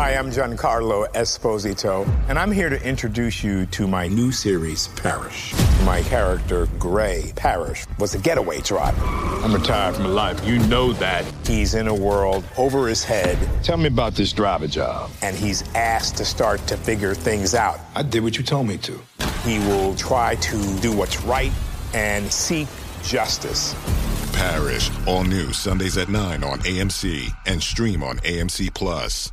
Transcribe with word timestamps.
Hi, 0.00 0.14
I'm 0.14 0.30
Giancarlo 0.30 1.12
Esposito, 1.12 2.08
and 2.28 2.38
I'm 2.38 2.52
here 2.52 2.68
to 2.68 2.80
introduce 2.86 3.42
you 3.42 3.66
to 3.66 3.88
my 3.88 4.06
new 4.06 4.30
series, 4.30 4.86
Parish. 4.86 5.52
My 5.84 6.02
character, 6.02 6.68
Gray 6.78 7.32
Parish, 7.34 7.84
was 7.98 8.14
a 8.14 8.18
getaway 8.18 8.60
driver. 8.60 9.04
I'm 9.04 9.52
retired 9.52 9.96
from 9.96 10.04
life. 10.14 10.46
You 10.46 10.60
know 10.68 10.92
that. 10.92 11.24
He's 11.44 11.74
in 11.74 11.88
a 11.88 11.94
world 11.94 12.44
over 12.56 12.86
his 12.86 13.02
head, 13.02 13.36
Tell 13.64 13.76
me 13.76 13.88
about 13.88 14.14
this 14.14 14.32
driver 14.32 14.68
job. 14.68 15.10
and 15.20 15.34
he's 15.34 15.64
asked 15.74 16.16
to 16.18 16.24
start 16.24 16.64
to 16.68 16.76
figure 16.76 17.12
things 17.12 17.56
out. 17.56 17.80
I 17.96 18.04
did 18.04 18.22
what 18.22 18.38
you 18.38 18.44
told 18.44 18.68
me 18.68 18.78
to. 18.78 19.00
He 19.42 19.58
will 19.58 19.96
try 19.96 20.36
to 20.36 20.78
do 20.78 20.96
what's 20.96 21.20
right 21.24 21.50
and 21.92 22.32
seek 22.32 22.68
justice. 23.02 23.74
Parish, 24.32 24.92
all 25.08 25.24
new 25.24 25.52
Sundays 25.52 25.98
at 25.98 26.08
9 26.08 26.44
on 26.44 26.60
AMC 26.60 27.32
and 27.46 27.60
stream 27.60 28.04
on 28.04 28.18
AMC 28.18 28.72
Plus. 28.72 29.32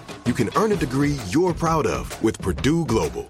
You 0.27 0.33
can 0.33 0.51
earn 0.55 0.71
a 0.71 0.75
degree 0.75 1.17
you're 1.29 1.53
proud 1.53 1.87
of 1.87 2.21
with 2.21 2.39
Purdue 2.39 2.85
Global. 2.85 3.23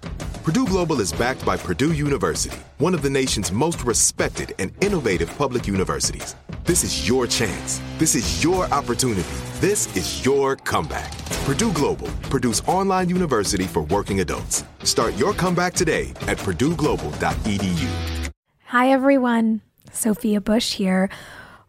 Purdue 0.44 0.66
Global 0.66 1.00
is 1.00 1.10
backed 1.10 1.42
by 1.42 1.56
Purdue 1.56 1.94
University, 1.94 2.58
one 2.76 2.92
of 2.92 3.00
the 3.00 3.08
nation's 3.08 3.50
most 3.50 3.82
respected 3.84 4.54
and 4.58 4.72
innovative 4.84 5.34
public 5.38 5.66
universities. 5.66 6.36
This 6.64 6.84
is 6.84 7.08
your 7.08 7.26
chance. 7.26 7.80
This 7.96 8.14
is 8.14 8.44
your 8.44 8.66
opportunity. 8.66 9.24
This 9.58 9.96
is 9.96 10.22
your 10.22 10.56
comeback. 10.56 11.16
Purdue 11.46 11.72
Global, 11.72 12.08
Purdue's 12.28 12.60
online 12.68 13.08
university 13.08 13.64
for 13.64 13.84
working 13.84 14.20
adults. 14.20 14.62
Start 14.84 15.16
your 15.16 15.32
comeback 15.32 15.72
today 15.72 16.10
at 16.28 16.36
purdueglobal.edu. 16.36 18.30
Hi, 18.66 18.90
everyone. 18.90 19.62
Sophia 19.92 20.42
Bush 20.42 20.74
here. 20.74 21.08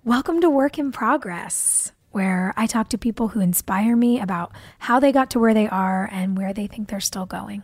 Welcome 0.03 0.41
to 0.41 0.49
Work 0.49 0.77
in 0.77 0.91
Progress, 0.91 1.92
where 2.13 2.53
I 2.55 2.67
talk 2.67 2.89
to 2.89 2.97
people 2.97 3.29
who 3.29 3.39
inspire 3.39 3.95
me 3.95 4.19
about 4.19 4.51
how 4.79 4.99
they 4.99 5.11
got 5.11 5.31
to 5.31 5.39
where 5.39 5.53
they 5.53 5.67
are 5.67 6.07
and 6.11 6.37
where 6.37 6.53
they 6.53 6.67
think 6.67 6.89
they're 6.89 6.99
still 6.99 7.25
going. 7.25 7.63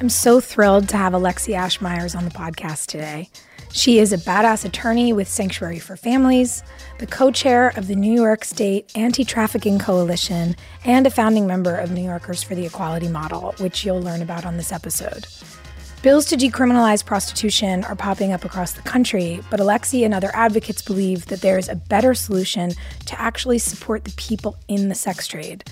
I'm 0.00 0.10
so 0.10 0.38
thrilled 0.38 0.90
to 0.90 0.98
have 0.98 1.14
Alexi 1.14 1.54
Ashe 1.54 1.80
Meyers 1.80 2.14
on 2.14 2.26
the 2.26 2.30
podcast 2.30 2.86
today. 2.86 3.30
She 3.76 3.98
is 3.98 4.12
a 4.12 4.18
badass 4.18 4.64
attorney 4.64 5.12
with 5.12 5.26
Sanctuary 5.26 5.80
for 5.80 5.96
Families, 5.96 6.62
the 7.00 7.08
co 7.08 7.32
chair 7.32 7.72
of 7.76 7.88
the 7.88 7.96
New 7.96 8.14
York 8.14 8.44
State 8.44 8.92
Anti 8.94 9.24
Trafficking 9.24 9.80
Coalition, 9.80 10.54
and 10.84 11.08
a 11.08 11.10
founding 11.10 11.44
member 11.44 11.74
of 11.74 11.90
New 11.90 12.04
Yorkers 12.04 12.40
for 12.40 12.54
the 12.54 12.66
Equality 12.66 13.08
Model, 13.08 13.52
which 13.58 13.84
you'll 13.84 14.00
learn 14.00 14.22
about 14.22 14.46
on 14.46 14.58
this 14.58 14.70
episode. 14.70 15.26
Bills 16.02 16.24
to 16.26 16.36
decriminalize 16.36 17.04
prostitution 17.04 17.82
are 17.86 17.96
popping 17.96 18.32
up 18.32 18.44
across 18.44 18.74
the 18.74 18.82
country, 18.82 19.40
but 19.50 19.58
Alexi 19.58 20.04
and 20.04 20.14
other 20.14 20.30
advocates 20.34 20.80
believe 20.80 21.26
that 21.26 21.40
there 21.40 21.58
is 21.58 21.68
a 21.68 21.74
better 21.74 22.14
solution 22.14 22.70
to 23.06 23.20
actually 23.20 23.58
support 23.58 24.04
the 24.04 24.12
people 24.12 24.56
in 24.68 24.88
the 24.88 24.94
sex 24.94 25.26
trade. 25.26 25.64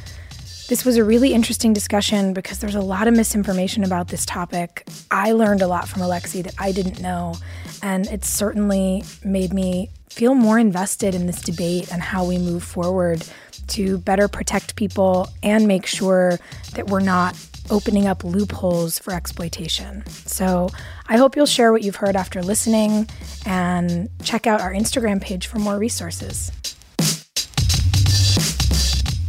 This 0.72 0.86
was 0.86 0.96
a 0.96 1.04
really 1.04 1.34
interesting 1.34 1.74
discussion 1.74 2.32
because 2.32 2.60
there's 2.60 2.74
a 2.74 2.80
lot 2.80 3.06
of 3.06 3.12
misinformation 3.12 3.84
about 3.84 4.08
this 4.08 4.24
topic. 4.24 4.88
I 5.10 5.32
learned 5.32 5.60
a 5.60 5.66
lot 5.66 5.86
from 5.86 6.00
Alexi 6.00 6.42
that 6.44 6.54
I 6.58 6.72
didn't 6.72 6.98
know, 6.98 7.34
and 7.82 8.06
it 8.06 8.24
certainly 8.24 9.04
made 9.22 9.52
me 9.52 9.90
feel 10.08 10.34
more 10.34 10.58
invested 10.58 11.14
in 11.14 11.26
this 11.26 11.42
debate 11.42 11.92
and 11.92 12.00
how 12.00 12.24
we 12.24 12.38
move 12.38 12.64
forward 12.64 13.22
to 13.66 13.98
better 13.98 14.28
protect 14.28 14.74
people 14.74 15.28
and 15.42 15.68
make 15.68 15.84
sure 15.84 16.38
that 16.72 16.86
we're 16.86 17.00
not 17.00 17.36
opening 17.68 18.06
up 18.06 18.24
loopholes 18.24 18.98
for 18.98 19.12
exploitation. 19.12 20.02
So 20.06 20.70
I 21.06 21.18
hope 21.18 21.36
you'll 21.36 21.44
share 21.44 21.70
what 21.70 21.82
you've 21.82 21.96
heard 21.96 22.16
after 22.16 22.40
listening 22.40 23.10
and 23.44 24.08
check 24.24 24.46
out 24.46 24.62
our 24.62 24.72
Instagram 24.72 25.20
page 25.20 25.48
for 25.48 25.58
more 25.58 25.76
resources. 25.76 26.50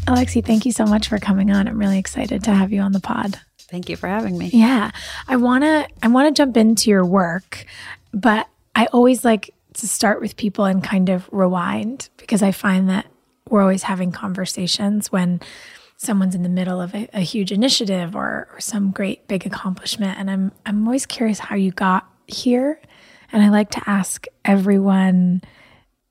Alexi, 0.05 0.43
thank 0.43 0.65
you 0.65 0.73
so 0.73 0.85
much 0.85 1.07
for 1.07 1.17
coming 1.17 1.49
on. 1.49 1.67
I'm 1.67 1.77
really 1.77 1.97
excited 1.97 2.43
to 2.43 2.53
have 2.53 2.73
you 2.73 2.81
on 2.81 2.91
the 2.91 2.99
pod. 2.99 3.39
Thank 3.57 3.87
you 3.87 3.95
for 3.95 4.07
having 4.07 4.37
me. 4.37 4.49
Yeah. 4.53 4.91
I 5.27 5.37
want 5.37 5.63
to 5.63 5.87
I 6.01 6.09
want 6.09 6.27
to 6.27 6.39
jump 6.39 6.57
into 6.57 6.89
your 6.89 7.05
work, 7.05 7.65
but 8.13 8.47
I 8.75 8.87
always 8.87 9.23
like 9.23 9.53
to 9.75 9.87
start 9.87 10.21
with 10.21 10.35
people 10.35 10.65
and 10.65 10.83
kind 10.83 11.09
of 11.09 11.27
rewind 11.31 12.09
because 12.17 12.43
I 12.43 12.51
find 12.51 12.89
that 12.89 13.07
we're 13.49 13.61
always 13.61 13.83
having 13.83 14.11
conversations 14.11 15.11
when 15.11 15.41
someone's 15.97 16.35
in 16.35 16.43
the 16.43 16.49
middle 16.49 16.81
of 16.81 16.93
a, 16.93 17.07
a 17.13 17.21
huge 17.21 17.51
initiative 17.51 18.15
or, 18.15 18.49
or 18.51 18.59
some 18.59 18.91
great 18.91 19.27
big 19.27 19.45
accomplishment 19.45 20.19
and 20.19 20.29
I'm 20.29 20.51
I'm 20.65 20.85
always 20.85 21.05
curious 21.05 21.39
how 21.39 21.55
you 21.55 21.71
got 21.71 22.07
here 22.27 22.79
and 23.31 23.41
I 23.41 23.49
like 23.49 23.71
to 23.71 23.81
ask 23.87 24.25
everyone 24.43 25.41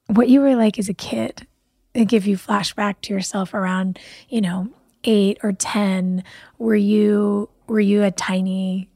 what 0.07 0.29
you 0.29 0.41
were 0.41 0.57
like 0.57 0.79
as 0.79 0.89
a 0.89 0.95
kid 0.95 1.47
and 1.95 2.09
give 2.09 2.27
you 2.27 2.37
flashback 2.37 2.97
to 3.03 3.13
yourself 3.13 3.55
around, 3.55 3.99
you 4.29 4.41
know, 4.41 4.69
8 5.05 5.39
or 5.43 5.53
10 5.53 6.23
were 6.59 6.77
you 6.77 7.49
were 7.67 7.81
you 7.81 8.03
a 8.03 8.11
tiny 8.11 8.91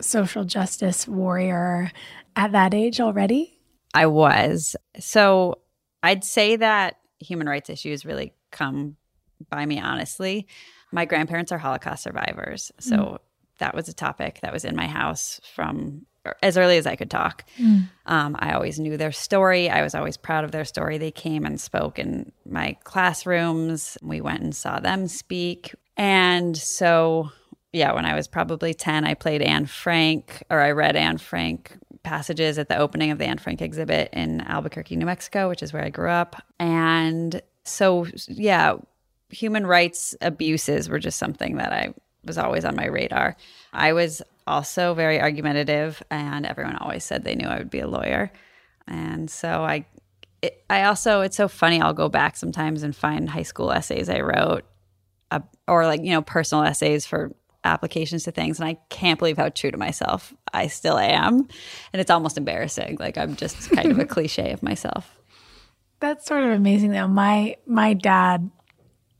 social 0.00 0.44
justice 0.44 1.06
warrior 1.06 1.90
at 2.36 2.52
that 2.52 2.74
age 2.74 3.00
already? 3.00 3.58
I 3.94 4.06
was. 4.06 4.76
So 4.98 5.58
I'd 6.02 6.24
say 6.24 6.56
that 6.56 6.96
human 7.18 7.48
rights 7.48 7.70
issues 7.70 8.04
really 8.04 8.34
come 8.50 8.96
by 9.50 9.66
me 9.66 9.80
honestly. 9.80 10.46
My 10.92 11.04
grandparents 11.04 11.52
are 11.52 11.58
Holocaust 11.58 12.02
survivors. 12.02 12.72
So 12.78 12.96
mm. 12.96 13.18
that 13.58 13.74
was 13.74 13.88
a 13.88 13.94
topic 13.94 14.40
that 14.42 14.52
was 14.52 14.64
in 14.64 14.76
my 14.76 14.86
house 14.86 15.40
from 15.54 16.06
as 16.42 16.56
early 16.56 16.76
as 16.76 16.86
I 16.86 16.96
could 16.96 17.10
talk. 17.10 17.44
Um, 18.06 18.36
I 18.38 18.52
always 18.52 18.78
knew 18.78 18.96
their 18.96 19.12
story. 19.12 19.68
I 19.68 19.82
was 19.82 19.94
always 19.94 20.16
proud 20.16 20.44
of 20.44 20.52
their 20.52 20.64
story. 20.64 20.98
They 20.98 21.10
came 21.10 21.44
and 21.44 21.60
spoke 21.60 21.98
in 21.98 22.32
my 22.46 22.76
classrooms. 22.84 23.98
We 24.02 24.20
went 24.20 24.42
and 24.42 24.54
saw 24.54 24.80
them 24.80 25.08
speak. 25.08 25.74
And 25.96 26.56
so, 26.56 27.30
yeah, 27.72 27.92
when 27.92 28.06
I 28.06 28.14
was 28.14 28.28
probably 28.28 28.74
10, 28.74 29.04
I 29.04 29.14
played 29.14 29.42
Anne 29.42 29.66
Frank 29.66 30.42
or 30.50 30.60
I 30.60 30.70
read 30.70 30.96
Anne 30.96 31.18
Frank 31.18 31.76
passages 32.02 32.58
at 32.58 32.68
the 32.68 32.76
opening 32.76 33.10
of 33.10 33.18
the 33.18 33.24
Anne 33.24 33.38
Frank 33.38 33.62
exhibit 33.62 34.10
in 34.12 34.40
Albuquerque, 34.42 34.96
New 34.96 35.06
Mexico, 35.06 35.48
which 35.48 35.62
is 35.62 35.72
where 35.72 35.84
I 35.84 35.90
grew 35.90 36.10
up. 36.10 36.42
And 36.58 37.40
so, 37.64 38.06
yeah, 38.28 38.74
human 39.30 39.66
rights 39.66 40.14
abuses 40.20 40.88
were 40.88 40.98
just 40.98 41.18
something 41.18 41.56
that 41.56 41.72
I 41.72 41.94
was 42.24 42.38
always 42.38 42.64
on 42.64 42.76
my 42.76 42.86
radar. 42.86 43.36
I 43.72 43.92
was 43.92 44.22
also 44.46 44.94
very 44.94 45.20
argumentative, 45.20 46.02
and 46.10 46.46
everyone 46.46 46.76
always 46.76 47.04
said 47.04 47.24
they 47.24 47.34
knew 47.34 47.46
I 47.46 47.58
would 47.58 47.70
be 47.70 47.80
a 47.80 47.86
lawyer. 47.86 48.32
And 48.86 49.30
so 49.30 49.62
I, 49.62 49.86
it, 50.42 50.64
I 50.68 50.84
also, 50.84 51.20
it's 51.20 51.36
so 51.36 51.48
funny. 51.48 51.80
I'll 51.80 51.94
go 51.94 52.08
back 52.08 52.36
sometimes 52.36 52.82
and 52.82 52.94
find 52.94 53.28
high 53.28 53.42
school 53.42 53.72
essays 53.72 54.08
I 54.08 54.20
wrote, 54.20 54.64
uh, 55.30 55.40
or 55.68 55.86
like 55.86 56.02
you 56.02 56.10
know 56.10 56.22
personal 56.22 56.64
essays 56.64 57.06
for 57.06 57.34
applications 57.64 58.24
to 58.24 58.32
things, 58.32 58.58
and 58.58 58.68
I 58.68 58.74
can't 58.88 59.18
believe 59.18 59.36
how 59.36 59.48
true 59.48 59.70
to 59.70 59.78
myself 59.78 60.34
I 60.52 60.66
still 60.66 60.98
am, 60.98 61.48
and 61.92 62.00
it's 62.00 62.10
almost 62.10 62.36
embarrassing. 62.36 62.96
Like 62.98 63.16
I'm 63.16 63.36
just 63.36 63.70
kind 63.70 63.90
of 63.90 63.98
a 63.98 64.04
cliche 64.06 64.52
of 64.52 64.62
myself. 64.62 65.18
That's 66.00 66.26
sort 66.26 66.42
of 66.42 66.50
amazing 66.50 66.90
though. 66.90 67.08
My 67.08 67.56
my 67.66 67.94
dad 67.94 68.50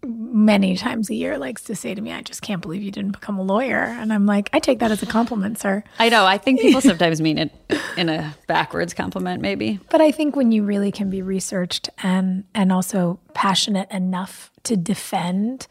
many 0.05 0.77
times 0.77 1.11
a 1.11 1.15
year 1.15 1.39
likes 1.39 1.63
to 1.65 1.77
say 1.77 1.95
to 1.95 2.01
me, 2.01 2.13
I 2.13 2.23
just 2.23 2.43
can't 2.43 2.61
believe 2.61 2.83
you 2.83 2.91
didn't 2.91 3.13
become 3.13 3.39
a 3.39 3.43
lawyer. 3.43 3.79
And 3.79 4.13
I'm 4.13 4.27
like, 4.27 4.51
I 4.53 4.59
take 4.59 4.81
that 4.81 4.91
as 4.91 5.03
a 5.03 5.07
compliment, 5.07 5.59
sir. 5.61 5.85
I 5.99 6.09
know. 6.09 6.27
I 6.27 6.39
think 6.39 6.61
people 6.61 6.81
sometimes 6.93 7.21
mean 7.21 7.39
it 7.39 7.53
in 7.97 8.09
a 8.09 8.35
backwards 8.49 8.95
compliment, 8.95 9.41
maybe. 9.41 9.79
But 9.91 10.01
I 10.01 10.11
think 10.11 10.35
when 10.35 10.51
you 10.51 10.65
really 10.65 10.91
can 10.91 11.09
be 11.11 11.23
researched 11.23 11.89
and 12.03 12.45
and 12.55 12.73
also 12.73 13.21
passionate 13.35 13.91
enough 13.91 14.51
to 14.65 14.77
defend 14.77 15.67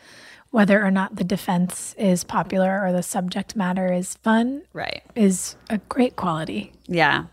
whether 0.52 0.84
or 0.84 0.92
not 0.92 1.16
the 1.16 1.24
defense 1.24 1.94
is 1.98 2.24
popular 2.26 2.82
or 2.84 2.92
the 2.92 3.04
subject 3.04 3.56
matter 3.56 3.92
is 3.94 4.16
fun 4.16 4.62
Right. 4.74 5.02
is 5.16 5.56
a 5.70 5.78
great 5.78 6.16
quality. 6.18 6.74
Yeah. 6.88 7.26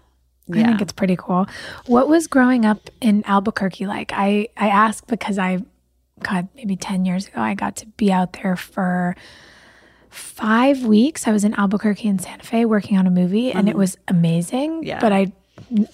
I 0.50 0.62
think 0.62 0.80
it's 0.80 0.92
pretty 0.92 1.16
cool. 1.16 1.46
What 1.86 2.08
was 2.08 2.26
growing 2.26 2.64
up 2.64 2.88
in 3.02 3.22
Albuquerque 3.26 3.86
like? 3.86 4.12
I, 4.14 4.48
I 4.56 4.68
ask 4.68 5.06
because 5.06 5.36
I, 5.36 5.58
God, 6.22 6.48
maybe 6.54 6.76
10 6.76 7.04
years 7.04 7.28
ago, 7.28 7.40
I 7.40 7.54
got 7.54 7.76
to 7.76 7.86
be 7.86 8.12
out 8.12 8.34
there 8.34 8.56
for 8.56 9.16
five 10.10 10.84
weeks. 10.84 11.26
I 11.26 11.32
was 11.32 11.44
in 11.44 11.54
Albuquerque 11.54 12.08
and 12.08 12.20
Santa 12.20 12.44
Fe 12.44 12.64
working 12.64 12.96
on 12.96 13.06
a 13.06 13.10
movie 13.10 13.52
and 13.52 13.68
it 13.68 13.76
was 13.76 13.98
amazing. 14.08 14.76
Mm-hmm. 14.76 14.86
Yeah. 14.86 15.00
But 15.00 15.12
I 15.12 15.32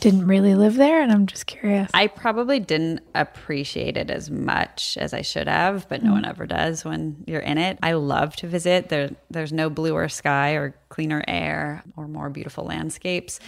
didn't 0.00 0.26
really 0.26 0.54
live 0.54 0.76
there 0.76 1.00
and 1.00 1.10
I'm 1.10 1.26
just 1.26 1.46
curious. 1.46 1.90
I 1.94 2.06
probably 2.06 2.60
didn't 2.60 3.00
appreciate 3.14 3.96
it 3.96 4.10
as 4.10 4.30
much 4.30 4.96
as 5.00 5.12
I 5.12 5.22
should 5.22 5.48
have, 5.48 5.88
but 5.88 6.02
no 6.02 6.12
one 6.12 6.24
ever 6.24 6.46
does 6.46 6.84
when 6.84 7.24
you're 7.26 7.40
in 7.40 7.58
it. 7.58 7.78
I 7.82 7.92
love 7.94 8.36
to 8.36 8.46
visit. 8.46 8.88
There, 8.88 9.10
there's 9.30 9.52
no 9.52 9.70
bluer 9.70 10.08
sky 10.08 10.52
or 10.52 10.76
cleaner 10.90 11.24
air 11.26 11.82
or 11.96 12.06
more 12.06 12.30
beautiful 12.30 12.64
landscapes, 12.64 13.40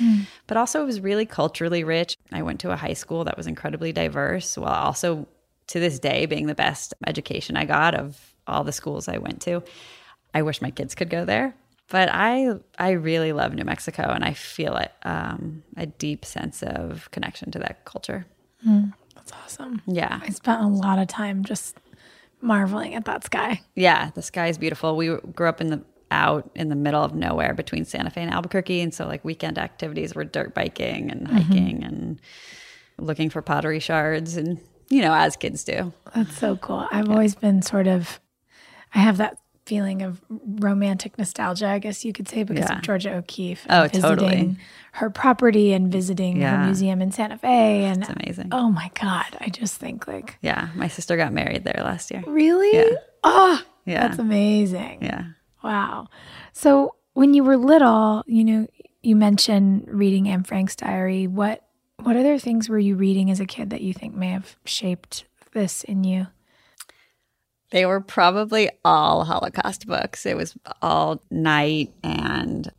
but 0.46 0.56
also 0.56 0.82
it 0.82 0.86
was 0.86 1.00
really 1.00 1.26
culturally 1.26 1.84
rich. 1.84 2.16
I 2.32 2.42
went 2.42 2.60
to 2.60 2.72
a 2.72 2.76
high 2.76 2.94
school 2.94 3.24
that 3.24 3.36
was 3.36 3.46
incredibly 3.46 3.92
diverse, 3.92 4.56
while 4.56 4.72
also 4.72 5.28
to 5.68 5.80
this 5.80 5.98
day 5.98 6.26
being 6.26 6.46
the 6.46 6.54
best 6.54 6.94
education 7.06 7.56
I 7.56 7.64
got 7.64 7.94
of 7.94 8.34
all 8.46 8.64
the 8.64 8.72
schools 8.72 9.08
I 9.08 9.18
went 9.18 9.40
to. 9.42 9.62
I 10.34 10.42
wish 10.42 10.62
my 10.62 10.70
kids 10.70 10.94
could 10.94 11.10
go 11.10 11.24
there, 11.24 11.54
but 11.88 12.08
I 12.12 12.54
I 12.78 12.90
really 12.90 13.32
love 13.32 13.54
New 13.54 13.64
Mexico, 13.64 14.02
and 14.02 14.24
I 14.24 14.32
feel 14.34 14.76
it, 14.76 14.92
um, 15.02 15.62
a 15.76 15.86
deep 15.86 16.24
sense 16.24 16.62
of 16.62 17.10
connection 17.10 17.50
to 17.52 17.58
that 17.60 17.84
culture. 17.84 18.26
That's 19.14 19.32
awesome. 19.32 19.82
Yeah. 19.86 20.20
I 20.22 20.30
spent 20.30 20.62
a 20.62 20.66
lot 20.68 20.98
of 20.98 21.08
time 21.08 21.44
just 21.44 21.76
marveling 22.40 22.94
at 22.94 23.04
that 23.06 23.24
sky. 23.24 23.60
Yeah, 23.74 24.10
the 24.14 24.22
sky 24.22 24.48
is 24.48 24.58
beautiful. 24.58 24.96
We 24.96 25.16
grew 25.34 25.48
up 25.48 25.60
in 25.60 25.68
the 25.68 25.82
out 26.10 26.48
in 26.54 26.68
the 26.68 26.76
middle 26.76 27.02
of 27.02 27.14
nowhere 27.14 27.52
between 27.54 27.84
Santa 27.84 28.10
Fe 28.10 28.22
and 28.22 28.32
Albuquerque, 28.32 28.80
and 28.80 28.94
so 28.94 29.06
like 29.06 29.24
weekend 29.24 29.58
activities 29.58 30.14
were 30.14 30.24
dirt 30.24 30.54
biking 30.54 31.10
and 31.10 31.26
hiking 31.26 31.82
and 31.82 32.20
looking 32.98 33.30
for 33.30 33.42
pottery 33.42 33.80
shards, 33.80 34.36
and 34.36 34.60
you 34.88 35.02
know, 35.02 35.12
as 35.14 35.36
kids 35.36 35.64
do. 35.64 35.92
That's 36.14 36.36
so 36.38 36.56
cool. 36.56 36.86
I've 36.90 37.10
always 37.10 37.34
been 37.34 37.62
sort 37.62 37.86
of, 37.86 38.20
I 38.94 38.98
have 39.00 39.16
that 39.18 39.38
feeling 39.66 40.02
of 40.02 40.20
romantic 40.30 41.18
nostalgia, 41.18 41.66
I 41.68 41.80
guess 41.80 42.04
you 42.04 42.12
could 42.12 42.28
say, 42.28 42.44
because 42.44 42.68
Yeah. 42.70 42.76
of 42.76 42.82
Georgia 42.82 43.14
O'Keeffe. 43.16 43.66
Oh, 43.68 43.82
and 43.82 43.92
visiting 43.92 44.16
totally. 44.16 44.56
Her 44.92 45.10
property 45.10 45.72
and 45.72 45.90
visiting 45.92 46.40
her 46.40 46.64
museum 46.64 47.02
in 47.02 47.10
Santa 47.12 47.36
Fe. 47.36 47.84
And 47.84 48.02
It's 48.02 48.08
amazing. 48.10 48.48
oh 48.52 48.70
my 48.70 48.90
God, 48.98 49.26
I 49.40 49.48
just 49.48 49.74
think 49.76 50.06
like, 50.06 50.38
Yeah, 50.40 50.68
my 50.76 50.86
sister 50.88 51.16
got 51.16 51.32
married 51.32 51.64
there 51.64 51.82
last 51.82 52.10
year. 52.12 52.22
really? 52.26 52.72
Yeah. 52.74 52.94
Oh, 53.24 53.60
Yeah, 53.84 54.06
that's 54.06 54.18
amazing. 54.20 54.98
yeah. 55.02 55.24
Wow. 55.64 56.06
So 56.52 56.94
when 57.14 57.34
you 57.34 57.42
were 57.42 57.56
little, 57.56 58.22
you 58.26 58.44
know, 58.44 58.66
you 59.02 59.16
mentioned 59.16 59.84
reading 59.88 60.28
Anne 60.28 60.44
Frank's 60.44 60.76
diary. 60.76 61.26
What 61.26 61.62
what 62.02 62.16
other 62.16 62.38
things 62.38 62.68
were 62.68 62.78
you 62.78 62.96
reading 62.96 63.30
as 63.30 63.40
a 63.40 63.46
kid 63.46 63.70
that 63.70 63.80
you 63.80 63.92
think 63.92 64.14
may 64.14 64.28
have 64.28 64.56
shaped 64.64 65.24
this 65.52 65.84
in 65.84 66.04
you? 66.04 66.28
They 67.70 67.84
were 67.84 68.00
probably 68.00 68.70
all 68.84 69.24
Holocaust 69.24 69.86
books. 69.86 70.24
It 70.24 70.36
was 70.36 70.56
all 70.80 71.22
Night 71.30 71.92
and 72.04 72.70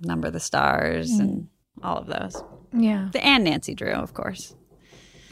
Number 0.00 0.26
of 0.26 0.34
the 0.34 0.40
Stars 0.40 1.10
mm. 1.10 1.20
and 1.20 1.48
all 1.82 1.98
of 1.98 2.06
those. 2.06 2.42
Yeah. 2.72 3.10
And 3.14 3.44
Nancy 3.44 3.74
Drew, 3.74 3.92
of 3.92 4.12
course. 4.12 4.54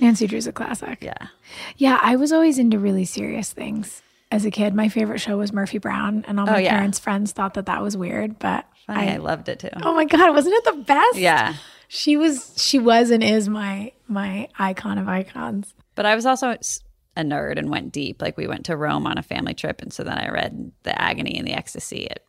Nancy 0.00 0.26
Drew's 0.26 0.46
a 0.46 0.52
classic. 0.52 0.98
Yeah. 1.02 1.28
Yeah, 1.76 1.98
I 2.00 2.16
was 2.16 2.32
always 2.32 2.58
into 2.58 2.78
really 2.78 3.04
serious 3.04 3.52
things 3.52 4.02
as 4.30 4.44
a 4.44 4.50
kid. 4.50 4.74
My 4.74 4.88
favorite 4.88 5.20
show 5.20 5.36
was 5.36 5.52
Murphy 5.52 5.78
Brown, 5.78 6.24
and 6.26 6.40
all 6.40 6.48
oh, 6.48 6.52
my 6.52 6.58
Oh, 6.58 6.60
yeah. 6.60 6.70
parents' 6.70 6.98
friends 6.98 7.32
thought 7.32 7.54
that 7.54 7.66
that 7.66 7.82
was 7.82 7.96
weird. 7.96 8.38
But 8.38 8.64
Funny, 8.86 9.10
I, 9.10 9.14
I, 9.14 9.16
loved 9.18 9.48
it 9.48 9.60
too. 9.60 9.68
oh 9.82 9.94
my 9.94 10.04
god, 10.06 10.34
wasn't 10.34 10.54
it 10.54 10.64
the 10.64 10.82
best? 10.82 11.18
Yeah. 11.18 11.54
She 11.94 12.16
was. 12.16 12.54
She 12.56 12.78
was 12.78 13.10
and 13.10 13.22
is 13.22 13.50
my 13.50 13.92
my 14.08 14.48
icon 14.58 14.96
of 14.96 15.08
icons. 15.08 15.74
But 15.94 16.06
I 16.06 16.14
was 16.14 16.24
also 16.24 16.52
a 16.52 17.20
nerd 17.22 17.58
and 17.58 17.68
went 17.68 17.92
deep. 17.92 18.22
Like 18.22 18.38
we 18.38 18.46
went 18.46 18.64
to 18.66 18.76
Rome 18.78 19.06
on 19.06 19.18
a 19.18 19.22
family 19.22 19.52
trip, 19.52 19.82
and 19.82 19.92
so 19.92 20.02
then 20.02 20.16
I 20.16 20.30
read 20.30 20.72
The 20.84 20.98
Agony 20.98 21.36
and 21.36 21.46
the 21.46 21.52
Ecstasy 21.52 22.10
at 22.10 22.20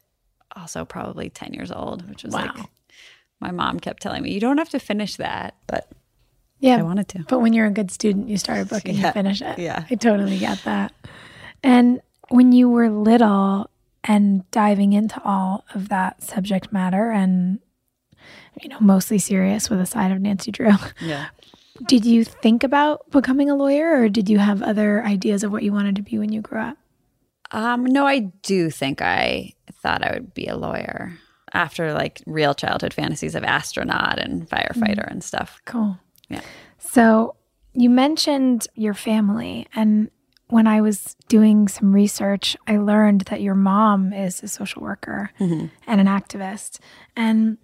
also 0.53 0.83
probably 0.83 1.29
ten 1.29 1.53
years 1.53 1.71
old, 1.71 2.07
which 2.09 2.23
was 2.23 2.33
like 2.33 2.51
my 3.39 3.51
mom 3.51 3.79
kept 3.79 4.01
telling 4.01 4.21
me, 4.21 4.33
"You 4.33 4.41
don't 4.41 4.57
have 4.57 4.69
to 4.71 4.79
finish 4.79 5.15
that," 5.15 5.55
but 5.65 5.89
Yeah, 6.59 6.75
I 6.77 6.81
wanted 6.81 7.07
to. 7.09 7.25
But 7.29 7.39
when 7.39 7.53
you're 7.53 7.67
a 7.67 7.71
good 7.71 7.89
student, 7.89 8.27
you 8.27 8.37
start 8.37 8.59
a 8.59 8.65
book 8.65 8.83
and 8.85 8.97
you 8.97 9.11
finish 9.13 9.41
it. 9.41 9.59
yeah. 9.59 9.85
I 9.89 9.95
totally 9.95 10.39
get 10.39 10.61
that. 10.65 10.91
And 11.63 12.01
when 12.27 12.51
you 12.51 12.69
were 12.69 12.89
little 12.89 13.69
and 14.03 14.49
diving 14.51 14.91
into 14.91 15.21
all 15.23 15.63
of 15.73 15.87
that 15.87 16.21
subject 16.21 16.73
matter 16.73 17.11
and 17.11 17.59
you 18.61 18.69
know, 18.69 18.77
mostly 18.79 19.17
serious 19.17 19.69
with 19.69 19.79
a 19.79 19.85
side 19.85 20.11
of 20.11 20.21
Nancy 20.21 20.51
Drew. 20.51 20.71
Yeah. 21.01 21.27
Did 21.87 22.05
you 22.05 22.23
think 22.23 22.63
about 22.63 23.09
becoming 23.09 23.49
a 23.49 23.55
lawyer 23.55 23.99
or 23.99 24.07
did 24.07 24.29
you 24.29 24.37
have 24.37 24.61
other 24.61 25.03
ideas 25.03 25.43
of 25.43 25.51
what 25.51 25.63
you 25.63 25.73
wanted 25.73 25.95
to 25.95 26.03
be 26.03 26.19
when 26.19 26.31
you 26.31 26.39
grew 26.39 26.59
up? 26.59 26.77
Um, 27.51 27.83
no, 27.83 28.05
I 28.05 28.19
do 28.19 28.69
think 28.69 29.01
I 29.01 29.53
thought 29.81 30.03
I 30.03 30.13
would 30.13 30.33
be 30.35 30.45
a 30.45 30.55
lawyer 30.55 31.17
after 31.53 31.93
like 31.93 32.21
real 32.25 32.53
childhood 32.53 32.93
fantasies 32.93 33.35
of 33.35 33.43
astronaut 33.43 34.19
and 34.19 34.47
firefighter 34.49 35.09
and 35.09 35.23
stuff. 35.23 35.61
Cool. 35.65 35.97
Yeah. 36.29 36.41
So 36.79 37.35
you 37.73 37.89
mentioned 37.89 38.67
your 38.75 38.93
family, 38.93 39.67
and 39.75 40.09
when 40.47 40.67
I 40.67 40.81
was 40.81 41.15
doing 41.27 41.67
some 41.67 41.93
research, 41.93 42.55
I 42.67 42.77
learned 42.77 43.21
that 43.21 43.41
your 43.41 43.55
mom 43.55 44.13
is 44.13 44.43
a 44.43 44.47
social 44.47 44.81
worker 44.83 45.31
and 45.39 45.71
an 45.87 46.05
activist. 46.07 46.79
And 47.15 47.57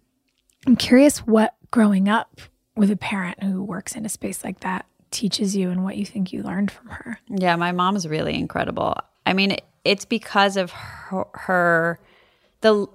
I'm 0.69 0.75
curious 0.75 1.25
what 1.25 1.55
growing 1.71 2.07
up 2.07 2.41
with 2.75 2.91
a 2.91 2.95
parent 2.95 3.41
who 3.41 3.63
works 3.63 3.95
in 3.95 4.05
a 4.05 4.09
space 4.09 4.43
like 4.43 4.59
that 4.59 4.85
teaches 5.09 5.55
you 5.55 5.71
and 5.71 5.83
what 5.83 5.97
you 5.97 6.05
think 6.05 6.31
you 6.31 6.43
learned 6.43 6.69
from 6.69 6.89
her. 6.89 7.19
Yeah, 7.27 7.55
my 7.55 7.71
mom's 7.71 8.07
really 8.07 8.35
incredible. 8.35 8.95
I 9.25 9.33
mean, 9.33 9.57
it's 9.83 10.05
because 10.05 10.57
of 10.57 10.69
her, 10.69 11.25
her 11.33 11.99
the 12.61 12.85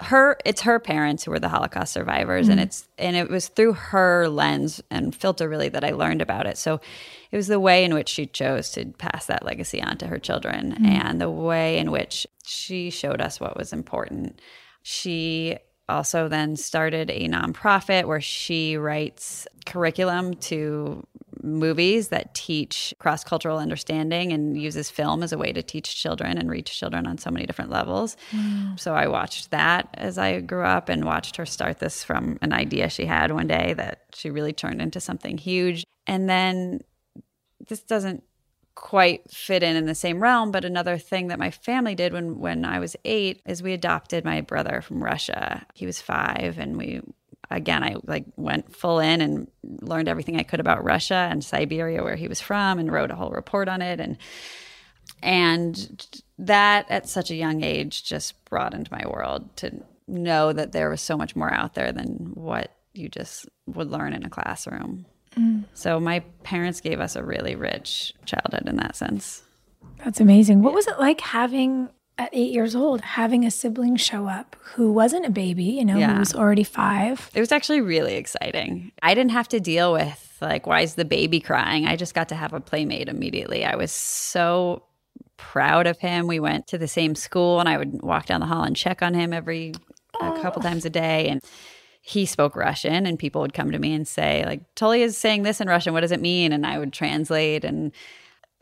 her 0.00 0.38
it's 0.44 0.62
her 0.62 0.80
parents 0.80 1.22
who 1.22 1.30
were 1.30 1.38
the 1.38 1.48
Holocaust 1.48 1.92
survivors 1.92 2.48
and 2.48 2.58
mm-hmm. 2.58 2.64
it's 2.64 2.88
and 2.98 3.14
it 3.14 3.30
was 3.30 3.46
through 3.46 3.74
her 3.74 4.26
lens 4.28 4.82
and 4.90 5.14
filter 5.14 5.48
really 5.48 5.68
that 5.68 5.84
I 5.84 5.90
learned 5.90 6.22
about 6.22 6.48
it. 6.48 6.58
So 6.58 6.80
it 7.30 7.36
was 7.36 7.46
the 7.46 7.60
way 7.60 7.84
in 7.84 7.94
which 7.94 8.08
she 8.08 8.26
chose 8.26 8.72
to 8.72 8.86
pass 8.86 9.26
that 9.26 9.44
legacy 9.44 9.80
on 9.80 9.98
to 9.98 10.08
her 10.08 10.18
children 10.18 10.72
mm-hmm. 10.72 10.84
and 10.84 11.20
the 11.20 11.30
way 11.30 11.78
in 11.78 11.92
which 11.92 12.26
she 12.44 12.90
showed 12.90 13.20
us 13.20 13.38
what 13.38 13.56
was 13.56 13.72
important. 13.72 14.40
She 14.82 15.58
also 15.90 16.28
then 16.28 16.56
started 16.56 17.10
a 17.10 17.28
nonprofit 17.28 18.06
where 18.06 18.20
she 18.20 18.76
writes 18.76 19.46
curriculum 19.66 20.34
to 20.34 21.06
movies 21.42 22.08
that 22.08 22.34
teach 22.34 22.94
cross 22.98 23.24
cultural 23.24 23.58
understanding 23.58 24.32
and 24.32 24.60
uses 24.60 24.90
film 24.90 25.22
as 25.22 25.32
a 25.32 25.38
way 25.38 25.52
to 25.52 25.62
teach 25.62 25.96
children 25.96 26.36
and 26.38 26.50
reach 26.50 26.78
children 26.78 27.06
on 27.06 27.18
so 27.18 27.30
many 27.30 27.46
different 27.46 27.70
levels. 27.70 28.16
Mm. 28.30 28.78
So 28.78 28.94
I 28.94 29.06
watched 29.08 29.50
that 29.50 29.88
as 29.94 30.18
I 30.18 30.40
grew 30.40 30.64
up 30.64 30.88
and 30.88 31.04
watched 31.04 31.36
her 31.36 31.46
start 31.46 31.78
this 31.78 32.04
from 32.04 32.38
an 32.42 32.52
idea 32.52 32.90
she 32.90 33.06
had 33.06 33.32
one 33.32 33.46
day 33.46 33.74
that 33.74 34.02
she 34.14 34.30
really 34.30 34.52
turned 34.52 34.82
into 34.82 35.00
something 35.00 35.38
huge. 35.38 35.84
And 36.06 36.28
then 36.28 36.80
this 37.68 37.82
doesn't 37.82 38.22
quite 38.74 39.30
fit 39.30 39.62
in 39.62 39.76
in 39.76 39.86
the 39.86 39.94
same 39.94 40.22
realm 40.22 40.50
but 40.50 40.64
another 40.64 40.96
thing 40.96 41.28
that 41.28 41.38
my 41.38 41.50
family 41.50 41.94
did 41.94 42.12
when 42.12 42.38
when 42.38 42.64
I 42.64 42.78
was 42.78 42.96
8 43.04 43.42
is 43.46 43.62
we 43.62 43.72
adopted 43.72 44.24
my 44.24 44.40
brother 44.40 44.80
from 44.80 45.02
Russia 45.02 45.66
he 45.74 45.86
was 45.86 46.00
5 46.00 46.56
and 46.58 46.76
we 46.76 47.00
again 47.50 47.82
I 47.82 47.96
like 48.04 48.24
went 48.36 48.74
full 48.74 49.00
in 49.00 49.20
and 49.20 49.48
learned 49.62 50.08
everything 50.08 50.38
I 50.38 50.44
could 50.44 50.60
about 50.60 50.84
Russia 50.84 51.28
and 51.30 51.44
Siberia 51.44 52.02
where 52.02 52.16
he 52.16 52.28
was 52.28 52.40
from 52.40 52.78
and 52.78 52.92
wrote 52.92 53.10
a 53.10 53.16
whole 53.16 53.30
report 53.30 53.68
on 53.68 53.82
it 53.82 54.00
and 54.00 54.16
and 55.22 56.06
that 56.38 56.90
at 56.90 57.08
such 57.08 57.30
a 57.30 57.34
young 57.34 57.62
age 57.62 58.04
just 58.04 58.42
broadened 58.46 58.90
my 58.90 59.04
world 59.06 59.54
to 59.56 59.82
know 60.06 60.52
that 60.52 60.72
there 60.72 60.90
was 60.90 61.00
so 61.00 61.16
much 61.16 61.36
more 61.36 61.52
out 61.52 61.74
there 61.74 61.92
than 61.92 62.32
what 62.34 62.74
you 62.92 63.08
just 63.08 63.48
would 63.66 63.90
learn 63.90 64.12
in 64.12 64.24
a 64.24 64.30
classroom. 64.30 65.06
Mm. 65.36 65.64
So 65.74 66.00
my 66.00 66.20
parents 66.42 66.80
gave 66.80 67.00
us 67.00 67.16
a 67.16 67.24
really 67.24 67.54
rich 67.54 68.12
childhood 68.24 68.68
in 68.68 68.76
that 68.76 68.96
sense. 68.96 69.42
That's 70.04 70.20
amazing. 70.20 70.62
What 70.62 70.74
was 70.74 70.86
it 70.86 70.98
like 70.98 71.20
having 71.20 71.90
at 72.18 72.30
eight 72.32 72.52
years 72.52 72.76
old, 72.76 73.00
having 73.00 73.46
a 73.46 73.50
sibling 73.50 73.96
show 73.96 74.28
up 74.28 74.54
who 74.74 74.92
wasn't 74.92 75.24
a 75.24 75.30
baby, 75.30 75.64
you 75.64 75.84
know, 75.84 75.96
Yeah. 75.96 76.12
who 76.12 76.18
was 76.18 76.34
already 76.34 76.64
five? 76.64 77.30
It 77.34 77.40
was 77.40 77.52
actually 77.52 77.80
really 77.80 78.16
exciting. 78.16 78.92
I 79.02 79.14
didn't 79.14 79.32
have 79.32 79.48
to 79.48 79.60
deal 79.60 79.92
with 79.92 80.36
like 80.40 80.66
why 80.66 80.80
is 80.80 80.94
the 80.94 81.04
baby 81.04 81.40
crying? 81.40 81.86
I 81.86 81.96
just 81.96 82.14
got 82.14 82.28
to 82.30 82.34
have 82.34 82.52
a 82.52 82.60
playmate 82.60 83.08
immediately. 83.08 83.64
I 83.64 83.76
was 83.76 83.92
so 83.92 84.84
proud 85.36 85.86
of 85.86 85.98
him. 85.98 86.26
We 86.26 86.40
went 86.40 86.66
to 86.68 86.78
the 86.78 86.88
same 86.88 87.14
school 87.14 87.60
and 87.60 87.68
I 87.68 87.78
would 87.78 88.02
walk 88.02 88.26
down 88.26 88.40
the 88.40 88.46
hall 88.46 88.64
and 88.64 88.76
check 88.76 89.02
on 89.02 89.14
him 89.14 89.32
every 89.32 89.72
a 90.20 90.32
couple 90.42 90.60
oh. 90.60 90.68
times 90.68 90.84
a 90.84 90.90
day 90.90 91.28
and 91.28 91.42
he 92.00 92.24
spoke 92.26 92.56
Russian 92.56 93.06
and 93.06 93.18
people 93.18 93.40
would 93.42 93.52
come 93.54 93.70
to 93.72 93.78
me 93.78 93.92
and 93.92 94.08
say 94.08 94.44
like 94.46 94.74
Tully 94.74 95.02
is 95.02 95.16
saying 95.16 95.42
this 95.42 95.60
in 95.60 95.68
Russian 95.68 95.92
what 95.92 96.00
does 96.00 96.12
it 96.12 96.20
mean 96.20 96.52
and 96.52 96.66
I 96.66 96.78
would 96.78 96.92
translate 96.92 97.64
and 97.64 97.92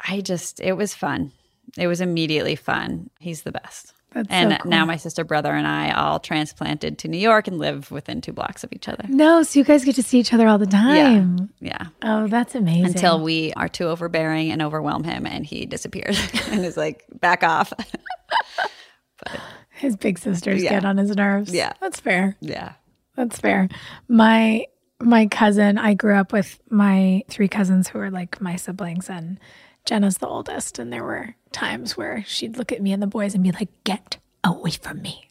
I 0.06 0.20
just 0.20 0.60
it 0.60 0.72
was 0.74 0.94
fun. 0.94 1.32
It 1.76 1.86
was 1.86 2.00
immediately 2.00 2.56
fun. 2.56 3.10
He's 3.20 3.42
the 3.42 3.52
best. 3.52 3.92
That's 4.12 4.28
and 4.30 4.52
so 4.52 4.58
cool. 4.62 4.70
now 4.70 4.86
my 4.86 4.96
sister, 4.96 5.22
brother, 5.22 5.52
and 5.52 5.66
I 5.66 5.90
all 5.92 6.18
transplanted 6.18 6.96
to 6.98 7.08
New 7.08 7.18
York 7.18 7.46
and 7.46 7.58
live 7.58 7.90
within 7.90 8.22
two 8.22 8.32
blocks 8.32 8.64
of 8.64 8.72
each 8.72 8.88
other. 8.88 9.04
No, 9.06 9.42
so 9.42 9.58
you 9.58 9.64
guys 9.66 9.84
get 9.84 9.96
to 9.96 10.02
see 10.02 10.18
each 10.18 10.32
other 10.32 10.48
all 10.48 10.56
the 10.56 10.64
time. 10.66 11.50
Yeah. 11.60 11.68
yeah. 11.68 11.86
Oh, 12.02 12.26
that's 12.26 12.54
amazing. 12.54 12.86
Until 12.86 13.20
we 13.22 13.52
are 13.52 13.68
too 13.68 13.84
overbearing 13.84 14.50
and 14.50 14.62
overwhelm 14.62 15.04
him, 15.04 15.26
and 15.26 15.44
he 15.44 15.66
disappears 15.66 16.18
and 16.48 16.64
is 16.64 16.76
like, 16.78 17.04
back 17.20 17.42
off. 17.42 17.70
but, 19.18 19.40
his 19.72 19.94
big 19.94 20.18
sisters 20.18 20.62
Yeah. 20.62 20.70
get 20.70 20.84
on 20.86 20.96
his 20.96 21.14
nerves. 21.14 21.52
Yeah. 21.52 21.74
That's 21.80 22.00
fair. 22.00 22.36
yeah. 22.40 22.72
That's 23.18 23.40
fair. 23.40 23.68
My 24.06 24.66
my 25.00 25.26
cousin, 25.26 25.76
I 25.76 25.94
grew 25.94 26.14
up 26.14 26.32
with 26.32 26.60
my 26.70 27.24
three 27.28 27.48
cousins 27.48 27.88
who 27.88 27.98
are 27.98 28.10
like 28.12 28.40
my 28.40 28.54
siblings 28.54 29.10
and 29.10 29.40
Jenna's 29.84 30.18
the 30.18 30.28
oldest 30.28 30.78
and 30.78 30.92
there 30.92 31.02
were 31.02 31.34
times 31.50 31.96
where 31.96 32.22
she'd 32.26 32.56
look 32.56 32.70
at 32.70 32.80
me 32.80 32.92
and 32.92 33.02
the 33.02 33.08
boys 33.08 33.34
and 33.34 33.42
be 33.42 33.50
like, 33.50 33.70
"Get 33.82 34.18
away 34.44 34.70
from 34.70 35.02
me." 35.02 35.30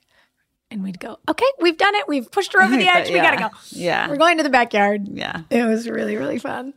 And 0.70 0.84
we'd 0.84 1.00
go, 1.00 1.18
"Okay, 1.30 1.46
we've 1.62 1.78
done 1.78 1.96
it. 1.96 2.10
We've 2.10 2.30
pushed 2.30 2.52
her 2.54 2.62
over 2.62 2.76
the 2.78 2.90
edge. 2.90 3.10
We 3.10 3.16
got 3.20 3.32
to 3.32 3.38
go. 3.38 3.50
Yeah. 3.70 4.10
We're 4.10 4.18
going 4.18 4.36
to 4.38 4.44
the 4.44 4.50
backyard." 4.50 5.08
Yeah. 5.08 5.44
It 5.50 5.64
was 5.64 5.88
really 5.90 6.18
really 6.18 6.40
fun. 6.40 6.74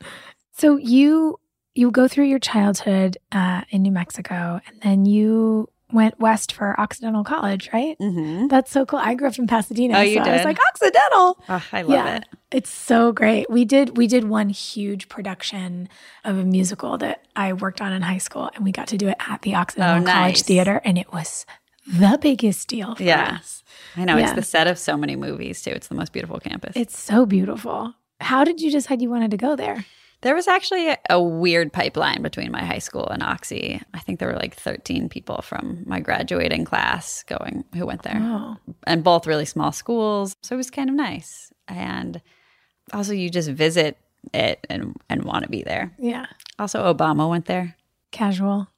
So 0.52 0.76
you 0.76 1.40
you 1.74 1.90
go 1.90 2.06
through 2.06 2.26
your 2.26 2.38
childhood 2.38 3.16
uh, 3.32 3.62
in 3.70 3.82
New 3.82 3.92
Mexico 3.92 4.60
and 4.66 4.80
then 4.82 5.06
you 5.06 5.68
went 5.92 6.18
west 6.20 6.52
for 6.52 6.78
Occidental 6.80 7.24
College, 7.24 7.70
right? 7.72 7.96
Mm-hmm. 7.98 8.48
That's 8.48 8.70
so 8.70 8.84
cool. 8.86 8.98
I 8.98 9.14
grew 9.14 9.28
up 9.28 9.38
in 9.38 9.46
Pasadena. 9.46 9.98
Oh, 9.98 10.00
you 10.02 10.22
so 10.22 10.30
I 10.30 10.36
was 10.36 10.44
like, 10.44 10.58
Occidental. 10.68 11.38
Oh, 11.48 11.64
I 11.72 11.82
love 11.82 12.06
it. 12.06 12.24
It's 12.50 12.70
so 12.70 13.12
great. 13.12 13.48
We 13.50 13.64
did 13.64 13.96
we 13.96 14.06
did 14.06 14.24
one 14.28 14.48
huge 14.48 15.08
production 15.08 15.88
of 16.24 16.36
a 16.38 16.44
musical 16.44 16.98
that 16.98 17.24
I 17.36 17.52
worked 17.52 17.80
on 17.80 17.92
in 17.92 18.02
high 18.02 18.18
school 18.18 18.50
and 18.54 18.64
we 18.64 18.72
got 18.72 18.88
to 18.88 18.96
do 18.98 19.08
it 19.08 19.16
at 19.28 19.42
the 19.42 19.54
Occidental 19.54 20.02
Oh, 20.02 20.12
College. 20.12 20.42
Theater 20.42 20.80
and 20.84 20.98
it 20.98 21.12
was 21.12 21.46
the 21.86 22.18
biggest 22.20 22.68
deal 22.68 22.94
for 22.94 23.02
Yeah. 23.02 23.38
us. 23.40 23.62
I 23.96 24.04
know. 24.04 24.16
It's 24.18 24.32
the 24.32 24.42
set 24.42 24.66
of 24.66 24.78
so 24.78 24.96
many 24.96 25.16
movies, 25.16 25.62
too. 25.62 25.70
It's 25.70 25.88
the 25.88 25.94
most 25.94 26.12
beautiful 26.12 26.38
campus. 26.38 26.72
It's 26.76 26.98
so 26.98 27.24
beautiful. 27.26 27.94
How 28.20 28.44
did 28.44 28.60
you 28.60 28.70
decide 28.70 29.00
you 29.02 29.10
wanted 29.10 29.30
to 29.32 29.36
go 29.36 29.56
there? 29.56 29.84
There 30.22 30.34
was 30.34 30.48
actually 30.48 30.94
a, 31.08 31.20
weird 31.20 31.72
pipeline 31.72 32.20
between 32.22 32.50
my 32.52 32.62
high 32.62 32.78
school 32.78 33.06
and 33.08 33.22
Oxy. 33.22 33.80
I 33.94 34.00
think 34.00 34.18
there 34.18 34.28
were 34.28 34.36
like 34.38 34.54
13 34.54 35.08
people 35.08 35.40
from 35.42 35.82
my 35.86 36.00
graduating 36.00 36.64
class 36.66 37.22
going 37.22 37.64
who 37.74 37.86
went 37.86 38.02
there. 38.02 38.18
Oh. 38.20 38.56
And 38.86 39.02
both 39.02 39.26
really 39.26 39.46
small 39.46 39.72
schools. 39.72 40.34
So 40.42 40.54
it 40.54 40.58
was 40.58 40.70
kind 40.70 40.90
of 40.90 40.96
nice. 40.96 41.50
And 41.68 42.20
also 42.92 43.12
you 43.12 43.30
just 43.30 43.48
visit 43.48 43.96
it 44.34 44.66
and 44.68 44.94
and 45.08 45.24
want 45.24 45.44
to 45.44 45.50
be 45.50 45.62
there. 45.62 45.94
Yeah. 45.98 46.26
Also 46.58 46.92
Obama 46.92 47.28
went 47.28 47.46
there. 47.46 47.76
Casual. 48.10 48.68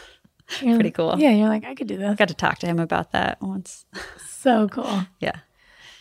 You're 0.60 0.74
Pretty 0.74 0.88
like- 0.88 0.94
cool. 0.94 1.14
Yeah, 1.18 1.30
you're 1.30 1.48
like, 1.48 1.64
I 1.64 1.74
could 1.74 1.88
do 1.88 1.98
this. 1.98 2.16
Got 2.16 2.28
to 2.28 2.34
talk 2.34 2.58
to 2.60 2.66
him 2.66 2.78
about 2.78 3.12
that 3.12 3.40
once. 3.42 3.84
So 4.26 4.66
cool. 4.68 5.02
yeah. 5.20 5.40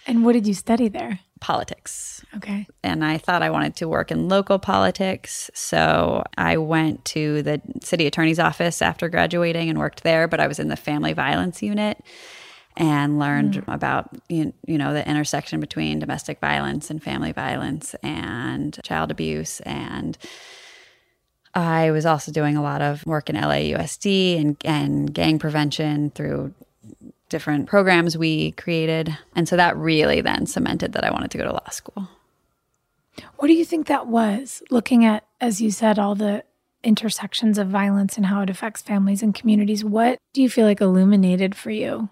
And 0.08 0.24
what 0.24 0.34
did 0.34 0.48
you 0.48 0.54
study 0.54 0.88
there? 0.88 1.20
Politics. 1.39 2.25
Okay. 2.36 2.67
and 2.84 3.06
I 3.06 3.17
thought 3.17 3.41
I 3.41 3.50
wanted 3.50 3.75
to 3.77 3.88
work 3.88 4.12
in 4.12 4.27
local 4.27 4.60
politics. 4.60 5.50
So 5.53 6.24
I 6.38 6.58
went 6.58 7.06
to 7.06 7.41
the 7.44 7.62
city 7.82 8.06
attorney's 8.06 8.39
office 8.39 8.82
after 8.82 9.08
graduating 9.10 9.70
and 9.70 9.79
worked 9.79 10.03
there, 10.03 10.27
but 10.27 10.39
I 10.39 10.48
was 10.48 10.60
in 10.60 10.67
the 10.67 10.75
family 10.75 11.13
violence 11.13 11.62
unit 11.62 12.01
and 12.75 13.17
learned 13.17 13.56
hmm. 13.56 13.72
about 13.72 14.10
you 14.29 14.53
you 14.67 14.77
know 14.77 14.94
the 14.94 15.08
intersection 15.10 15.60
between 15.60 16.00
domestic 16.00 16.39
violence 16.39 16.89
and 16.89 17.01
family 17.01 17.32
violence 17.32 17.96
and 18.03 18.79
child 18.84 19.10
abuse 19.10 19.60
and 19.62 20.17
I 21.53 21.89
was 21.89 22.06
also 22.06 22.32
doing 22.32 22.56
a 22.56 22.62
lot 22.62 22.84
of 22.84 23.03
work 23.08 23.32
in 23.32 23.36
LAUSD 23.36 24.39
and, 24.39 24.58
and 24.63 25.12
gang 25.12 25.39
prevention 25.39 26.12
through 26.12 26.53
different 27.29 27.67
programs 27.67 28.17
we 28.17 28.51
created. 28.51 29.15
And 29.36 29.48
so 29.48 29.55
that 29.57 29.77
really 29.77 30.22
then 30.22 30.46
cemented 30.46 30.93
that 30.93 31.03
I 31.03 31.12
wanted 31.12 31.31
to 31.31 31.38
go 31.38 31.46
to 31.46 31.53
law 31.53 31.69
school. 31.69 32.10
What 33.38 33.48
do 33.48 33.53
you 33.53 33.65
think 33.65 33.88
that 33.88 34.07
was? 34.07 34.62
Looking 34.69 35.05
at, 35.05 35.25
as 35.41 35.62
you 35.62 35.72
said, 35.72 36.00
all 36.00 36.15
the 36.15 36.43
intersections 36.84 37.57
of 37.57 37.67
violence 37.67 38.17
and 38.17 38.27
how 38.27 38.41
it 38.41 38.50
affects 38.50 38.81
families 38.81 39.24
and 39.24 39.34
communities, 39.34 39.84
what 39.84 40.19
do 40.34 40.41
you 40.41 40.50
feel 40.50 40.65
like 40.65 40.81
illuminated 40.81 41.55
for 41.55 41.72
you? 41.72 42.10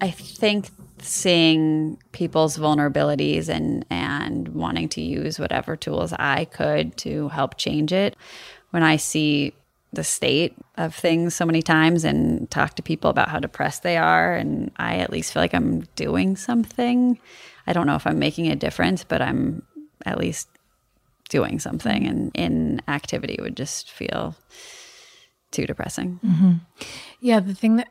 I 0.00 0.10
think 0.10 0.70
seeing 1.00 1.98
people's 2.12 2.58
vulnerabilities 2.58 3.48
and 3.48 3.84
and 3.90 4.48
wanting 4.48 4.88
to 4.88 5.00
use 5.00 5.38
whatever 5.38 5.76
tools 5.76 6.12
I 6.12 6.46
could 6.46 6.96
to 6.98 7.28
help 7.28 7.56
change 7.56 7.92
it. 7.92 8.16
When 8.70 8.82
I 8.82 8.96
see 8.96 9.54
the 9.92 10.04
state 10.04 10.54
of 10.76 10.94
things 10.94 11.34
so 11.34 11.46
many 11.46 11.62
times 11.62 12.04
and 12.04 12.50
talk 12.50 12.74
to 12.74 12.82
people 12.82 13.08
about 13.10 13.28
how 13.30 13.38
depressed 13.38 13.82
they 13.82 13.96
are 13.96 14.34
and 14.34 14.70
I 14.76 14.96
at 14.98 15.10
least 15.10 15.32
feel 15.32 15.42
like 15.42 15.54
I'm 15.54 15.80
doing 15.96 16.36
something. 16.36 17.18
I 17.66 17.72
don't 17.72 17.86
know 17.86 17.94
if 17.96 18.06
I'm 18.06 18.18
making 18.18 18.48
a 18.48 18.56
difference, 18.56 19.02
but 19.04 19.22
I'm 19.22 19.62
at 20.04 20.18
least 20.18 20.48
doing 21.30 21.58
something 21.58 22.06
and 22.06 22.30
inactivity 22.34 23.38
would 23.40 23.56
just 23.56 23.90
feel 23.90 24.34
too 25.50 25.66
depressing. 25.66 26.20
Mm-hmm. 26.24 26.52
Yeah, 27.20 27.40
the 27.40 27.54
thing 27.54 27.76
that 27.76 27.88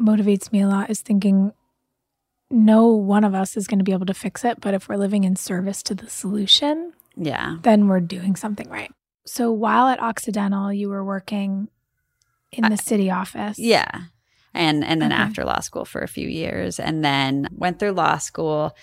motivates 0.00 0.50
me 0.50 0.62
a 0.62 0.68
lot 0.68 0.88
is 0.90 1.00
thinking 1.02 1.52
no 2.50 2.86
one 2.88 3.24
of 3.24 3.34
us 3.34 3.56
is 3.56 3.66
going 3.66 3.78
to 3.78 3.84
be 3.84 3.92
able 3.92 4.06
to 4.06 4.14
fix 4.14 4.44
it, 4.44 4.60
but 4.60 4.74
if 4.74 4.88
we're 4.88 4.96
living 4.96 5.24
in 5.24 5.36
service 5.36 5.82
to 5.84 5.94
the 5.94 6.08
solution, 6.08 6.92
Yeah. 7.16 7.56
then 7.62 7.86
we're 7.88 8.00
doing 8.00 8.36
something 8.36 8.68
right. 8.68 8.92
So 9.24 9.50
while 9.52 9.88
at 9.88 10.00
Occidental, 10.00 10.72
you 10.72 10.88
were 10.88 11.04
working 11.04 11.68
in 12.52 12.68
the 12.70 12.76
city 12.76 13.10
office. 13.10 13.58
Yeah. 13.58 13.90
And 14.56 14.84
and 14.84 15.02
then 15.02 15.12
Okay. 15.12 15.20
after 15.20 15.44
law 15.44 15.58
school 15.58 15.84
for 15.84 16.02
a 16.02 16.06
few 16.06 16.28
years 16.28 16.78
and 16.78 17.04
then 17.04 17.48
went 17.50 17.80
through 17.80 17.90
law 17.92 18.18
school. 18.18 18.76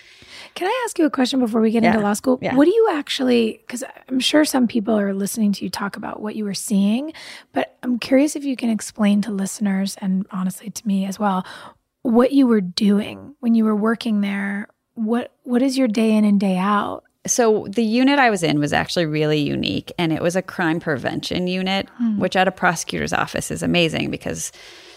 Can 0.54 0.66
I 0.68 0.82
ask 0.84 0.98
you 0.98 1.06
a 1.06 1.10
question 1.10 1.40
before 1.40 1.62
we 1.62 1.70
get 1.70 1.82
into 1.82 2.00
law 2.00 2.12
school? 2.12 2.38
Yeah. 2.42 2.54
What 2.54 2.66
do 2.66 2.74
you 2.74 2.90
actually, 2.92 3.62
because 3.66 3.82
I'm 4.10 4.20
sure 4.20 4.44
some 4.44 4.68
people 4.68 4.98
are 4.98 5.14
listening 5.14 5.52
to 5.52 5.64
you 5.64 5.70
talk 5.70 5.96
about 5.96 6.20
what 6.20 6.36
you 6.36 6.44
were 6.44 6.52
seeing, 6.52 7.14
but 7.54 7.78
I'm 7.82 7.98
curious 7.98 8.36
if 8.36 8.44
you 8.44 8.54
can 8.54 8.68
explain 8.68 9.22
to 9.22 9.30
listeners 9.30 9.96
and 10.02 10.26
honestly 10.30 10.68
to 10.68 10.86
me 10.86 11.06
as 11.06 11.18
well, 11.18 11.46
what 12.02 12.32
you 12.32 12.46
were 12.46 12.60
doing 12.60 13.34
when 13.40 13.54
you 13.54 13.64
were 13.64 13.76
working 13.76 14.20
there. 14.20 14.68
What 14.94 15.32
What 15.44 15.62
is 15.62 15.78
your 15.78 15.88
day 15.88 16.12
in 16.12 16.26
and 16.26 16.38
day 16.38 16.58
out? 16.58 17.04
So 17.26 17.66
the 17.68 17.84
unit 17.84 18.18
I 18.18 18.30
was 18.30 18.42
in 18.42 18.58
was 18.58 18.72
actually 18.72 19.06
really 19.06 19.40
unique 19.40 19.92
and 19.98 20.12
it 20.12 20.22
was 20.22 20.34
a 20.34 20.42
crime 20.42 20.80
prevention 20.80 21.46
unit, 21.46 21.88
hmm. 21.96 22.18
which 22.18 22.34
at 22.34 22.48
a 22.48 22.52
prosecutor's 22.52 23.12
office 23.12 23.50
is 23.50 23.62
amazing 23.62 24.10
because 24.10 24.50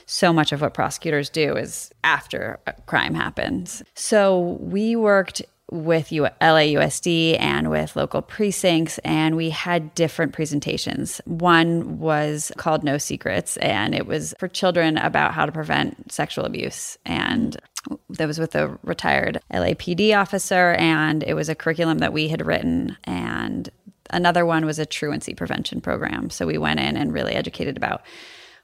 so 0.07 0.31
much 0.31 0.51
of 0.51 0.61
what 0.61 0.73
prosecutors 0.73 1.29
do 1.29 1.55
is 1.55 1.91
after 2.03 2.59
a 2.67 2.73
crime 2.83 3.13
happens. 3.13 3.83
So 3.95 4.57
we 4.59 4.95
worked 4.95 5.41
with 5.71 6.11
U- 6.11 6.27
LAUSD 6.41 7.39
and 7.39 7.69
with 7.69 7.95
local 7.95 8.21
precincts, 8.21 8.99
and 8.99 9.35
we 9.35 9.49
had 9.49 9.93
different 9.95 10.33
presentations. 10.33 11.19
One 11.25 11.99
was 11.99 12.51
called 12.57 12.83
No 12.83 12.97
Secrets, 12.97 13.57
and 13.57 13.95
it 13.95 14.05
was 14.05 14.35
for 14.39 14.47
children 14.47 14.97
about 14.97 15.33
how 15.33 15.45
to 15.45 15.51
prevent 15.51 16.11
sexual 16.11 16.45
abuse. 16.45 16.97
And 17.05 17.57
that 18.09 18.27
was 18.27 18.39
with 18.39 18.55
a 18.55 18.77
retired 18.83 19.39
LAPD 19.51 20.17
officer, 20.17 20.73
and 20.73 21.23
it 21.23 21.33
was 21.33 21.49
a 21.49 21.55
curriculum 21.55 21.99
that 21.99 22.13
we 22.13 22.27
had 22.27 22.45
written. 22.45 22.97
And 23.03 23.69
another 24.09 24.45
one 24.45 24.65
was 24.65 24.79
a 24.79 24.85
truancy 24.85 25.33
prevention 25.33 25.81
program. 25.81 26.29
So 26.29 26.45
we 26.45 26.57
went 26.57 26.79
in 26.79 26.97
and 26.97 27.13
really 27.13 27.33
educated 27.33 27.77
about 27.77 28.03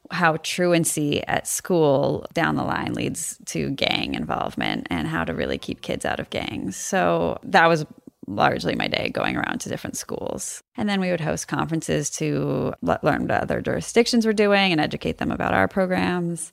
how 0.10 0.38
truancy 0.38 1.26
at 1.28 1.48
school 1.48 2.26
down 2.34 2.56
the 2.56 2.64
line 2.64 2.94
leads 2.94 3.38
to 3.46 3.70
gang 3.72 4.16
involvement 4.16 4.88
and 4.90 5.08
how 5.08 5.24
to 5.24 5.34
really 5.34 5.58
keep 5.58 5.82
kids 5.82 6.06
out 6.06 6.20
of 6.20 6.30
gangs. 6.30 6.76
So 6.76 7.40
that 7.44 7.68
was 7.68 7.86
largely 8.28 8.76
my 8.76 8.88
day 8.88 9.10
going 9.10 9.36
around 9.36 9.60
to 9.60 9.70
different 9.70 9.98
schools. 9.98 10.64
And 10.78 10.90
then 10.90 11.00
we 11.02 11.12
would 11.12 11.22
host 11.22 11.48
conferences 11.48 12.10
to 12.12 12.74
learn 12.82 13.28
what 13.28 13.32
other 13.32 13.62
jurisdictions 13.62 14.26
were 14.26 14.34
doing 14.34 14.72
and 14.72 14.82
educate 14.82 15.18
them 15.18 15.32
about 15.32 15.54
our 15.54 15.68
programs. 15.68 16.52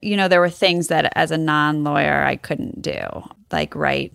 You 0.00 0.16
know, 0.16 0.28
there 0.28 0.40
were 0.40 0.50
things 0.50 0.88
that 0.88 1.12
as 1.16 1.30
a 1.30 1.38
non 1.38 1.84
lawyer 1.84 2.22
I 2.22 2.36
couldn't 2.36 2.82
do, 2.82 3.00
like 3.52 3.74
write 3.74 4.12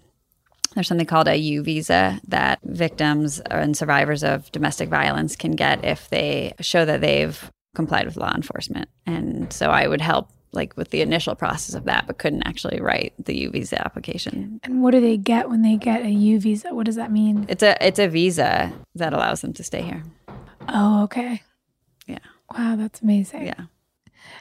there's 0.75 0.89
something 0.89 1.07
called 1.07 1.29
a 1.29 1.37
U 1.37 1.63
visa 1.63 2.19
that 2.27 2.59
victims 2.63 3.39
and 3.39 3.75
survivors 3.75 4.23
of 4.23 4.51
domestic 4.51 4.89
violence 4.89 5.35
can 5.35 5.53
get 5.53 5.83
if 5.85 6.09
they 6.09 6.53
show 6.59 6.83
that 6.83 6.99
they've 6.99 7.51
complied 7.75 8.05
with 8.05 8.17
law 8.17 8.33
enforcement. 8.35 8.89
And 9.05 9.51
so 9.51 9.69
I 9.71 9.87
would 9.87 10.01
help 10.01 10.29
like 10.51 10.75
with 10.77 10.89
the 10.89 11.01
initial 11.01 11.35
process 11.35 11.75
of 11.75 11.85
that, 11.85 12.07
but 12.07 12.17
couldn't 12.17 12.43
actually 12.43 12.79
write 12.81 13.13
the 13.19 13.35
U 13.37 13.51
visa 13.51 13.83
application. 13.83 14.59
And 14.63 14.83
what 14.83 14.91
do 14.91 15.01
they 15.01 15.17
get 15.17 15.49
when 15.49 15.61
they 15.61 15.75
get 15.77 16.05
a 16.05 16.09
U 16.09 16.39
visa? 16.39 16.73
What 16.73 16.85
does 16.85 16.95
that 16.95 17.11
mean? 17.11 17.45
It's 17.49 17.63
a 17.63 17.77
it's 17.85 17.99
a 17.99 18.07
visa 18.07 18.73
that 18.95 19.13
allows 19.13 19.41
them 19.41 19.53
to 19.53 19.63
stay 19.63 19.81
here. 19.81 20.03
Oh, 20.67 21.03
okay. 21.03 21.41
Yeah. 22.05 22.19
Wow, 22.55 22.75
that's 22.75 23.01
amazing. 23.01 23.47
Yeah. 23.47 23.65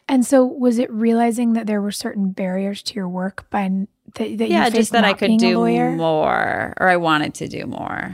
And 0.08 0.26
so, 0.26 0.44
was 0.44 0.78
it 0.78 0.90
realizing 0.92 1.54
that 1.54 1.66
there 1.66 1.80
were 1.80 1.92
certain 1.92 2.30
barriers 2.30 2.82
to 2.84 2.94
your 2.94 3.08
work 3.08 3.48
by 3.50 3.86
that, 4.14 4.38
that 4.38 4.50
yeah, 4.50 4.58
you 4.58 4.64
faced 4.64 4.76
just 4.76 4.92
that 4.92 5.04
I 5.04 5.14
could 5.14 5.38
do 5.38 5.56
more 5.96 6.74
or 6.78 6.88
I 6.88 6.96
wanted 6.96 7.34
to 7.34 7.48
do 7.48 7.66
more. 7.66 8.12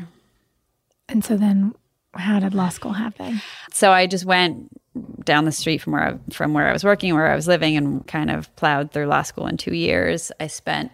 And 1.09 1.25
so 1.25 1.37
then, 1.37 1.75
how 2.15 2.39
did 2.39 2.55
law 2.55 2.69
school 2.69 2.93
happen? 2.93 3.41
So 3.73 3.91
I 3.91 4.07
just 4.07 4.25
went 4.25 4.69
down 5.25 5.45
the 5.45 5.53
street 5.53 5.79
from 5.79 5.93
where 5.95 6.03
I, 6.03 6.33
from 6.33 6.55
where 6.55 6.69
I 6.69 6.73
was 6.73 6.85
working, 6.85 7.15
where 7.15 7.31
I 7.31 7.35
was 7.35 7.49
living, 7.49 7.77
and 7.77 8.07
kind 8.07 8.31
of 8.31 8.55
plowed 8.57 8.93
through 8.93 9.07
law 9.07 9.23
school 9.23 9.47
in 9.47 9.57
two 9.57 9.75
years. 9.75 10.31
I 10.39 10.47
spent 10.47 10.93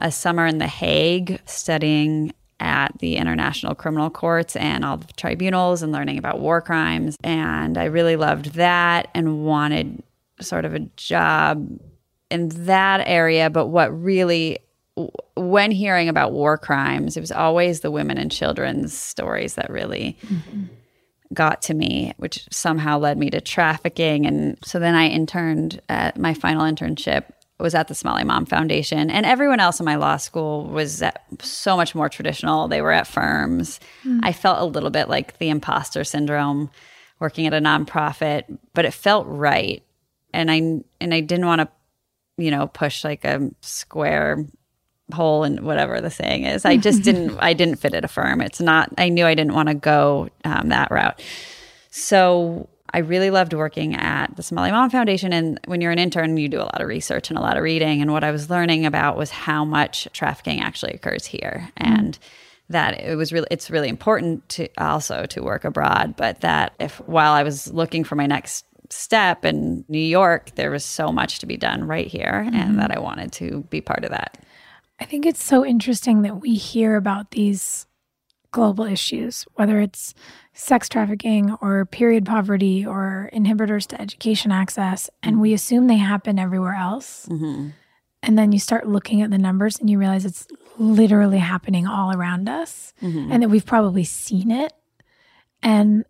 a 0.00 0.12
summer 0.12 0.46
in 0.46 0.58
The 0.58 0.66
Hague 0.66 1.40
studying 1.46 2.32
at 2.60 2.98
the 3.00 3.16
international 3.16 3.74
criminal 3.74 4.08
courts 4.08 4.56
and 4.56 4.84
all 4.84 4.96
the 4.96 5.12
tribunals 5.14 5.82
and 5.82 5.92
learning 5.92 6.18
about 6.18 6.40
war 6.40 6.62
crimes. 6.62 7.16
And 7.22 7.76
I 7.76 7.84
really 7.84 8.16
loved 8.16 8.54
that 8.54 9.08
and 9.14 9.44
wanted 9.44 10.02
sort 10.40 10.64
of 10.64 10.74
a 10.74 10.80
job 10.96 11.68
in 12.30 12.48
that 12.66 13.02
area. 13.06 13.50
But 13.50 13.66
what 13.66 13.88
really, 13.88 14.58
when 15.36 15.70
hearing 15.70 16.08
about 16.08 16.32
war 16.32 16.58
crimes, 16.58 17.16
it 17.16 17.20
was 17.20 17.32
always 17.32 17.80
the 17.80 17.90
women 17.90 18.18
and 18.18 18.30
children's 18.30 18.92
stories 18.92 19.54
that 19.54 19.70
really. 19.70 20.16
Mm-hmm. 20.26 20.64
Got 21.34 21.60
to 21.62 21.74
me, 21.74 22.12
which 22.18 22.46
somehow 22.52 23.00
led 23.00 23.18
me 23.18 23.30
to 23.30 23.40
trafficking. 23.40 24.26
And 24.26 24.56
so 24.64 24.78
then 24.78 24.94
I 24.94 25.08
interned 25.08 25.80
at 25.88 26.16
my 26.16 26.34
final 26.34 26.62
internship 26.62 27.24
was 27.58 27.74
at 27.74 27.88
the 27.88 27.94
Somaly 27.94 28.24
Mam 28.24 28.44
Foundation, 28.44 29.10
and 29.10 29.24
everyone 29.24 29.60
else 29.60 29.80
in 29.80 29.86
my 29.86 29.96
law 29.96 30.18
school 30.18 30.66
was 30.66 31.02
so 31.40 31.76
much 31.76 31.94
more 31.94 32.08
traditional. 32.08 32.68
They 32.68 32.82
were 32.82 32.92
at 32.92 33.06
firms. 33.06 33.80
Mm. 34.04 34.20
I 34.22 34.32
felt 34.32 34.60
a 34.60 34.64
little 34.66 34.90
bit 34.90 35.08
like 35.08 35.38
the 35.38 35.48
imposter 35.48 36.04
syndrome 36.04 36.70
working 37.18 37.46
at 37.46 37.54
a 37.54 37.60
nonprofit, 37.60 38.58
but 38.74 38.84
it 38.84 38.92
felt 38.92 39.26
right. 39.26 39.82
And 40.36 40.50
I 40.50 40.56
and 41.00 41.14
I 41.14 41.20
didn't 41.20 41.46
want 41.46 41.62
to, 41.62 41.68
you 42.36 42.50
know, 42.50 42.66
push 42.66 43.04
like 43.04 43.24
a 43.24 43.50
square 43.62 44.44
hole 45.12 45.44
in 45.44 45.64
whatever 45.64 46.00
the 46.00 46.10
saying 46.10 46.44
is. 46.44 46.64
I 46.64 46.76
just 46.76 47.02
didn't. 47.08 47.38
I 47.38 47.54
didn't 47.54 47.76
fit 47.76 47.94
at 47.94 48.04
a 48.04 48.08
firm. 48.08 48.40
It's 48.40 48.60
not. 48.60 48.92
I 48.98 49.08
knew 49.08 49.24
I 49.26 49.34
didn't 49.34 49.54
want 49.54 49.68
to 49.68 49.74
go 49.74 50.28
um, 50.44 50.68
that 50.68 50.90
route. 50.90 51.20
So 51.90 52.68
I 52.92 52.98
really 52.98 53.30
loved 53.30 53.54
working 53.54 53.94
at 53.94 54.36
the 54.36 54.42
Somaly 54.42 54.70
Mam 54.70 54.90
Foundation. 54.90 55.32
And 55.32 55.58
when 55.64 55.80
you're 55.80 55.92
an 55.92 55.98
intern, 55.98 56.36
you 56.36 56.48
do 56.48 56.60
a 56.60 56.64
lot 56.64 56.80
of 56.80 56.88
research 56.88 57.30
and 57.30 57.38
a 57.38 57.42
lot 57.42 57.56
of 57.56 57.62
reading. 57.62 58.02
And 58.02 58.12
what 58.12 58.24
I 58.24 58.30
was 58.30 58.50
learning 58.50 58.84
about 58.84 59.16
was 59.16 59.30
how 59.30 59.64
much 59.64 60.06
trafficking 60.12 60.60
actually 60.60 60.92
occurs 60.92 61.24
here. 61.24 61.70
Mm-hmm. 61.80 61.92
And 61.92 62.18
that 62.68 63.00
it 63.00 63.16
was 63.16 63.32
really 63.32 63.46
it's 63.50 63.70
really 63.70 63.88
important 63.88 64.48
to 64.48 64.68
also 64.76 65.24
to 65.26 65.40
work 65.40 65.64
abroad 65.64 66.16
but 66.16 66.40
that 66.40 66.72
if 66.80 66.98
while 67.06 67.32
i 67.32 67.42
was 67.42 67.72
looking 67.72 68.02
for 68.02 68.16
my 68.16 68.26
next 68.26 68.65
step 68.90 69.44
in 69.44 69.84
new 69.88 69.98
york 69.98 70.54
there 70.54 70.70
was 70.70 70.84
so 70.84 71.12
much 71.12 71.38
to 71.38 71.46
be 71.46 71.56
done 71.56 71.84
right 71.84 72.06
here 72.06 72.44
mm-hmm. 72.46 72.56
and 72.56 72.78
that 72.78 72.90
i 72.90 72.98
wanted 72.98 73.32
to 73.32 73.62
be 73.70 73.80
part 73.80 74.04
of 74.04 74.10
that 74.10 74.38
i 75.00 75.04
think 75.04 75.26
it's 75.26 75.42
so 75.42 75.64
interesting 75.64 76.22
that 76.22 76.40
we 76.40 76.54
hear 76.54 76.96
about 76.96 77.30
these 77.32 77.86
global 78.50 78.84
issues 78.84 79.44
whether 79.54 79.80
it's 79.80 80.14
sex 80.56 80.88
trafficking 80.88 81.54
or 81.60 81.84
period 81.84 82.24
poverty 82.24 82.84
or 82.84 83.30
inhibitors 83.32 83.86
to 83.86 84.00
education 84.00 84.50
access, 84.50 85.10
and 85.22 85.38
we 85.38 85.52
assume 85.52 85.86
they 85.86 85.98
happen 85.98 86.38
everywhere 86.38 86.74
else. 86.74 87.26
Mm-hmm. 87.30 87.68
And 88.22 88.38
then 88.38 88.52
you 88.52 88.58
start 88.58 88.88
looking 88.88 89.20
at 89.20 89.30
the 89.30 89.38
numbers 89.38 89.78
and 89.78 89.88
you 89.88 89.98
realize 89.98 90.24
it's 90.24 90.48
literally 90.78 91.38
happening 91.38 91.86
all 91.86 92.10
around 92.10 92.48
us 92.48 92.94
mm-hmm. 93.02 93.30
and 93.30 93.42
that 93.42 93.50
we've 93.50 93.66
probably 93.66 94.02
seen 94.02 94.50
it. 94.50 94.72
And 95.62 96.04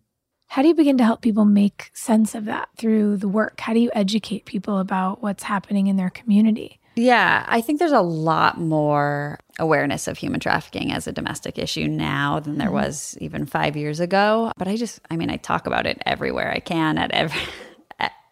how 0.49 0.63
do 0.63 0.69
you 0.69 0.75
begin 0.75 0.99
to 0.99 1.05
help 1.05 1.21
people 1.21 1.45
make 1.45 1.91
sense 1.93 2.35
of 2.35 2.45
that 2.47 2.69
through 2.77 3.17
the 3.17 3.29
work? 3.29 3.61
How 3.61 3.73
do 3.73 3.81
you 3.81 3.91
educate 3.95 4.45
people 4.45 4.79
about 4.79 5.23
what's 5.23 5.43
happening 5.43 5.87
in 5.87 5.97
their 5.97 6.11
community? 6.11 6.81
Yeah, 6.95 7.45
I 7.47 7.61
think 7.61 7.79
there's 7.79 7.93
a 7.93 8.01
lot 8.01 8.59
more 8.59 9.39
awareness 9.59 10.09
of 10.09 10.17
human 10.17 10.41
trafficking 10.41 10.93
as 10.93 11.07
a 11.07 11.13
domestic 11.13 11.59
issue 11.59 11.87
now 11.87 12.41
than 12.41 12.57
there 12.57 12.69
mm-hmm. 12.69 12.77
was 12.77 13.19
even 13.21 13.45
five 13.45 13.77
years 13.77 14.01
ago. 14.01 14.51
But 14.57 14.67
I 14.67 14.77
just, 14.77 15.01
I 15.11 15.17
mean, 15.17 15.31
I 15.31 15.37
talk 15.37 15.67
about 15.67 15.87
it 15.87 16.01
everywhere 16.07 16.51
I 16.51 16.61
can 16.61 16.97
at 16.97 17.11
every. 17.11 17.41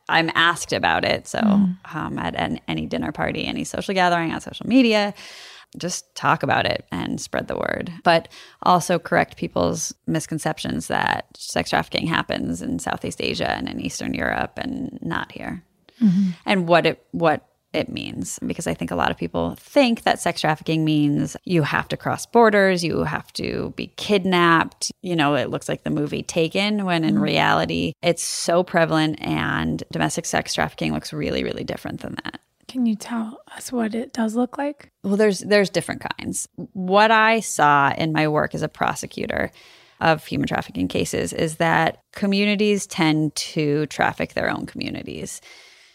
I'm 0.08 0.30
asked 0.34 0.74
about 0.74 1.04
it. 1.04 1.26
So, 1.26 1.38
mm. 1.38 1.76
um, 1.94 2.18
at 2.18 2.34
an, 2.34 2.60
any 2.68 2.84
dinner 2.86 3.10
party, 3.10 3.46
any 3.46 3.64
social 3.64 3.94
gathering, 3.94 4.32
on 4.32 4.40
social 4.42 4.66
media, 4.66 5.14
just 5.78 6.14
talk 6.14 6.42
about 6.42 6.66
it 6.66 6.86
and 6.90 7.20
spread 7.20 7.48
the 7.48 7.56
word. 7.56 7.92
But 8.02 8.28
also 8.62 8.98
correct 8.98 9.36
people's 9.36 9.94
misconceptions 10.06 10.88
that 10.88 11.26
sex 11.36 11.70
trafficking 11.70 12.06
happens 12.06 12.62
in 12.62 12.78
Southeast 12.78 13.20
Asia 13.20 13.50
and 13.50 13.68
in 13.68 13.80
Eastern 13.80 14.14
Europe 14.14 14.52
and 14.56 14.98
not 15.02 15.32
here. 15.32 15.62
Mm-hmm. 16.02 16.30
And 16.46 16.68
what 16.68 16.86
it, 16.86 17.06
what 17.12 17.48
it 17.74 17.88
means 17.88 18.38
because 18.46 18.66
I 18.66 18.74
think 18.74 18.90
a 18.90 18.96
lot 18.96 19.10
of 19.10 19.16
people 19.16 19.56
think 19.56 20.04
that 20.04 20.20
sex 20.20 20.40
trafficking 20.40 20.84
means 20.84 21.36
you 21.44 21.62
have 21.62 21.88
to 21.88 21.96
cross 21.96 22.24
borders, 22.24 22.84
you 22.84 23.02
have 23.02 23.32
to 23.34 23.72
be 23.76 23.88
kidnapped. 23.96 24.92
You 25.02 25.16
know, 25.16 25.34
it 25.34 25.50
looks 25.50 25.68
like 25.68 25.82
the 25.82 25.90
movie 25.90 26.22
Taken 26.22 26.84
when 26.84 27.04
in 27.04 27.14
mm-hmm. 27.14 27.24
reality 27.24 27.92
it's 28.02 28.22
so 28.22 28.62
prevalent 28.62 29.20
and 29.20 29.82
domestic 29.90 30.24
sex 30.24 30.54
trafficking 30.54 30.92
looks 30.92 31.12
really 31.12 31.42
really 31.42 31.64
different 31.64 32.00
than 32.00 32.16
that. 32.24 32.40
Can 32.68 32.86
you 32.86 32.96
tell 32.96 33.40
us 33.56 33.70
what 33.70 33.94
it 33.94 34.12
does 34.12 34.34
look 34.34 34.58
like? 34.58 34.90
Well, 35.02 35.16
there's 35.16 35.40
there's 35.40 35.70
different 35.70 36.04
kinds. 36.18 36.48
What 36.72 37.10
I 37.10 37.40
saw 37.40 37.92
in 37.96 38.12
my 38.12 38.28
work 38.28 38.54
as 38.54 38.62
a 38.62 38.68
prosecutor 38.68 39.50
of 40.00 40.26
human 40.26 40.48
trafficking 40.48 40.88
cases 40.88 41.32
is 41.32 41.56
that 41.56 41.98
communities 42.12 42.86
tend 42.86 43.34
to 43.34 43.86
traffic 43.86 44.34
their 44.34 44.50
own 44.50 44.66
communities. 44.66 45.40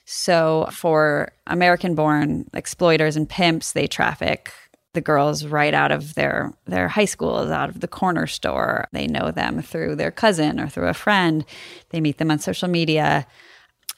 So 0.05 0.67
for 0.71 1.31
American 1.47 1.95
born 1.95 2.49
exploiters 2.53 3.15
and 3.15 3.29
pimps, 3.29 3.73
they 3.73 3.87
traffic 3.87 4.51
the 4.93 5.01
girls 5.01 5.45
right 5.45 5.73
out 5.73 5.91
of 5.91 6.15
their 6.15 6.51
their 6.65 6.87
high 6.87 7.05
schools, 7.05 7.49
out 7.49 7.69
of 7.69 7.79
the 7.79 7.87
corner 7.87 8.25
store. 8.25 8.87
They 8.91 9.07
know 9.07 9.31
them 9.31 9.61
through 9.61 9.95
their 9.95 10.11
cousin 10.11 10.59
or 10.59 10.67
through 10.67 10.87
a 10.87 10.93
friend. 10.93 11.45
They 11.89 12.01
meet 12.01 12.17
them 12.17 12.31
on 12.31 12.39
social 12.39 12.67
media 12.67 13.27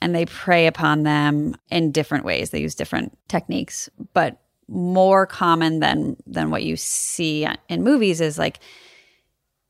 and 0.01 0.15
they 0.15 0.25
prey 0.25 0.67
upon 0.67 1.03
them 1.03 1.55
in 1.69 1.91
different 1.91 2.25
ways. 2.25 2.49
They 2.49 2.61
use 2.61 2.75
different 2.75 3.17
techniques, 3.27 3.89
but 4.13 4.41
more 4.67 5.25
common 5.25 5.79
than 5.79 6.15
than 6.25 6.49
what 6.49 6.63
you 6.63 6.77
see 6.77 7.47
in 7.69 7.83
movies 7.83 8.21
is 8.21 8.37
like 8.37 8.59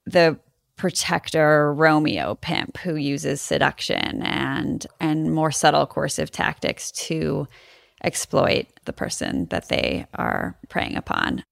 the 0.05 0.37
protector 0.75 1.73
Romeo 1.73 2.35
pimp 2.35 2.77
who 2.77 2.95
uses 2.95 3.41
seduction 3.41 4.21
and 4.23 4.87
and 4.99 5.33
more 5.33 5.51
subtle 5.51 5.85
coercive 5.85 6.31
tactics 6.31 6.91
to 6.91 7.47
exploit 8.03 8.67
the 8.85 8.93
person 8.93 9.45
that 9.47 9.69
they 9.69 10.05
are 10.15 10.57
preying 10.69 10.95
upon. 10.95 11.43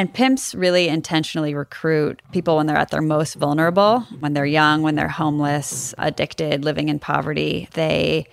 And 0.00 0.10
pimps 0.14 0.54
really 0.54 0.88
intentionally 0.88 1.54
recruit 1.54 2.22
people 2.32 2.56
when 2.56 2.66
they're 2.66 2.78
at 2.78 2.90
their 2.90 3.02
most 3.02 3.34
vulnerable, 3.34 4.00
when 4.20 4.32
they're 4.32 4.46
young, 4.46 4.80
when 4.80 4.94
they're 4.94 5.08
homeless, 5.08 5.94
addicted, 5.98 6.64
living 6.64 6.88
in 6.88 6.98
poverty. 6.98 7.68
They 7.74 8.26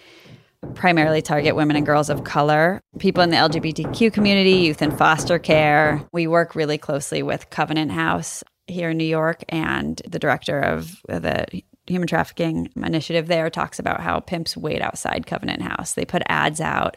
primarily 0.75 1.21
target 1.21 1.57
women 1.57 1.75
and 1.75 1.85
girls 1.85 2.09
of 2.09 2.23
color, 2.23 2.79
people 2.99 3.21
in 3.21 3.31
the 3.31 3.35
LGBTQ 3.35 4.13
community, 4.13 4.51
youth 4.51 4.81
in 4.81 4.95
foster 4.95 5.39
care. 5.39 6.07
We 6.13 6.25
work 6.25 6.55
really 6.55 6.77
closely 6.77 7.21
with 7.21 7.49
Covenant 7.49 7.91
House 7.91 8.45
here 8.67 8.91
in 8.91 8.97
New 8.97 9.03
York, 9.03 9.43
and 9.49 10.01
the 10.07 10.19
director 10.19 10.61
of 10.61 11.01
the 11.09 11.47
human 11.85 12.07
trafficking 12.07 12.69
initiative 12.77 13.27
there 13.27 13.49
talks 13.49 13.77
about 13.77 13.99
how 13.99 14.21
pimps 14.21 14.55
wait 14.55 14.81
outside 14.81 15.27
Covenant 15.27 15.63
House. 15.63 15.95
They 15.95 16.05
put 16.05 16.23
ads 16.27 16.61
out. 16.61 16.95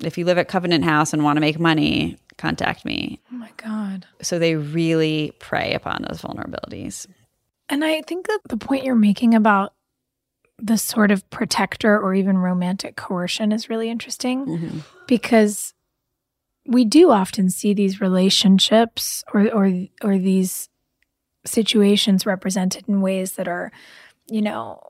If 0.00 0.18
you 0.18 0.26
live 0.26 0.36
at 0.36 0.48
Covenant 0.48 0.84
House 0.84 1.14
and 1.14 1.24
want 1.24 1.38
to 1.38 1.40
make 1.40 1.58
money, 1.58 2.18
contact 2.42 2.84
me. 2.84 3.20
Oh 3.32 3.36
my 3.36 3.50
God. 3.56 4.04
So 4.20 4.40
they 4.40 4.56
really 4.56 5.32
prey 5.38 5.74
upon 5.74 6.04
those 6.08 6.20
vulnerabilities. 6.20 7.06
And 7.68 7.84
I 7.84 8.02
think 8.02 8.26
that 8.26 8.40
the 8.48 8.56
point 8.56 8.84
you're 8.84 8.96
making 8.96 9.34
about 9.34 9.74
the 10.58 10.76
sort 10.76 11.12
of 11.12 11.28
protector 11.30 11.96
or 11.96 12.14
even 12.14 12.36
romantic 12.36 12.96
coercion 12.96 13.52
is 13.52 13.70
really 13.70 13.88
interesting 13.88 14.46
mm-hmm. 14.46 14.78
because 15.06 15.72
we 16.66 16.84
do 16.84 17.12
often 17.12 17.48
see 17.48 17.74
these 17.74 18.00
relationships 18.00 19.22
or 19.32 19.48
or 19.52 19.72
or 20.02 20.18
these 20.18 20.68
situations 21.44 22.26
represented 22.26 22.88
in 22.88 23.00
ways 23.02 23.32
that 23.32 23.46
are, 23.46 23.70
you 24.28 24.42
know, 24.42 24.80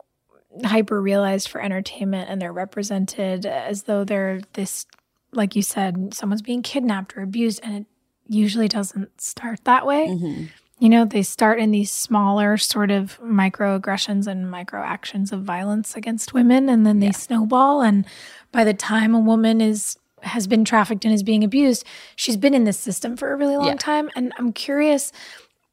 hyper 0.65 1.01
realized 1.01 1.49
for 1.49 1.61
entertainment 1.61 2.31
and 2.31 2.41
they're 2.41 2.53
represented 2.53 3.45
as 3.47 3.85
though 3.85 4.05
they're 4.05 4.41
this, 4.55 4.87
like 5.33 5.57
you 5.57 5.63
said, 5.63 6.15
someone's 6.15 6.43
being 6.43 6.63
kidnapped 6.63 7.17
or 7.17 7.23
abused. 7.23 7.61
And 7.63 7.75
it 7.75 7.87
usually 8.29 8.69
doesn't 8.69 9.21
start 9.21 9.65
that 9.65 9.87
way. 9.87 10.09
Mm-hmm. 10.09 10.45
You 10.79 10.89
know, 10.89 11.05
they 11.05 11.23
start 11.23 11.61
in 11.61 11.71
these 11.71 11.93
smaller 11.93 12.57
sort 12.57 12.91
of 12.91 13.21
microaggressions 13.21 14.27
and 14.27 14.51
micro 14.51 14.83
actions 14.83 15.31
of 15.31 15.45
violence 15.45 15.97
against 15.97 16.35
women, 16.35 16.69
and 16.69 16.85
then 16.85 16.99
they 16.99 17.07
yeah. 17.07 17.13
snowball. 17.13 17.83
And 17.83 18.05
by 18.51 18.65
the 18.65 18.75
time 18.75 19.15
a 19.15 19.21
woman 19.21 19.61
is 19.61 19.97
has 20.23 20.47
been 20.47 20.65
trafficked 20.65 21.05
and 21.05 21.15
is 21.15 21.23
being 21.23 21.45
abused, 21.45 21.85
she's 22.17 22.37
been 22.37 22.55
in 22.55 22.65
this 22.65 22.79
system 22.79 23.17
for 23.17 23.33
a 23.33 23.37
really 23.37 23.57
long 23.57 23.67
yeah. 23.67 23.77
time. 23.77 24.11
And 24.17 24.33
I'm 24.39 24.53
curious, 24.53 25.13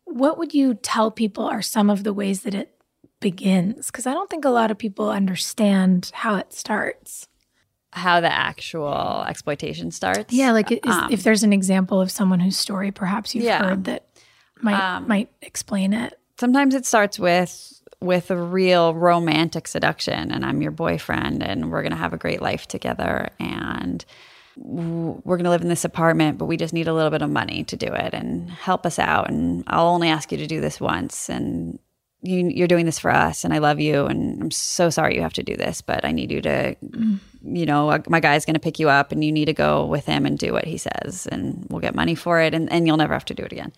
what 0.05 0.37
would 0.37 0.53
you 0.53 0.75
tell 0.75 1.09
people 1.09 1.45
are 1.45 1.61
some 1.61 1.89
of 1.89 2.03
the 2.03 2.13
ways 2.13 2.43
that 2.43 2.53
it 2.53 2.71
begins? 3.19 3.87
Because 3.87 4.05
I 4.05 4.13
don't 4.13 4.29
think 4.29 4.45
a 4.45 4.49
lot 4.49 4.69
of 4.69 4.77
people 4.77 5.09
understand 5.09 6.11
how 6.13 6.35
it 6.35 6.53
starts. 6.53 7.27
How 7.91 8.21
the 8.21 8.31
actual 8.31 9.23
exploitation 9.27 9.91
starts? 9.91 10.31
Yeah, 10.31 10.51
like 10.51 10.71
is, 10.71 10.79
um, 10.85 11.11
if 11.11 11.23
there's 11.23 11.43
an 11.43 11.53
example 11.53 11.99
of 11.99 12.11
someone 12.11 12.39
whose 12.39 12.57
story 12.57 12.91
perhaps 12.91 13.33
you've 13.33 13.45
yeah. 13.45 13.63
heard 13.63 13.85
that 13.85 14.05
might 14.61 14.79
um, 14.79 15.07
might 15.07 15.29
explain 15.41 15.93
it. 15.93 16.19
Sometimes 16.39 16.75
it 16.75 16.85
starts 16.85 17.17
with 17.17 17.79
with 18.01 18.31
a 18.31 18.37
real 18.37 18.93
romantic 18.93 19.67
seduction 19.67 20.31
and 20.31 20.45
I'm 20.45 20.61
your 20.61 20.71
boyfriend 20.71 21.43
and 21.43 21.69
we're 21.69 21.81
going 21.81 21.91
to 21.91 21.97
have 21.97 22.13
a 22.13 22.17
great 22.17 22.41
life 22.41 22.65
together 22.65 23.29
and 23.39 24.05
we're 24.55 25.37
going 25.37 25.43
to 25.43 25.49
live 25.49 25.61
in 25.61 25.67
this 25.67 25.83
apartment 25.83 26.37
but 26.37 26.45
we 26.45 26.55
just 26.55 26.73
need 26.73 26.87
a 26.87 26.93
little 26.93 27.11
bit 27.11 27.21
of 27.21 27.29
money 27.29 27.65
to 27.65 27.75
do 27.75 27.87
it 27.87 28.13
and 28.13 28.49
help 28.49 28.85
us 28.85 28.99
out 28.99 29.29
and 29.29 29.65
I'll 29.67 29.89
only 29.89 30.07
ask 30.07 30.31
you 30.31 30.37
to 30.37 30.47
do 30.47 30.61
this 30.61 30.79
once 30.79 31.29
and 31.29 31.77
you, 32.21 32.49
you're 32.49 32.67
doing 32.67 32.85
this 32.85 32.99
for 32.99 33.11
us 33.11 33.43
and 33.43 33.53
I 33.53 33.59
love 33.59 33.79
you 33.79 34.05
and 34.05 34.41
I'm 34.41 34.51
so 34.51 34.89
sorry 34.89 35.15
you 35.15 35.21
have 35.21 35.33
to 35.33 35.43
do 35.43 35.55
this 35.55 35.81
but 35.81 36.03
I 36.03 36.11
need 36.11 36.31
you 36.31 36.41
to 36.41 36.75
mm. 36.75 37.19
you 37.43 37.65
know 37.65 38.01
my 38.07 38.19
guy's 38.19 38.45
going 38.45 38.55
to 38.55 38.59
pick 38.59 38.79
you 38.79 38.89
up 38.89 39.11
and 39.11 39.23
you 39.23 39.31
need 39.31 39.45
to 39.45 39.53
go 39.53 39.85
with 39.85 40.05
him 40.05 40.25
and 40.25 40.37
do 40.37 40.53
what 40.53 40.65
he 40.65 40.77
says 40.77 41.27
and 41.31 41.65
we'll 41.69 41.81
get 41.81 41.95
money 41.95 42.15
for 42.15 42.39
it 42.41 42.53
and, 42.53 42.71
and 42.71 42.85
you'll 42.87 42.97
never 42.97 43.13
have 43.13 43.25
to 43.25 43.33
do 43.33 43.43
it 43.43 43.51
again 43.51 43.71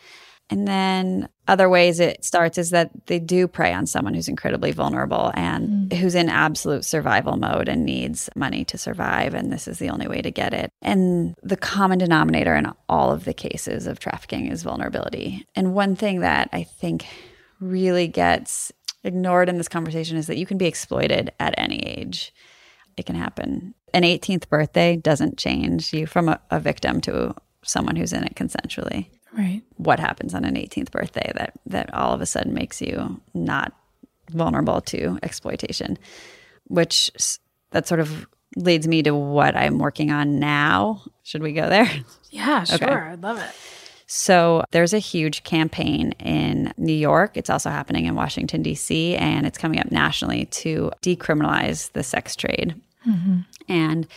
and 0.52 0.68
then 0.68 1.30
other 1.48 1.70
ways 1.70 2.02
it 2.02 2.26
starts 2.26 2.58
is 2.58 2.72
that 2.72 2.92
they 3.08 3.20
do 3.20 3.48
prey 3.48 3.74
on 3.74 3.88
someone 3.88 4.14
who's 4.14 4.28
incredibly 4.28 4.74
vulnerable 4.74 5.32
and 5.34 5.90
mm. 5.90 5.98
who's 5.98 6.14
in 6.14 6.28
absolute 6.28 6.84
survival 6.84 7.38
mode 7.38 7.70
and 7.70 7.86
needs 7.86 8.30
money 8.36 8.66
to 8.66 8.78
survive. 8.78 9.34
And 9.34 9.52
this 9.52 9.68
is 9.68 9.80
the 9.80 9.90
only 9.90 10.08
way 10.08 10.22
to 10.22 10.30
get 10.30 10.54
it. 10.54 10.70
And 10.82 11.36
the 11.42 11.56
common 11.56 12.00
denominator 12.00 12.56
in 12.56 12.72
all 12.90 13.12
of 13.12 13.24
the 13.24 13.34
cases 13.34 13.88
of 13.88 14.00
trafficking 14.00 14.48
is 14.48 14.62
vulnerability. 14.62 15.46
And 15.56 15.74
one 15.74 15.96
thing 15.96 16.20
that 16.20 16.50
I 16.52 16.64
think 16.64 17.06
really 17.62 18.08
gets 18.08 18.72
ignored 19.04 19.48
in 19.50 19.58
this 19.58 19.70
conversation 19.70 20.18
is 20.18 20.28
that 20.28 20.38
you 20.38 20.46
can 20.46 20.58
be 20.58 20.66
exploited 20.66 21.32
at 21.40 21.54
any 21.58 21.78
age. 21.78 22.34
It 22.98 23.06
can 23.06 23.16
happen. 23.16 23.74
An 23.94 24.04
18th 24.04 24.50
birthday 24.50 24.96
doesn't 24.98 25.38
change 25.38 25.94
you 25.94 26.06
from 26.06 26.28
a, 26.30 26.40
a 26.52 26.60
victim 26.60 27.00
to 27.02 27.34
someone 27.64 27.96
who's 27.96 28.12
in 28.14 28.24
it 28.24 28.36
consensually 28.36 29.08
Right. 29.38 29.62
what 29.78 30.00
happens 30.00 30.34
on 30.36 30.44
an 30.44 30.56
18th 30.56 30.92
birthday 30.92 31.32
that 31.36 31.54
that 31.68 31.94
all 31.94 32.14
of 32.14 32.20
a 32.20 32.26
sudden 32.26 32.54
makes 32.54 32.82
you 32.82 33.22
not 33.34 33.72
vulnerable 34.30 34.82
to 34.82 35.18
exploitation 35.24 35.98
which 36.68 37.10
that 37.72 37.88
sort 37.88 38.00
of 38.02 38.28
leads 38.58 38.88
me 38.88 39.02
to 39.04 39.14
what 39.16 39.56
I'm 39.56 39.78
working 39.80 40.12
on 40.12 40.40
now 40.40 41.04
should 41.24 41.44
we 41.44 41.54
go 41.54 41.70
there 41.70 41.90
Yeah, 42.32 42.64
sure. 42.66 42.76
Okay. 42.76 42.92
I'd 42.94 43.22
love 43.24 43.38
it. 43.40 43.52
So 44.14 44.66
there's 44.72 44.94
a 44.94 45.00
huge 45.00 45.44
campaign 45.44 46.12
in 46.20 46.74
New 46.76 46.92
York. 46.92 47.38
It's 47.38 47.50
also 47.50 47.70
happening 47.70 48.08
in 48.08 48.14
Washington 48.14 48.62
DC 48.62 49.18
and 49.18 49.48
it's 49.48 49.58
coming 49.58 49.80
up 49.80 49.90
nationally 49.90 50.48
to 50.48 50.92
decriminalize 51.02 51.94
the 51.94 52.04
sex 52.04 52.36
trade. 52.36 52.76
Mm-hmm. 53.08 53.40
And 53.70 54.08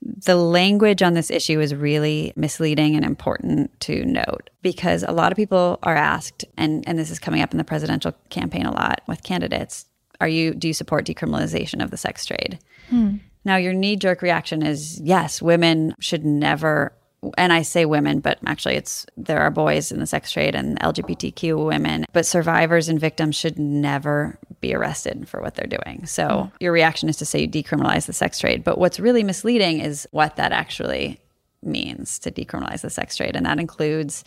the 0.00 0.36
language 0.36 1.02
on 1.02 1.12
this 1.12 1.30
issue 1.30 1.60
is 1.60 1.74
really 1.74 2.32
misleading 2.36 2.96
and 2.96 3.04
important 3.04 3.78
to 3.80 4.06
note 4.06 4.48
because 4.62 5.02
a 5.02 5.12
lot 5.12 5.30
of 5.30 5.36
people 5.36 5.78
are 5.82 5.94
asked, 5.94 6.46
and, 6.56 6.82
and 6.88 6.98
this 6.98 7.10
is 7.10 7.18
coming 7.18 7.42
up 7.42 7.52
in 7.52 7.58
the 7.58 7.64
presidential 7.64 8.14
campaign 8.30 8.64
a 8.64 8.72
lot 8.72 9.02
with 9.06 9.22
candidates, 9.24 9.84
are 10.22 10.28
you 10.28 10.54
do 10.54 10.68
you 10.68 10.74
support 10.74 11.04
decriminalization 11.04 11.84
of 11.84 11.90
the 11.90 11.98
sex 11.98 12.24
trade? 12.24 12.60
Hmm. 12.88 13.16
Now 13.44 13.56
your 13.56 13.74
knee 13.74 13.96
jerk 13.96 14.22
reaction 14.22 14.62
is 14.62 14.98
yes, 15.00 15.42
women 15.42 15.94
should 16.00 16.24
never 16.24 16.94
and 17.38 17.52
I 17.52 17.62
say 17.62 17.84
women, 17.84 18.20
but 18.20 18.38
actually 18.46 18.76
it's 18.76 19.06
there 19.16 19.40
are 19.40 19.50
boys 19.50 19.92
in 19.92 20.00
the 20.00 20.06
sex 20.06 20.30
trade 20.30 20.54
and 20.54 20.78
LGBTQ 20.80 21.66
women, 21.66 22.04
but 22.12 22.26
survivors 22.26 22.88
and 22.88 23.00
victims 23.00 23.36
should 23.36 23.58
never 23.58 24.38
be 24.60 24.74
arrested 24.74 25.28
for 25.28 25.40
what 25.40 25.54
they're 25.54 25.66
doing. 25.66 26.06
So 26.06 26.50
hmm. 26.50 26.56
your 26.60 26.72
reaction 26.72 27.08
is 27.08 27.16
to 27.18 27.26
say 27.26 27.40
you 27.40 27.48
decriminalize 27.48 28.06
the 28.06 28.12
sex 28.12 28.38
trade, 28.38 28.64
but 28.64 28.78
what's 28.78 29.00
really 29.00 29.22
misleading 29.22 29.80
is 29.80 30.08
what 30.10 30.36
that 30.36 30.52
actually 30.52 31.20
means 31.62 32.18
to 32.20 32.30
decriminalize 32.30 32.82
the 32.82 32.90
sex 32.90 33.16
trade 33.16 33.36
and 33.36 33.46
that 33.46 33.58
includes 33.58 34.22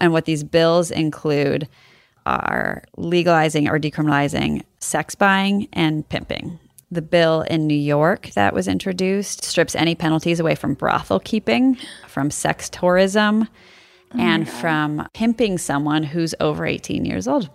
and 0.00 0.12
what 0.12 0.24
these 0.24 0.42
bills 0.42 0.90
include 0.90 1.68
are 2.26 2.82
legalizing 2.96 3.68
or 3.68 3.78
decriminalizing 3.78 4.62
sex 4.78 5.14
buying 5.14 5.68
and 5.72 6.08
pimping. 6.08 6.58
The 6.90 7.02
bill 7.02 7.42
in 7.42 7.66
New 7.66 7.74
York 7.78 8.30
that 8.30 8.52
was 8.52 8.66
introduced 8.66 9.44
strips 9.44 9.76
any 9.76 9.94
penalties 9.94 10.40
away 10.40 10.54
from 10.54 10.74
brothel 10.74 11.20
keeping, 11.20 11.76
from 12.08 12.30
sex 12.30 12.68
tourism, 12.68 13.48
oh 14.12 14.18
and 14.18 14.48
from 14.48 15.06
pimping 15.14 15.58
someone 15.58 16.02
who's 16.02 16.34
over 16.40 16.66
18 16.66 17.04
years 17.04 17.28
old. 17.28 17.48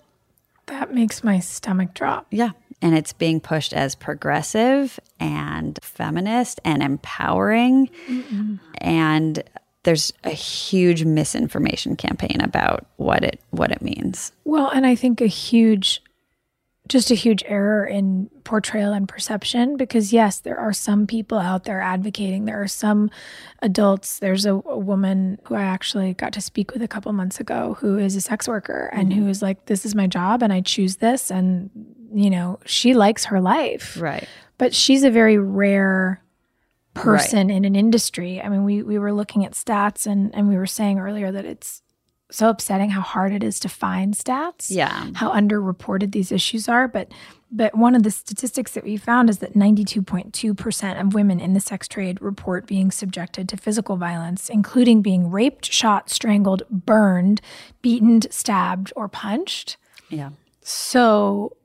That 0.67 0.93
makes 0.93 1.24
my 1.24 1.39
stomach 1.39 1.93
drop. 1.93 2.28
Yeah. 2.32 2.52
And 2.82 2.95
it's 2.95 3.13
being 3.13 3.39
pushed 3.39 3.74
as 3.74 3.95
progressive 3.95 5.00
and 5.19 5.80
feminist 5.82 6.60
and 6.63 6.82
empowering. 6.82 7.89
And 8.80 9.43
there's 9.84 10.12
a 10.24 10.32
huge 10.32 11.04
misinformation 11.06 11.95
campaign 11.95 12.41
about 12.41 12.86
what 12.98 13.24
it 13.24 13.39
what 13.52 13.71
it 13.71 13.82
means. 13.82 14.32
Well, 14.43 14.69
and 14.69 14.86
I 14.86 14.95
think 14.95 15.21
a 15.21 15.28
huge, 15.28 16.02
just 16.88 17.10
a 17.10 17.15
huge 17.15 17.43
error 17.48 17.86
in 17.86 18.30
portrayal 18.43 18.93
and 18.93 19.08
perception 19.08 19.76
because, 19.78 20.13
yes, 20.13 20.39
there 20.39 20.58
are 20.58 20.74
some 20.74 21.08
people 21.08 21.39
out 21.39 21.63
there 21.63 21.82
advocating. 21.82 22.45
There 22.45 22.62
are 22.62 22.67
some 22.67 23.10
adults. 23.62 24.19
There's 24.19 24.45
a, 24.45 24.54
a 24.54 24.78
woman 24.78 25.39
who 25.45 25.56
I 25.56 25.63
actually 25.63 26.13
got 26.13 26.34
to 26.34 26.41
speak 26.41 26.71
with 26.71 26.82
a 26.82 26.88
couple 26.88 27.12
months 27.13 27.39
ago 27.39 27.76
who 27.80 27.98
is 27.98 28.15
a 28.15 28.21
sex 28.21 28.48
worker 28.48 28.89
and 28.93 29.10
mm-hmm. 29.10 29.24
who 29.24 29.30
is 29.30 29.41
like, 29.41 29.65
this 29.65 29.86
is 29.86 29.95
my 29.95 30.08
job 30.08 30.43
and 30.43 30.54
I 30.54 30.62
choose 30.62 30.98
this. 30.98 31.32
And, 31.32 31.71
you 32.13 32.30
know, 32.30 32.60
she 32.65 32.93
likes 32.93 33.26
her 33.26 33.41
life. 33.41 34.00
Right. 34.00 34.28
but 34.58 34.74
she's 34.74 35.04
a 35.04 35.12
very 35.12 35.38
rare 35.38 36.21
person 36.93 37.50
in 37.50 37.65
an 37.65 37.76
industry. 37.76 38.41
I 38.41 38.50
mean, 38.50 38.63
we 38.63 38.82
we 38.82 38.98
were 38.98 39.13
looking 39.13 39.45
at 39.45 39.52
stats 39.52 40.08
and 40.08 40.34
and 40.34 40.48
we 40.48 40.58
were 40.58 40.65
saying 40.65 41.00
earlier 41.00 41.32
that 41.32 41.45
it's 41.45 41.82
so 42.31 42.49
upsetting 42.49 42.89
how 42.89 43.01
hard 43.01 43.31
it 43.31 43.43
is 43.43 43.59
to 43.59 43.69
find 43.69 44.13
stats. 44.13 44.67
Yeah. 44.69 45.11
How 45.15 45.31
underreported 45.31 46.11
these 46.11 46.31
issues 46.31 46.67
are, 46.67 46.88
but 46.88 47.11
but 47.51 47.77
one 47.77 47.95
of 47.95 48.03
the 48.03 48.11
statistics 48.11 48.73
that 48.73 48.83
we 48.83 48.97
found 48.97 49.29
is 49.29 49.38
that 49.38 49.53
92.2% 49.53 50.99
of 50.99 51.13
women 51.13 51.39
in 51.39 51.53
the 51.53 51.61
sex 51.61 51.88
trade 51.88 52.21
report 52.21 52.65
being 52.65 52.91
subjected 52.91 53.47
to 53.47 53.55
physical 53.55 53.95
violence, 53.95 54.49
including 54.49 55.01
being 55.01 55.31
raped, 55.31 55.71
shot, 55.71 56.09
strangled, 56.09 56.63
burned, 56.69 57.39
beaten, 57.81 58.21
stabbed, 58.29 58.91
or 58.95 59.07
punched. 59.07 59.77
Yeah. 60.09 60.31
So 60.61 61.55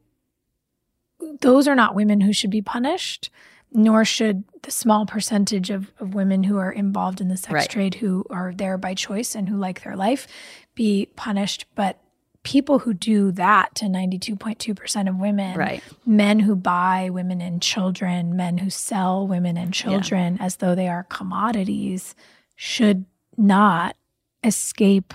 those 1.41 1.67
are 1.67 1.75
not 1.75 1.97
women 1.97 2.21
who 2.21 2.33
should 2.33 2.51
be 2.51 2.63
punished, 2.63 3.31
nor 3.73 4.05
should 4.05 4.45
the 4.63 4.71
small 4.71 5.07
percentage 5.07 5.71
of, 5.71 5.93
of 6.01 6.15
women 6.15 6.45
who 6.45 6.59
are 6.59 6.73
involved 6.73 7.21
in 7.21 7.29
the 7.29 7.37
sex 7.37 7.53
Right. 7.53 7.71
trade 7.71 7.95
who 7.95 8.25
are 8.31 8.53
there 8.55 8.77
by 8.79 8.95
choice 8.95 9.35
and 9.35 9.49
who 9.49 9.57
like 9.57 9.83
their 9.85 9.97
life 9.97 10.27
be 10.75 11.07
punished. 11.17 11.65
But 11.75 11.99
people 12.43 12.81
who 12.81 12.93
do 12.95 13.31
that 13.33 13.75
to 13.77 13.85
92.2% 13.87 15.09
of 15.09 15.17
women, 15.17 15.57
Right. 15.59 15.83
men 16.05 16.41
who 16.41 16.57
buy 16.57 17.11
women 17.11 17.41
and 17.41 17.61
children, 17.63 18.35
men 18.37 18.59
who 18.59 18.71
sell 18.71 19.27
women 19.27 19.57
and 19.57 19.73
children 19.73 20.37
as 20.41 20.57
though 20.57 20.75
they 20.75 20.89
are 20.89 21.05
commodities, 21.05 22.15
should 22.57 23.05
not 23.37 23.97
escape 24.43 25.15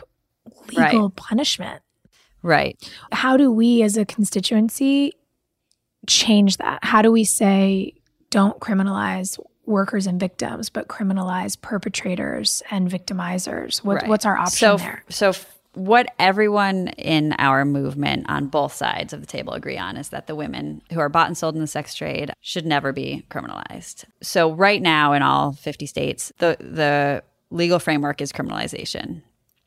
legal 0.72 1.08
Right. 1.10 1.15
punishment 1.15 1.82
Right. 2.41 2.78
how 3.12 3.38
do 3.38 3.52
we 3.52 3.82
as 3.84 3.98
a 3.98 4.06
constituency 4.06 5.13
change 6.08 6.58
that? 6.58 6.84
How 6.84 7.02
do 7.02 7.12
we 7.12 7.24
say 7.24 7.94
don't 8.36 8.60
criminalize 8.60 9.39
workers 9.65 10.06
and 10.06 10.19
victims, 10.19 10.69
but 10.69 10.89
criminalize 10.89 11.60
perpetrators 11.60 12.62
and 12.69 12.91
victimizers? 12.91 13.78
What, 13.78 13.95
Right. 13.95 14.10
What's 14.10 14.26
our 14.26 14.38
option 14.38 14.58
so, 14.58 14.78
there? 14.78 15.04
So, 15.10 15.32
what 15.74 16.13
everyone 16.19 16.89
in 16.89 17.34
our 17.38 17.63
movement 17.63 18.26
on 18.30 18.48
both 18.48 18.74
sides 18.74 19.13
of 19.13 19.21
the 19.21 19.28
table 19.28 19.54
agree 19.54 19.78
on 19.78 19.95
is 19.95 20.10
that 20.10 20.28
the 20.28 20.36
women 20.36 20.82
who 20.91 21.00
are 21.00 21.10
bought 21.10 21.28
and 21.28 21.38
sold 21.38 21.56
in 21.56 21.62
the 21.62 21.67
sex 21.67 21.95
trade 21.95 22.32
should 22.41 22.65
never 22.65 22.91
be 22.91 23.26
criminalized. 23.30 24.04
So, 24.21 24.52
right 24.52 24.82
now 24.82 25.13
in 25.13 25.21
all 25.21 25.54
50 25.54 25.86
states, 25.86 26.34
the, 26.39 26.58
the 26.60 27.24
legal 27.52 27.80
framework 27.80 28.21
is 28.21 28.34
criminalization. 28.34 29.21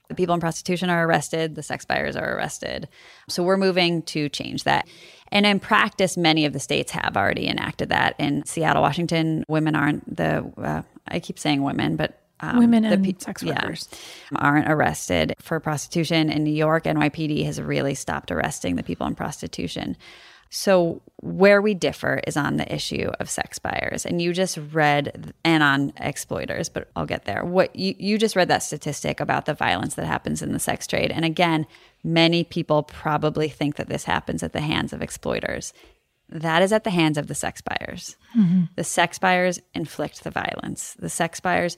The 0.08 0.14
people 0.14 0.34
in 0.34 0.40
prostitution 0.40 0.90
are 0.90 1.06
arrested, 1.06 1.54
the 1.54 1.62
sex 1.62 1.84
buyers 1.84 2.16
are 2.16 2.36
arrested. 2.36 2.88
So, 3.28 3.42
we're 3.42 3.56
moving 3.58 4.02
to 4.02 4.28
change 4.28 4.64
that. 4.64 4.88
And 5.30 5.44
in 5.44 5.60
practice, 5.60 6.16
many 6.16 6.46
of 6.46 6.52
the 6.54 6.60
states 6.60 6.90
have 6.92 7.16
already 7.16 7.46
enacted 7.48 7.90
that. 7.90 8.14
In 8.18 8.44
Seattle, 8.46 8.82
Washington, 8.82 9.44
women 9.48 9.74
aren't 9.74 10.16
the, 10.16 10.50
uh, 10.56 10.82
I 11.06 11.20
keep 11.20 11.38
saying 11.38 11.62
women, 11.62 11.96
but 11.96 12.18
um, 12.40 12.58
Women 12.58 12.84
the 12.84 12.90
and 12.90 13.04
pe- 13.04 13.14
sex 13.18 13.42
yeah, 13.42 13.54
workers. 13.62 13.88
aren't 14.36 14.70
arrested 14.70 15.34
for 15.40 15.58
prostitution 15.58 16.30
in 16.30 16.44
New 16.44 16.52
York. 16.52 16.84
NYPD 16.84 17.44
has 17.44 17.60
really 17.60 17.94
stopped 17.94 18.30
arresting 18.30 18.76
the 18.76 18.82
people 18.84 19.06
in 19.08 19.14
prostitution. 19.16 19.96
So 20.50 21.02
where 21.20 21.60
we 21.60 21.74
differ 21.74 22.20
is 22.26 22.36
on 22.36 22.56
the 22.56 22.74
issue 22.74 23.10
of 23.20 23.28
sex 23.28 23.58
buyers, 23.58 24.06
and 24.06 24.22
you 24.22 24.32
just 24.32 24.58
read 24.72 25.34
and 25.44 25.62
on 25.62 25.92
exploiters, 25.96 26.68
but 26.68 26.88
I'll 26.96 27.06
get 27.06 27.24
there. 27.24 27.44
What 27.44 27.74
you 27.76 27.94
you 27.98 28.18
just 28.18 28.36
read 28.36 28.48
that 28.48 28.62
statistic 28.62 29.20
about 29.20 29.46
the 29.46 29.54
violence 29.54 29.94
that 29.96 30.06
happens 30.06 30.42
in 30.42 30.52
the 30.52 30.58
sex 30.58 30.86
trade, 30.86 31.10
and 31.10 31.24
again, 31.24 31.66
many 32.02 32.44
people 32.44 32.82
probably 32.82 33.48
think 33.48 33.76
that 33.76 33.88
this 33.88 34.04
happens 34.04 34.42
at 34.42 34.52
the 34.52 34.60
hands 34.60 34.92
of 34.92 35.02
exploiters. 35.02 35.72
That 36.30 36.62
is 36.62 36.72
at 36.72 36.84
the 36.84 36.90
hands 36.90 37.18
of 37.18 37.26
the 37.26 37.34
sex 37.34 37.62
buyers. 37.62 38.16
The 38.76 38.84
sex 38.84 39.18
buyers 39.18 39.60
inflict 39.74 40.24
the 40.24 40.30
violence. 40.30 40.94
The 40.98 41.08
sex 41.08 41.40
buyers. 41.40 41.76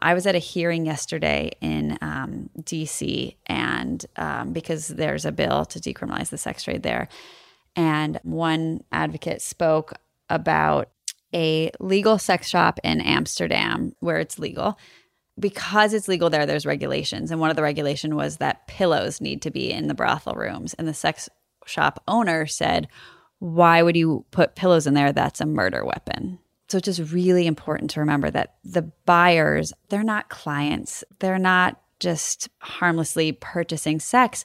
I 0.00 0.14
was 0.14 0.26
at 0.26 0.36
a 0.36 0.38
hearing 0.38 0.86
yesterday 0.86 1.50
in 1.60 1.98
um, 2.00 2.50
DC, 2.60 3.34
and 3.46 4.04
um, 4.16 4.52
because 4.52 4.88
there's 4.88 5.24
a 5.24 5.32
bill 5.32 5.64
to 5.66 5.80
decriminalize 5.80 6.30
the 6.30 6.38
sex 6.38 6.62
trade 6.62 6.84
there, 6.84 7.08
And 7.78 8.18
one 8.24 8.80
advocate 8.90 9.40
spoke 9.40 9.92
about 10.28 10.90
a 11.32 11.70
legal 11.78 12.18
sex 12.18 12.48
shop 12.48 12.80
in 12.82 13.00
Amsterdam 13.00 13.94
where 14.00 14.18
it's 14.18 14.36
legal. 14.36 14.76
Because 15.38 15.94
it's 15.94 16.08
legal 16.08 16.28
there, 16.28 16.44
there's 16.44 16.66
regulations. 16.66 17.30
And 17.30 17.40
one 17.40 17.50
of 17.50 17.56
the 17.56 17.62
regulation 17.62 18.16
was 18.16 18.38
that 18.38 18.66
pillows 18.66 19.20
need 19.20 19.42
to 19.42 19.52
be 19.52 19.70
in 19.70 19.86
the 19.86 19.94
brothel 19.94 20.34
rooms. 20.34 20.74
And 20.74 20.88
the 20.88 20.92
sex 20.92 21.28
shop 21.66 22.02
owner 22.08 22.46
said, 22.46 22.88
Why 23.38 23.80
would 23.80 23.96
you 23.96 24.24
put 24.32 24.56
pillows 24.56 24.88
in 24.88 24.94
there? 24.94 25.12
That's 25.12 25.40
a 25.40 25.46
murder 25.46 25.84
weapon. 25.84 26.40
So 26.68 26.78
it's 26.78 26.86
just 26.86 27.12
really 27.12 27.46
important 27.46 27.90
to 27.90 28.00
remember 28.00 28.28
that 28.32 28.56
the 28.64 28.90
buyers, 29.06 29.72
they're 29.88 30.02
not 30.02 30.30
clients. 30.30 31.04
They're 31.20 31.38
not 31.38 31.80
just 32.00 32.48
harmlessly 32.58 33.30
purchasing 33.30 34.00
sex. 34.00 34.44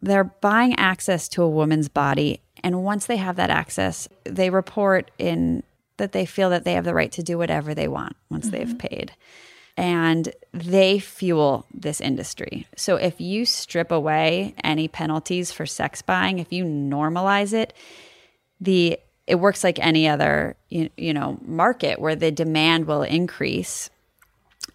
They're 0.00 0.24
buying 0.24 0.76
access 0.76 1.28
to 1.30 1.42
a 1.42 1.50
woman's 1.50 1.88
body. 1.88 2.40
And 2.62 2.82
once 2.82 3.06
they 3.06 3.16
have 3.16 3.36
that 3.36 3.50
access, 3.50 4.08
they 4.24 4.50
report 4.50 5.10
in 5.18 5.62
that 5.96 6.12
they 6.12 6.26
feel 6.26 6.50
that 6.50 6.64
they 6.64 6.74
have 6.74 6.84
the 6.84 6.94
right 6.94 7.12
to 7.12 7.22
do 7.22 7.36
whatever 7.38 7.74
they 7.74 7.88
want 7.88 8.16
once 8.30 8.48
mm-hmm. 8.48 8.56
they've 8.56 8.78
paid. 8.78 9.12
And 9.76 10.32
they 10.52 10.98
fuel 10.98 11.66
this 11.72 12.00
industry. 12.00 12.66
So 12.76 12.96
if 12.96 13.20
you 13.20 13.44
strip 13.44 13.92
away 13.92 14.54
any 14.64 14.88
penalties 14.88 15.52
for 15.52 15.66
sex 15.66 16.02
buying, 16.02 16.38
if 16.40 16.52
you 16.52 16.64
normalize 16.64 17.52
it, 17.52 17.74
the 18.60 18.98
it 19.28 19.36
works 19.36 19.62
like 19.62 19.78
any 19.78 20.08
other 20.08 20.56
you, 20.68 20.88
you 20.96 21.12
know 21.12 21.38
market 21.42 22.00
where 22.00 22.16
the 22.16 22.32
demand 22.32 22.86
will 22.86 23.02
increase 23.02 23.90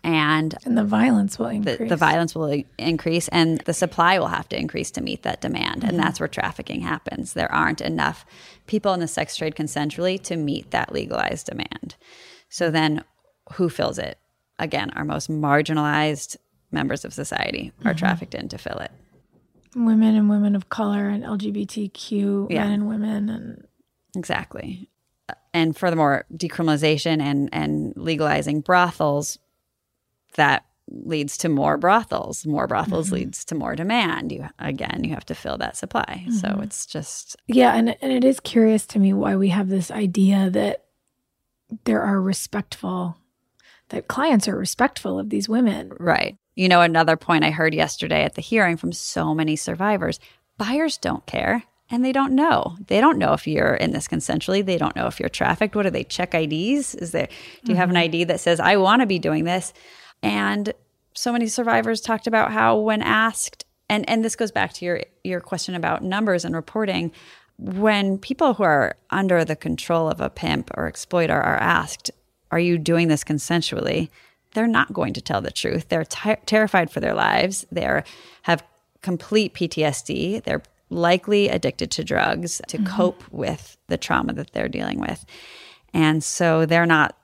and 0.03 0.55
and 0.65 0.77
the 0.77 0.83
violence 0.83 1.39
will 1.39 1.47
increase. 1.47 1.77
The, 1.77 1.85
the, 1.85 1.95
violence 1.95 2.35
will 2.35 2.63
increase, 2.77 3.27
and 3.29 3.59
the 3.61 3.73
supply 3.73 4.19
will 4.19 4.27
have 4.27 4.49
to 4.49 4.59
increase 4.59 4.91
to 4.91 5.01
meet 5.01 5.23
that 5.23 5.41
demand, 5.41 5.81
mm-hmm. 5.81 5.89
and 5.89 5.99
that's 5.99 6.19
where 6.19 6.27
trafficking 6.27 6.81
happens. 6.81 7.33
There 7.33 7.51
aren't 7.51 7.81
enough 7.81 8.25
people 8.67 8.93
in 8.93 8.99
the 8.99 9.07
sex 9.07 9.35
trade 9.35 9.55
consensually 9.55 10.21
to 10.23 10.35
meet 10.35 10.71
that 10.71 10.91
legalized 10.91 11.47
demand. 11.47 11.95
So 12.49 12.69
then, 12.69 13.03
who 13.53 13.69
fills 13.69 13.97
it? 13.97 14.17
Again, 14.59 14.91
our 14.91 15.05
most 15.05 15.29
marginalized 15.29 16.35
members 16.71 17.05
of 17.05 17.13
society 17.13 17.71
are 17.85 17.91
mm-hmm. 17.91 17.97
trafficked 17.97 18.35
in 18.35 18.49
to 18.49 18.57
fill 18.57 18.77
it. 18.79 18.91
Women 19.75 20.15
and 20.15 20.29
women 20.29 20.55
of 20.55 20.69
color 20.69 21.07
and 21.07 21.23
LGBTQ 21.23 22.51
yeah. 22.51 22.63
men 22.63 22.71
and 22.73 22.87
women 22.87 23.29
and 23.29 23.67
exactly. 24.15 24.89
And 25.53 25.77
furthermore, 25.77 26.25
decriminalization 26.33 27.21
and 27.21 27.49
and 27.53 27.93
legalizing 27.95 28.61
brothels 28.61 29.39
that 30.36 30.65
leads 30.89 31.38
to 31.38 31.50
more 31.50 31.78
brothels. 31.78 32.46
More 32.46 32.67
brothels 32.67 33.08
mm-hmm. 33.08 33.15
leads 33.15 33.46
to 33.46 33.56
more 33.56 33.76
demand. 33.76 34.32
You 34.32 34.50
again, 34.60 35.02
you 35.04 35.13
have 35.13 35.26
to 35.26 35.36
fill 35.36 35.58
that 35.58 35.78
supply. 35.78 36.26
Mm-hmm. 36.28 36.32
So 36.34 36.60
it's 36.62 36.86
just 36.86 37.36
yeah, 37.48 37.76
and 37.76 37.96
and 38.02 38.12
it 38.12 38.24
is 38.24 38.39
curious 38.39 38.86
to 38.88 39.00
me 39.00 39.13
why 39.13 39.36
we 39.36 39.50
have 39.50 39.69
this 39.69 39.91
idea 39.91 40.50
that 40.50 40.86
there 41.86 42.02
are 42.02 42.22
respectful 42.22 43.17
that 43.89 44.08
clients 44.08 44.48
are 44.48 44.58
respectful 44.58 45.19
of 45.19 45.30
these 45.30 45.50
women. 45.50 45.91
Right. 46.00 46.38
You 46.56 46.69
know, 46.69 46.82
another 46.82 47.17
point 47.17 47.43
I 47.43 47.52
heard 47.52 47.74
yesterday 47.74 48.24
at 48.24 48.36
the 48.36 48.41
hearing 48.41 48.78
from 48.78 48.91
so 48.91 49.34
many 49.34 49.56
survivors 49.56 50.19
buyers 50.58 50.98
don't 50.98 51.26
care 51.26 51.63
and 51.89 52.04
they 52.04 52.12
don't 52.12 52.34
know. 52.34 52.78
They 52.88 53.02
don't 53.02 53.17
know 53.17 53.34
if 53.34 53.48
you're 53.48 53.76
in 53.76 53.91
this 53.91 54.08
consensually. 54.08 54.65
They 54.65 54.78
don't 54.78 54.96
know 54.96 55.08
if 55.08 55.19
you're 55.19 55.30
trafficked. 55.30 55.76
What 55.76 55.84
do 55.84 55.89
they 55.89 56.04
check 56.04 56.34
IDs? 56.34 56.96
Is 56.96 57.12
there, 57.12 57.28
do 57.28 57.34
you 57.34 57.62
mm-hmm. 57.69 57.76
have 57.76 57.89
an 57.89 57.96
mm-hmm. 57.96 58.04
ID 58.04 58.24
that 58.26 58.39
says, 58.39 58.60
I 58.60 58.78
want 58.78 59.02
to 59.02 59.06
be 59.06 59.19
doing 59.19 59.43
this? 59.43 59.74
And 60.23 60.73
so 61.13 61.31
many 61.31 61.47
survivors 61.47 62.01
talked 62.01 62.27
about 62.27 62.51
how 62.51 62.77
when 62.77 63.01
asked, 63.01 63.65
and, 63.89 64.09
and 64.09 64.23
this 64.23 64.36
goes 64.36 64.51
back 64.51 64.73
to 64.73 64.86
your, 64.86 65.03
your 65.23 65.41
question 65.41 65.75
about 65.75 66.03
numbers 66.03 66.45
and 66.45 66.55
reporting, 66.55 67.12
when 67.57 68.17
people 68.17 68.55
who 68.55 68.63
are 68.63 68.95
under 69.12 69.45
the 69.45 69.55
control 69.55 70.09
of 70.09 70.19
a 70.19 70.29
pimp 70.29 70.71
or 70.75 70.88
exploiter 70.88 71.39
are 71.39 71.57
asked, 71.57 72.09
Are 72.51 72.59
you 72.59 72.77
doing 72.77 73.09
this 73.09 73.23
consensually? 73.23 74.09
They're 74.53 74.67
not 74.67 74.93
going 74.93 75.13
to 75.13 75.21
tell 75.21 75.41
the 75.41 75.51
truth. 75.51 75.89
They're 75.89 76.05
t- 76.05 76.36
terrified 76.45 76.89
for 76.89 76.99
their 76.99 77.13
lives. 77.13 77.65
They 77.71 78.03
have 78.43 78.63
complete 79.01 79.53
PTSD. 79.53 80.43
They're 80.43 80.63
likely 80.89 81.49
addicted 81.49 81.91
to 81.91 82.03
drugs 82.03 82.62
to 82.67 82.77
mm-hmm. 82.77 82.95
cope 82.95 83.23
with 83.31 83.77
the 83.88 83.97
trauma 83.97 84.33
that 84.33 84.53
they're 84.53 84.67
dealing 84.67 84.99
with. 84.99 85.25
And 85.93 86.23
so 86.23 86.65
they're 86.65 86.86
not 86.86 87.17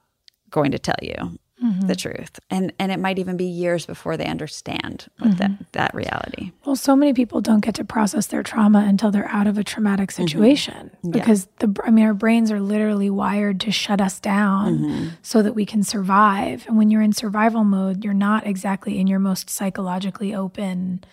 going 0.49 0.71
to 0.71 0.79
tell 0.79 0.97
you 1.01 1.38
mm-hmm. 1.63 1.88
the 1.88 1.95
truth. 1.95 2.39
And 2.50 2.74
and 2.80 2.91
it 2.91 3.00
might 3.00 3.19
even 3.19 3.38
be 3.38 3.45
years 3.45 3.86
before 3.86 4.17
they 4.17 4.26
understand 4.26 5.08
mm-hmm. 5.19 5.38
that, 5.38 5.72
that 5.74 5.95
reality. 5.95 6.52
Well, 6.65 6.76
so 6.76 6.95
many 6.95 7.13
people 7.13 7.41
don't 7.41 7.60
get 7.62 7.76
to 7.76 7.84
process 7.84 8.28
their 8.28 8.43
trauma 8.43 8.86
until 8.88 9.12
they're 9.12 9.30
out 9.30 9.48
of 9.48 9.58
a 9.58 9.63
traumatic 9.63 10.10
mm-hmm. 10.10 10.24
situation 10.24 10.91
because 11.10 11.48
yeah. 11.60 11.67
the 11.67 11.82
I 11.84 11.91
mean 11.91 12.06
our 12.06 12.13
brains 12.13 12.52
are 12.52 12.60
literally 12.60 13.10
wired 13.10 13.60
to 13.62 13.72
shut 13.72 14.02
us 14.02 14.19
down 14.19 14.80
mm-hmm. 14.80 15.08
so 15.22 15.41
that 15.41 15.54
we 15.54 15.65
can 15.65 15.84
survive. 15.84 16.65
And 16.67 16.78
when 16.78 16.89
you're 16.91 17.02
in 17.02 17.13
survival 17.13 17.63
mode, 17.63 18.04
you're 18.04 18.13
not 18.13 18.45
exactly 18.45 19.00
in 19.00 19.08
your 19.08 19.19
most 19.19 19.50
psychologically 19.50 20.34
open 20.34 21.04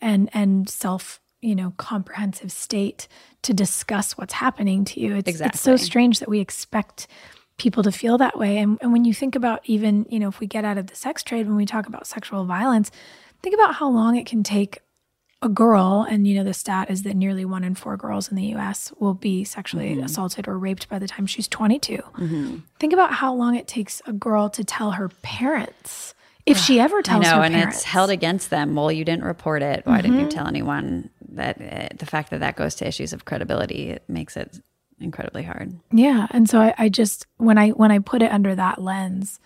and 0.00 0.28
and 0.32 0.68
self 0.68 1.20
you 1.40 1.54
know 1.54 1.72
comprehensive 1.76 2.50
state 2.50 3.06
to 3.42 3.52
discuss 3.52 4.16
what's 4.16 4.32
happening 4.32 4.84
to 4.84 5.00
you 5.00 5.14
it's, 5.14 5.28
exactly. 5.28 5.54
it's 5.54 5.60
so 5.60 5.76
strange 5.76 6.20
that 6.20 6.28
we 6.28 6.40
expect 6.40 7.06
people 7.56 7.82
to 7.82 7.92
feel 7.92 8.18
that 8.18 8.38
way. 8.38 8.58
And, 8.58 8.78
and 8.80 8.92
when 8.92 9.04
you 9.04 9.14
think 9.14 9.34
about 9.34 9.60
even, 9.64 10.06
you 10.08 10.18
know, 10.18 10.28
if 10.28 10.40
we 10.40 10.46
get 10.46 10.64
out 10.64 10.78
of 10.78 10.88
the 10.88 10.96
sex 10.96 11.22
trade, 11.22 11.46
when 11.46 11.56
we 11.56 11.66
talk 11.66 11.86
about 11.86 12.06
sexual 12.06 12.44
violence, 12.44 12.90
think 13.42 13.54
about 13.54 13.74
how 13.76 13.88
long 13.88 14.16
it 14.16 14.26
can 14.26 14.42
take 14.42 14.80
a 15.44 15.48
girl, 15.48 16.06
and 16.08 16.26
you 16.26 16.34
know, 16.34 16.42
the 16.42 16.54
stat 16.54 16.90
is 16.90 17.02
that 17.02 17.14
nearly 17.14 17.44
one 17.44 17.62
in 17.64 17.74
four 17.74 17.98
girls 17.98 18.30
in 18.30 18.36
the 18.36 18.54
US 18.54 18.92
will 18.98 19.12
be 19.12 19.44
sexually 19.44 19.90
mm-hmm. 19.90 20.04
assaulted 20.04 20.48
or 20.48 20.58
raped 20.58 20.88
by 20.88 20.98
the 20.98 21.06
time 21.06 21.26
she's 21.26 21.46
22. 21.46 21.96
Mm-hmm. 21.96 22.56
Think 22.80 22.92
about 22.94 23.12
how 23.12 23.34
long 23.34 23.54
it 23.54 23.68
takes 23.68 24.00
a 24.06 24.12
girl 24.12 24.48
to 24.48 24.64
tell 24.64 24.92
her 24.92 25.10
parents. 25.22 26.14
If 26.46 26.58
she 26.58 26.80
ever 26.80 27.00
tells 27.02 27.26
I 27.26 27.30
know, 27.30 27.36
her 27.38 27.44
and 27.44 27.54
parents. 27.54 27.76
it's 27.78 27.84
held 27.84 28.10
against 28.10 28.50
them. 28.50 28.74
Well, 28.74 28.92
you 28.92 29.04
didn't 29.04 29.24
report 29.24 29.62
it. 29.62 29.86
Why 29.86 29.94
mm-hmm. 29.94 30.02
didn't 30.02 30.16
you 30.16 30.26
mm-hmm. 30.26 30.38
tell 30.38 30.46
anyone? 30.46 31.10
That 31.30 31.60
uh, 31.60 31.88
the 31.96 32.06
fact 32.06 32.30
that 32.30 32.40
that 32.40 32.56
goes 32.56 32.74
to 32.76 32.86
issues 32.86 33.12
of 33.12 33.24
credibility 33.24 33.90
it 33.90 34.04
makes 34.08 34.36
it 34.36 34.60
incredibly 35.00 35.42
hard. 35.42 35.78
Yeah. 35.92 36.26
And 36.30 36.48
so 36.48 36.60
I, 36.60 36.74
I 36.78 36.88
just 36.88 37.26
when 37.36 37.58
I 37.58 37.70
when 37.70 37.90
I 37.90 37.98
put 37.98 38.22
it 38.22 38.30
under 38.30 38.54
that 38.54 38.80
lens, 38.80 39.40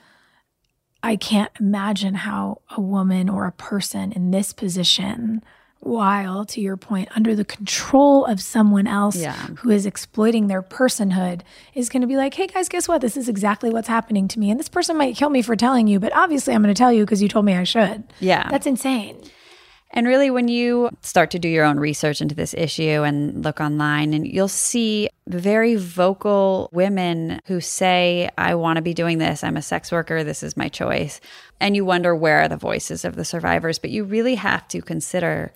I 1.02 1.16
can't 1.16 1.52
imagine 1.60 2.14
how 2.14 2.62
a 2.70 2.80
woman 2.80 3.28
or 3.28 3.46
a 3.46 3.52
person 3.52 4.12
in 4.12 4.30
this 4.30 4.52
position 4.52 5.42
while 5.80 6.44
to 6.44 6.60
your 6.60 6.76
point 6.76 7.08
under 7.14 7.36
the 7.36 7.44
control 7.44 8.24
of 8.24 8.40
someone 8.40 8.86
else 8.86 9.16
yeah. 9.16 9.46
who 9.58 9.70
is 9.70 9.86
exploiting 9.86 10.48
their 10.48 10.62
personhood 10.62 11.42
is 11.72 11.88
going 11.88 12.00
to 12.00 12.06
be 12.08 12.16
like 12.16 12.34
hey 12.34 12.48
guys 12.48 12.68
guess 12.68 12.88
what 12.88 13.00
this 13.00 13.16
is 13.16 13.28
exactly 13.28 13.70
what's 13.70 13.86
happening 13.86 14.26
to 14.26 14.40
me 14.40 14.50
and 14.50 14.58
this 14.58 14.68
person 14.68 14.96
might 14.96 15.14
kill 15.14 15.30
me 15.30 15.40
for 15.40 15.54
telling 15.54 15.86
you 15.86 16.00
but 16.00 16.12
obviously 16.16 16.52
i'm 16.52 16.62
going 16.62 16.74
to 16.74 16.78
tell 16.78 16.92
you 16.92 17.04
because 17.04 17.22
you 17.22 17.28
told 17.28 17.44
me 17.44 17.54
i 17.54 17.62
should 17.62 18.02
yeah 18.18 18.48
that's 18.50 18.66
insane 18.66 19.16
and 19.90 20.06
really, 20.06 20.30
when 20.30 20.48
you 20.48 20.90
start 21.00 21.30
to 21.30 21.38
do 21.38 21.48
your 21.48 21.64
own 21.64 21.80
research 21.80 22.20
into 22.20 22.34
this 22.34 22.52
issue 22.52 23.02
and 23.04 23.42
look 23.42 23.58
online, 23.58 24.12
and 24.12 24.26
you'll 24.26 24.46
see 24.46 25.08
very 25.26 25.76
vocal 25.76 26.68
women 26.72 27.40
who 27.46 27.60
say, 27.60 28.28
I 28.36 28.54
want 28.54 28.76
to 28.76 28.82
be 28.82 28.92
doing 28.92 29.16
this. 29.16 29.42
I'm 29.42 29.56
a 29.56 29.62
sex 29.62 29.90
worker. 29.90 30.22
This 30.22 30.42
is 30.42 30.58
my 30.58 30.68
choice. 30.68 31.20
And 31.58 31.74
you 31.74 31.86
wonder 31.86 32.14
where 32.14 32.42
are 32.42 32.48
the 32.48 32.58
voices 32.58 33.06
of 33.06 33.16
the 33.16 33.24
survivors. 33.24 33.78
But 33.78 33.90
you 33.90 34.04
really 34.04 34.34
have 34.34 34.68
to 34.68 34.82
consider 34.82 35.52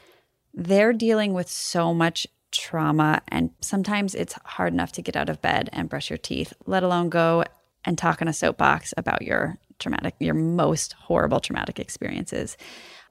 they're 0.55 0.95
dealing 0.95 1.35
with 1.35 1.49
so 1.49 1.93
much 1.93 2.27
trauma. 2.53 3.21
And 3.29 3.51
sometimes 3.61 4.15
it's 4.15 4.35
hard 4.45 4.73
enough 4.73 4.93
to 4.93 5.03
get 5.03 5.17
out 5.17 5.29
of 5.29 5.43
bed 5.43 5.69
and 5.75 5.91
brush 5.91 6.09
your 6.09 6.19
teeth, 6.19 6.55
let 6.65 6.83
alone 6.83 7.11
go 7.11 7.45
and 7.85 7.99
talk 7.99 8.23
in 8.23 8.29
a 8.29 8.33
soapbox 8.33 8.95
about 8.97 9.23
your 9.23 9.59
traumatic, 9.79 10.15
your 10.21 10.35
most 10.35 10.95
horrible 10.95 11.41
traumatic 11.41 11.79
experiences 11.79 12.57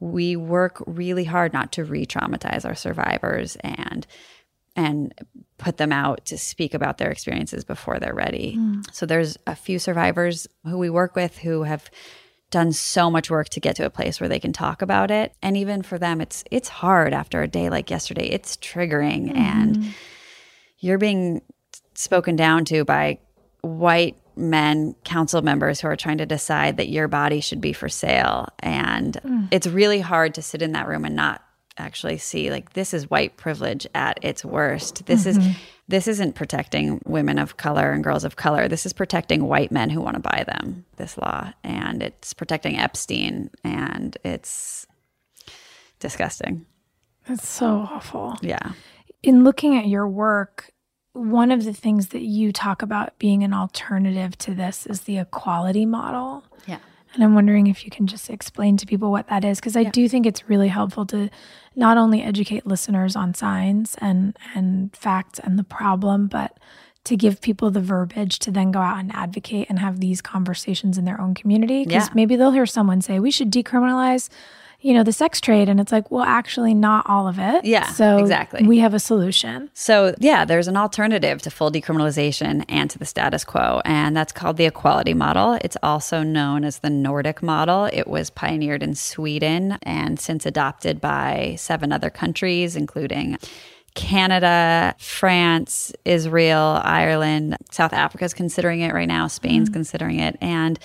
we 0.01 0.35
work 0.35 0.83
really 0.87 1.23
hard 1.23 1.53
not 1.53 1.71
to 1.73 1.85
re-traumatize 1.85 2.65
our 2.65 2.75
survivors 2.75 3.55
and 3.57 4.05
and 4.75 5.13
put 5.57 5.77
them 5.77 5.91
out 5.91 6.25
to 6.25 6.37
speak 6.37 6.73
about 6.73 6.97
their 6.97 7.11
experiences 7.11 7.63
before 7.65 7.99
they're 7.99 8.13
ready. 8.13 8.55
Mm. 8.57 8.83
So 8.93 9.05
there's 9.05 9.37
a 9.45 9.55
few 9.55 9.79
survivors 9.79 10.47
who 10.63 10.77
we 10.77 10.89
work 10.89 11.15
with 11.15 11.37
who 11.37 11.63
have 11.63 11.91
done 12.51 12.71
so 12.71 13.11
much 13.11 13.29
work 13.29 13.49
to 13.49 13.59
get 13.59 13.75
to 13.77 13.85
a 13.85 13.89
place 13.89 14.19
where 14.19 14.29
they 14.29 14.39
can 14.39 14.51
talk 14.51 14.81
about 14.81 15.09
it 15.09 15.33
and 15.41 15.55
even 15.55 15.81
for 15.81 15.97
them 15.97 16.19
it's 16.19 16.43
it's 16.51 16.67
hard 16.67 17.13
after 17.13 17.41
a 17.41 17.47
day 17.47 17.69
like 17.69 17.89
yesterday 17.89 18.27
it's 18.27 18.57
triggering 18.57 19.29
mm-hmm. 19.29 19.37
and 19.37 19.93
you're 20.79 20.97
being 20.97 21.41
spoken 21.93 22.35
down 22.35 22.65
to 22.65 22.83
by 22.83 23.17
white 23.61 24.17
men 24.35 24.95
council 25.03 25.41
members 25.41 25.79
who 25.81 25.87
are 25.87 25.95
trying 25.95 26.17
to 26.17 26.25
decide 26.25 26.77
that 26.77 26.89
your 26.89 27.07
body 27.07 27.41
should 27.41 27.61
be 27.61 27.73
for 27.73 27.89
sale. 27.89 28.47
And 28.59 29.19
mm. 29.23 29.47
it's 29.51 29.67
really 29.67 29.99
hard 29.99 30.35
to 30.35 30.41
sit 30.41 30.61
in 30.61 30.71
that 30.73 30.87
room 30.87 31.05
and 31.05 31.15
not 31.15 31.43
actually 31.77 32.17
see 32.17 32.51
like 32.51 32.73
this 32.73 32.93
is 32.93 33.09
white 33.09 33.37
privilege 33.37 33.87
at 33.95 34.19
its 34.23 34.43
worst. 34.43 35.05
This 35.05 35.25
mm-hmm. 35.25 35.49
is 35.49 35.55
this 35.91 36.07
isn't 36.07 36.35
protecting 36.35 37.01
women 37.05 37.37
of 37.37 37.57
color 37.57 37.91
and 37.91 38.01
girls 38.03 38.23
of 38.23 38.37
color. 38.37 38.69
This 38.69 38.85
is 38.85 38.93
protecting 38.93 39.43
white 39.43 39.73
men 39.73 39.89
who 39.89 39.99
want 39.99 40.15
to 40.15 40.21
buy 40.21 40.45
them 40.47 40.85
this 40.95 41.17
law. 41.17 41.51
And 41.65 42.01
it's 42.01 42.33
protecting 42.33 42.77
epstein. 42.79 43.49
And 43.65 44.17
it's 44.23 44.87
disgusting. 45.99 46.65
It's 47.27 47.47
so 47.47 47.87
awful. 47.91 48.37
Yeah. 48.41 48.71
In 49.21 49.43
looking 49.43 49.77
at 49.77 49.87
your 49.87 50.07
work 50.07 50.71
one 51.13 51.51
of 51.51 51.65
the 51.65 51.73
things 51.73 52.07
that 52.07 52.21
you 52.21 52.51
talk 52.53 52.81
about 52.81 53.17
being 53.19 53.43
an 53.43 53.53
alternative 53.53 54.37
to 54.39 54.53
this 54.53 54.85
is 54.85 55.01
the 55.01 55.17
equality 55.17 55.85
model. 55.85 56.43
Yeah. 56.67 56.77
And 57.13 57.23
I'm 57.23 57.35
wondering 57.35 57.67
if 57.67 57.83
you 57.83 57.91
can 57.91 58.07
just 58.07 58.29
explain 58.29 58.77
to 58.77 58.85
people 58.85 59.11
what 59.11 59.27
that 59.27 59.43
is 59.43 59.59
because 59.59 59.75
I 59.75 59.83
do 59.83 60.07
think 60.07 60.25
it's 60.25 60.47
really 60.49 60.69
helpful 60.69 61.05
to 61.07 61.29
not 61.75 61.97
only 61.97 62.21
educate 62.23 62.65
listeners 62.65 63.15
on 63.17 63.33
signs 63.33 63.95
and 63.99 64.37
and 64.55 64.95
facts 64.95 65.37
and 65.39 65.59
the 65.59 65.63
problem, 65.65 66.27
but 66.27 66.57
to 67.03 67.17
give 67.17 67.41
people 67.41 67.71
the 67.71 67.81
verbiage 67.81 68.39
to 68.39 68.51
then 68.51 68.71
go 68.71 68.79
out 68.79 68.99
and 68.99 69.13
advocate 69.13 69.65
and 69.69 69.79
have 69.79 69.99
these 69.99 70.21
conversations 70.21 70.97
in 70.97 71.03
their 71.03 71.19
own 71.19 71.33
community 71.33 71.83
because 71.83 72.07
Yeah. 72.07 72.13
maybe 72.13 72.35
they'll 72.37 72.51
hear 72.51 72.67
someone 72.67 73.01
say 73.01 73.19
we 73.19 73.31
should 73.31 73.51
decriminalize 73.51 74.29
you 74.81 74.93
know 74.93 75.03
the 75.03 75.13
sex 75.13 75.39
trade 75.39 75.69
and 75.69 75.79
it's 75.79 75.91
like 75.91 76.09
well 76.11 76.23
actually 76.23 76.73
not 76.73 77.05
all 77.07 77.27
of 77.27 77.37
it 77.39 77.63
Yeah, 77.63 77.91
so 77.91 78.17
exactly. 78.17 78.65
we 78.65 78.79
have 78.79 78.93
a 78.93 78.99
solution 78.99 79.69
So, 79.73 80.15
yeah, 80.19 80.45
there's 80.45 80.67
an 80.67 80.77
alternative 80.77 81.41
to 81.43 81.51
full 81.51 81.71
decriminalization 81.71 82.65
and 82.67 82.89
to 82.89 82.99
the 82.99 83.05
status 83.05 83.43
quo, 83.43 83.81
and 83.85 84.15
that's 84.15 84.31
called 84.31 84.57
the 84.57 84.65
equality 84.65 85.13
model. 85.13 85.57
It's 85.61 85.77
also 85.83 86.23
known 86.23 86.63
as 86.63 86.79
the 86.79 86.89
Nordic 86.89 87.41
model. 87.41 87.85
It 87.91 88.07
was 88.07 88.29
pioneered 88.29 88.83
in 88.83 88.95
Sweden 88.95 89.77
and 89.83 90.19
since 90.19 90.45
adopted 90.45 90.99
by 90.99 91.55
seven 91.57 91.91
other 91.91 92.09
countries, 92.09 92.75
including 92.75 93.37
Canada, 93.95 94.95
France, 94.97 95.91
Israel, 96.05 96.79
Ireland, 96.83 97.57
South 97.71 97.93
Africa 97.93 98.25
is 98.25 98.33
considering 98.33 98.81
it 98.81 98.93
right 98.93 99.07
now, 99.07 99.27
Spain's 99.27 99.69
mm-hmm. 99.69 99.73
considering 99.73 100.19
it, 100.19 100.37
and 100.41 100.79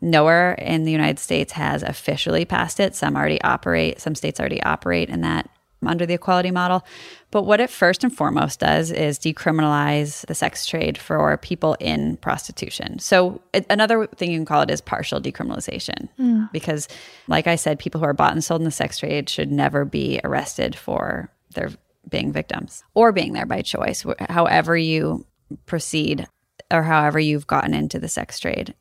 nowhere 0.00 0.54
in 0.54 0.84
the 0.84 0.92
United 0.92 1.18
States 1.18 1.52
has 1.52 1.82
officially 1.82 2.44
passed 2.44 2.80
it. 2.80 2.94
Some 2.94 3.16
already 3.16 3.40
operate, 3.42 4.00
some 4.00 4.14
states 4.14 4.38
already 4.38 4.62
operate 4.62 5.08
in 5.08 5.22
that 5.22 5.48
under 5.86 6.06
the 6.06 6.14
equality 6.14 6.50
model. 6.50 6.84
But 7.30 7.44
what 7.44 7.60
it 7.60 7.70
first 7.70 8.02
and 8.02 8.14
foremost 8.14 8.60
does 8.60 8.90
is 8.90 9.18
decriminalize 9.18 10.26
the 10.26 10.34
sex 10.34 10.66
trade 10.66 10.98
for 10.98 11.36
people 11.38 11.76
in 11.78 12.16
prostitution. 12.16 12.98
So 12.98 13.40
it, 13.52 13.66
another 13.70 14.06
thing 14.06 14.30
you 14.30 14.38
can 14.38 14.46
call 14.46 14.62
it 14.62 14.70
is 14.70 14.80
partial 14.80 15.20
decriminalization, 15.20 16.08
hmm. 16.16 16.44
because, 16.52 16.88
like 17.26 17.46
I 17.46 17.56
said, 17.56 17.78
people 17.78 18.00
who 18.00 18.06
are 18.06 18.14
bought 18.14 18.32
and 18.32 18.42
sold 18.42 18.60
in 18.60 18.64
the 18.64 18.70
sex 18.70 18.98
trade 18.98 19.28
should 19.28 19.52
never 19.52 19.84
be 19.84 20.20
arrested 20.24 20.74
for 20.74 21.30
their 21.54 21.70
being 22.08 22.32
victims 22.32 22.82
or 22.94 23.12
being 23.12 23.32
there 23.34 23.46
by 23.46 23.62
choice. 23.62 24.04
However 24.28 24.76
you 24.76 25.26
proceed 25.66 26.26
or 26.70 26.82
however 26.82 27.18
you've 27.18 27.46
gotten 27.46 27.74
into 27.74 27.98
the 27.98 28.08
sex 28.08 28.38
trade, 28.38 28.74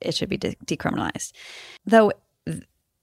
it 0.00 0.14
should 0.14 0.28
be 0.28 0.36
de- 0.36 0.56
decriminalized. 0.66 1.32
Though 1.84 2.12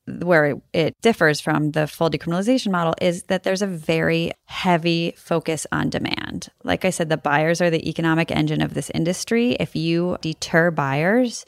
where 0.06 0.46
it, 0.46 0.62
it 0.74 1.02
differs 1.02 1.40
from 1.40 1.72
the 1.72 1.88
full 1.88 2.10
decriminalization 2.10 2.72
model 2.72 2.94
is 3.02 3.24
that 3.24 3.44
there's 3.44 3.62
a 3.62 3.68
very 3.68 4.34
heavy 4.46 5.14
focus 5.16 5.66
on 5.72 5.90
demand. 5.90 6.50
Like 6.64 6.84
I 6.84 6.90
said, 6.90 7.08
the 7.10 7.16
buyers 7.18 7.62
are 7.62 7.70
the 7.70 7.88
economic 7.88 8.30
engine 8.30 8.62
of 8.62 8.74
this 8.74 8.90
industry. 8.94 9.54
If 9.62 9.76
you 9.78 10.18
deter 10.22 10.72
buyers, 10.72 11.46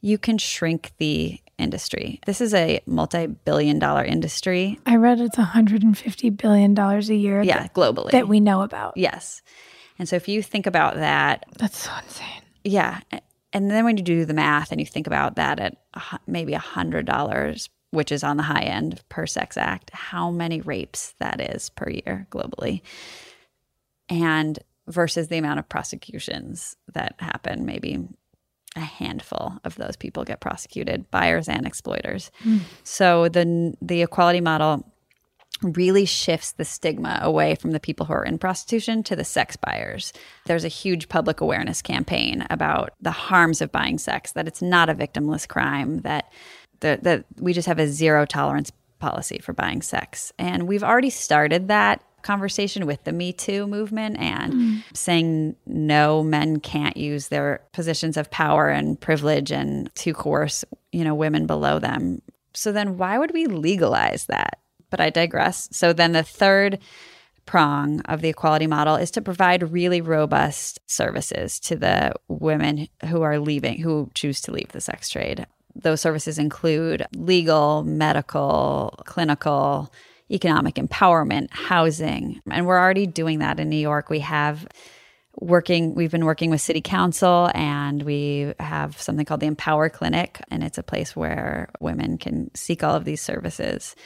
you 0.00 0.18
can 0.18 0.38
shrink 0.38 0.92
the 0.98 1.38
industry. 1.56 2.20
This 2.26 2.40
is 2.40 2.52
a 2.52 2.80
multi 2.84 3.28
billion 3.28 3.78
dollar 3.78 4.04
industry. 4.04 4.80
i 4.86 4.96
read 4.96 5.20
it's 5.20 5.38
150 5.38 6.30
billion 6.30 6.74
dollars 6.74 7.10
a 7.10 7.14
year 7.14 7.42
Yeah, 7.42 7.60
that, 7.62 7.74
globally. 7.74 8.10
that 8.10 8.26
we 8.26 8.40
know 8.40 8.62
about 8.62 8.96
yes. 8.96 9.40
And 10.00 10.08
so 10.08 10.16
if 10.16 10.26
you 10.26 10.42
think 10.42 10.66
about 10.66 10.96
that, 10.96 11.46
that's 11.58 11.78
so 11.78 11.92
insane 12.04 12.42
yeah. 12.64 13.00
And 13.54 13.70
then 13.70 13.84
when 13.84 13.96
you 13.96 14.02
do 14.02 14.24
the 14.24 14.34
math 14.34 14.72
and 14.72 14.80
you 14.80 14.86
think 14.86 15.06
about 15.06 15.36
that 15.36 15.60
at 15.60 15.76
maybe 16.26 16.52
a 16.54 16.58
hundred 16.58 17.06
dollars, 17.06 17.70
which 17.92 18.10
is 18.10 18.24
on 18.24 18.36
the 18.36 18.42
high 18.42 18.64
end 18.64 19.00
per 19.08 19.26
sex 19.26 19.56
act, 19.56 19.90
how 19.94 20.30
many 20.30 20.60
rapes 20.60 21.14
that 21.20 21.40
is 21.40 21.70
per 21.70 21.88
year 21.88 22.26
globally, 22.30 22.82
and 24.08 24.58
versus 24.88 25.28
the 25.28 25.38
amount 25.38 25.60
of 25.60 25.68
prosecutions 25.68 26.76
that 26.92 27.14
happen, 27.20 27.64
maybe 27.64 28.06
a 28.76 28.80
handful 28.80 29.54
of 29.62 29.76
those 29.76 29.96
people 29.96 30.24
get 30.24 30.40
prosecuted, 30.40 31.08
buyers 31.12 31.48
and 31.48 31.64
exploiters. 31.64 32.32
Hmm. 32.42 32.58
So 32.82 33.28
the 33.28 33.74
the 33.80 34.02
equality 34.02 34.40
model 34.40 34.84
really 35.62 36.04
shifts 36.04 36.52
the 36.52 36.64
stigma 36.64 37.18
away 37.22 37.54
from 37.54 37.70
the 37.70 37.80
people 37.80 38.06
who 38.06 38.12
are 38.12 38.24
in 38.24 38.38
prostitution 38.38 39.02
to 39.04 39.16
the 39.16 39.24
sex 39.24 39.56
buyers. 39.56 40.12
There's 40.46 40.64
a 40.64 40.68
huge 40.68 41.08
public 41.08 41.40
awareness 41.40 41.80
campaign 41.80 42.46
about 42.50 42.92
the 43.00 43.10
harms 43.10 43.60
of 43.60 43.72
buying 43.72 43.98
sex, 43.98 44.32
that 44.32 44.48
it's 44.48 44.62
not 44.62 44.90
a 44.90 44.94
victimless 44.94 45.48
crime, 45.48 46.00
that 46.00 46.32
the, 46.80 46.98
that 47.02 47.24
we 47.38 47.52
just 47.52 47.68
have 47.68 47.78
a 47.78 47.86
zero 47.86 48.26
tolerance 48.26 48.72
policy 48.98 49.38
for 49.38 49.52
buying 49.52 49.82
sex. 49.82 50.32
And 50.38 50.66
we've 50.66 50.82
already 50.82 51.10
started 51.10 51.68
that 51.68 52.02
conversation 52.22 52.86
with 52.86 53.04
the 53.04 53.12
Me 53.12 53.32
Too 53.32 53.66
movement 53.66 54.18
and 54.18 54.52
mm. 54.52 54.82
saying 54.94 55.56
no, 55.66 56.22
men 56.22 56.58
can't 56.58 56.96
use 56.96 57.28
their 57.28 57.62
positions 57.72 58.16
of 58.16 58.30
power 58.30 58.68
and 58.68 58.98
privilege 58.98 59.52
and 59.52 59.94
to 59.96 60.14
coerce, 60.14 60.64
you 60.90 61.04
know, 61.04 61.14
women 61.14 61.46
below 61.46 61.78
them. 61.78 62.22
So 62.54 62.72
then 62.72 62.96
why 62.96 63.18
would 63.18 63.32
we 63.32 63.46
legalize 63.46 64.26
that? 64.26 64.58
But 64.94 65.00
I 65.00 65.10
digress. 65.10 65.68
So 65.72 65.92
then 65.92 66.12
the 66.12 66.22
third 66.22 66.78
prong 67.46 67.98
of 68.02 68.20
the 68.20 68.28
equality 68.28 68.68
model 68.68 68.94
is 68.94 69.10
to 69.10 69.20
provide 69.20 69.72
really 69.72 70.00
robust 70.00 70.78
services 70.86 71.58
to 71.58 71.74
the 71.74 72.12
women 72.28 72.86
who 73.08 73.22
are 73.22 73.40
leaving, 73.40 73.80
who 73.80 74.08
choose 74.14 74.40
to 74.42 74.52
leave 74.52 74.68
the 74.68 74.80
sex 74.80 75.08
trade. 75.08 75.46
Those 75.74 76.00
services 76.00 76.38
include 76.38 77.04
legal, 77.12 77.82
medical, 77.82 79.02
clinical, 79.04 79.92
economic 80.30 80.76
empowerment, 80.76 81.48
housing. 81.50 82.40
And 82.48 82.64
we're 82.64 82.78
already 82.78 83.08
doing 83.08 83.40
that 83.40 83.58
in 83.58 83.68
New 83.68 83.76
York. 83.76 84.10
We 84.10 84.20
have 84.20 84.64
working 85.40 85.96
we've 85.96 86.12
been 86.12 86.24
working 86.24 86.50
with 86.50 86.60
city 86.60 86.80
council 86.80 87.50
and 87.56 88.04
we 88.04 88.54
have 88.60 89.00
something 89.00 89.26
called 89.26 89.40
the 89.40 89.46
empower 89.46 89.88
clinic 89.88 90.40
and 90.48 90.62
it's 90.62 90.78
a 90.78 90.82
place 90.82 91.16
where 91.16 91.68
women 91.80 92.18
can 92.18 92.54
seek 92.54 92.84
all 92.84 92.94
of 92.94 93.04
these 93.04 93.20
services 93.20 93.96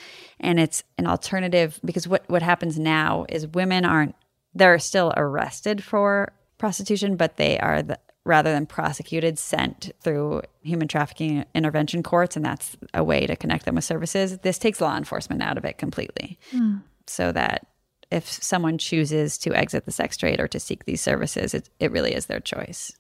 and 0.40 0.58
it's 0.60 0.82
an 0.96 1.06
alternative 1.06 1.80
because 1.84 2.06
what 2.06 2.28
what 2.28 2.42
happens 2.42 2.78
now 2.78 3.26
is 3.28 3.46
women 3.48 3.84
aren't 3.84 4.14
they're 4.54 4.78
still 4.78 5.12
arrested 5.16 5.82
for 5.82 6.32
prostitution 6.58 7.16
but 7.16 7.36
they 7.36 7.58
are 7.58 7.82
the, 7.82 7.98
rather 8.24 8.52
than 8.52 8.66
prosecuted 8.66 9.38
sent 9.38 9.90
through 10.00 10.42
human 10.62 10.88
trafficking 10.88 11.44
intervention 11.54 12.02
courts 12.02 12.36
and 12.36 12.44
that's 12.44 12.76
a 12.94 13.02
way 13.02 13.26
to 13.26 13.36
connect 13.36 13.64
them 13.64 13.74
with 13.74 13.84
services 13.84 14.38
this 14.38 14.58
takes 14.58 14.80
law 14.80 14.96
enforcement 14.96 15.42
out 15.42 15.56
of 15.56 15.64
it 15.64 15.78
completely 15.78 16.38
hmm. 16.50 16.76
so 17.06 17.32
that 17.32 17.66
if 18.10 18.26
someone 18.26 18.78
chooses 18.78 19.36
to 19.38 19.54
exit 19.54 19.84
the 19.84 19.92
sex 19.92 20.16
trade 20.16 20.40
or 20.40 20.48
to 20.48 20.58
seek 20.58 20.84
these 20.84 21.00
services, 21.00 21.54
it, 21.54 21.68
it 21.78 21.92
really 21.92 22.14
is 22.14 22.26
their 22.26 22.40
choice. 22.40 22.92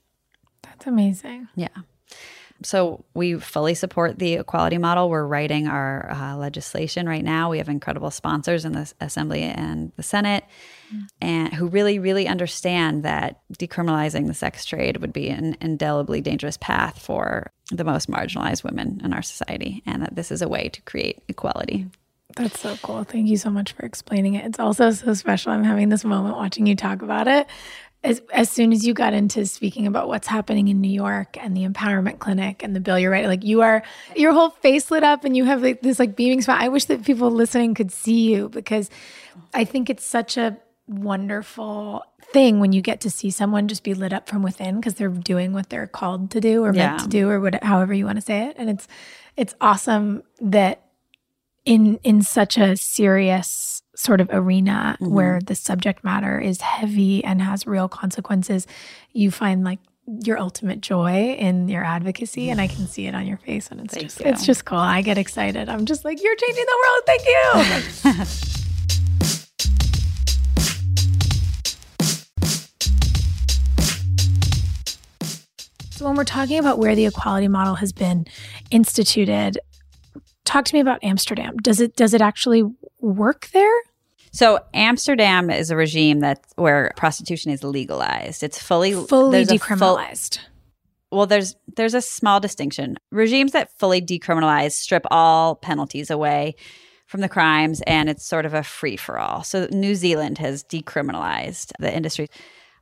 that's 0.62 0.86
amazing 0.86 1.48
Yeah. 1.54 1.68
So 2.62 3.04
we 3.14 3.38
fully 3.38 3.74
support 3.74 4.18
the 4.18 4.34
equality 4.34 4.78
model. 4.78 5.08
We're 5.08 5.26
writing 5.26 5.68
our 5.68 6.10
uh, 6.10 6.36
legislation 6.36 7.08
right 7.08 7.22
now. 7.22 7.50
We 7.50 7.58
have 7.58 7.68
incredible 7.68 8.10
sponsors 8.10 8.64
in 8.64 8.72
the 8.72 8.92
Assembly 9.00 9.42
and 9.42 9.92
the 9.96 10.02
Senate, 10.02 10.44
and 11.20 11.54
who 11.54 11.68
really, 11.68 12.00
really 12.00 12.26
understand 12.26 13.04
that 13.04 13.40
decriminalizing 13.54 14.26
the 14.26 14.34
sex 14.34 14.64
trade 14.64 14.96
would 14.96 15.12
be 15.12 15.28
an 15.28 15.56
indelibly 15.60 16.20
dangerous 16.20 16.56
path 16.56 16.98
for 16.98 17.52
the 17.70 17.84
most 17.84 18.10
marginalized 18.10 18.64
women 18.64 19.00
in 19.04 19.12
our 19.12 19.22
society, 19.22 19.82
and 19.86 20.02
that 20.02 20.16
this 20.16 20.32
is 20.32 20.42
a 20.42 20.48
way 20.48 20.68
to 20.68 20.82
create 20.82 21.22
equality. 21.28 21.86
That's 22.36 22.60
so 22.60 22.76
cool. 22.82 23.04
Thank 23.04 23.28
you 23.28 23.36
so 23.36 23.50
much 23.50 23.72
for 23.72 23.84
explaining 23.86 24.34
it. 24.34 24.44
It's 24.44 24.58
also 24.58 24.90
so 24.90 25.14
special. 25.14 25.52
I'm 25.52 25.64
having 25.64 25.88
this 25.88 26.04
moment 26.04 26.36
watching 26.36 26.66
you 26.66 26.76
talk 26.76 27.02
about 27.02 27.26
it. 27.26 27.46
As, 28.04 28.22
as 28.32 28.48
soon 28.48 28.72
as 28.72 28.86
you 28.86 28.94
got 28.94 29.12
into 29.12 29.44
speaking 29.44 29.86
about 29.86 30.06
what's 30.06 30.28
happening 30.28 30.68
in 30.68 30.80
New 30.80 30.90
York 30.90 31.36
and 31.42 31.56
the 31.56 31.66
empowerment 31.66 32.20
clinic 32.20 32.62
and 32.62 32.74
the 32.74 32.80
bill 32.80 32.98
you're 32.98 33.10
right 33.10 33.26
like 33.26 33.42
you 33.42 33.62
are, 33.62 33.82
your 34.14 34.32
whole 34.32 34.50
face 34.50 34.90
lit 34.90 35.02
up 35.02 35.24
and 35.24 35.36
you 35.36 35.44
have 35.44 35.62
like 35.62 35.82
this 35.82 35.98
like 35.98 36.14
beaming 36.14 36.40
smile. 36.40 36.58
I 36.60 36.68
wish 36.68 36.84
that 36.86 37.04
people 37.04 37.30
listening 37.30 37.74
could 37.74 37.90
see 37.90 38.32
you 38.32 38.50
because 38.50 38.88
I 39.52 39.64
think 39.64 39.90
it's 39.90 40.04
such 40.04 40.36
a 40.36 40.56
wonderful 40.86 42.04
thing 42.32 42.60
when 42.60 42.72
you 42.72 42.80
get 42.82 43.00
to 43.00 43.10
see 43.10 43.30
someone 43.30 43.68
just 43.68 43.82
be 43.82 43.94
lit 43.94 44.12
up 44.12 44.28
from 44.28 44.42
within 44.42 44.76
because 44.76 44.94
they're 44.94 45.08
doing 45.08 45.52
what 45.52 45.68
they're 45.68 45.86
called 45.86 46.30
to 46.30 46.40
do 46.40 46.64
or 46.64 46.72
meant 46.72 47.00
to 47.00 47.08
do 47.08 47.28
or 47.28 47.40
what, 47.40 47.62
however 47.64 47.92
you 47.92 48.04
want 48.04 48.16
to 48.16 48.22
say 48.22 48.46
it. 48.46 48.56
And 48.58 48.70
it's, 48.70 48.86
it's 49.36 49.54
awesome 49.60 50.22
that 50.40 50.82
in 51.68 52.00
in 52.02 52.22
such 52.22 52.56
a 52.56 52.76
serious 52.76 53.82
sort 53.98 54.20
of 54.20 54.30
arena 54.30 54.96
mm-hmm. 55.00 55.12
where 55.12 55.40
the 55.44 55.56
subject 55.56 56.04
matter 56.04 56.38
is 56.38 56.60
heavy 56.60 57.24
and 57.24 57.42
has 57.42 57.66
real 57.66 57.88
consequences 57.88 58.64
you 59.12 59.28
find 59.28 59.64
like 59.64 59.80
your 60.24 60.38
ultimate 60.38 60.80
joy 60.80 61.34
in 61.36 61.68
your 61.68 61.82
advocacy 61.82 62.48
and 62.48 62.60
i 62.60 62.68
can 62.68 62.86
see 62.86 63.08
it 63.08 63.14
on 63.16 63.26
your 63.26 63.38
face 63.38 63.68
and 63.72 63.80
it's 63.80 63.94
Thank 63.94 64.06
just 64.06 64.20
you. 64.20 64.26
it's 64.26 64.46
just 64.46 64.64
cool 64.64 64.78
i 64.78 65.02
get 65.02 65.18
excited 65.18 65.68
i'm 65.68 65.84
just 65.84 66.04
like 66.04 66.22
you're 66.22 66.36
changing 66.36 66.64
the 66.64 66.78
world 66.84 67.02
thank 67.06 67.26
you 67.26 68.24
so 75.90 76.06
when 76.06 76.14
we're 76.14 76.22
talking 76.22 76.60
about 76.60 76.78
where 76.78 76.94
the 76.94 77.06
equality 77.06 77.48
model 77.48 77.74
has 77.74 77.92
been 77.92 78.26
instituted 78.70 79.58
talk 80.44 80.64
to 80.64 80.74
me 80.74 80.80
about 80.80 80.98
Amsterdam. 81.04 81.58
Does 81.58 81.78
it 81.78 81.94
does 81.94 82.14
it 82.14 82.22
actually 82.22 82.64
work 83.00 83.48
there? 83.52 83.70
So 84.32 84.60
Amsterdam 84.74 85.50
is 85.50 85.70
a 85.70 85.76
regime 85.76 86.20
that 86.20 86.40
where 86.56 86.92
prostitution 86.96 87.50
is 87.52 87.62
legalized. 87.64 88.42
It's 88.42 88.60
fully 88.62 88.92
Fully 88.92 89.42
a 89.42 89.46
full- 89.46 89.56
decriminalized. 89.58 90.38
well, 91.10 91.26
there's 91.26 91.56
there's 91.76 91.94
a 91.94 92.02
small 92.02 92.40
distinction. 92.40 92.96
Regimes 93.10 93.52
that 93.52 93.70
fully 93.78 94.00
decriminalize 94.02 94.72
strip 94.72 95.04
all 95.10 95.54
penalties 95.56 96.10
away 96.10 96.54
from 97.06 97.20
the 97.22 97.28
crimes, 97.28 97.80
and 97.86 98.10
it's 98.10 98.26
sort 98.26 98.44
of 98.44 98.52
a 98.52 98.62
free 98.62 98.96
for 98.96 99.18
all. 99.18 99.42
So 99.42 99.66
New 99.72 99.94
Zealand 99.94 100.36
has 100.38 100.62
decriminalized 100.64 101.72
the 101.78 101.94
industry, 101.94 102.28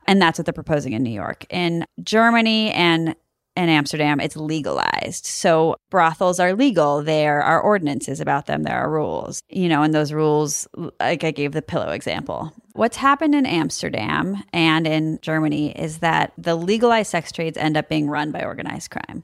and 0.05 0.21
that's 0.21 0.37
what 0.37 0.45
they're 0.45 0.53
proposing 0.53 0.91
in 0.93 1.01
New 1.03 1.11
York. 1.13 1.45
In 1.49 1.85
Germany 2.03 2.71
and 2.71 3.15
in 3.57 3.69
Amsterdam, 3.69 4.19
it's 4.19 4.37
legalized. 4.37 5.25
So 5.25 5.75
brothels 5.89 6.39
are 6.39 6.53
legal. 6.53 7.01
There 7.01 7.41
are 7.41 7.59
ordinances 7.59 8.21
about 8.21 8.45
them. 8.45 8.63
There 8.63 8.77
are 8.77 8.89
rules, 8.89 9.41
you 9.49 9.67
know, 9.67 9.81
and 9.81 9.93
those 9.93 10.13
rules, 10.13 10.67
like 10.99 11.23
I 11.23 11.31
gave 11.31 11.53
the 11.53 11.63
pillow 11.63 11.89
example. 11.89 12.53
What's 12.73 12.97
happened 12.97 13.33
in 13.33 13.47
Amsterdam 13.47 14.43
and 14.53 14.85
in 14.85 15.17
Germany 15.23 15.71
is 15.71 15.97
that 15.99 16.33
the 16.37 16.53
legalized 16.53 17.09
sex 17.09 17.31
trades 17.31 17.57
end 17.57 17.75
up 17.75 17.89
being 17.89 18.07
run 18.07 18.31
by 18.31 18.43
organized 18.43 18.91
crime. 18.91 19.23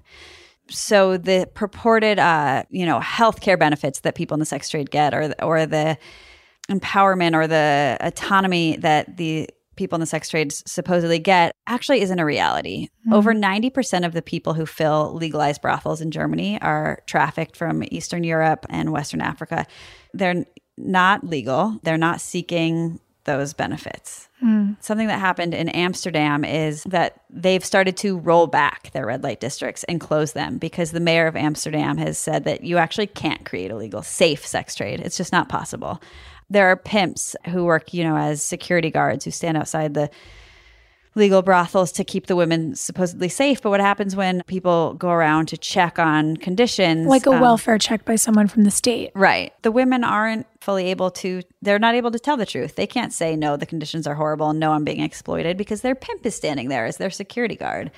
So 0.69 1.17
the 1.17 1.47
purported, 1.53 2.17
uh, 2.17 2.63
you 2.71 2.87
know, 2.87 2.99
healthcare 2.99 3.59
benefits 3.59 3.99
that 3.99 4.15
people 4.15 4.33
in 4.33 4.39
the 4.39 4.45
sex 4.45 4.69
trade 4.69 4.89
get, 4.89 5.13
or 5.13 5.33
or 5.43 5.65
the 5.67 5.97
empowerment 6.71 7.35
or 7.35 7.45
the 7.45 7.97
autonomy 7.99 8.77
that 8.77 9.17
the 9.17 9.49
people 9.75 9.95
in 9.95 9.99
the 10.01 10.05
sex 10.05 10.29
trade 10.29 10.51
supposedly 10.51 11.19
get 11.19 11.55
actually 11.67 12.01
isn't 12.01 12.19
a 12.19 12.25
reality. 12.25 12.89
Hmm. 13.05 13.13
Over 13.13 13.33
90% 13.33 14.05
of 14.05 14.13
the 14.13 14.21
people 14.21 14.53
who 14.53 14.65
fill 14.65 15.13
legalized 15.13 15.61
brothels 15.61 16.01
in 16.01 16.11
Germany 16.11 16.61
are 16.61 17.01
trafficked 17.05 17.55
from 17.55 17.83
Eastern 17.91 18.23
Europe 18.23 18.65
and 18.69 18.91
Western 18.91 19.21
Africa. 19.21 19.65
They're 20.13 20.45
not 20.77 21.23
legal, 21.23 21.79
they're 21.83 21.97
not 21.97 22.21
seeking 22.21 22.99
those 23.25 23.53
benefits. 23.53 24.27
Hmm. 24.39 24.73
Something 24.81 25.07
that 25.07 25.19
happened 25.19 25.53
in 25.53 25.69
Amsterdam 25.69 26.43
is 26.43 26.83
that 26.83 27.21
they've 27.29 27.63
started 27.63 27.95
to 27.97 28.17
roll 28.17 28.47
back 28.47 28.91
their 28.91 29.05
red 29.05 29.23
light 29.23 29.39
districts 29.39 29.85
and 29.85 29.99
close 29.99 30.33
them 30.33 30.57
because 30.57 30.91
the 30.91 30.99
mayor 30.99 31.27
of 31.27 31.35
Amsterdam 31.35 31.97
has 31.97 32.17
said 32.17 32.43
that 32.43 32.63
you 32.63 32.77
actually 32.77 33.07
can't 33.07 33.45
create 33.45 33.71
a 33.71 33.77
legal, 33.77 34.01
safe 34.01 34.45
sex 34.45 34.75
trade. 34.75 34.99
It's 34.99 35.17
just 35.17 35.31
not 35.31 35.47
possible. 35.47 36.01
There 36.53 36.67
are 36.67 36.75
pimps 36.75 37.35
who 37.47 37.65
work, 37.65 37.93
you 37.93 38.03
know, 38.03 38.15
as 38.15 38.43
security 38.43 38.91
guards 38.91 39.25
who 39.25 39.31
stand 39.31 39.57
outside 39.57 39.95
the 39.95 40.09
legal 41.15 41.41
brothels 41.41 41.91
to 41.93 42.03
keep 42.03 42.27
the 42.27 42.35
women 42.35 42.75
supposedly 42.75 43.29
safe. 43.29 43.61
But 43.61 43.69
what 43.71 43.79
happens 43.79 44.15
when 44.15 44.41
people 44.47 44.93
go 44.93 45.09
around 45.09 45.47
to 45.47 45.57
check 45.57 45.99
on 45.99 46.37
conditions? 46.37 47.07
Like 47.07 47.25
a 47.25 47.31
um, 47.31 47.39
welfare 47.39 47.77
check 47.77 48.05
by 48.05 48.15
someone 48.15 48.47
from 48.47 48.63
the 48.63 48.71
state. 48.71 49.11
Right. 49.15 49.53
The 49.63 49.71
women 49.71 50.03
aren't 50.03 50.45
fully 50.61 50.87
able 50.91 51.11
to, 51.11 51.41
they're 51.61 51.79
not 51.79 51.95
able 51.95 52.11
to 52.11 52.19
tell 52.19 52.37
the 52.37 52.45
truth. 52.45 52.75
They 52.75 52.87
can't 52.87 53.13
say, 53.13 53.35
no, 53.35 53.57
the 53.57 53.65
conditions 53.65 54.07
are 54.07 54.15
horrible 54.15 54.49
and 54.49 54.59
no, 54.59 54.71
I'm 54.71 54.83
being 54.83 55.01
exploited 55.01 55.57
because 55.57 55.81
their 55.81 55.95
pimp 55.95 56.25
is 56.25 56.35
standing 56.35 56.69
there 56.69 56.85
as 56.85 56.97
their 56.97 57.11
security 57.11 57.55
guard. 57.55 57.91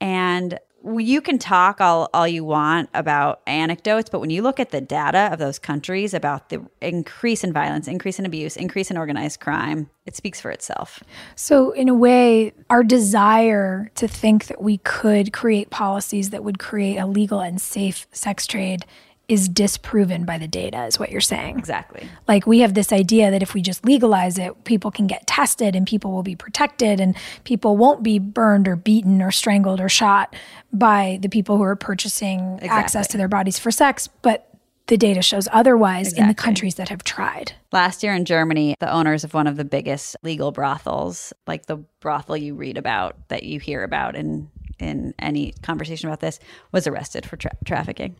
And 0.00 0.58
you 0.98 1.20
can 1.20 1.38
talk 1.38 1.80
all, 1.80 2.08
all 2.14 2.28
you 2.28 2.44
want 2.44 2.88
about 2.94 3.40
anecdotes, 3.46 4.08
but 4.08 4.20
when 4.20 4.30
you 4.30 4.42
look 4.42 4.60
at 4.60 4.70
the 4.70 4.80
data 4.80 5.28
of 5.32 5.38
those 5.38 5.58
countries 5.58 6.14
about 6.14 6.48
the 6.48 6.64
increase 6.80 7.42
in 7.42 7.52
violence, 7.52 7.88
increase 7.88 8.18
in 8.18 8.26
abuse, 8.26 8.56
increase 8.56 8.90
in 8.90 8.96
organized 8.96 9.40
crime, 9.40 9.90
it 10.04 10.14
speaks 10.14 10.40
for 10.40 10.50
itself. 10.50 11.02
So, 11.34 11.72
in 11.72 11.88
a 11.88 11.94
way, 11.94 12.52
our 12.70 12.84
desire 12.84 13.90
to 13.96 14.06
think 14.06 14.46
that 14.46 14.62
we 14.62 14.78
could 14.78 15.32
create 15.32 15.70
policies 15.70 16.30
that 16.30 16.44
would 16.44 16.58
create 16.58 16.96
a 16.96 17.06
legal 17.06 17.40
and 17.40 17.60
safe 17.60 18.06
sex 18.12 18.46
trade 18.46 18.86
is 19.28 19.48
disproven 19.48 20.24
by 20.24 20.38
the 20.38 20.46
data, 20.46 20.84
is 20.84 21.00
what 21.00 21.10
you're 21.10 21.20
saying. 21.20 21.58
Exactly. 21.58 22.08
Like, 22.28 22.46
we 22.46 22.60
have 22.60 22.74
this 22.74 22.92
idea 22.92 23.30
that 23.30 23.42
if 23.42 23.54
we 23.54 23.60
just 23.60 23.84
legalize 23.84 24.38
it, 24.38 24.64
people 24.64 24.92
can 24.92 25.08
get 25.08 25.26
tested 25.26 25.74
and 25.74 25.84
people 25.86 26.12
will 26.12 26.22
be 26.22 26.36
protected 26.36 27.00
and 27.00 27.16
people 27.42 27.76
won't 27.76 28.04
be 28.04 28.20
burned 28.20 28.68
or 28.68 28.76
beaten 28.76 29.20
or 29.20 29.32
strangled 29.32 29.80
or 29.80 29.88
shot 29.88 30.34
by 30.78 31.18
the 31.22 31.28
people 31.28 31.56
who 31.56 31.62
are 31.62 31.76
purchasing 31.76 32.58
access 32.62 33.06
to 33.08 33.16
their 33.16 33.28
bodies 33.28 33.58
for 33.58 33.70
sex. 33.70 34.08
But 34.22 34.48
the 34.86 34.96
data 34.96 35.20
shows 35.20 35.48
otherwise 35.50 36.12
in 36.12 36.28
the 36.28 36.34
countries 36.34 36.76
that 36.76 36.88
have 36.90 37.02
tried. 37.02 37.52
Last 37.72 38.02
year 38.02 38.14
in 38.14 38.24
Germany, 38.24 38.76
the 38.78 38.92
owners 38.92 39.24
of 39.24 39.34
one 39.34 39.46
of 39.46 39.56
the 39.56 39.64
biggest 39.64 40.16
legal 40.22 40.52
brothels, 40.52 41.32
like 41.46 41.66
the 41.66 41.78
brothel 42.00 42.36
you 42.36 42.54
read 42.54 42.78
about, 42.78 43.28
that 43.28 43.42
you 43.42 43.58
hear 43.58 43.82
about 43.82 44.14
in 44.16 44.50
in 44.78 45.14
any 45.18 45.52
conversation 45.62 46.08
about 46.08 46.20
this, 46.20 46.38
was 46.70 46.86
arrested 46.86 47.24
for 47.24 47.36
tra- 47.36 47.56
trafficking. 47.64 48.14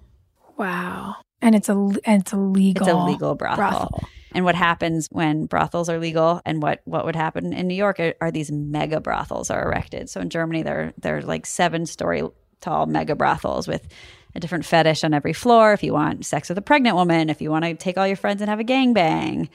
Wow. 0.56 1.16
And 1.42 1.54
it's 1.54 1.68
a 1.68 1.74
and 1.74 2.22
it's 2.22 2.32
a 2.32 2.38
legal 2.38 2.86
It's 2.86 2.92
a 2.92 2.98
legal 2.98 3.34
brothel. 3.34 4.02
And 4.32 4.44
what 4.44 4.54
happens 4.54 5.06
when 5.10 5.46
brothels 5.46 5.88
are 5.88 5.98
legal, 5.98 6.40
and 6.44 6.60
what 6.62 6.80
what 6.84 7.04
would 7.04 7.16
happen 7.16 7.52
in 7.52 7.68
New 7.68 7.74
York 7.74 8.00
are, 8.00 8.14
are 8.20 8.30
these 8.30 8.50
mega 8.50 9.00
brothels 9.00 9.50
are 9.50 9.64
erected. 9.64 10.10
So 10.10 10.20
in 10.20 10.30
Germany, 10.30 10.62
they're 10.62 10.92
they're 10.98 11.22
like 11.22 11.46
seven 11.46 11.86
story 11.86 12.22
tall 12.60 12.86
mega 12.86 13.14
brothels 13.14 13.68
with 13.68 13.86
a 14.34 14.40
different 14.40 14.64
fetish 14.64 15.02
on 15.02 15.14
every 15.14 15.32
floor. 15.32 15.72
If 15.72 15.82
you 15.82 15.92
want 15.92 16.24
sex 16.26 16.48
with 16.48 16.58
a 16.58 16.62
pregnant 16.62 16.96
woman, 16.96 17.30
if 17.30 17.40
you 17.40 17.50
want 17.50 17.64
to 17.64 17.74
take 17.74 17.96
all 17.96 18.06
your 18.06 18.16
friends 18.16 18.40
and 18.40 18.50
have 18.50 18.60
a 18.60 18.64
gangbang, 18.64 19.48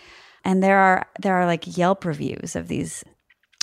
and 0.43 0.63
there 0.63 0.79
are 0.79 1.05
there 1.21 1.35
are 1.35 1.45
like 1.45 1.77
Yelp 1.77 2.05
reviews 2.05 2.55
of 2.55 2.67
these. 2.67 3.03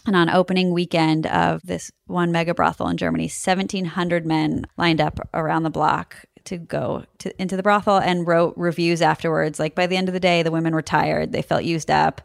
And 0.07 0.17
on 0.17 0.31
opening 0.31 0.73
weekend 0.73 1.27
of 1.27 1.61
this 1.65 1.91
one 2.07 2.33
mega 2.33 2.55
brothel 2.55 2.89
in 2.89 2.97
Germany, 2.97 3.25
1,700 3.25 4.25
men 4.25 4.65
lined 4.79 5.03
up 5.03 5.21
around 5.35 5.65
the 5.65 5.71
block 5.71 6.25
to 6.45 6.57
go 6.57 7.05
to, 7.19 7.43
into 7.43 7.57
the 7.57 7.63
brothel 7.63 7.99
and 7.99 8.27
wrote 8.27 8.55
reviews 8.57 9.03
afterwards. 9.03 9.59
Like 9.59 9.75
by 9.75 9.87
the 9.87 9.97
end 9.97 10.09
of 10.09 10.15
the 10.15 10.21
day, 10.21 10.43
the 10.43 10.51
women 10.51 10.73
were 10.73 10.83
tired, 10.83 11.33
they 11.33 11.43
felt 11.43 11.65
used 11.65 11.91
up, 11.91 12.23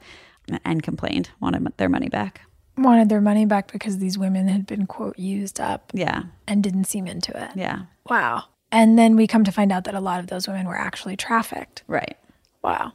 and 0.63 0.81
complained, 0.81 1.31
wanted 1.41 1.67
their 1.75 1.89
money 1.89 2.07
back. 2.07 2.41
Wanted 2.77 3.09
their 3.09 3.21
money 3.21 3.45
back 3.45 3.71
because 3.71 3.99
these 3.99 4.17
women 4.17 4.47
had 4.47 4.65
been 4.65 4.87
quote 4.87 5.17
used 5.19 5.59
up 5.59 5.91
Yeah, 5.93 6.23
and 6.47 6.63
didn't 6.63 6.85
seem 6.85 7.05
into 7.07 7.31
it. 7.39 7.51
yeah, 7.55 7.83
Wow. 8.09 8.45
And 8.71 8.97
then 8.97 9.15
we 9.15 9.27
come 9.27 9.43
to 9.43 9.51
find 9.51 9.71
out 9.71 9.83
that 9.83 9.93
a 9.93 9.99
lot 9.99 10.19
of 10.19 10.27
those 10.27 10.47
women 10.47 10.65
were 10.67 10.75
actually 10.77 11.15
trafficked. 11.15 11.83
right. 11.87 12.17
Wow. 12.63 12.93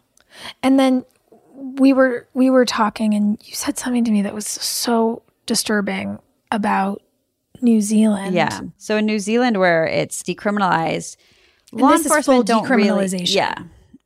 And 0.62 0.78
then 0.80 1.04
we 1.54 1.92
were 1.92 2.26
we 2.34 2.50
were 2.50 2.64
talking 2.64 3.14
and 3.14 3.38
you 3.44 3.54
said 3.54 3.78
something 3.78 4.04
to 4.04 4.10
me 4.10 4.22
that 4.22 4.34
was 4.34 4.46
so 4.46 5.22
disturbing 5.46 6.18
about 6.50 7.02
New 7.60 7.80
Zealand. 7.80 8.34
Yeah. 8.34 8.60
So 8.78 8.96
in 8.96 9.06
New 9.06 9.18
Zealand, 9.18 9.58
where 9.58 9.86
it's 9.86 10.22
decriminalized, 10.22 11.16
law 11.72 11.90
this 11.90 12.00
is 12.06 12.06
full 12.08 12.16
enforcement 12.40 12.46
don't 12.46 12.68
really. 12.68 12.88
decriminalization. 12.88 13.34
Yeah, 13.34 13.54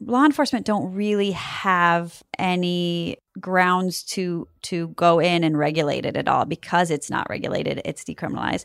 law 0.07 0.25
enforcement 0.25 0.67
don't 0.67 0.93
really 0.95 1.33
have 1.33 2.23
any 2.39 3.17
grounds 3.41 4.03
to 4.03 4.47
to 4.63 4.89
go 4.89 5.19
in 5.19 5.43
and 5.43 5.59
regulate 5.59 6.05
it 6.05 6.17
at 6.17 6.29
all 6.29 6.45
because 6.45 6.91
it's 6.91 7.09
not 7.09 7.29
regulated. 7.31 7.81
It's 7.85 8.05
decriminalized. 8.05 8.65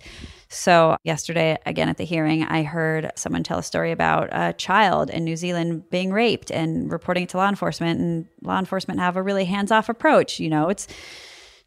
So 0.50 0.98
yesterday, 1.04 1.58
again 1.66 1.90
at 1.90 1.98
the 1.98 2.06
hearing, 2.06 2.44
I 2.44 2.64
heard 2.64 3.12
someone 3.16 3.44
tell 3.44 3.60
a 3.60 3.64
story 3.64 3.92
about 3.92 4.30
a 4.32 4.54
child 4.54 5.10
in 5.10 5.24
New 5.24 5.36
Zealand 5.36 5.90
being 5.90 6.12
raped 6.12 6.52
and 6.52 6.92
reporting 6.92 7.24
it 7.24 7.30
to 7.30 7.38
law 7.38 7.50
enforcement, 7.50 8.00
and 8.00 8.26
law 8.42 8.60
enforcement 8.60 9.00
have 9.00 9.16
a 9.16 9.24
really 9.24 9.46
hands 9.46 9.72
off 9.72 9.90
approach. 9.90 10.40
You 10.40 10.50
know, 10.50 10.70
it's 10.70 10.88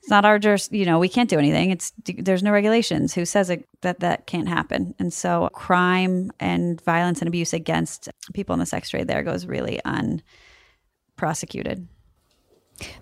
it's 0.00 0.08
not 0.08 0.24
our 0.24 0.40
you 0.70 0.86
know 0.86 0.98
we 0.98 1.10
can't 1.10 1.28
do 1.28 1.38
anything. 1.38 1.70
It's 1.70 1.92
there's 2.06 2.42
no 2.42 2.52
regulations. 2.52 3.14
Who 3.14 3.26
says 3.26 3.50
it, 3.50 3.68
that 3.82 4.00
that 4.00 4.26
can't 4.26 4.48
happen? 4.48 4.94
And 4.98 5.12
so 5.12 5.50
crime 5.52 6.30
and 6.40 6.80
violence 6.80 7.20
and 7.20 7.28
abuse 7.28 7.52
against 7.52 8.08
people 8.32 8.54
in 8.54 8.60
the 8.60 8.66
sex 8.66 8.88
trade 8.88 9.08
there 9.08 9.22
goes 9.22 9.44
really 9.44 9.78
unprosecuted. 9.84 11.86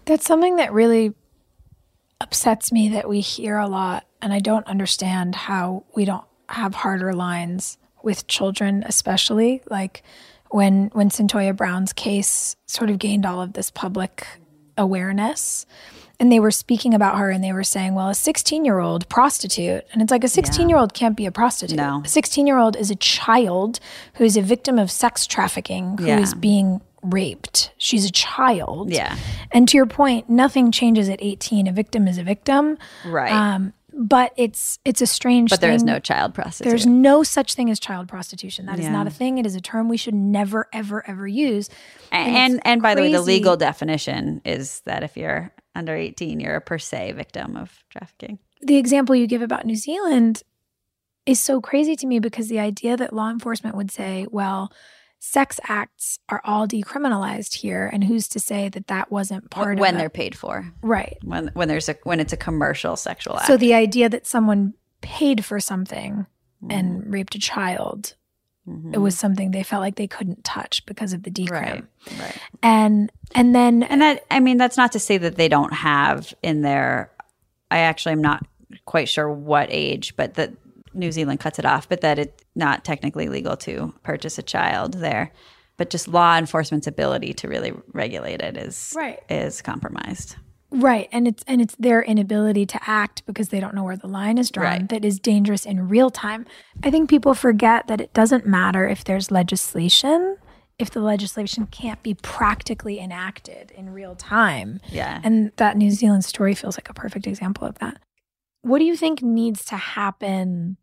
That's 0.07 0.27
something 0.27 0.57
that 0.57 0.73
really 0.73 1.15
upsets 2.21 2.73
me 2.73 2.89
that 2.89 3.09
we 3.09 3.21
hear 3.21 3.59
a 3.59 3.69
lot 3.69 4.05
and 4.21 4.33
I 4.33 4.41
don't 4.41 4.67
understand 4.67 5.37
how 5.37 5.85
we 5.95 6.05
don't 6.05 6.25
have 6.49 6.75
harder 6.75 7.13
lines 7.13 7.79
with 8.03 8.27
children 8.27 8.83
especially 8.87 9.63
like 9.71 10.03
when 10.51 10.91
when 10.95 11.11
Cyntoia 11.11 11.55
Brown's 11.55 11.93
case 11.93 12.57
sort 12.67 12.91
of 12.91 12.99
gained 12.99 13.25
all 13.25 13.41
of 13.41 13.53
this 13.53 13.71
public 13.71 14.27
awareness 14.77 15.65
and 16.21 16.33
they 16.33 16.41
were 16.41 16.51
speaking 16.51 16.95
about 16.95 17.17
her 17.19 17.31
and 17.31 17.43
they 17.45 17.53
were 17.53 17.65
saying 17.65 17.95
well 17.95 18.09
a 18.09 18.15
16 18.15 18.65
year 18.65 18.79
old 18.79 19.09
prostitute 19.09 19.85
and 19.93 20.03
it's 20.03 20.11
like 20.11 20.25
a 20.25 20.29
16 20.29 20.69
year 20.69 20.79
old 20.79 20.95
can't 20.95 21.17
be 21.17 21.27
a 21.27 21.33
prostitute 21.33 21.77
No. 21.77 22.03
a 22.05 22.09
16 22.09 22.47
year 22.47 22.59
old 22.59 22.77
is 22.77 22.91
a 22.91 22.97
child 22.97 23.81
who 24.15 24.25
is 24.25 24.37
a 24.37 24.43
victim 24.43 24.79
of 24.79 24.91
sex 24.91 25.27
trafficking 25.27 25.97
who 25.99 26.07
is 26.07 26.33
Yeah. 26.33 26.39
being 26.39 26.81
raped 27.03 27.71
she's 27.79 28.05
a 28.05 28.11
child 28.11 28.91
Yeah. 28.91 29.17
and 29.53 29.69
to 29.69 29.77
your 29.77 29.87
point, 29.87 30.29
nothing 30.29 30.73
changes 30.73 31.09
at 31.09 31.19
18. 31.23 31.67
A 31.69 31.73
victim 31.73 32.09
is 32.09 32.19
a 32.19 32.25
victim. 32.25 32.77
right 33.07 33.33
Um, 33.33 33.73
but 34.01 34.33
it's 34.37 34.79
it's 34.85 35.01
a 35.01 35.07
strange 35.07 35.51
but 35.51 35.61
there 35.61 35.73
is 35.73 35.83
no 35.85 35.99
child 36.01 36.35
prostitution 36.35 36.71
There's 36.71 36.87
no 36.87 37.23
such 37.23 37.55
thing 37.55 37.71
as 37.71 37.79
child 37.81 38.09
prostitution. 38.09 38.67
That 38.67 38.79
is 38.81 38.85
Yeah. 38.87 38.93
not 38.93 39.07
a 39.07 39.11
thing. 39.11 39.39
It 39.39 39.47
is 39.47 39.55
a 39.55 39.61
term 39.61 39.89
we 39.89 39.97
should 39.97 40.15
never, 40.15 40.67
ever, 40.73 41.09
ever 41.09 41.27
use. 41.29 41.69
and 42.11 42.37
and, 42.37 42.61
and 42.65 42.83
by 42.83 42.95
the 42.97 43.03
way 43.03 43.13
the 43.13 43.21
legal 43.23 43.57
definition 43.57 44.41
is 44.45 44.81
that 44.85 45.03
if 45.05 45.17
you're 45.17 45.53
under 45.79 45.95
18 45.95 46.41
you're 46.41 46.57
a 46.57 46.61
per 46.61 46.79
se 46.79 47.13
victim 47.13 47.57
of 47.57 47.85
trafficking 47.91 48.39
The 48.61 48.77
example 48.77 49.15
you 49.15 49.27
give 49.27 49.43
about 49.43 49.65
New 49.67 49.77
Zealand 49.77 50.43
is 51.25 51.41
so 51.41 51.61
crazy 51.61 51.95
to 51.97 52.07
me 52.07 52.19
because 52.19 52.49
the 52.49 52.59
idea 52.59 52.97
that 52.97 53.13
law 53.13 53.31
enforcement 53.31 53.77
would 53.77 53.91
say, 53.91 54.27
well, 54.31 54.73
sex 55.21 55.61
acts 55.69 56.19
are 56.29 56.41
all 56.45 56.67
decriminalized 56.67 57.55
here 57.57 57.89
and 57.93 58.05
who's 58.05 58.27
to 58.29 58.41
say 58.41 58.69
that 58.69 58.87
that 58.87 59.11
wasn't 59.13 59.51
part 59.51 59.75
of 59.75 59.81
when 59.81 59.95
of 59.95 59.99
they're 59.99 60.07
it? 60.07 60.13
paid 60.23 60.37
for. 60.37 60.73
right 60.83 61.17
When 61.23 61.51
when 61.55 61.69
there's 61.69 61.89
a 61.89 61.97
when 62.05 62.19
it's 62.21 62.33
a 62.33 62.37
commercial 62.37 62.97
sexual 62.97 63.37
act. 63.37 63.47
so 63.47 63.57
the 63.57 63.75
idea 63.75 64.09
that 64.09 64.27
someone 64.27 64.75
paid 65.01 65.45
for 65.45 65.61
something 65.61 66.27
Mm-hmm. 66.61 66.73
and 66.77 67.13
raped 67.13 67.37
a 67.37 67.39
child 67.39 68.17
it 68.93 68.99
was 68.99 69.15
mm-hmm. 69.15 69.21
something 69.21 69.51
they 69.51 69.63
felt 69.63 69.81
like 69.81 69.97
they 69.97 70.07
couldn't 70.07 70.45
touch 70.45 70.85
because 70.87 71.13
of 71.13 71.23
the 71.23 71.31
decrim 71.31 71.51
right. 71.51 71.85
Right. 72.19 72.39
and 72.63 73.11
and 73.35 73.55
then 73.55 73.83
And 73.85 74.01
that 74.03 74.25
I 74.31 74.41
mean 74.41 74.57
that's 74.59 74.77
not 74.77 74.93
to 74.93 74.99
say 74.99 75.19
that 75.19 75.37
they 75.37 75.49
don't 75.49 75.73
have 75.73 76.35
in 76.43 76.63
their 76.63 77.11
I 77.71 77.79
actually 77.79 78.13
am 78.13 78.23
not 78.23 78.47
quite 78.85 79.09
sure 79.09 79.31
what 79.31 79.69
age, 79.71 80.17
but 80.17 80.35
that 80.35 80.53
New 80.95 81.13
Zealand 81.13 81.41
cuts 81.41 81.59
it 81.59 81.65
off, 81.65 81.89
but 81.89 82.01
that 82.01 82.19
it's 82.19 82.45
not 82.55 82.85
technically 82.85 83.29
legal 83.29 83.57
to 83.59 83.95
purchase 84.03 84.39
a 84.39 84.43
child 84.43 84.95
there. 84.95 85.33
But 85.77 85.91
just 85.91 86.09
law 86.09 86.37
enforcement's 86.37 86.87
ability 86.87 87.35
to 87.35 87.49
really 87.49 87.73
regulate 87.93 88.41
it 88.41 88.57
is 88.57 88.93
Right. 88.97 89.21
is 89.29 89.63
compromised. 89.63 90.37
Right. 90.71 91.09
And 91.13 91.27
it's 91.27 91.43
and 91.47 91.61
it's 91.61 91.75
their 91.77 92.03
inability 92.03 92.67
to 92.67 92.81
act 92.87 93.25
because 93.27 93.49
they 93.49 93.59
don't 93.61 93.75
know 93.75 93.85
where 93.85 93.97
the 93.97 94.07
line 94.07 94.37
is 94.37 94.51
drawn 94.51 94.67
Right. 94.67 94.89
that 94.91 95.05
is 95.05 95.19
dangerous 95.19 95.65
in 95.65 95.89
real 95.89 96.11
time. 96.11 96.45
I 96.83 96.91
think 96.91 97.09
people 97.09 97.33
forget 97.35 97.87
that 97.87 98.01
it 98.01 98.13
doesn't 98.13 98.47
matter 98.47 98.87
if 98.87 99.05
there's 99.05 99.31
legislation 99.31 100.37
if 100.79 100.91
the 100.93 101.01
legislation 101.01 101.67
can't 101.67 102.01
be 102.05 102.15
practically 102.15 103.01
enacted 103.01 103.73
in 103.73 103.93
real 103.93 104.15
time. 104.15 104.81
Yeah. 104.89 105.21
And 105.25 105.51
that 105.57 105.77
New 105.77 105.91
Zealand 105.91 106.25
story 106.25 106.55
feels 106.55 106.77
like 106.77 106.89
a 106.89 106.95
perfect 106.95 107.27
example 107.27 107.67
of 107.67 107.79
that. 107.81 107.99
What 108.63 108.79
do 108.79 108.85
you 108.85 108.97
think 108.97 109.21
needs 109.21 109.65
to 109.67 109.77
happen 109.77 110.77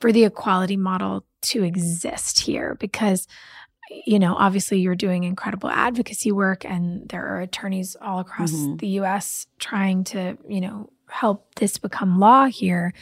for 0.00 0.12
the 0.12 0.22
equality 0.24 0.76
model 0.76 1.24
to 1.42 1.64
exist 1.64 2.38
here? 2.40 2.76
Because, 2.78 3.26
you 3.90 4.18
know, 4.18 4.34
obviously 4.34 4.78
you're 4.80 4.94
doing 4.94 5.24
incredible 5.24 5.68
advocacy 5.70 6.32
work 6.32 6.64
and 6.64 7.08
there 7.08 7.26
are 7.26 7.40
attorneys 7.40 7.96
all 8.00 8.18
across 8.18 8.52
Mhm. 8.52 8.78
the 8.78 8.88
US 9.00 9.46
trying 9.58 10.04
to, 10.04 10.36
you 10.48 10.60
know, 10.60 10.90
help 11.08 11.54
this 11.56 11.78
become 11.78 12.18
law 12.18 12.46
here. 12.46 12.92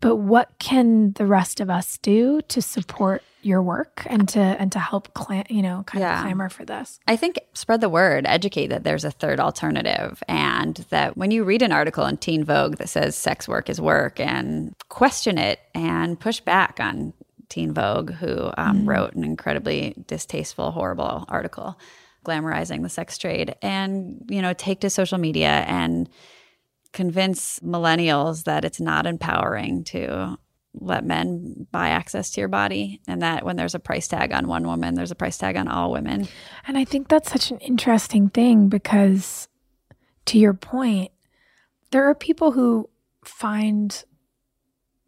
But 0.00 0.16
what 0.16 0.58
can 0.58 1.12
the 1.12 1.24
rest 1.24 1.60
of 1.60 1.70
us 1.70 1.96
do 1.98 2.40
to 2.48 2.60
support 2.60 3.22
your 3.40 3.62
work 3.62 4.02
and 4.06 4.26
to 4.30 4.40
and 4.40 4.72
to 4.72 4.78
help 4.78 5.12
cla- 5.14 5.44
you 5.50 5.60
know 5.62 5.82
kind 5.86 6.02
Yeah. 6.02 6.16
of 6.18 6.22
clamor 6.24 6.48
for 6.48 6.64
this? 6.64 6.98
I 7.06 7.16
think 7.16 7.38
spread 7.54 7.80
the 7.80 7.88
word, 7.88 8.26
educate 8.26 8.66
that 8.68 8.84
there's 8.84 9.04
a 9.04 9.10
third 9.10 9.38
alternative, 9.40 10.22
and 10.28 10.76
that 10.90 11.16
when 11.16 11.30
you 11.30 11.44
read 11.44 11.62
an 11.62 11.72
article 11.72 12.04
in 12.06 12.16
Teen 12.18 12.42
Vogue 12.44 12.76
that 12.76 12.88
says 12.88 13.16
sex 13.16 13.46
work 13.48 13.70
is 13.70 13.80
work, 13.80 14.18
and 14.20 14.74
question 14.88 15.38
it 15.38 15.60
and 15.74 16.18
push 16.20 16.40
back 16.40 16.78
on 16.80 17.12
Teen 17.48 17.72
Vogue, 17.72 18.12
who 18.12 18.50
um, 18.56 18.88
wrote 18.88 19.14
an 19.14 19.24
incredibly 19.24 19.94
distasteful, 20.06 20.70
horrible 20.70 21.24
article 21.28 21.78
glamorizing 22.24 22.82
the 22.82 22.88
sex 22.88 23.18
trade, 23.18 23.54
and 23.62 24.24
you 24.28 24.40
know, 24.40 24.54
take 24.54 24.80
to 24.80 24.90
social 24.90 25.18
media 25.18 25.64
and 25.68 26.08
convince 26.92 27.58
millennials 27.60 28.44
that 28.44 28.64
it's 28.64 28.80
not 28.80 29.06
empowering 29.06 29.84
to 29.84 30.38
let 30.74 31.04
men 31.04 31.66
buy 31.70 31.88
access 31.88 32.30
to 32.30 32.40
your 32.40 32.48
body 32.48 33.00
and 33.06 33.22
that 33.22 33.44
when 33.44 33.56
there's 33.56 33.74
a 33.74 33.78
price 33.78 34.08
tag 34.08 34.32
on 34.32 34.48
one 34.48 34.66
woman 34.66 34.94
there's 34.94 35.12
a 35.12 35.16
price 35.16 35.38
tag 35.38 35.56
on 35.56 35.68
all 35.68 35.92
women. 35.92 36.26
And 36.66 36.76
I 36.76 36.84
think 36.84 37.08
that's 37.08 37.30
such 37.30 37.50
an 37.50 37.58
interesting 37.58 38.28
thing 38.28 38.68
because, 38.68 39.48
to 40.26 40.38
your 40.38 40.54
point, 40.54 41.12
there 41.90 42.08
are 42.08 42.14
people 42.14 42.52
who 42.52 42.90
find 43.24 44.04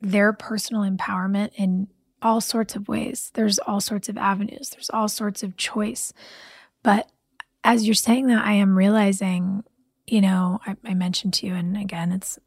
their 0.00 0.32
personal 0.32 0.82
empowerment 0.82 1.50
in 1.54 1.88
all 2.22 2.40
sorts 2.40 2.76
of 2.76 2.88
ways. 2.88 3.30
There's 3.34 3.58
all 3.58 3.80
sorts 3.80 4.08
of 4.08 4.16
avenues, 4.16 4.70
there's 4.70 4.90
all 4.90 5.08
sorts 5.08 5.42
of 5.42 5.56
choice. 5.56 6.12
But 6.82 7.10
as 7.64 7.86
you're 7.86 7.94
saying 7.94 8.28
that, 8.28 8.44
I 8.44 8.52
am 8.52 8.76
realizing, 8.76 9.64
you 10.06 10.20
know, 10.20 10.60
I, 10.66 10.76
I 10.84 10.94
mentioned 10.94 11.34
to 11.34 11.46
you, 11.46 11.54
and 11.54 11.76
again, 11.76 12.12
it's, 12.12 12.38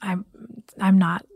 I'm, 0.00 0.24
I'm 0.80 0.98
not 0.98 1.26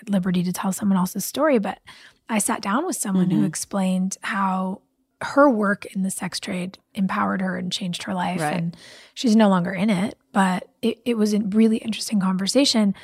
at 0.00 0.08
liberty 0.08 0.42
to 0.44 0.52
tell 0.52 0.72
someone 0.72 0.98
else's 0.98 1.24
story, 1.24 1.58
but 1.58 1.80
I 2.28 2.38
sat 2.38 2.60
down 2.60 2.86
with 2.86 2.96
someone 2.96 3.30
who 3.30 3.38
mm-hmm. 3.38 3.46
explained 3.46 4.16
how 4.22 4.82
her 5.20 5.50
work 5.50 5.86
in 5.86 6.02
the 6.02 6.10
sex 6.10 6.38
trade 6.38 6.78
empowered 6.94 7.40
her 7.40 7.56
and 7.56 7.72
changed 7.72 8.04
her 8.04 8.14
life. 8.14 8.40
Right. 8.40 8.54
And 8.54 8.76
she's 9.14 9.34
no 9.34 9.48
longer 9.48 9.72
in 9.72 9.90
it, 9.90 10.16
but 10.32 10.68
it, 10.82 11.00
it 11.04 11.16
was 11.16 11.34
a 11.34 11.40
really 11.40 11.78
interesting 11.78 12.20
conversation. 12.20 12.94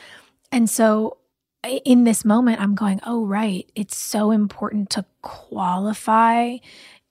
And 0.53 0.70
so 0.70 1.16
in 1.85 2.05
this 2.05 2.25
moment, 2.25 2.61
I'm 2.61 2.75
going, 2.75 3.01
oh, 3.07 3.25
right. 3.25 3.71
It's 3.75 3.97
so 3.97 4.31
important 4.31 4.91
to 4.91 5.05
qualify 5.23 6.57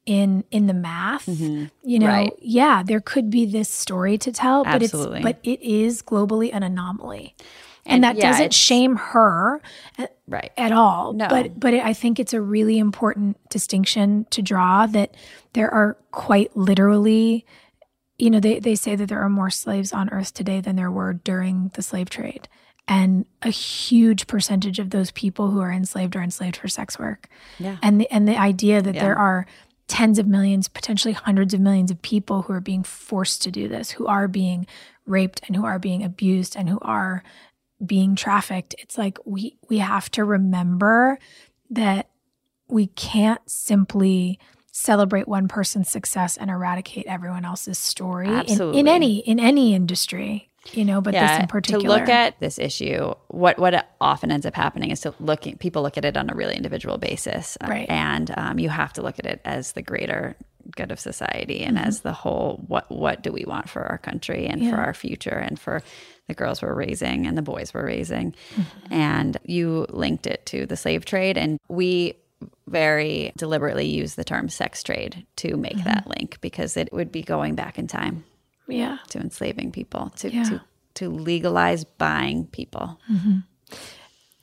in 0.05 0.43
in 0.51 0.67
the 0.67 0.73
math 0.73 1.27
mm-hmm. 1.27 1.67
you 1.81 1.97
know 1.97 2.07
Right. 2.07 2.33
yeah 2.41 2.83
there 2.83 2.99
could 2.99 3.29
be 3.29 3.45
this 3.45 3.69
story 3.69 4.17
to 4.17 4.33
tell 4.33 4.65
but 4.65 4.83
Absolutely. 4.83 5.19
it's 5.19 5.23
but 5.23 5.39
it 5.43 5.61
is 5.61 6.01
globally 6.01 6.49
an 6.53 6.61
anomaly 6.61 7.33
and, 7.85 7.95
And 7.95 8.03
that 8.03 8.21
yeah, 8.21 8.31
doesn't 8.31 8.53
shame 8.53 8.95
her 8.95 9.61
at, 9.97 10.15
right 10.27 10.51
at 10.55 10.71
all. 10.71 11.13
No. 11.13 11.27
But 11.27 11.59
but 11.59 11.73
I 11.73 11.93
think 11.93 12.19
it's 12.19 12.33
a 12.33 12.41
really 12.41 12.77
important 12.77 13.37
distinction 13.49 14.25
to 14.29 14.41
draw 14.41 14.85
that 14.87 15.15
there 15.51 15.69
are 15.73 15.97
quite 16.11 16.55
literally, 16.55 17.45
you 18.17 18.29
know, 18.29 18.39
they, 18.39 18.59
they 18.59 18.75
say 18.75 18.95
that 18.95 19.09
there 19.09 19.19
are 19.21 19.29
more 19.29 19.49
slaves 19.49 19.91
on 19.91 20.09
earth 20.11 20.33
today 20.33 20.61
than 20.61 20.77
there 20.77 20.91
were 20.91 21.13
during 21.13 21.71
the 21.73 21.81
slave 21.81 22.09
trade. 22.09 22.47
And 22.87 23.25
a 23.41 23.49
huge 23.49 24.27
percentage 24.27 24.77
of 24.77 24.89
those 24.89 25.11
people 25.11 25.49
who 25.51 25.61
are 25.61 25.71
enslaved 25.71 26.15
are 26.15 26.21
enslaved 26.21 26.57
for 26.57 26.67
sex 26.67 26.99
work. 26.99 27.29
Yeah. 27.57 27.77
And 27.81 28.01
the 28.01 28.11
and 28.11 28.27
the 28.27 28.37
idea 28.37 28.81
that 28.81 28.95
Yeah. 28.95 29.03
there 29.03 29.17
are 29.17 29.45
tens 29.87 30.19
of 30.19 30.27
millions, 30.27 30.67
potentially 30.67 31.13
hundreds 31.13 31.53
of 31.53 31.59
millions 31.61 31.91
of 31.91 32.01
people 32.01 32.43
who 32.43 32.53
are 32.53 32.61
being 32.61 32.83
forced 32.83 33.41
to 33.43 33.51
do 33.51 33.67
this, 33.67 33.91
who 33.91 34.07
are 34.07 34.27
being 34.27 34.65
raped 35.05 35.41
and 35.47 35.55
who 35.55 35.65
are 35.65 35.79
being 35.79 36.03
abused 36.03 36.55
and 36.55 36.69
who 36.69 36.79
are 36.81 37.23
being 37.85 38.15
trafficked 38.15 38.73
it's 38.79 38.97
like 38.97 39.17
we 39.25 39.57
we 39.69 39.79
have 39.79 40.09
to 40.09 40.23
remember 40.23 41.19
that 41.69 42.07
we 42.69 42.87
can't 42.87 43.41
simply 43.49 44.39
celebrate 44.71 45.27
one 45.27 45.49
person's 45.49 45.89
success 45.89 46.37
and 46.37 46.49
eradicate 46.49 47.05
everyone 47.07 47.43
else's 47.43 47.77
story 47.77 48.27
in, 48.27 48.33
Absolutely. 48.35 48.79
in 48.79 48.87
any 48.87 49.19
in 49.19 49.37
any 49.37 49.73
industry 49.75 50.49
you 50.71 50.85
know 50.85 51.01
but 51.01 51.11
this 51.13 51.39
in 51.39 51.47
particular 51.47 51.83
to 51.83 51.87
look 52.01 52.09
at 52.09 52.39
this 52.39 52.57
issue 52.57 53.13
what 53.27 53.59
what 53.59 53.87
often 53.99 54.31
ends 54.31 54.45
up 54.45 54.53
happening 54.55 54.91
is 54.91 55.01
to 55.01 55.13
looking 55.19 55.57
people 55.57 55.81
look 55.81 55.97
at 55.97 56.05
it 56.05 56.15
on 56.15 56.29
a 56.29 56.33
really 56.35 56.55
individual 56.55 56.97
basis 56.97 57.57
Uh, 57.61 57.67
Right. 57.69 57.89
and 57.89 58.33
um, 58.37 58.59
you 58.59 58.69
have 58.69 58.93
to 58.93 59.01
look 59.01 59.19
at 59.19 59.25
it 59.25 59.41
as 59.45 59.73
the 59.73 59.81
greater 59.81 60.35
good 60.75 60.91
of 60.91 60.99
society 60.99 61.61
and 61.63 61.75
Mm-hmm. 61.77 61.87
as 61.87 62.01
the 62.01 62.13
whole 62.13 62.63
what 62.67 62.89
what 62.89 63.21
do 63.21 63.31
we 63.33 63.43
want 63.45 63.69
for 63.69 63.83
our 63.83 63.97
country 63.97 64.45
and 64.47 64.69
for 64.69 64.77
our 64.77 64.93
future 64.93 65.37
and 65.37 65.59
for 65.59 65.81
the 66.29 66.33
girls 66.33 66.61
we're 66.61 66.73
raising 66.73 67.27
and 67.27 67.37
the 67.37 67.41
boys 67.41 67.73
we're 67.73 67.85
raising 67.85 68.33
Mm-hmm. 68.55 68.93
and 68.93 69.37
you 69.43 69.85
linked 69.89 70.25
it 70.27 70.45
to 70.47 70.65
the 70.65 70.77
slave 70.77 71.03
trade 71.03 71.37
and 71.37 71.59
we 71.67 72.15
very 72.67 73.31
deliberately 73.37 73.85
use 73.87 74.15
the 74.15 74.23
term 74.23 74.49
sex 74.49 74.83
trade 74.83 75.25
to 75.37 75.57
make 75.57 75.73
Mm-hmm. 75.75 75.83
that 75.89 76.07
link 76.07 76.37
because 76.41 76.77
it 76.77 76.91
would 76.93 77.11
be 77.11 77.21
going 77.21 77.55
back 77.55 77.77
in 77.77 77.87
time 77.87 78.23
yeah 78.67 78.97
to 79.09 79.19
enslaving 79.19 79.71
people 79.71 80.09
to 80.17 80.31
Yeah. 80.31 80.43
to 80.43 80.61
to 80.95 81.09
legalize 81.09 81.83
buying 81.83 82.45
people. 82.47 82.99
Mm-hmm. 83.11 83.39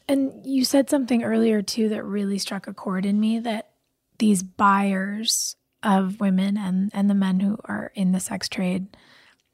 And 0.09 0.45
you 0.45 0.64
said 0.64 0.91
something 0.91 1.23
earlier 1.23 1.62
too 1.62 1.89
that 1.91 2.03
really 2.03 2.39
struck 2.39 2.66
a 2.66 2.75
chord 2.75 3.07
in 3.07 3.21
me 3.21 3.39
that 3.39 3.71
these 4.18 4.43
buyers 4.43 5.55
of 5.83 6.18
women 6.21 6.57
and, 6.57 6.91
and 6.93 7.09
the 7.09 7.14
men 7.14 7.41
who 7.41 7.59
are 7.64 7.93
in 7.95 8.12
the 8.12 8.21
sex 8.21 8.49
trade 8.49 8.89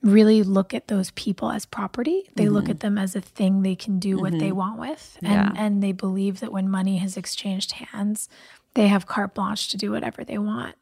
really 0.02 0.42
look 0.42 0.72
at 0.72 0.88
those 0.88 1.10
people 1.12 1.50
as 1.50 1.66
property. 1.66 2.28
They 2.34 2.48
look 2.48 2.64
mm-hmm. 2.64 2.70
at 2.72 2.80
them 2.80 2.98
as 2.98 3.14
a 3.14 3.20
thing 3.20 3.62
they 3.62 3.76
can 3.76 3.98
do 3.98 4.18
what 4.18 4.32
they 4.32 4.48
mm-hmm. 4.48 4.56
want 4.56 4.80
with. 4.80 5.18
And 5.22 5.32
Yeah. 5.32 5.52
and 5.54 5.82
they 5.82 5.92
believe 5.92 6.40
that 6.40 6.52
when 6.52 6.68
money 6.70 6.96
has 6.98 7.16
exchanged 7.16 7.72
hands, 7.72 8.28
they 8.74 8.88
have 8.88 9.06
carte 9.06 9.34
blanche 9.34 9.68
to 9.68 9.76
do 9.76 9.90
whatever 9.90 10.24
they 10.24 10.38
want. 10.38 10.76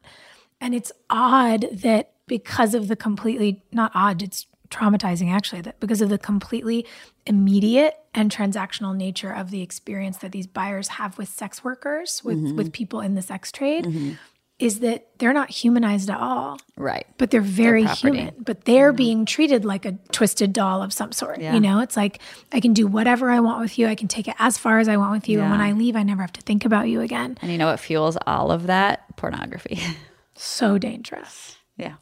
And 0.61 0.73
it's 0.73 0.91
odd 1.09 1.65
that 1.71 2.11
because 2.27 2.73
of 2.73 2.87
the 2.87 2.95
completely, 2.95 3.63
not 3.71 3.91
odd, 3.93 4.21
it's 4.21 4.47
traumatizing 4.69 5.31
actually, 5.31 5.61
that 5.61 5.79
because 5.79 6.01
of 6.01 6.09
the 6.09 6.17
completely 6.17 6.85
immediate 7.25 7.97
and 8.13 8.31
transactional 8.31 8.95
nature 8.95 9.31
of 9.31 9.51
the 9.51 9.61
experience 9.61 10.17
that 10.17 10.31
these 10.31 10.47
buyers 10.47 10.87
have 10.89 11.17
with 11.17 11.29
sex 11.29 11.63
workers, 11.63 12.23
with, 12.23 12.37
mm-hmm. 12.37 12.55
with 12.55 12.71
people 12.73 13.01
in 13.01 13.15
the 13.15 13.21
sex 13.21 13.51
trade, 13.51 13.85
mm-hmm. 13.85 14.13
is 14.57 14.79
that 14.79 15.07
they're 15.19 15.33
not 15.33 15.49
humanized 15.49 16.09
at 16.09 16.19
all, 16.19 16.57
Right. 16.77 17.05
but 17.17 17.29
they're 17.29 17.41
very 17.41 17.85
human. 17.85 18.33
But 18.39 18.65
they're 18.65 18.91
mm-hmm. 18.91 18.97
being 18.97 19.25
treated 19.25 19.65
like 19.65 19.85
a 19.85 19.93
twisted 20.11 20.51
doll 20.51 20.81
of 20.81 20.91
some 20.91 21.11
sort. 21.11 21.39
Yeah. 21.39 21.53
You 21.53 21.59
know, 21.59 21.79
it's 21.79 21.95
like 21.95 22.19
I 22.51 22.59
can 22.59 22.73
do 22.73 22.87
whatever 22.87 23.29
I 23.29 23.41
want 23.41 23.61
with 23.61 23.77
you, 23.77 23.87
I 23.87 23.95
can 23.95 24.07
take 24.07 24.27
it 24.27 24.35
as 24.39 24.57
far 24.57 24.79
as 24.79 24.87
I 24.87 24.97
want 24.97 25.11
with 25.11 25.29
you. 25.29 25.41
And 25.41 25.51
when 25.51 25.61
I 25.61 25.73
leave, 25.73 25.95
I 25.95 26.03
never 26.03 26.21
have 26.21 26.33
to 26.33 26.41
think 26.41 26.65
about 26.65 26.89
you 26.89 27.01
again. 27.01 27.37
And 27.41 27.51
you 27.51 27.57
know 27.57 27.67
what 27.67 27.79
fuels 27.79 28.17
all 28.25 28.51
of 28.51 28.67
that? 28.67 29.15
Pornography. 29.15 29.79
So 30.37 30.77
dangerous. 30.77 31.55
yeah. 31.77 31.93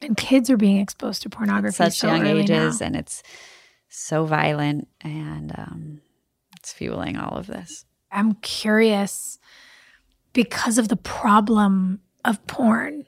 And 0.00 0.16
kids 0.16 0.48
are 0.50 0.56
being 0.56 0.78
exposed 0.78 1.22
to 1.22 1.28
pornography 1.30 1.82
at 1.82 1.92
Such 1.92 1.98
so 1.98 2.08
young 2.08 2.26
ages 2.26 2.80
now. 2.80 2.86
and 2.86 2.96
it's 2.96 3.22
so 3.88 4.24
violent 4.24 4.88
and 5.00 5.52
um, 5.58 6.00
it's 6.56 6.72
fueling 6.72 7.16
all 7.16 7.36
of 7.36 7.46
this. 7.46 7.84
I'm 8.12 8.34
curious 8.34 9.38
because 10.32 10.78
of 10.78 10.88
the 10.88 10.96
problem 10.96 12.00
of 12.24 12.44
porn. 12.46 13.04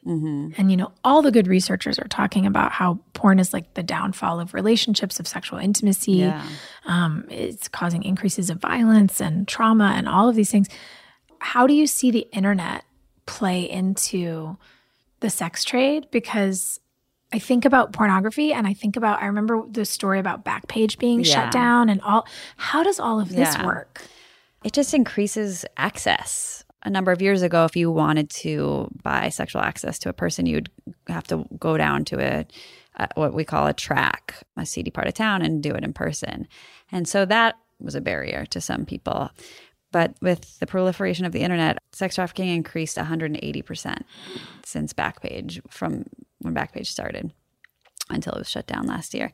And, 0.57 0.70
you 0.70 0.76
know, 0.76 0.93
all 1.05 1.20
the 1.20 1.30
good 1.30 1.47
researchers 1.47 1.99
are 1.99 2.09
talking 2.09 2.47
about 2.47 2.72
how 2.72 3.01
porn 3.12 3.38
is 3.38 3.53
like 3.53 3.74
the 3.74 3.82
downfall 3.82 4.41
of 4.41 4.55
relationships, 4.55 5.20
of 5.20 5.28
sexual 5.28 5.59
intimacy. 5.59 6.12
Yeah. 6.12 6.45
Um, 6.86 7.26
it's 7.28 7.68
causing 7.68 8.03
increases 8.03 8.51
of 8.51 8.59
violence 8.59 9.20
and 9.20 9.47
trauma 9.47 9.93
and 9.97 10.09
all 10.09 10.28
of 10.28 10.36
these 10.36 10.51
things. 10.51 10.68
How 11.41 11.66
do 11.66 11.74
you 11.74 11.86
see 11.86 12.11
the 12.11 12.26
internet 12.32 12.84
play 13.26 13.68
into 13.68 14.57
the 15.20 15.30
sex 15.30 15.64
trade? 15.64 16.07
Because 16.11 16.80
I 17.33 17.39
think 17.39 17.64
about 17.64 17.93
pornography 17.93 18.53
and 18.53 18.66
I 18.66 18.74
think 18.74 18.97
about, 18.97 19.22
I 19.22 19.26
remember 19.26 19.62
the 19.70 19.85
story 19.85 20.18
about 20.18 20.45
Backpage 20.45 20.99
being 20.99 21.20
Yeah. 21.20 21.35
shut 21.45 21.53
down 21.53 21.89
and 21.89 22.01
all. 22.03 22.26
How 22.57 22.83
does 22.83 22.99
all 22.99 23.20
of 23.20 23.28
this 23.31 23.55
Yeah. 23.55 23.66
work? 23.66 24.03
it 24.62 24.74
just 24.74 24.93
increases 24.93 25.64
access. 25.78 26.64
A 26.83 26.91
number 26.91 27.12
of 27.12 27.22
years 27.22 27.41
ago, 27.41 27.64
if 27.64 27.74
you 27.76 27.91
wanted 27.91 28.28
to 28.31 28.89
buy 29.03 29.31
sexual 29.31 29.62
access 29.62 29.99
to 30.01 30.11
a 30.11 30.12
person, 30.12 30.45
you'd 30.45 30.68
have 31.09 31.26
to 31.28 31.47
go 31.59 31.78
down 31.78 32.05
to 32.07 32.20
a, 32.20 32.47
a 32.97 33.09
what 33.14 33.33
we 33.33 33.43
call 33.43 33.66
a 33.66 33.72
track, 33.72 34.35
a 34.59 34.66
seedy 34.66 34.91
part 34.91 35.07
of 35.07 35.14
town, 35.14 35.41
and 35.41 35.62
do 35.62 35.72
it 35.74 35.83
in 35.83 35.95
person. 35.95 36.47
And 36.93 37.09
so 37.09 37.24
that 37.24 37.57
was 37.78 37.95
a 37.95 38.03
barrier 38.03 38.45
to 38.51 38.61
some 38.61 38.85
people. 38.85 39.31
But 39.93 40.14
with 40.20 40.59
the 40.59 40.66
proliferation 40.66 41.24
of 41.24 41.33
the 41.33 41.41
internet, 41.41 41.78
sex 41.93 42.16
trafficking 42.16 42.49
increased 42.51 42.99
180% 42.99 44.03
since 44.62 44.93
Backpage, 44.93 45.61
from 45.70 46.05
when 46.41 46.55
Backpage 46.55 46.86
started 46.86 47.32
until 48.09 48.34
it 48.34 48.38
was 48.38 48.51
shut 48.51 48.66
down 48.66 48.86
last 48.86 49.14
year. 49.14 49.32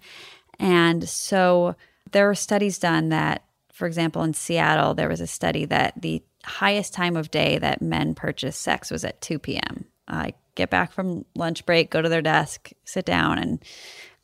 And 0.59 1.09
so 1.09 1.76
there 2.12 2.26
were 2.26 2.34
studies 2.34 2.78
done 2.78 3.09
that, 3.11 3.44
for 3.72 3.86
example, 3.86 4.22
in 4.22 4.34
Seattle, 4.34 4.94
there 4.94 5.09
was 5.09 5.20
a 5.20 5.26
study 5.26 5.64
that 5.66 6.00
the 6.00 6.22
highest 6.44 6.94
time 6.94 7.16
of 7.16 7.30
day 7.30 7.59
that 7.59 7.82
men 7.82 8.14
purchased 8.14 8.62
sex 8.62 8.90
was 8.90 9.04
at 9.04 9.20
2 9.20 9.38
p.m. 9.38 9.86
I 10.09 10.34
get 10.54 10.70
back 10.70 10.92
from 10.92 11.24
lunch 11.34 11.66
break, 11.66 11.90
go 11.90 12.00
to 12.00 12.09
their 12.09 12.22
desk, 12.22 12.70
sit 12.84 13.04
down, 13.04 13.38
and 13.38 13.62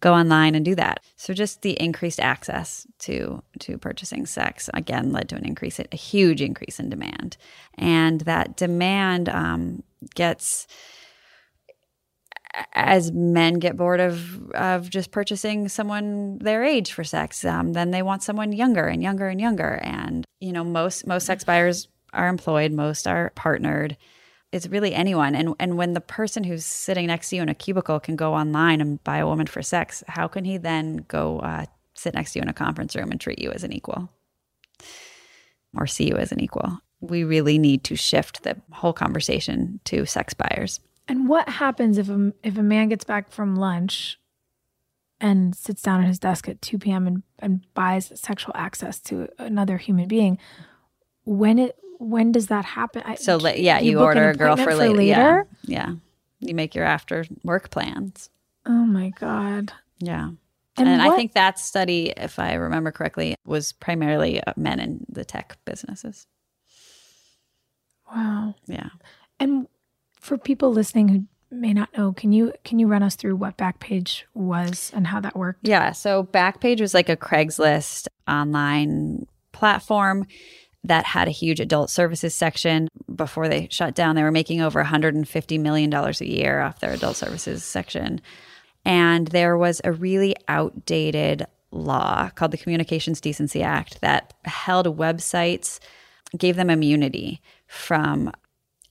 go 0.01 0.15
online 0.15 0.55
and 0.55 0.65
do 0.65 0.75
that. 0.75 1.01
So 1.17 1.33
just 1.33 1.63
the 1.63 1.81
increased 1.81 2.21
access 2.21 2.87
to 3.01 3.43
to 3.61 3.79
purchasing 3.79 4.27
sex 4.27 4.69
again 4.75 5.13
led 5.13 5.29
to 5.31 5.37
an 5.37 5.47
increase, 5.47 5.79
a 5.81 5.97
huge 5.97 6.43
increase 6.43 6.79
in 6.79 6.91
demand, 6.91 7.37
and 7.77 8.23
that 8.23 8.57
demand 8.57 9.29
um, 9.29 9.83
gets 10.15 10.67
as 12.75 13.13
men 13.13 13.55
get 13.55 13.77
bored 13.77 14.01
of 14.01 14.51
of 14.53 14.91
just 14.91 15.11
purchasing 15.11 15.69
someone 15.69 16.39
their 16.39 16.65
age 16.65 16.93
for 16.93 17.05
sex, 17.05 17.45
um, 17.45 17.73
then 17.73 17.91
they 17.91 18.03
want 18.03 18.23
someone 18.23 18.53
younger 18.53 18.87
and 18.87 19.03
younger 19.03 19.29
and 19.29 19.41
younger. 19.41 19.81
And 19.83 20.25
you 20.41 20.53
know, 20.53 20.65
most 20.65 21.07
most 21.07 21.27
sex 21.27 21.45
buyers 21.45 21.89
are 22.13 22.29
employed, 22.29 22.73
most 22.73 23.07
are 23.07 23.31
partnered. 23.35 23.97
It's 24.51 24.67
really 24.69 24.95
anyone. 24.95 25.35
And 25.35 25.55
and 25.59 25.77
when 25.77 25.95
the 25.95 26.01
person 26.01 26.45
who's 26.45 26.67
sitting 26.67 27.07
next 27.07 27.31
to 27.31 27.37
you 27.37 27.43
in 27.43 27.49
a 27.49 27.55
cubicle 27.55 28.01
can 28.01 28.17
go 28.17 28.35
online 28.35 28.81
and 28.81 29.03
buy 29.03 29.19
a 29.19 29.27
woman 29.27 29.47
for 29.47 29.63
sex, 29.63 30.05
how 30.07 30.29
can 30.29 30.45
he 30.45 30.59
then 30.59 31.05
go 31.09 31.41
uh, 31.41 31.65
sit 31.95 32.15
next 32.15 32.33
to 32.33 32.39
you 32.39 32.43
in 32.43 32.49
a 32.49 32.55
conference 32.55 32.95
room 32.95 33.11
and 33.11 33.21
treat 33.21 33.41
you 33.41 33.51
as 33.51 33.65
an 33.65 33.73
equal 33.73 34.11
or 35.75 35.87
see 35.87 36.09
you 36.09 36.17
as 36.17 36.33
an 36.33 36.41
equal? 36.41 36.79
We 37.01 37.25
really 37.25 37.59
need 37.59 37.83
to 37.85 37.97
shift 37.97 38.43
the 38.43 38.61
whole 38.71 38.93
conversation 38.93 39.81
to 39.87 40.07
sex 40.07 40.35
buyers. 40.35 40.81
And 41.09 41.29
what 41.29 41.49
happens 41.49 41.99
if 41.99 42.09
a 42.09 42.33
if 42.43 42.57
a 42.57 42.63
man 42.63 42.89
gets 42.89 43.05
back 43.05 43.31
from 43.33 43.57
lunch 43.57 44.19
and 45.21 45.55
sits 45.55 45.83
down 45.83 46.01
at 46.03 46.07
his 46.09 46.19
desk 46.19 46.49
at 46.49 46.61
2 46.63 46.79
p.m. 46.79 47.07
and, 47.07 47.23
and 47.39 47.67
buys 47.75 48.13
sexual 48.21 48.53
access 48.57 48.99
to 49.01 49.29
another 49.39 49.79
human 49.79 50.09
being? 50.09 50.39
When 51.25 51.59
it 51.59 51.77
when 51.99 52.33
does 52.33 52.49
that 52.49 52.65
happen? 52.65 53.03
I- 53.05 53.15
So 53.17 53.39
yeah, 53.49 53.79
do 53.81 53.87
you, 53.87 54.01
order 54.01 54.31
a 54.31 54.35
girl 54.35 54.57
for, 54.57 54.75
later. 54.75 54.95
later. 54.95 55.47
Yeah. 55.63 55.89
yeah, 55.89 55.95
you 56.41 56.55
make 56.55 56.75
your 56.75 56.85
after 56.85 57.25
work 57.45 57.71
plans. 57.71 58.29
Oh 58.67 58.85
my 58.85 59.11
god! 59.11 59.73
Yeah, 59.99 60.31
And, 60.77 60.89
and, 60.89 61.03
I 61.03 61.15
think 61.17 61.33
that 61.35 61.59
study, 61.59 62.13
if 62.17 62.39
I 62.39 62.55
remember 62.55 62.91
correctly, 62.93 63.35
was 63.45 63.73
primarily 63.73 64.43
uh, 64.43 64.53
men 64.57 64.79
in 64.81 65.05
the 65.09 65.25
tech 65.25 65.57
businesses. 65.65 66.27
wow. 68.13 68.55
Yeah, 68.67 68.89
And 69.41 69.67
for 70.23 70.39
people 70.39 70.73
listening 70.73 71.09
who 71.09 71.27
may 71.51 71.75
not 71.75 71.95
know, 71.97 72.13
can 72.13 72.33
you 72.33 72.55
can 72.65 72.79
you 72.79 72.87
run 72.87 73.03
us 73.03 73.17
through 73.17 73.37
what 73.37 73.59
Backpage 73.59 74.23
was 74.33 74.91
and 74.95 75.07
how 75.07 75.21
that 75.21 75.37
worked? 75.37 75.69
yeah. 75.69 75.93
So 75.93 76.25
Backpage 76.25 76.81
was 76.81 76.95
like 76.95 77.11
a 77.11 77.17
Craigslist 77.17 78.07
online 78.27 79.27
platform 79.53 80.27
that 80.85 81.05
had 81.05 81.29
a 81.29 81.33
huge 81.33 81.61
adult 81.61 81.91
services 81.91 82.35
section. 82.35 82.89
Before 83.15 83.49
they 83.49 83.69
shut 83.71 83.95
down, 83.95 84.17
they 84.17 84.23
were 84.23 84.33
making 84.33 84.63
over 84.63 84.81
150 84.81 85.59
million 85.59 85.91
dollars 85.91 86.21
a 86.21 86.29
year 86.29 86.61
off 86.61 86.81
their 86.81 86.93
adult 86.93 87.17
services 87.17 87.63
section. 87.63 88.21
And 88.85 89.29
there 89.29 89.57
was 89.59 89.81
a 89.85 89.93
really 89.93 90.35
outdated 90.49 91.47
law 91.71 92.31
called 92.31 92.51
the 92.51 92.59
Communications 92.59 93.21
Decency 93.21 93.63
Act 93.63 94.01
that 94.01 94.35
held 94.45 94.87
websites, 94.97 95.79
gave 96.37 96.57
them 96.57 96.71
immunity 96.71 97.41
from 97.67 98.33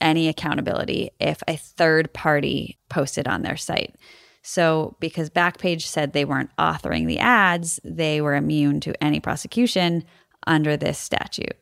any 0.02 0.28
accountability 0.28 1.12
if 1.20 1.42
a 1.48 1.56
third 1.56 2.14
party 2.14 2.80
posted 2.90 3.28
on 3.28 3.42
their 3.42 3.58
site. 3.58 3.96
So, 4.44 4.98
because 5.00 5.30
Backpage 5.30 5.84
said 5.84 6.14
they 6.14 6.26
weren't 6.26 6.56
authoring 6.58 7.06
the 7.06 7.20
ads, 7.20 7.80
they 7.84 8.22
were 8.22 8.36
immune 8.36 8.80
to 8.82 9.04
any 9.04 9.20
prosecution 9.20 10.04
under 10.48 10.76
this 10.76 10.98
statute. 10.98 11.56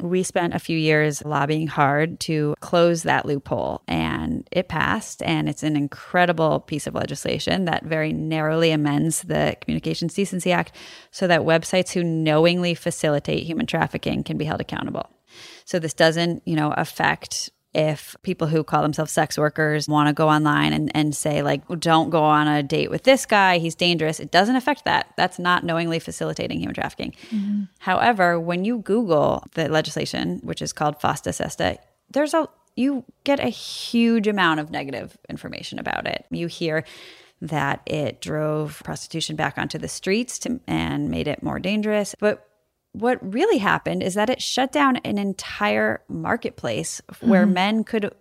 We 0.00 0.22
spent 0.22 0.54
a 0.54 0.60
few 0.60 0.78
years 0.78 1.24
lobbying 1.24 1.66
hard 1.66 2.20
to 2.20 2.54
close 2.60 3.02
that 3.02 3.26
loophole, 3.26 3.82
and 3.88 4.48
it 4.52 4.68
passed. 4.68 5.22
And 5.22 5.48
it's 5.48 5.64
an 5.64 5.76
incredible 5.76 6.60
piece 6.60 6.86
of 6.86 6.94
legislation 6.94 7.64
that 7.64 7.84
very 7.84 8.12
narrowly 8.12 8.70
amends 8.70 9.22
the 9.22 9.56
Communications 9.60 10.14
Decency 10.14 10.52
Act 10.52 10.72
so 11.10 11.26
that 11.26 11.40
websites 11.40 11.92
who 11.92 12.04
knowingly 12.04 12.74
facilitate 12.74 13.44
human 13.44 13.66
trafficking 13.66 14.22
can 14.22 14.38
be 14.38 14.44
held 14.44 14.60
accountable. 14.60 15.08
So 15.64 15.78
this 15.80 15.94
doesn't, 15.94 16.42
you 16.46 16.54
know, 16.54 16.72
affect 16.76 17.50
if 17.78 18.16
people 18.22 18.48
who 18.48 18.64
call 18.64 18.82
themselves 18.82 19.12
sex 19.12 19.38
workers 19.38 19.88
want 19.88 20.08
to 20.08 20.12
go 20.12 20.28
online 20.28 20.72
and, 20.72 20.90
and 20.96 21.14
say 21.14 21.42
like 21.42 21.62
don't 21.78 22.10
go 22.10 22.24
on 22.24 22.48
a 22.48 22.60
date 22.60 22.90
with 22.90 23.04
this 23.04 23.24
guy 23.24 23.58
he's 23.58 23.76
dangerous 23.76 24.18
it 24.18 24.32
doesn't 24.32 24.56
affect 24.56 24.84
that. 24.84 25.12
That's 25.16 25.38
not 25.38 25.62
knowingly 25.62 26.00
facilitating 26.00 26.58
human 26.58 26.74
trafficking. 26.74 27.14
Mm-hmm. 27.30 27.62
However 27.78 28.40
when 28.40 28.64
you 28.64 28.78
google 28.78 29.44
the 29.54 29.68
legislation 29.68 30.40
which 30.42 30.60
is 30.60 30.72
called 30.72 30.98
fosta 30.98 31.32
sesta 31.32 31.78
there's 32.10 32.34
a 32.34 32.48
you 32.74 33.04
get 33.22 33.38
a 33.38 33.48
huge 33.48 34.26
amount 34.26 34.58
of 34.58 34.70
negative 34.70 35.16
information 35.28 35.78
about 35.78 36.06
it. 36.06 36.24
You 36.30 36.48
hear 36.48 36.84
that 37.40 37.82
it 37.86 38.20
drove 38.20 38.82
prostitution 38.84 39.36
back 39.36 39.56
onto 39.56 39.78
the 39.78 39.88
streets 39.88 40.40
to, 40.40 40.58
and 40.66 41.08
made 41.10 41.28
it 41.28 41.44
more 41.44 41.60
dangerous 41.60 42.16
but 42.18 42.47
what 42.92 43.18
really 43.22 43.58
happened 43.58 44.02
is 44.02 44.14
that 44.14 44.30
it 44.30 44.42
shut 44.42 44.72
down 44.72 44.96
an 44.98 45.18
entire 45.18 46.02
marketplace 46.08 47.00
where 47.20 47.46
men 47.46 47.84
could 47.84 48.12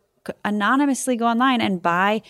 anonymously 0.44 1.16
go 1.16 1.26
online 1.26 1.62
and 1.62 1.82
buy 1.82 2.22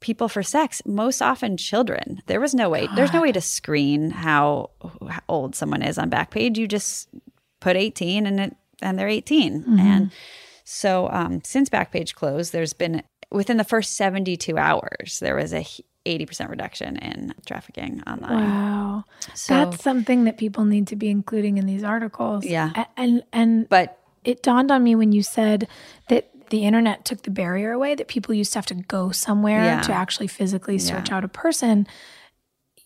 people 0.00 0.28
for 0.28 0.42
sex 0.42 0.82
most 0.84 1.22
often 1.22 1.56
children. 1.56 2.22
There 2.26 2.40
was 2.40 2.54
no 2.54 2.68
way 2.68 2.88
there's 2.94 3.12
no 3.12 3.22
way 3.22 3.32
to 3.32 3.40
screen 3.40 4.10
how, 4.10 4.70
how 5.08 5.22
old 5.28 5.54
someone 5.54 5.82
is 5.82 5.96
on 5.96 6.10
backpage. 6.10 6.58
You 6.58 6.68
just 6.68 7.08
put 7.60 7.76
18 7.76 8.26
and 8.26 8.40
it 8.40 8.56
and 8.82 8.98
they're 8.98 9.08
18 9.08 9.64
and 9.80 10.12
so 10.64 11.08
um, 11.10 11.40
since 11.42 11.70
backpage 11.70 12.14
closed 12.14 12.52
there's 12.52 12.74
been 12.74 13.02
within 13.30 13.56
the 13.56 13.64
first 13.64 13.94
72 13.96 14.58
hours 14.58 15.18
there 15.20 15.36
was 15.36 15.54
a 15.54 15.64
80% 16.06 16.50
reduction 16.50 16.96
in 16.96 17.34
trafficking 17.46 18.02
online 18.06 18.44
Wow. 18.50 19.04
So- 19.34 19.54
That's 19.54 19.82
something 19.82 20.24
that 20.24 20.36
people 20.38 20.64
need 20.64 20.86
to 20.88 20.96
be 20.96 21.08
including 21.08 21.56
in 21.58 21.66
these 21.66 21.82
articles. 21.84 22.44
Yeah. 22.44 22.84
And 22.96 23.22
and 23.32 23.68
but 23.68 23.98
it 24.24 24.42
dawned 24.42 24.70
on 24.70 24.82
me 24.82 24.94
when 24.94 25.12
you 25.12 25.22
said 25.22 25.66
that 26.08 26.30
the 26.50 26.64
internet 26.64 27.04
took 27.04 27.22
the 27.22 27.30
barrier 27.30 27.72
away 27.72 27.94
that 27.94 28.06
people 28.08 28.34
used 28.34 28.52
to 28.52 28.58
have 28.58 28.66
to 28.66 28.74
go 28.74 29.10
somewhere 29.10 29.64
Yeah. 29.64 29.80
to 29.82 29.92
actually 29.92 30.26
physically 30.28 30.78
search 30.78 31.08
Yeah. 31.10 31.16
out 31.16 31.24
a 31.24 31.28
person. 31.28 31.86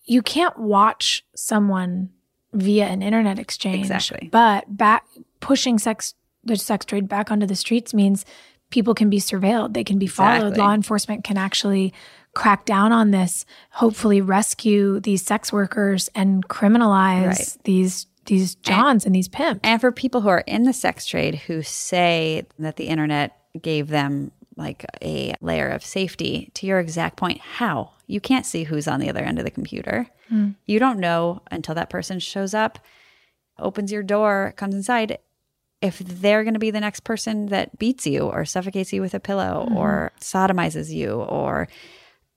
You 0.04 0.22
can't 0.22 0.56
watch 0.58 1.24
someone 1.34 2.10
via 2.52 2.86
an 2.86 3.02
internet 3.02 3.38
exchange. 3.38 3.80
Exactly. 3.90 4.28
But 4.32 4.76
back 4.76 5.04
pushing 5.40 5.78
sex 5.78 6.14
the 6.44 6.56
sex 6.56 6.86
trade 6.86 7.08
back 7.08 7.30
onto 7.30 7.46
the 7.46 7.56
streets 7.56 7.92
means 7.92 8.24
people 8.70 8.94
can 8.94 9.10
be 9.10 9.18
surveilled. 9.18 9.74
They 9.74 9.84
can 9.84 9.98
be 9.98 10.06
followed. 10.06 10.36
Exactly. 10.48 10.62
Law 10.62 10.72
enforcement 10.72 11.24
can 11.24 11.36
actually 11.36 11.92
crack 12.34 12.64
down 12.64 12.92
on 12.92 13.10
this, 13.10 13.44
hopefully 13.70 14.20
rescue 14.20 15.00
these 15.00 15.22
sex 15.22 15.52
workers 15.52 16.08
and 16.14 16.46
criminalize 16.48 17.26
Right. 17.26 17.56
these 17.64 18.06
these 18.26 18.56
johns 18.56 19.06
and, 19.06 19.14
these 19.14 19.26
pimps. 19.28 19.60
And 19.64 19.80
for 19.80 19.90
people 19.90 20.20
who 20.20 20.28
are 20.28 20.44
in 20.46 20.64
the 20.64 20.74
sex 20.74 21.06
trade 21.06 21.34
who 21.46 21.62
say 21.62 22.44
that 22.58 22.76
the 22.76 22.88
internet 22.88 23.34
gave 23.62 23.88
them 23.88 24.32
like 24.54 24.84
a 25.02 25.34
layer 25.40 25.68
of 25.68 25.82
safety, 25.82 26.50
to 26.54 26.66
your 26.66 26.78
exact 26.78 27.16
point, 27.16 27.40
how? 27.40 27.92
You 28.06 28.20
can't 28.20 28.44
see 28.44 28.64
who's 28.64 28.86
on 28.86 29.00
the 29.00 29.08
other 29.08 29.22
end 29.24 29.38
of 29.38 29.44
the 29.46 29.50
computer. 29.50 30.08
You 30.66 30.78
don't 30.78 30.98
know 30.98 31.40
until 31.50 31.74
that 31.76 31.88
person 31.88 32.18
shows 32.18 32.52
up, 32.52 32.78
opens 33.58 33.90
your 33.90 34.02
door, 34.02 34.52
comes 34.56 34.74
inside. 34.74 35.18
if 35.80 35.98
they're 36.00 36.42
going 36.44 36.52
to 36.54 36.60
be 36.60 36.70
the 36.72 36.80
next 36.80 37.00
person 37.04 37.46
that 37.46 37.78
beats 37.78 38.04
you 38.06 38.22
or 38.24 38.44
suffocates 38.44 38.92
you 38.92 39.00
with 39.00 39.14
a 39.14 39.20
pillow 39.20 39.64
Mm-hmm. 39.68 39.76
or 39.78 40.12
sodomizes 40.20 40.90
you 40.92 41.12
or 41.14 41.66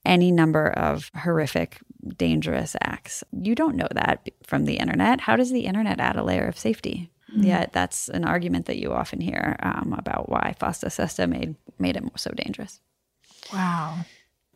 any 0.06 0.32
number 0.32 0.70
of 0.70 1.12
horrific, 1.16 1.80
dangerous 2.18 2.76
acts. 2.82 3.24
You 3.32 3.56
don't 3.56 3.76
know 3.76 3.88
that 3.92 4.30
from 4.44 4.66
the 4.66 4.78
internet. 4.78 5.22
How 5.22 5.36
does 5.36 5.52
the 5.52 5.66
internet 5.66 6.00
add 6.00 6.16
a 6.16 6.24
layer 6.24 6.48
of 6.48 6.58
safety? 6.58 7.12
Mm-hmm. 7.32 7.44
Yet 7.44 7.74
that's 7.74 8.10
an 8.10 8.26
argument 8.26 8.66
that 8.66 8.78
you 8.78 8.92
often 8.92 9.22
hear 9.22 9.56
um, 9.62 9.96
about 9.98 10.30
why 10.30 10.56
Fosta 10.60 10.92
Sesta 10.92 11.28
made 11.28 11.56
made 11.80 11.96
it 11.96 12.04
so 12.18 12.32
dangerous. 12.32 12.82
Wow. 13.54 14.00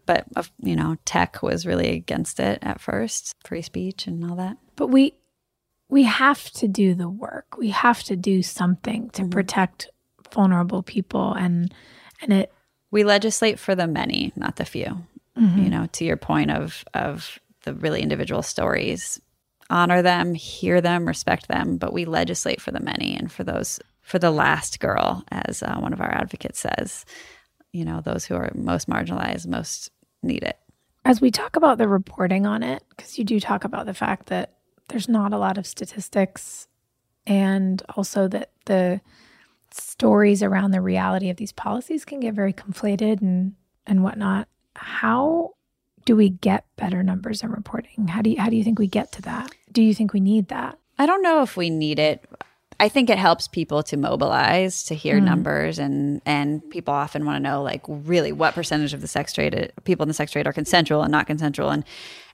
But 0.06 0.26
of- 0.36 0.52
you 0.60 0.76
know, 0.76 0.98
tech 1.06 1.42
was 1.42 1.66
really 1.66 1.90
against 1.92 2.40
it 2.40 2.60
at 2.62 2.82
first, 2.82 3.34
free 3.46 3.62
speech 3.62 4.08
and 4.08 4.30
all 4.30 4.36
that. 4.36 4.58
But 4.76 4.88
we 4.88 5.16
we 5.88 6.04
have 6.04 6.50
to 6.52 6.68
do 6.68 6.96
the 6.96 7.10
work. 7.10 7.58
We 7.58 7.70
have 7.70 8.04
to 8.04 8.16
do 8.16 8.42
something 8.42 9.10
to 9.12 9.28
protect 9.28 9.90
vulnerable 10.34 10.84
people 10.84 11.34
and 11.34 11.74
and 12.22 12.34
it 12.34 12.52
we 12.92 13.04
legislate 13.04 13.60
for 13.60 13.76
the 13.76 13.88
many, 13.88 14.32
not 14.36 14.56
the 14.56 14.66
few. 14.66 15.06
You 15.38 15.70
know, 15.70 15.88
to 15.94 16.06
your 16.06 16.18
point 16.18 16.52
of 16.52 16.84
of 16.94 17.40
the 17.64 17.74
really 17.74 18.02
individual 18.02 18.42
stories, 18.42 19.20
honor 19.70 20.02
them, 20.02 20.34
hear 20.34 20.80
them, 20.82 21.06
respect 21.06 21.48
them, 21.48 21.78
but 21.78 21.92
we 21.94 22.06
legislate 22.06 22.62
for 22.62 22.72
the 22.72 22.80
many 22.80 23.16
and 23.16 23.32
for 23.32 23.44
those 23.44 23.80
for 24.02 24.20
the 24.20 24.32
last 24.32 24.80
girl, 24.80 25.24
as 25.32 25.64
uh, 25.64 25.76
one 25.80 25.92
of 25.94 26.00
our 26.00 26.12
advocates 26.12 26.60
says. 26.60 27.06
You 27.74 27.84
know, 27.84 28.02
those 28.02 28.24
who 28.26 28.36
are 28.36 28.52
most 28.56 28.88
marginalized, 28.88 29.48
most 29.48 29.92
need 30.24 30.44
it. 30.44 30.58
as 31.04 31.20
we 31.22 31.30
talk 31.32 31.56
about 31.56 31.78
the 31.78 31.88
reporting 31.88 32.46
on 32.46 32.64
it, 32.64 32.84
because 32.90 33.18
you 33.18 33.24
do 33.24 33.40
talk 33.40 33.64
about 33.64 33.86
the 33.86 33.94
fact 33.94 34.28
that 34.28 34.54
there's 34.88 35.10
not 35.10 35.34
a 35.34 35.38
lot 35.38 35.58
of 35.58 35.66
statistics 35.68 36.68
and 37.28 37.82
also 37.96 38.28
that 38.28 38.52
the 38.66 39.02
stories 39.72 40.42
around 40.42 40.72
the 40.72 40.82
reality 40.82 41.30
of 41.30 41.38
these 41.38 41.52
policies 41.52 42.06
can 42.06 42.20
get 42.20 42.34
very 42.34 42.54
conflated 42.54 43.22
and 43.22 43.56
and 43.86 44.04
whatnot. 44.04 44.48
How 44.76 45.52
do 46.06 46.16
we 46.16 46.30
get 46.30 46.66
better 46.76 47.04
numbers 47.04 47.44
and 47.44 47.52
reporting? 47.52 48.08
How 48.08 48.22
do 48.22 48.30
you 48.30 48.40
how 48.40 48.50
do 48.50 48.56
you 48.56 48.64
think 48.64 48.80
we 48.80 48.88
get 48.88 49.12
to 49.14 49.22
that? 49.24 49.52
Do 49.72 49.82
you 49.82 49.94
think 49.94 50.14
we 50.14 50.20
need 50.20 50.48
that? 50.50 50.78
I 50.98 51.06
don't 51.06 51.22
know 51.22 51.42
if 51.42 51.58
we 51.58 51.70
need 51.70 52.00
it. 52.00 52.24
I 52.78 52.90
think 52.90 53.10
it 53.10 53.18
helps 53.18 53.48
people 53.48 53.84
to 53.84 53.96
mobilize, 53.96 54.84
to 54.86 54.96
hear 54.96 55.20
mm. 55.20 55.24
numbers, 55.24 55.80
and 55.80 56.22
and 56.26 56.68
people 56.70 56.94
often 56.94 57.26
want 57.26 57.38
to 57.38 57.50
know 57.50 57.62
like 57.62 57.82
really 57.88 58.32
what 58.32 58.54
percentage 58.54 58.94
of 58.94 59.02
the 59.02 59.08
sex 59.08 59.34
trade 59.34 59.72
people 59.86 60.04
in 60.04 60.08
the 60.10 60.14
sex 60.14 60.32
trade 60.32 60.46
are 60.46 60.54
consensual 60.54 61.02
and 61.02 61.12
not 61.12 61.28
consensual, 61.28 61.70
and 61.70 61.86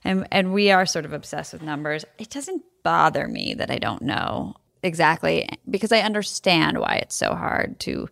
and 0.04 0.26
and 0.32 0.52
we 0.52 0.70
are 0.70 0.84
sort 0.84 1.04
of 1.04 1.12
obsessed 1.12 1.52
with 1.52 1.62
numbers. 1.62 2.04
It 2.18 2.30
doesn't 2.30 2.62
bother 2.82 3.28
me 3.28 3.54
that 3.54 3.70
I 3.70 3.78
don't 3.78 4.02
know 4.02 4.54
exactly 4.82 5.48
because 5.70 5.92
I 5.92 6.00
understand 6.00 6.78
why 6.78 6.96
it's 6.96 7.14
so 7.14 7.34
hard 7.34 7.78
to 7.80 8.08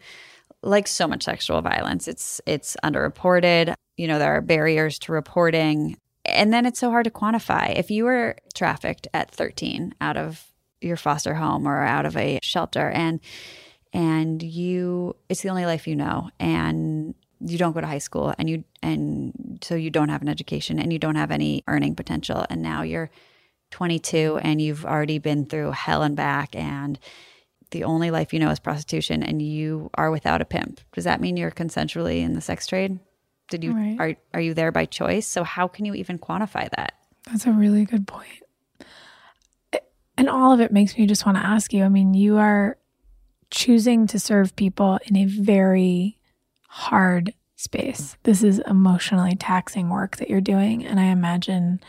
like 0.62 0.86
so 0.86 1.08
much 1.08 1.24
sexual 1.24 1.60
violence. 1.62 2.06
It's 2.06 2.40
it's 2.46 2.76
underreported. 2.84 3.74
You 3.96 4.08
know 4.08 4.18
there 4.18 4.34
are 4.34 4.40
barriers 4.40 4.98
to 5.00 5.12
reporting, 5.12 5.96
and 6.24 6.52
then 6.52 6.66
it's 6.66 6.78
so 6.78 6.90
hard 6.90 7.04
to 7.04 7.10
quantify. 7.10 7.76
If 7.76 7.90
you 7.90 8.04
were 8.04 8.36
trafficked 8.54 9.08
at 9.12 9.30
13 9.30 9.94
out 10.00 10.16
of 10.16 10.46
your 10.80 10.96
foster 10.96 11.34
home 11.34 11.66
or 11.66 11.82
out 11.82 12.06
of 12.06 12.16
a 12.16 12.38
shelter 12.42 12.88
and 12.90 13.20
and 13.92 14.42
you 14.42 15.14
it's 15.28 15.42
the 15.42 15.48
only 15.48 15.66
life 15.66 15.86
you 15.86 15.96
know 15.96 16.30
and 16.38 17.14
you 17.40 17.58
don't 17.58 17.72
go 17.72 17.80
to 17.80 17.86
high 17.86 17.98
school 17.98 18.34
and 18.38 18.48
you 18.48 18.64
and 18.82 19.58
so 19.62 19.74
you 19.74 19.90
don't 19.90 20.08
have 20.08 20.22
an 20.22 20.28
education 20.28 20.78
and 20.78 20.92
you 20.92 20.98
don't 20.98 21.16
have 21.16 21.30
any 21.30 21.62
earning 21.68 21.94
potential 21.94 22.46
and 22.50 22.62
now 22.62 22.82
you're 22.82 23.10
22 23.70 24.38
and 24.42 24.60
you've 24.60 24.84
already 24.84 25.18
been 25.18 25.46
through 25.46 25.70
hell 25.70 26.02
and 26.02 26.16
back 26.16 26.54
and 26.54 26.98
the 27.70 27.84
only 27.84 28.10
life 28.10 28.32
you 28.32 28.40
know 28.40 28.50
is 28.50 28.58
prostitution 28.58 29.22
and 29.22 29.40
you 29.40 29.90
are 29.94 30.10
without 30.10 30.40
a 30.40 30.44
pimp. 30.44 30.80
Does 30.92 31.04
that 31.04 31.20
mean 31.20 31.36
you're 31.36 31.52
consensually 31.52 32.20
in 32.20 32.34
the 32.34 32.40
sex 32.40 32.66
trade 32.66 32.98
did 33.50 33.62
you 33.62 33.72
Right. 33.74 33.96
are 34.00 34.14
are 34.34 34.40
you 34.40 34.54
there 34.54 34.72
by 34.72 34.86
choice 34.86 35.26
so 35.26 35.44
how 35.44 35.68
can 35.68 35.84
you 35.84 35.94
even 35.94 36.18
quantify 36.18 36.70
that 36.76 36.94
That's 37.26 37.46
a 37.46 37.52
really 37.52 37.84
good 37.84 38.06
point. 38.06 38.28
And 40.16 40.28
all 40.28 40.52
of 40.52 40.60
it 40.60 40.70
makes 40.72 40.96
me 40.98 41.06
just 41.06 41.24
want 41.24 41.38
to 41.38 41.44
ask 41.44 41.72
you 41.72 41.84
I 41.84 41.88
mean, 41.88 42.14
you 42.14 42.36
are 42.38 42.76
choosing 43.50 44.06
to 44.08 44.18
serve 44.20 44.54
people 44.54 44.98
in 45.06 45.16
a 45.16 45.24
very 45.24 46.18
hard 46.68 47.34
space. 47.56 48.16
This 48.22 48.42
is 48.42 48.58
emotionally 48.60 49.34
taxing 49.34 49.88
work 49.88 50.16
that 50.18 50.30
you're 50.30 50.40
doing. 50.40 50.84
And 50.84 51.00
I 51.00 51.06
imagine 51.06 51.80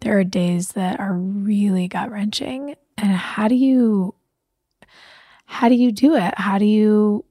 there 0.00 0.18
are 0.18 0.24
days 0.24 0.72
that 0.72 1.00
are 1.00 1.14
really 1.14 1.88
gut 1.88 2.10
wrenching. 2.10 2.74
And 2.96 3.12
how 3.12 3.48
do 3.48 3.54
you, 3.54 4.14
how 5.46 5.68
do 5.68 5.74
you 5.74 5.90
do 5.90 6.14
it? 6.16 6.34
How 6.38 6.58
do 6.58 6.64
you 6.64 7.24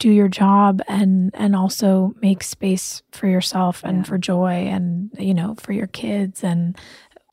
do 0.00 0.10
your 0.10 0.28
job 0.28 0.82
and 0.88 1.30
and 1.34 1.54
also 1.54 2.12
make 2.20 2.42
space 2.42 3.02
for 3.12 3.28
yourself 3.28 3.82
and 3.84 4.06
for 4.06 4.18
joy 4.18 4.66
and 4.66 5.10
you 5.18 5.34
know 5.34 5.54
for 5.60 5.72
your 5.72 5.86
kids 5.86 6.42
and 6.42 6.76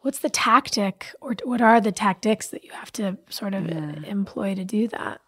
what's 0.02 0.20
the 0.20 0.30
tactic 0.30 1.08
or 1.22 1.34
what 1.46 1.62
are 1.62 1.82
the 1.82 1.92
tactics 1.92 2.48
that 2.48 2.64
you 2.64 2.72
have 2.74 2.92
to 2.92 3.18
sort 3.30 3.56
of 3.56 3.68
employ 4.04 4.54
to 4.54 4.64
do 4.64 4.88
that 4.90 5.20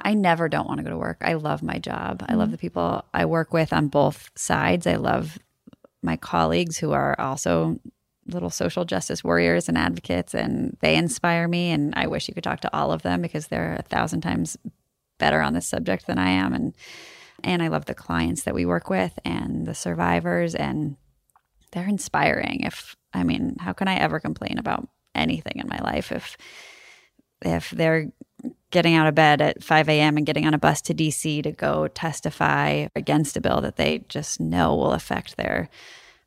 I 0.00 0.14
never 0.14 0.48
don't 0.48 0.66
want 0.66 0.78
to 0.78 0.84
go 0.84 0.90
to 0.90 0.98
work. 0.98 1.18
I 1.20 1.34
love 1.34 1.62
my 1.62 1.78
job. 1.78 2.24
I 2.28 2.34
love 2.34 2.46
mm-hmm. 2.46 2.52
the 2.52 2.58
people 2.58 3.04
I 3.14 3.26
work 3.26 3.52
with 3.52 3.72
on 3.72 3.86
both 3.88 4.28
sides. 4.34 4.88
I 4.88 4.96
love 4.96 5.38
my 6.02 6.16
colleagues 6.16 6.76
who 6.76 6.92
are 6.92 7.18
also 7.18 7.78
little 8.26 8.50
social 8.50 8.84
justice 8.84 9.22
warriors 9.22 9.68
and 9.68 9.78
advocates, 9.78 10.34
and 10.34 10.76
they 10.80 10.96
inspire 10.96 11.46
me. 11.46 11.70
And 11.70 11.94
I 11.96 12.08
wish 12.08 12.26
you 12.26 12.34
could 12.34 12.44
talk 12.44 12.60
to 12.60 12.76
all 12.76 12.90
of 12.90 13.02
them 13.02 13.22
because 13.22 13.46
they're 13.46 13.76
a 13.78 13.82
thousand 13.82 14.22
times 14.22 14.58
better 15.24 15.40
on 15.40 15.54
this 15.54 15.66
subject 15.66 16.06
than 16.06 16.18
I 16.18 16.28
am. 16.28 16.52
And 16.52 16.74
and 17.42 17.62
I 17.62 17.68
love 17.68 17.86
the 17.86 17.94
clients 17.94 18.42
that 18.44 18.54
we 18.54 18.66
work 18.66 18.90
with 18.90 19.18
and 19.24 19.66
the 19.66 19.74
survivors, 19.74 20.54
and 20.54 20.96
they're 21.72 21.88
inspiring. 21.88 22.60
If 22.60 22.94
I 23.14 23.24
mean, 23.24 23.56
how 23.58 23.72
can 23.72 23.88
I 23.88 23.94
ever 23.96 24.20
complain 24.20 24.58
about 24.58 24.86
anything 25.14 25.54
in 25.56 25.68
my 25.68 25.78
life 25.78 26.12
if 26.12 26.36
if 27.40 27.70
they're 27.70 28.12
getting 28.70 28.94
out 28.94 29.06
of 29.06 29.14
bed 29.14 29.40
at 29.40 29.62
5 29.64 29.88
a.m. 29.88 30.18
and 30.18 30.26
getting 30.26 30.46
on 30.46 30.52
a 30.52 30.58
bus 30.58 30.82
to 30.82 30.94
DC 30.94 31.42
to 31.42 31.52
go 31.52 31.88
testify 31.88 32.88
against 32.94 33.36
a 33.36 33.40
bill 33.40 33.62
that 33.62 33.76
they 33.76 34.04
just 34.08 34.40
know 34.40 34.74
will 34.76 34.92
affect 34.92 35.36
their 35.36 35.70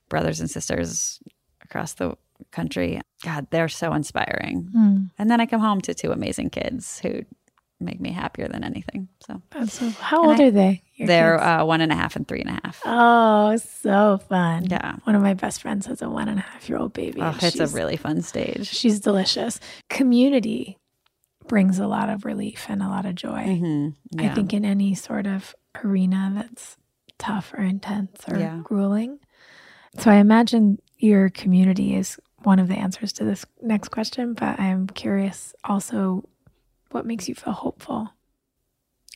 brothers 0.09 0.39
and 0.39 0.49
sisters 0.49 1.19
across 1.61 1.93
the 1.93 2.15
country. 2.51 3.01
God, 3.23 3.47
they're 3.51 3.69
so 3.69 3.93
inspiring. 3.93 4.69
Hmm. 4.71 4.97
And 5.19 5.29
then 5.29 5.39
I 5.39 5.45
come 5.45 5.61
home 5.61 5.81
to 5.81 5.93
two 5.93 6.11
amazing 6.11 6.49
kids 6.49 6.99
who 6.99 7.23
make 7.80 7.99
me 7.99 8.11
happier 8.11 8.47
than 8.47 8.63
anything. 8.63 9.07
So 9.25 9.41
so, 9.67 9.89
how 9.89 10.21
And 10.23 10.30
old 10.32 10.41
I- 10.41 10.43
are 10.45 10.51
they 10.51 10.82
they're 10.99 11.39
uh, 11.41 11.63
one 11.63 11.82
and 11.82 11.91
a 11.91 11.95
half 11.95 12.15
and 12.15 12.28
three 12.28 12.41
and 12.41 12.49
a 12.49 12.59
half. 12.63 12.82
oh 12.86 13.55
so 13.57 14.17
fun 14.30 14.65
Yeah. 14.65 14.95
one 15.03 15.15
of 15.15 15.21
my 15.21 15.36
best 15.36 15.61
friends 15.61 15.86
has 15.86 16.01
a 16.01 16.09
one 16.09 16.28
and 16.28 16.39
a 16.39 16.41
half 16.41 16.67
year 16.67 16.80
old 16.80 16.93
baby 16.93 17.21
Oh, 17.21 17.36
it's 17.39 17.59
a 17.59 17.67
really 17.67 17.97
fun 17.97 18.21
stage. 18.23 18.67
she's 18.67 18.99
delicious 18.99 19.59
community 19.89 20.80
brings 21.47 21.78
a 21.78 21.86
lot 21.88 22.09
of 22.09 22.25
relief 22.25 22.65
and 22.67 22.82
a 22.82 22.88
lot 22.88 23.05
of 23.05 23.13
joy 23.15 23.43
Mhm. 23.45 23.93
I 24.17 24.30
think 24.30 24.53
in 24.53 24.65
any 24.65 24.95
sort 24.95 25.28
of 25.28 25.53
arena 25.84 26.32
that's 26.34 26.78
tough 27.19 27.53
or 27.53 27.61
intense 27.61 28.23
or 28.28 28.38
Yeah. 28.39 28.59
grueling. 28.63 29.19
So 29.99 30.09
I 30.11 30.15
imagine 30.15 30.80
your 30.97 31.30
community 31.30 31.95
is 31.95 32.19
one 32.43 32.57
of 32.59 32.67
the 32.67 32.75
answers 32.75 33.13
to 33.13 33.23
this 33.23 33.45
next 33.61 33.89
question, 33.89 34.34
but 34.34 34.59
I'm 34.59 34.88
curious 34.88 35.53
also 35.63 36.23
what 36.91 37.05
makes 37.05 37.27
you 37.27 37.35
feel 37.35 37.53
hopeful? 37.53 38.09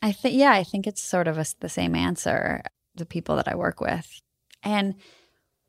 I 0.02 0.12
think, 0.12 0.36
yeah, 0.36 0.52
I 0.52 0.64
think 0.64 0.88
it's 0.88 1.02
sort 1.02 1.28
of 1.28 1.38
a, 1.38 1.46
the 1.60 1.70
same 1.70 1.96
answer. 1.96 2.64
The 2.96 3.06
people 3.06 3.36
that 3.38 3.48
I 3.48 3.56
work 3.56 3.80
with, 3.80 4.22
and 4.64 4.96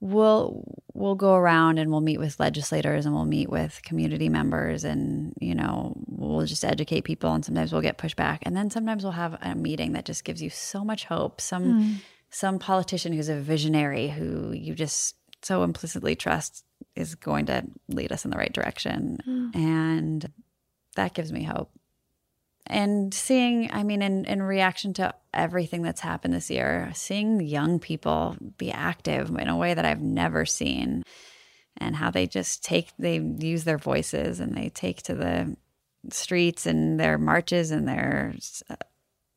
we'll 0.00 0.64
we'll 0.92 1.14
go 1.14 1.34
around 1.34 1.78
and 1.78 1.90
we'll 1.90 2.00
meet 2.00 2.18
with 2.18 2.40
legislators 2.40 3.06
and 3.06 3.14
we'll 3.14 3.24
meet 3.24 3.48
with 3.48 3.80
community 3.84 4.28
members, 4.28 4.82
and 4.82 5.32
you 5.40 5.54
know 5.54 5.94
we'll 6.08 6.44
just 6.46 6.64
educate 6.64 7.04
people, 7.04 7.32
and 7.32 7.44
sometimes 7.44 7.72
we'll 7.72 7.80
get 7.80 7.98
pushback, 7.98 8.38
and 8.42 8.56
then 8.56 8.70
sometimes 8.70 9.04
we'll 9.04 9.12
have 9.12 9.38
a 9.40 9.54
meeting 9.54 9.92
that 9.92 10.04
just 10.04 10.24
gives 10.24 10.42
you 10.42 10.50
so 10.50 10.84
much 10.84 11.04
hope. 11.04 11.40
Some 11.40 11.82
hmm. 11.82 11.92
some 12.30 12.58
politician 12.58 13.12
who's 13.12 13.28
a 13.28 13.40
visionary 13.40 14.08
who 14.08 14.52
you 14.52 14.74
just 14.74 15.14
so 15.42 15.62
implicitly 15.62 16.16
trust 16.16 16.64
is 16.96 17.14
going 17.14 17.46
to 17.46 17.64
lead 17.88 18.12
us 18.12 18.24
in 18.24 18.32
the 18.32 18.38
right 18.38 18.52
direction, 18.52 19.18
hmm. 19.24 19.50
and 19.54 20.32
that 20.96 21.14
gives 21.14 21.32
me 21.32 21.44
hope 21.44 21.70
and 22.66 23.12
seeing 23.12 23.70
i 23.72 23.82
mean 23.82 24.02
in, 24.02 24.24
in 24.24 24.42
reaction 24.42 24.92
to 24.92 25.14
everything 25.34 25.82
that's 25.82 26.00
happened 26.00 26.34
this 26.34 26.50
year 26.50 26.90
seeing 26.94 27.40
young 27.40 27.78
people 27.78 28.36
be 28.58 28.70
active 28.70 29.28
in 29.30 29.48
a 29.48 29.56
way 29.56 29.74
that 29.74 29.84
i've 29.84 30.00
never 30.00 30.44
seen 30.44 31.02
and 31.78 31.96
how 31.96 32.10
they 32.10 32.26
just 32.26 32.62
take 32.62 32.90
they 32.98 33.18
use 33.18 33.64
their 33.64 33.78
voices 33.78 34.40
and 34.40 34.54
they 34.54 34.68
take 34.68 35.02
to 35.02 35.14
the 35.14 35.56
streets 36.10 36.66
and 36.66 36.98
their 36.98 37.18
marches 37.18 37.70
and 37.70 37.86
their 37.86 38.34
uh, 38.68 38.76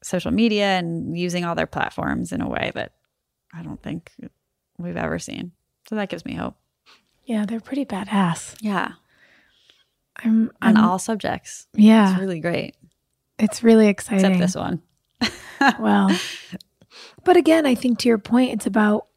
social 0.04 0.32
media 0.32 0.78
and 0.78 1.18
using 1.18 1.46
all 1.46 1.56
their 1.56 1.68
platforms 1.68 2.32
in 2.32 2.42
a 2.42 2.50
way 2.50 2.72
that 2.76 2.94
i 3.54 3.64
don't 3.64 3.82
think 3.82 4.12
we've 4.78 4.98
ever 4.98 5.20
seen. 5.20 5.52
So 5.90 5.96
that 5.96 6.10
gives 6.10 6.26
me 6.26 6.34
hope. 6.34 6.56
Yeah, 7.26 7.46
they're 7.46 7.60
pretty 7.60 7.86
badass. 7.86 8.56
yeah. 8.62 8.94
I'm, 10.18 10.52
on 10.62 10.78
I'm 10.78 10.84
all 10.84 10.98
subjects. 10.98 11.68
Yeah. 11.74 12.12
it's 12.12 12.20
really 12.20 12.40
great 12.40 12.76
It's 13.40 13.64
really 13.64 13.88
exciting. 13.88 14.26
except 14.26 14.40
this 14.40 14.56
one. 14.56 14.82
well, 15.80 16.10
but 17.24 17.38
again, 17.38 17.66
I 17.66 17.76
think 17.76 18.00
to 18.00 18.08
your 18.10 18.18
point, 18.18 18.54
it's 18.54 18.66
about 18.66 19.08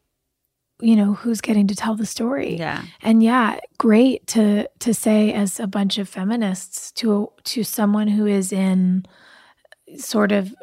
you 0.81 0.95
know 0.95 1.13
who's 1.13 1.41
getting 1.41 1.67
to 1.67 1.75
tell 1.75 1.95
the 1.95 2.05
story. 2.05 2.55
Yeah. 2.55 2.83
And 3.01 3.21
yeah, 3.21 3.59
great 3.77 4.25
to 4.27 4.69
to 4.79 4.93
say 4.93 5.33
as 5.33 5.59
a 5.59 5.67
bunch 5.67 5.97
of 5.97 6.07
feminists 6.07 6.91
to 6.93 7.31
to 7.45 7.63
someone 7.63 8.07
who 8.07 8.25
is 8.25 8.51
in 8.53 9.05
sort 9.97 10.31
of 10.31 10.53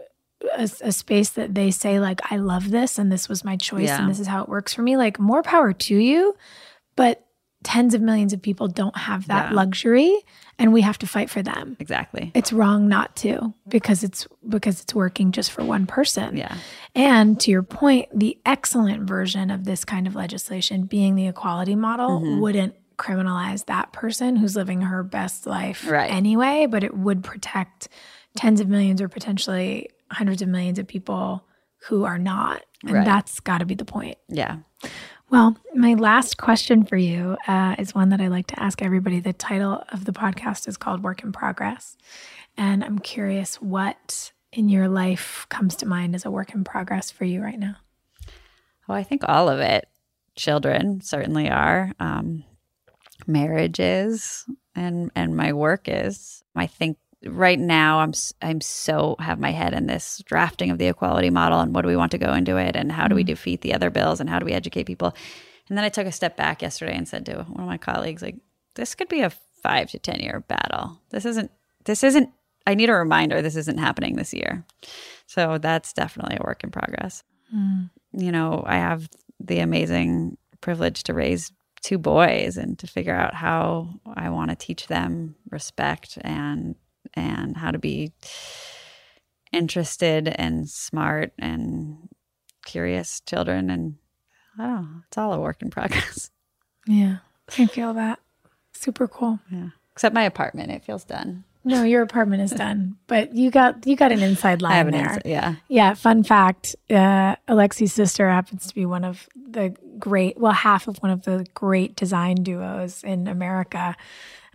a, 0.57 0.63
a 0.83 0.93
space 0.93 1.31
that 1.31 1.55
they 1.55 1.71
say 1.71 1.99
like 2.01 2.21
I 2.33 2.37
love 2.37 2.71
this 2.71 2.99
and 2.99 3.11
this 3.13 3.29
was 3.29 3.45
my 3.45 3.57
choice 3.57 3.89
Yeah. 3.89 4.01
and 4.01 4.11
this 4.11 4.21
is 4.21 4.27
how 4.27 4.43
it 4.43 4.49
works 4.49 4.73
for 4.73 4.83
me. 4.83 4.97
Like 4.97 5.19
more 5.19 5.43
power 5.43 5.73
to 5.73 5.95
you, 5.97 6.35
but 6.97 7.27
tens 7.65 7.95
of 7.95 8.01
millions 8.01 8.33
of 8.33 8.41
people 8.41 8.69
don't 8.69 8.97
have 8.97 9.27
that 9.29 9.51
Yeah. 9.51 9.57
luxury, 9.57 10.17
and 10.59 10.73
we 10.73 10.81
have 10.83 10.99
to 10.99 11.07
fight 11.07 11.29
for 11.31 11.43
them. 11.43 11.77
Exactly. 11.81 12.31
It's 12.35 12.53
wrong 12.53 12.89
not 12.89 13.15
to 13.17 13.53
because 13.69 14.03
it's 14.05 14.27
because 14.49 14.81
it's 14.81 14.95
working 14.95 15.33
just 15.33 15.51
for 15.53 15.65
one 15.65 15.87
person. 15.87 16.37
Yeah. 16.37 16.57
And 16.95 17.39
to 17.41 17.51
your 17.51 17.63
point, 17.63 18.09
the 18.15 18.39
excellent 18.47 19.07
version 19.09 19.51
of 19.51 19.65
this 19.65 19.85
kind 19.85 20.07
of 20.07 20.15
legislation 20.15 20.85
being 20.85 21.15
the 21.15 21.27
equality 21.27 21.75
model 21.77 22.21
Mm-hmm. 22.21 22.41
wouldn't 22.41 22.75
criminalize 22.97 23.67
that 23.67 23.93
person 23.93 24.37
who's 24.37 24.57
living 24.57 24.81
her 24.81 25.03
best 25.03 25.47
life 25.47 25.87
Right. 25.87 26.11
anyway, 26.11 26.67
but 26.67 26.83
it 26.83 26.97
would 26.97 27.23
protect 27.23 27.89
tens 28.37 28.59
of 28.61 28.69
millions 28.69 29.03
or 29.03 29.09
potentially 29.09 29.91
hundreds 30.11 30.41
of 30.41 30.49
millions 30.49 30.79
of 30.79 30.87
people 30.87 31.45
who 31.89 32.05
are 32.05 32.19
not. 32.19 32.63
And 32.83 32.93
Right. 32.93 33.05
that's 33.05 33.41
got 33.41 33.59
to 33.59 33.67
be 33.67 33.75
the 33.75 33.85
point. 33.85 34.17
Yeah. 34.29 34.59
Well, 35.29 35.57
my 35.75 35.95
last 35.95 36.37
question 36.37 36.85
for 36.85 36.97
you 36.97 37.37
uh, 37.49 37.75
is 37.79 37.95
one 37.95 38.11
that 38.11 38.21
I 38.21 38.29
like 38.29 38.47
to 38.49 38.63
ask 38.63 38.81
everybody. 38.81 39.21
The 39.21 39.33
title 39.33 39.83
of 39.93 40.05
the 40.05 40.13
podcast 40.13 40.69
is 40.69 40.77
called 40.77 41.03
Work 41.03 41.25
in 41.25 41.33
Progress. 41.33 41.97
And 42.57 42.85
I'm 42.85 42.99
curious 43.01 43.57
what 43.57 44.33
in 44.57 44.69
your 44.69 44.89
life 44.89 45.47
comes 45.49 45.77
to 45.77 45.87
mind 45.87 46.15
as 46.15 46.25
a 46.25 46.31
work 46.31 46.55
in 46.55 46.65
progress 46.65 47.11
for 47.11 47.25
you 47.25 47.43
right 47.43 47.59
now? 47.59 47.77
Oh, 48.89 48.95
I 48.95 49.03
think 49.03 49.23
all 49.29 49.49
of 49.49 49.61
it. 49.61 49.87
Children 50.35 51.01
certainly 51.01 51.51
are. 51.51 51.93
Um, 52.01 52.45
marriage 53.27 53.81
is, 53.81 54.45
and 54.75 55.11
and 55.15 55.37
my 55.37 55.53
work 55.53 55.83
is. 55.87 56.43
I 56.55 56.67
think 56.67 56.99
right 57.25 57.59
now 57.59 58.01
I'm 58.01 58.13
I'm 58.43 58.61
so 58.61 59.17
have 59.19 59.39
my 59.39 59.51
head 59.51 59.73
in 59.73 59.87
this 59.87 60.23
drafting 60.25 60.71
of 60.71 60.79
the 60.79 60.87
equality 60.87 61.31
model 61.31 61.61
and 61.61 61.75
what 61.75 61.83
do 61.83 61.89
we 61.89 61.97
want 61.97 62.13
to 62.13 62.19
go 62.19 62.33
into 62.33 62.57
it 62.57 62.77
and 62.77 62.93
how 62.93 63.09
do 63.09 63.15
we 63.15 63.23
mm-hmm. 63.23 63.29
defeat 63.29 63.63
the 63.63 63.75
other 63.75 63.91
bills 63.91 64.21
and 64.21 64.29
how 64.29 64.39
do 64.39 64.47
we 64.47 64.53
educate 64.53 64.85
people. 64.85 65.15
And 65.69 65.77
then 65.77 65.85
I 65.85 65.89
took 65.89 66.07
a 66.07 66.13
step 66.13 66.37
back 66.37 66.63
yesterday 66.63 66.97
and 66.97 67.09
said 67.09 67.27
to 67.27 67.45
one 67.49 67.65
of 67.65 67.67
my 67.67 67.79
colleagues, 67.79 68.23
like, 68.23 68.37
this 68.77 68.95
could 68.95 69.09
be 69.09 69.23
a 69.23 69.31
five 69.63 69.91
to 69.91 69.99
ten 69.99 70.21
year 70.21 70.45
battle. 70.47 71.01
This 71.11 71.25
isn't. 71.25 71.51
This 71.85 72.05
isn't. 72.05 72.31
I 72.67 72.75
need 72.75 72.91
a 72.91 72.95
reminder. 72.95 73.43
This 73.43 73.57
isn't 73.57 73.79
happening 73.79 74.17
this 74.17 74.35
year. 74.35 74.65
So 75.27 75.59
that's 75.59 75.93
definitely 75.93 76.37
a 76.41 76.47
work 76.47 76.63
in 76.63 76.71
progress 76.71 77.23
hmm. 77.51 77.85
you 78.13 78.33
know, 78.33 78.63
I 78.67 78.77
have 78.77 79.09
the 79.41 79.61
amazing 79.61 80.37
privilege 80.61 81.03
to 81.05 81.15
raise 81.15 81.53
two 81.83 81.99
boys 81.99 82.57
and 82.57 82.79
to 82.79 82.87
figure 82.87 83.15
out 83.15 83.35
how 83.35 83.91
I 84.15 84.31
want 84.31 84.51
to 84.51 84.57
teach 84.57 84.87
them 84.87 85.37
respect 85.51 86.19
and 86.23 86.75
and 87.15 87.57
how 87.57 87.71
to 87.71 87.79
be 87.79 88.13
interested 89.53 90.29
and 90.29 90.69
smart 90.69 91.33
and 91.39 92.09
curious 92.65 93.21
children 93.21 93.71
and 93.71 93.97
I 94.59 94.63
don't 94.67 94.83
know, 94.83 94.89
it's 95.07 95.19
all 95.19 95.33
a 95.33 95.41
work 95.41 95.63
in 95.63 95.71
progress. 95.71 96.31
Yeah, 96.89 97.17
I 97.59 97.67
feel 97.67 97.95
that. 97.95 98.21
Super 98.73 99.09
cool. 99.09 99.41
Yeah. 99.51 99.71
Except 99.93 100.15
my 100.15 100.23
apartment, 100.23 100.71
it 100.71 100.85
feels 100.85 101.03
done. 101.03 101.43
No, 101.65 101.83
your 101.83 102.03
apartment 102.03 102.43
is 102.43 102.53
done, 102.53 102.95
but 103.09 103.35
you 103.35 103.51
got 103.51 103.85
you 103.89 103.97
got 103.97 104.13
an 104.13 104.23
inside 104.23 104.63
line 104.63 104.73
I 104.73 104.77
have 104.77 104.87
an 104.87 104.93
there. 104.93 105.09
answer. 105.09 105.23
Yeah. 105.25 105.55
Yeah, 105.67 105.95
fun 105.95 106.23
fact. 106.23 106.77
Uh, 106.89 107.35
Alexi's 107.49 107.93
sister 107.93 108.29
happens 108.31 108.69
to 108.69 108.75
be 108.77 108.87
one 108.87 109.03
of 109.03 109.29
the 109.51 109.75
great, 109.99 110.39
well, 110.39 110.53
half 110.53 110.87
of 110.87 110.99
one 110.99 111.11
of 111.11 111.25
the 111.25 111.45
great 111.55 111.97
design 111.97 112.37
duos 112.45 113.03
in 113.03 113.27
America, 113.27 113.97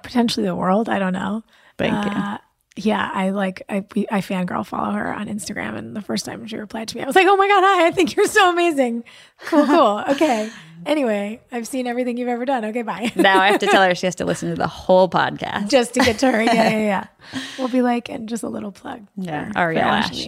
potentially 0.02 0.46
the 0.46 0.56
world. 0.56 0.88
I 0.88 1.00
don't 1.00 1.12
know. 1.12 1.44
Thank 1.82 2.06
you. 2.06 2.12
Uh, 2.12 2.38
yeah, 2.78 3.12
I 3.14 3.32
like, 3.32 3.64
I, 3.68 3.78
I 4.10 4.22
fangirl 4.22 4.66
follow 4.66 4.92
her 4.92 5.14
on 5.14 5.28
Instagram. 5.28 5.78
And 5.78 5.96
the 5.96 6.02
first 6.02 6.26
time 6.26 6.46
she 6.48 6.56
replied 6.58 6.88
to 6.90 6.98
me, 6.98 7.04
I 7.04 7.06
was 7.06 7.16
like, 7.16 7.28
oh 7.28 7.36
my 7.36 7.48
God, 7.48 7.62
hi, 7.64 7.88
I 7.88 7.92
think 7.92 8.16
you're 8.16 8.28
so 8.28 8.50
amazing. 8.50 9.04
Cool, 9.46 9.66
cool. 9.66 10.04
Okay. 10.10 10.50
Anyway, 10.84 11.40
I've 11.52 11.68
seen 11.68 11.86
everything 11.86 12.18
you've 12.18 12.28
ever 12.28 12.44
done. 12.44 12.66
Okay, 12.66 12.82
bye. 12.82 13.12
Now 13.16 13.40
I 13.40 13.50
have 13.52 13.60
to 13.60 13.68
tell 13.68 13.84
her 13.84 13.94
she 13.94 14.06
has 14.08 14.16
to 14.16 14.26
listen 14.26 14.50
to 14.50 14.56
the 14.56 14.68
whole 14.68 15.08
podcast. 15.08 15.70
Just 15.70 15.94
to 15.94 16.00
get 16.00 16.18
to 16.20 16.32
her. 16.32 16.42
Yeah, 16.42 16.70
yeah, 16.70 16.78
yeah. 16.80 17.08
We'll 17.60 17.68
be 17.68 17.84
like, 17.84 18.10
and 18.10 18.28
just 18.28 18.42
a 18.42 18.50
little 18.50 18.72
plug. 18.72 19.06
Yeah, 19.16 19.52
Ariel 19.56 19.84
Ashe. 19.84 20.26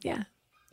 Yeah. 0.00 0.22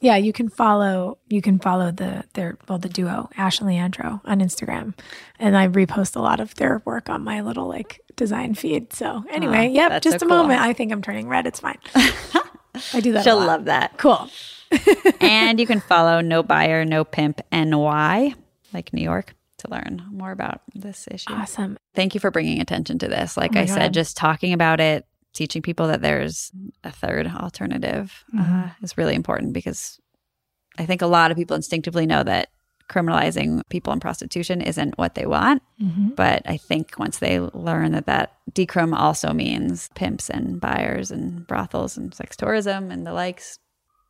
Yeah, 0.04 0.18
you 0.18 0.34
can 0.34 0.50
follow 0.50 1.18
you 1.30 1.42
can 1.42 1.60
follow 1.60 1.90
the 1.90 2.26
their 2.34 2.58
well 2.68 2.78
the 2.78 2.90
duo 2.90 3.30
Ashe 3.38 3.60
and 3.60 3.70
Leandro 3.70 4.20
on 4.26 4.42
Instagram, 4.42 4.94
and 5.40 5.56
I 5.56 5.70
repost 5.70 6.18
a 6.18 6.20
lot 6.20 6.42
of 6.42 6.54
their 6.56 6.82
work 6.84 7.10
on 7.10 7.24
my 7.24 7.40
little 7.40 7.70
like 7.70 8.02
design 8.18 8.54
feed. 8.54 8.92
So 8.92 9.24
anyway, 9.30 9.70
yep, 9.70 10.02
just 10.02 10.20
so 10.20 10.26
a 10.26 10.30
cool. 10.30 10.38
moment. 10.38 10.60
I 10.60 10.74
think 10.74 10.92
I'm 10.92 11.02
turning 11.02 11.30
red. 11.30 11.48
It's 11.48 11.62
fine. 11.62 11.78
I 11.96 13.00
do 13.00 13.14
that. 13.14 13.22
a 13.22 13.24
She'll 13.24 13.38
love 13.38 13.64
that. 13.66 13.98
Cool. 13.98 14.28
and 15.22 15.58
you 15.58 15.66
can 15.66 15.80
follow 15.80 16.20
No 16.20 16.44
Buyer, 16.44 16.84
No 16.84 17.06
Pimp 17.06 17.40
NY, 17.54 18.34
like 18.74 18.92
New 18.92 19.04
York, 19.04 19.36
to 19.60 19.70
learn 19.70 20.04
more 20.12 20.32
about 20.32 20.64
this 20.76 21.08
issue. 21.10 21.32
Awesome. 21.32 21.78
Thank 21.96 22.14
you 22.14 22.20
for 22.20 22.30
bringing 22.30 22.60
attention 22.60 23.00
to 23.00 23.08
this. 23.08 23.38
Like 23.38 23.56
Oh 23.56 23.62
I 23.62 23.66
said, 23.68 23.94
just 23.94 24.18
talking 24.18 24.52
about 24.52 24.82
it, 24.82 25.06
teaching 25.34 25.62
people 25.62 25.88
that 25.88 26.02
there's 26.02 26.52
a 26.84 26.92
third 26.92 27.28
alternative 27.28 28.24
Mm-hmm. 28.34 28.62
uh, 28.62 28.70
is 28.82 28.98
really 28.98 29.16
important 29.16 29.54
because 29.54 30.00
I 30.78 30.86
think 30.86 31.02
a 31.02 31.08
lot 31.08 31.32
of 31.32 31.38
people 31.38 31.56
instinctively 31.56 32.06
know 32.06 32.24
that 32.24 32.50
criminalizing 32.90 33.62
people 33.70 33.94
in 33.94 34.00
prostitution 34.00 34.62
isn't 34.62 34.98
what 34.98 35.16
they 35.16 35.26
want. 35.26 35.62
Mm-hmm. 35.82 36.10
But 36.16 36.42
I 36.46 36.58
think 36.58 37.00
once 37.00 37.20
they 37.20 37.40
learn 37.40 37.92
that 37.94 38.06
that 38.08 38.34
decrim 38.52 38.94
also 38.94 39.34
means 39.34 39.90
pimps 39.96 40.30
and 40.30 40.60
buyers 40.60 41.12
and 41.12 41.48
brothels 41.48 41.98
and 41.98 42.14
sex 42.14 42.36
tourism 42.36 42.92
and 42.92 43.06
the 43.06 43.14
likes, 43.14 43.58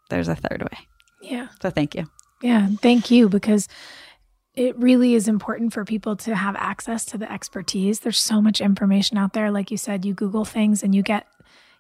there's 0.09 0.27
a 0.27 0.35
third 0.35 0.63
way. 0.63 0.79
Yeah. 1.21 1.47
So 1.61 1.69
thank 1.69 1.95
you. 1.95 2.05
Yeah, 2.41 2.67
thank 2.81 3.09
you 3.09 3.29
because 3.29 3.69
it 4.55 4.77
really 4.77 5.15
is 5.15 5.27
important 5.27 5.73
for 5.73 5.83
people 5.83 6.15
to 6.15 6.35
have 6.35 6.55
access 6.55 7.05
to 7.05 7.17
the 7.17 7.31
expertise. 7.31 8.01
There's 8.01 8.19
so 8.19 8.41
much 8.41 8.61
information 8.61 9.17
out 9.17 9.33
there 9.33 9.49
like 9.51 9.71
you 9.71 9.77
said 9.77 10.05
you 10.05 10.13
google 10.13 10.45
things 10.45 10.83
and 10.83 10.93
you 10.93 11.01
get 11.01 11.25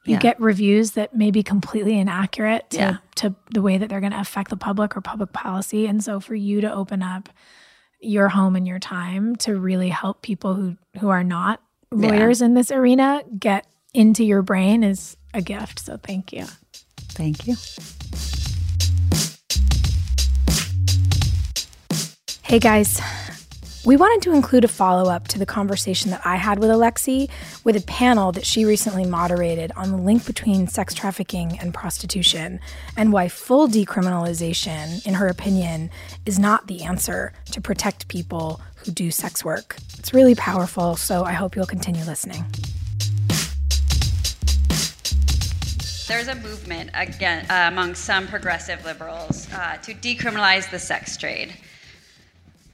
you 0.05 0.13
Yeah. 0.15 0.19
get 0.19 0.41
reviews 0.41 0.91
that 0.91 1.15
may 1.15 1.31
be 1.31 1.43
completely 1.43 1.97
inaccurate 1.97 2.69
to 2.71 2.77
Yeah. 2.77 2.97
to 3.15 3.35
the 3.51 3.61
way 3.61 3.77
that 3.77 3.89
they're 3.89 4.01
going 4.01 4.11
to 4.11 4.19
affect 4.19 4.49
the 4.49 4.57
public 4.57 4.97
or 4.97 5.01
public 5.01 5.31
policy 5.33 5.85
and 5.87 6.03
so 6.03 6.19
for 6.19 6.35
you 6.35 6.61
to 6.61 6.73
open 6.73 7.01
up 7.03 7.29
your 8.01 8.27
home 8.29 8.55
and 8.57 8.67
your 8.67 8.79
time 8.79 9.35
to 9.37 9.57
really 9.57 9.89
help 9.89 10.21
people 10.21 10.55
who 10.55 10.75
who 10.99 11.09
are 11.09 11.23
not 11.23 11.61
lawyers 11.91 12.41
in 12.41 12.53
this 12.53 12.69
arena 12.71 13.23
get 13.39 13.65
into 13.93 14.23
your 14.23 14.41
brain 14.41 14.83
is 14.83 15.15
a 15.35 15.41
gift. 15.41 15.79
So 15.79 15.97
thank 15.97 16.33
you. 16.33 16.45
Thank 16.97 17.47
you. 17.47 17.55
Hey 22.45 22.59
guys, 22.59 22.99
we 23.85 23.95
wanted 23.95 24.21
to 24.23 24.35
include 24.35 24.65
a 24.65 24.67
follow 24.67 25.09
up 25.09 25.29
to 25.29 25.39
the 25.39 25.45
conversation 25.45 26.11
that 26.11 26.21
I 26.25 26.35
had 26.35 26.59
with 26.59 26.69
Alexi 26.69 27.29
with 27.63 27.77
a 27.77 27.81
panel 27.87 28.33
that 28.33 28.45
she 28.45 28.65
recently 28.65 29.05
moderated 29.05 29.71
on 29.77 29.91
the 29.91 29.97
link 29.97 30.25
between 30.25 30.67
sex 30.67 30.93
trafficking 30.93 31.57
and 31.59 31.73
prostitution 31.73 32.59
and 32.97 33.13
why 33.13 33.29
full 33.29 33.69
decriminalization, 33.69 35.07
in 35.07 35.13
her 35.13 35.27
opinion, 35.29 35.89
is 36.25 36.37
not 36.37 36.67
the 36.67 36.83
answer 36.83 37.31
to 37.53 37.61
protect 37.61 38.09
people 38.09 38.59
who 38.75 38.91
do 38.91 39.09
sex 39.09 39.45
work. 39.45 39.77
It's 39.97 40.13
really 40.13 40.35
powerful, 40.35 40.97
so 40.97 41.23
I 41.23 41.31
hope 41.31 41.55
you'll 41.55 41.65
continue 41.65 42.03
listening. 42.03 42.43
There's 46.09 46.27
a 46.27 46.35
movement 46.35 46.89
again 46.93 47.45
uh, 47.49 47.69
among 47.71 47.95
some 47.95 48.27
progressive 48.27 48.83
liberals 48.83 49.47
uh, 49.53 49.77
to 49.77 49.93
decriminalize 49.93 50.69
the 50.69 50.77
sex 50.77 51.15
trade. 51.15 51.53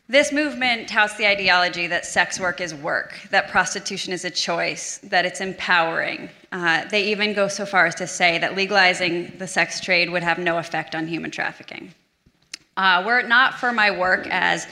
This 0.10 0.32
movement 0.32 0.90
touts 0.90 1.16
the 1.18 1.28
ideology 1.28 1.86
that 1.86 2.04
sex 2.04 2.40
work 2.40 2.62
is 2.62 2.74
work, 2.74 3.14
that 3.30 3.48
prostitution 3.48 4.12
is 4.12 4.26
a 4.26 4.32
choice, 4.32 4.98
that 5.04 5.24
it's 5.24 5.40
empowering. 5.40 6.32
Uh, 6.52 6.86
they 6.86 7.04
even 7.12 7.36
go 7.36 7.48
so 7.48 7.64
far 7.64 7.86
as 7.86 7.94
to 7.96 8.08
say 8.08 8.40
that 8.40 8.56
legalizing 8.56 9.32
the 9.38 9.46
sex 9.46 9.80
trade 9.80 10.10
would 10.10 10.24
have 10.24 10.40
no 10.40 10.58
effect 10.58 10.96
on 10.96 11.06
human 11.06 11.30
trafficking. 11.30 11.94
Uh, 12.76 13.04
were 13.06 13.20
it 13.20 13.28
not 13.28 13.60
for 13.60 13.72
my 13.72 13.92
work 13.92 14.26
as 14.32 14.66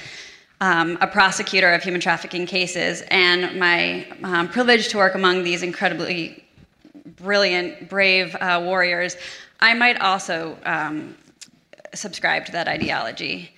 um, 0.59 0.97
a 1.01 1.07
prosecutor 1.07 1.71
of 1.71 1.83
human 1.83 2.01
trafficking 2.01 2.47
cases 2.47 3.03
and 3.11 3.59
my 3.59 4.07
um, 4.23 4.47
privilege 4.47 4.88
to 4.88 4.97
work 4.97 5.13
among 5.13 5.43
these 5.43 5.61
incredibly 5.61 6.43
brilliant, 7.15 7.89
brave 7.89 8.35
uh, 8.38 8.59
warriors, 8.65 9.15
I 9.59 9.75
might 9.75 10.01
also 10.01 10.57
um, 10.65 11.15
subscribe 11.93 12.47
to 12.47 12.51
that 12.53 12.67
ideology. 12.67 13.51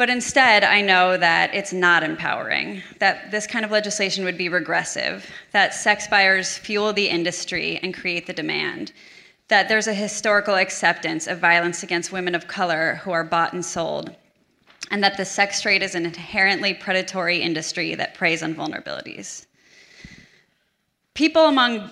But 0.00 0.08
instead, 0.08 0.64
I 0.64 0.80
know 0.80 1.18
that 1.18 1.54
it's 1.54 1.74
not 1.74 2.02
empowering, 2.02 2.82
that 3.00 3.30
this 3.30 3.46
kind 3.46 3.66
of 3.66 3.70
legislation 3.70 4.24
would 4.24 4.38
be 4.38 4.48
regressive, 4.48 5.30
that 5.52 5.74
sex 5.74 6.08
buyers 6.08 6.56
fuel 6.56 6.94
the 6.94 7.10
industry 7.10 7.78
and 7.82 7.92
create 7.92 8.26
the 8.26 8.32
demand, 8.32 8.92
that 9.48 9.68
there's 9.68 9.88
a 9.88 9.92
historical 9.92 10.54
acceptance 10.54 11.26
of 11.26 11.38
violence 11.38 11.82
against 11.82 12.12
women 12.12 12.34
of 12.34 12.48
color 12.48 12.94
who 13.04 13.10
are 13.10 13.22
bought 13.22 13.52
and 13.52 13.62
sold, 13.62 14.16
and 14.90 15.04
that 15.04 15.18
the 15.18 15.24
sex 15.26 15.60
trade 15.60 15.82
is 15.82 15.94
an 15.94 16.06
inherently 16.06 16.72
predatory 16.72 17.42
industry 17.42 17.94
that 17.94 18.14
preys 18.14 18.42
on 18.42 18.54
vulnerabilities. 18.54 19.44
People 21.12 21.44
among 21.44 21.90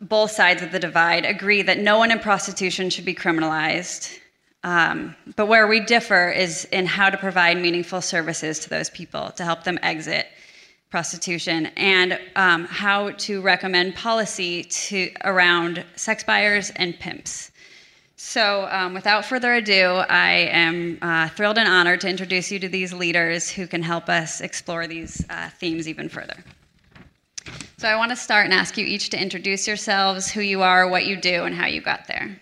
both 0.00 0.32
sides 0.32 0.60
of 0.60 0.72
the 0.72 0.80
divide 0.80 1.24
agree 1.24 1.62
that 1.62 1.78
no 1.78 1.98
one 1.98 2.10
in 2.10 2.18
prostitution 2.18 2.90
should 2.90 3.04
be 3.04 3.14
criminalized. 3.14 4.18
Um, 4.64 5.14
but 5.36 5.46
where 5.46 5.66
we 5.66 5.78
differ 5.78 6.30
is 6.30 6.64
in 6.72 6.86
how 6.86 7.10
to 7.10 7.18
provide 7.18 7.58
meaningful 7.58 8.00
services 8.00 8.58
to 8.60 8.70
those 8.70 8.88
people 8.90 9.30
to 9.32 9.44
help 9.44 9.62
them 9.62 9.78
exit 9.82 10.26
prostitution 10.90 11.66
and 11.76 12.18
um, 12.34 12.64
how 12.64 13.10
to 13.10 13.42
recommend 13.42 13.94
policy 13.94 14.64
to 14.64 15.10
around 15.24 15.84
sex 15.96 16.24
buyers 16.24 16.70
and 16.76 16.98
pimps. 16.98 17.50
So, 18.16 18.66
um, 18.70 18.94
without 18.94 19.26
further 19.26 19.52
ado, 19.54 20.02
I 20.08 20.48
am 20.50 20.98
uh, 21.02 21.28
thrilled 21.28 21.58
and 21.58 21.68
honored 21.68 22.00
to 22.02 22.08
introduce 22.08 22.50
you 22.50 22.58
to 22.60 22.68
these 22.68 22.92
leaders 22.92 23.50
who 23.50 23.66
can 23.66 23.82
help 23.82 24.08
us 24.08 24.40
explore 24.40 24.86
these 24.86 25.22
uh, 25.28 25.50
themes 25.50 25.88
even 25.88 26.08
further. 26.08 26.42
So, 27.76 27.88
I 27.88 27.96
want 27.96 28.10
to 28.12 28.16
start 28.16 28.46
and 28.46 28.54
ask 28.54 28.78
you 28.78 28.86
each 28.86 29.10
to 29.10 29.20
introduce 29.20 29.66
yourselves, 29.66 30.30
who 30.30 30.40
you 30.40 30.62
are, 30.62 30.88
what 30.88 31.04
you 31.04 31.16
do, 31.16 31.44
and 31.44 31.54
how 31.54 31.66
you 31.66 31.82
got 31.82 32.06
there. 32.06 32.40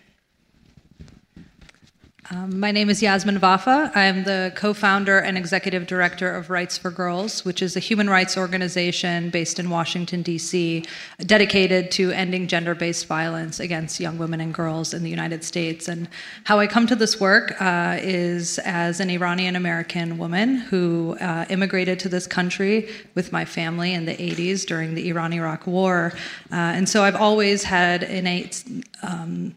Um, 2.31 2.61
my 2.61 2.71
name 2.71 2.89
is 2.89 3.03
Yasmin 3.03 3.41
Vafa. 3.41 3.91
I 3.97 4.05
am 4.05 4.23
the 4.23 4.53
co 4.55 4.73
founder 4.73 5.19
and 5.19 5.37
executive 5.37 5.89
director 5.89 6.33
of 6.33 6.51
Rights 6.51 6.79
for 6.79 6.89
Girls, 6.89 7.45
which 7.45 7.61
is 7.61 7.75
a 7.75 7.81
human 7.81 8.09
rights 8.09 8.39
organization 8.39 9.29
based 9.31 9.59
in 9.59 9.69
Washington, 9.71 10.23
D.C., 10.23 10.85
dedicated 11.19 11.91
to 11.93 12.13
ending 12.13 12.47
gender 12.47 12.77
based 12.77 13.07
violence 13.07 13.59
against 13.59 13.99
young 13.99 14.19
women 14.19 14.41
and 14.41 14.55
girls 14.55 14.95
in 14.95 15.03
the 15.03 15.11
United 15.11 15.43
States. 15.43 15.89
And 15.89 16.09
how 16.45 16.61
I 16.61 16.69
come 16.69 16.87
to 16.87 16.95
this 16.95 17.19
work 17.19 17.61
uh, 17.61 17.99
is 18.01 18.61
as 18.61 19.01
an 19.01 19.11
Iranian 19.11 19.57
American 19.57 20.17
woman 20.17 20.59
who 20.59 21.17
uh, 21.21 21.47
immigrated 21.51 21.99
to 22.01 22.09
this 22.09 22.29
country 22.29 22.89
with 23.17 23.33
my 23.33 23.45
family 23.45 23.95
in 23.95 24.05
the 24.05 24.15
80s 24.15 24.65
during 24.65 24.95
the 24.95 25.09
Iran 25.09 25.33
Iraq 25.33 25.67
War. 25.67 26.13
Uh, 26.53 26.55
and 26.55 26.89
so 26.89 27.03
I've 27.03 27.17
always 27.17 27.65
had 27.65 28.05
innate. 28.05 28.63
Um, 29.03 29.57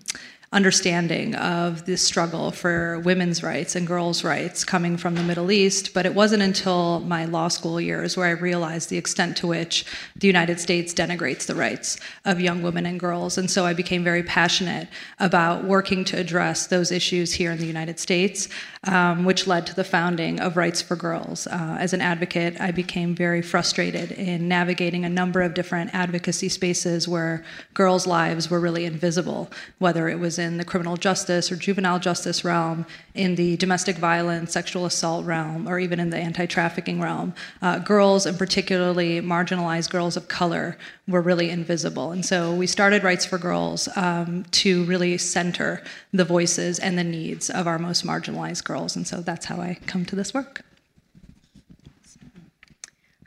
understanding 0.56 1.36
of 1.36 1.86
the 1.86 1.98
struggle 1.98 2.50
for 2.50 3.00
women's 3.00 3.44
rights 3.44 3.76
and 3.76 3.86
girls' 3.86 4.24
rights 4.24 4.64
coming 4.64 4.96
from 4.96 5.16
the 5.16 5.22
Middle 5.22 5.52
East. 5.52 5.94
But 5.94 6.06
it 6.06 6.16
wasn't 6.16 6.42
until 6.42 7.02
my 7.02 7.26
law 7.26 7.50
school 7.50 7.82
years 7.82 8.16
where 8.16 8.26
I 8.26 8.32
realized 8.32 8.90
the 8.90 8.98
extent 8.98 9.36
to 9.38 9.48
which 9.48 9.86
the 10.16 10.28
United 10.28 10.62
States 10.62 10.94
denigrates 10.94 11.46
the 11.46 11.56
rights 11.56 12.00
of 12.24 12.40
young 12.40 12.62
women 12.62 12.86
and 12.86 12.98
girls. 12.98 13.38
And 13.38 13.52
so 13.52 13.66
I 13.66 13.74
became 13.74 14.02
very 14.02 14.24
passionate 14.24 14.88
about 15.20 15.66
working 15.66 16.06
to 16.06 16.18
address 16.18 16.68
those 16.68 16.90
issues 16.90 17.34
here 17.34 17.52
in 17.52 17.58
the 17.58 17.68
United 17.68 18.00
States, 18.00 18.48
um, 18.86 19.26
which 19.26 19.48
led 19.48 19.68
to 19.68 19.76
the 19.76 19.84
founding 19.84 20.40
of 20.40 20.56
Rights 20.56 20.82
for 20.82 20.96
Girls. 20.96 21.48
Uh, 21.48 21.76
as 21.78 21.92
an 21.92 22.00
advocate, 22.00 22.56
I 22.62 22.72
became 22.72 23.14
very 23.14 23.42
frustrated 23.42 24.14
in 24.14 24.48
navigating 24.48 25.04
a 25.04 25.10
number 25.10 25.42
of 25.42 25.54
different 25.54 25.94
advocacy 25.94 26.48
spaces 26.48 27.10
where 27.10 27.44
girls' 27.74 28.08
lives 28.08 28.50
were 28.50 28.62
really 28.62 28.86
invisible, 28.86 29.52
whether 29.80 30.08
it 30.08 30.20
was 30.20 30.40
in 30.40 30.45
in 30.46 30.58
the 30.58 30.64
criminal 30.64 30.96
justice 30.96 31.52
or 31.52 31.58
juvenile 31.58 32.00
justice 32.00 32.46
realm, 32.46 32.86
in 33.14 33.36
the 33.36 33.58
domestic 33.58 33.98
violence, 33.98 34.54
sexual 34.54 34.86
assault 34.86 35.26
realm, 35.26 35.68
or 35.68 35.80
even 35.80 36.00
in 36.00 36.10
the 36.10 36.18
anti 36.18 36.46
trafficking 36.46 37.02
realm. 37.02 37.34
Uh, 37.62 37.80
girls, 37.80 38.26
and 38.26 38.38
particularly 38.38 39.20
marginalized 39.20 39.90
girls 39.90 40.16
of 40.16 40.30
color, 40.30 40.78
were 41.08 41.22
really 41.22 41.50
invisible. 41.50 42.12
And 42.12 42.26
so 42.26 42.56
we 42.56 42.68
started 42.68 43.04
Rights 43.04 43.26
for 43.26 43.38
Girls 43.38 43.90
um, 43.98 44.46
to 44.52 44.86
really 44.86 45.18
center 45.18 45.84
the 46.14 46.24
voices 46.24 46.80
and 46.80 46.98
the 46.98 47.04
needs 47.04 47.50
of 47.50 47.68
our 47.68 47.78
most 47.78 48.06
marginalized 48.06 48.64
girls. 48.64 48.96
And 48.96 49.06
so 49.06 49.22
that's 49.22 49.48
how 49.48 49.60
I 49.60 49.78
come 49.88 50.06
to 50.06 50.16
this 50.16 50.34
work. 50.34 50.62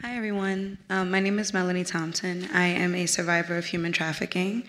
Hi, 0.01 0.17
everyone. 0.17 0.79
Um, 0.91 1.11
my 1.11 1.19
name 1.19 1.41
is 1.41 1.53
Melanie 1.53 1.83
Thompson. 1.83 2.49
I 2.55 2.67
am 2.67 2.95
a 2.95 3.07
survivor 3.07 3.59
of 3.59 3.67
human 3.67 3.91
trafficking. 3.91 4.63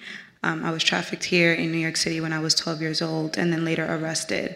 Um, 0.43 0.63
I 0.63 0.71
was 0.71 0.83
trafficked 0.83 1.25
here 1.25 1.53
in 1.53 1.71
New 1.71 1.77
York 1.77 1.97
City 1.97 2.21
when 2.21 2.33
I 2.33 2.39
was 2.39 2.55
12 2.55 2.81
years 2.81 3.01
old 3.01 3.37
and 3.37 3.51
then 3.51 3.65
later 3.65 3.85
arrested. 3.85 4.55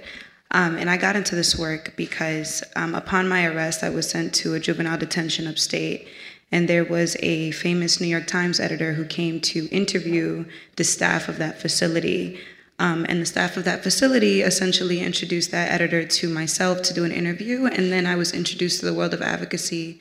Um, 0.52 0.78
and 0.78 0.90
I 0.90 0.98
got 0.98 1.16
into 1.16 1.36
this 1.36 1.58
work 1.58 1.94
because 1.98 2.64
um, 2.76 2.94
upon 2.94 3.28
my 3.28 3.46
arrest, 3.46 3.84
I 3.84 3.90
was 3.90 4.10
sent 4.10 4.34
to 4.36 4.54
a 4.54 4.60
juvenile 4.60 4.98
detention 4.98 5.48
upstate. 5.48 6.08
And 6.52 6.68
there 6.68 6.86
was 6.86 7.18
a 7.20 7.52
famous 7.52 8.00
New 8.00 8.08
York 8.08 8.28
Times 8.28 8.60
editor 8.60 8.94
who 8.94 9.06
came 9.06 9.42
to 9.42 9.68
interview 9.70 10.46
the 10.76 10.84
staff 10.84 11.28
of 11.28 11.40
that 11.40 11.60
facility. 11.60 12.40
Um, 12.78 13.06
and 13.10 13.20
the 13.20 13.26
staff 13.26 13.58
of 13.58 13.64
that 13.66 13.82
facility 13.82 14.42
essentially 14.42 15.00
introduced 15.00 15.50
that 15.52 15.72
editor 15.72 16.06
to 16.06 16.30
myself 16.30 16.84
to 16.84 16.94
do 16.94 17.04
an 17.04 17.12
interview. 17.12 17.66
And 17.66 17.92
then 17.92 18.06
I 18.06 18.16
was 18.16 18.32
introduced 18.32 18.82
to 18.82 18.86
the 18.86 18.94
world 18.94 19.16
of 19.16 19.22
advocacy. 19.24 20.00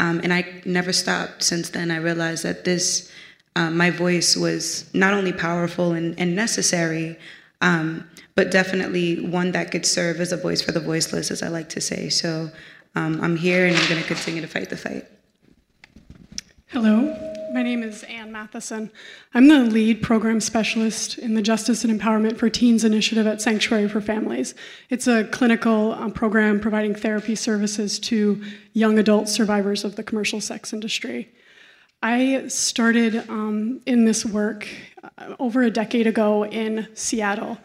Um, 0.00 0.20
and 0.24 0.32
I 0.32 0.62
never 0.64 0.92
stopped 0.92 1.44
since 1.44 1.70
then. 1.70 1.92
I 1.92 1.98
realized 1.98 2.42
that 2.42 2.64
this 2.64 3.12
um, 3.56 3.76
my 3.76 3.90
voice 3.90 4.36
was 4.36 4.92
not 4.94 5.14
only 5.14 5.32
powerful 5.32 5.92
and, 5.92 6.18
and 6.18 6.34
necessary, 6.34 7.16
um, 7.60 8.08
but 8.34 8.50
definitely 8.50 9.26
one 9.26 9.52
that 9.52 9.70
could 9.70 9.86
serve 9.86 10.20
as 10.20 10.32
a 10.32 10.36
voice 10.36 10.60
for 10.60 10.72
the 10.72 10.80
voiceless, 10.80 11.30
as 11.30 11.42
I 11.42 11.48
like 11.48 11.68
to 11.70 11.80
say. 11.80 12.08
So 12.08 12.50
um, 12.94 13.20
I'm 13.20 13.36
here 13.36 13.66
and 13.66 13.76
I'm 13.76 13.88
going 13.88 14.00
to 14.00 14.06
continue 14.06 14.40
to 14.40 14.48
fight 14.48 14.70
the 14.70 14.76
fight. 14.76 15.04
Hello, 16.66 17.16
my 17.52 17.62
name 17.62 17.84
is 17.84 18.02
Ann 18.04 18.32
Matheson. 18.32 18.90
I'm 19.32 19.46
the 19.46 19.60
lead 19.60 20.02
program 20.02 20.40
specialist 20.40 21.18
in 21.18 21.34
the 21.34 21.42
Justice 21.42 21.84
and 21.84 22.00
Empowerment 22.00 22.36
for 22.36 22.50
Teens 22.50 22.82
initiative 22.82 23.28
at 23.28 23.40
Sanctuary 23.40 23.88
for 23.88 24.00
Families. 24.00 24.56
It's 24.90 25.06
a 25.06 25.22
clinical 25.22 25.92
um, 25.92 26.10
program 26.10 26.58
providing 26.58 26.96
therapy 26.96 27.36
services 27.36 28.00
to 28.00 28.42
young 28.72 28.98
adult 28.98 29.28
survivors 29.28 29.84
of 29.84 29.94
the 29.94 30.02
commercial 30.02 30.40
sex 30.40 30.72
industry. 30.72 31.28
I 32.02 32.48
started 32.48 33.28
um, 33.30 33.80
in 33.86 34.04
this 34.04 34.26
work 34.26 34.68
uh, 35.18 35.36
over 35.38 35.62
a 35.62 35.70
decade 35.70 36.06
ago 36.06 36.44
in 36.44 36.88
Seattle. 36.94 37.58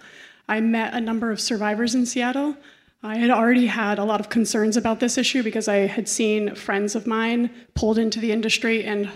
I 0.47 0.61
met 0.61 0.93
a 0.93 1.01
number 1.01 1.31
of 1.31 1.39
survivors 1.39 1.95
in 1.95 2.05
Seattle. 2.05 2.55
I 3.03 3.17
had 3.17 3.29
already 3.29 3.67
had 3.67 3.99
a 3.99 4.03
lot 4.03 4.19
of 4.19 4.29
concerns 4.29 4.75
about 4.75 4.99
this 4.99 5.17
issue 5.17 5.43
because 5.43 5.67
I 5.67 5.87
had 5.87 6.07
seen 6.09 6.55
friends 6.55 6.95
of 6.95 7.07
mine 7.07 7.49
pulled 7.73 7.97
into 7.97 8.19
the 8.19 8.31
industry 8.31 8.83
and 8.83 9.09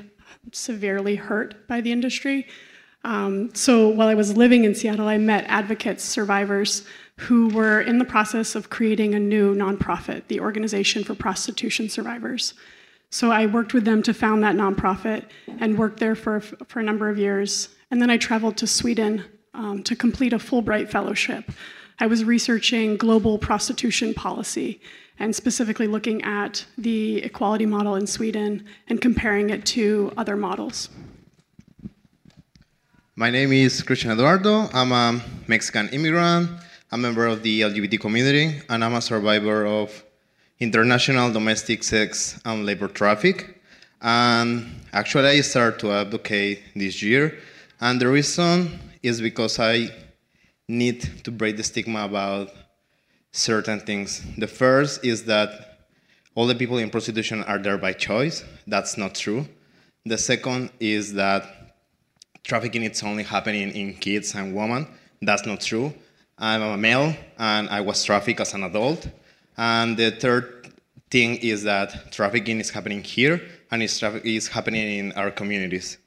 severely 0.51 1.16
hurt 1.16 1.68
by 1.68 1.82
the 1.82 1.91
industry. 1.91 2.47
Um, 3.03 3.53
so 3.53 3.89
while 3.89 4.07
I 4.07 4.14
was 4.14 4.38
living 4.38 4.64
in 4.64 4.76
Seattle, 4.76 5.07
I 5.07 5.18
met 5.18 5.45
advocates, 5.47 6.03
survivors 6.03 6.86
who 7.18 7.49
were 7.49 7.82
in 7.82 7.97
the 7.97 8.05
process 8.05 8.55
of 8.55 8.70
creating 8.70 9.14
a 9.14 9.20
new 9.20 9.53
nonprofit, 9.53 10.28
the 10.28 10.39
Organization 10.39 11.03
for 11.03 11.14
Prostitution 11.14 11.89
Survivors. 11.89 12.53
So 13.14 13.30
I 13.30 13.45
worked 13.45 13.76
with 13.76 13.86
them 13.86 14.01
to 14.03 14.11
found 14.11 14.41
that 14.41 14.55
nonprofit 14.55 15.26
and 15.59 15.78
worked 15.78 15.99
there 15.99 16.16
for, 16.16 16.39
for 16.39 16.80
a 16.80 16.84
number 16.84 17.09
of 17.09 17.20
years. 17.20 17.70
And 17.91 18.01
then 18.01 18.09
I 18.09 18.18
traveled 18.18 18.57
to 18.57 18.66
Sweden 18.66 19.24
um, 19.53 19.84
to 19.84 19.95
complete 19.95 20.34
a 20.34 20.39
Fulbright 20.39 20.89
fellowship. 20.89 21.51
I 21.99 22.07
was 22.07 22.26
researching 22.26 22.97
global 22.97 23.38
prostitution 23.38 24.16
policy 24.16 24.82
and 25.20 25.36
specifically 25.36 25.86
looking 25.86 26.24
at 26.24 26.66
the 26.76 27.18
equality 27.18 27.68
model 27.68 27.93
in 27.93 28.07
Sweden 28.07 28.66
and 28.88 28.99
comparing 28.99 29.51
it 29.51 29.64
to 29.68 30.11
other 30.18 30.36
models. 30.36 30.89
My 33.16 33.30
name 33.30 33.53
is 33.53 33.84
Christian 33.84 34.09
Eduardo. 34.09 34.70
I'm 34.74 34.91
a 34.91 35.22
Mexican 35.45 35.88
immigrant, 35.89 36.49
a 36.91 36.97
member 36.97 37.28
of 37.28 37.43
the 37.43 37.61
LGBT 37.61 37.99
community, 37.99 38.59
and 38.70 38.84
I'm 38.84 38.95
a 38.95 39.01
survivor 39.01 39.68
of 39.68 40.03
international 40.59 41.31
domestic 41.31 41.83
sex 41.83 42.39
and 42.45 42.65
labor 42.65 42.87
traffic. 42.87 43.61
And 44.01 44.81
actually, 44.91 45.29
I 45.29 45.41
started 45.41 45.79
to 45.79 45.91
advocate 45.91 46.61
this 46.75 47.01
year. 47.01 47.39
And 47.79 47.99
the 47.99 48.07
reason 48.07 48.79
is 49.01 49.21
because 49.21 49.59
I 49.59 49.89
need 50.67 51.23
to 51.23 51.31
break 51.31 51.57
the 51.57 51.63
stigma 51.63 52.05
about 52.05 52.49
certain 53.31 53.79
things. 53.79 54.21
The 54.37 54.47
first 54.47 55.03
is 55.03 55.25
that 55.25 55.73
all 56.35 56.47
the 56.47 56.55
people 56.55 56.77
in 56.77 56.89
prostitution 56.89 57.43
are 57.43 57.59
there 57.59 57.77
by 57.77 57.93
choice. 57.93 58.43
That's 58.67 58.97
not 58.97 59.15
true. 59.15 59.45
The 60.05 60.17
second 60.17 60.71
is 60.79 61.13
that 61.13 61.73
trafficking 62.43 62.83
is 62.83 63.03
only 63.03 63.23
happening 63.23 63.71
in 63.71 63.93
kids 63.95 64.35
and 64.35 64.55
women. 64.55 64.87
That's 65.21 65.45
not 65.45 65.61
true. 65.61 65.93
I'm 66.37 66.61
a 66.61 66.77
male 66.77 67.15
and 67.37 67.69
I 67.69 67.81
was 67.81 68.03
trafficked 68.03 68.39
as 68.39 68.53
an 68.53 68.63
adult. 68.63 69.07
And 69.57 69.97
the 69.97 70.11
third 70.11 70.73
thing 71.11 71.35
is 71.37 71.63
that 71.63 72.11
trafficking 72.11 72.59
is 72.59 72.69
happening 72.71 73.03
here 73.03 73.41
and 73.71 73.83
it's 73.83 74.01
is 74.01 74.47
happening 74.47 74.97
in 74.97 75.11
our 75.13 75.31
communities. 75.31 75.97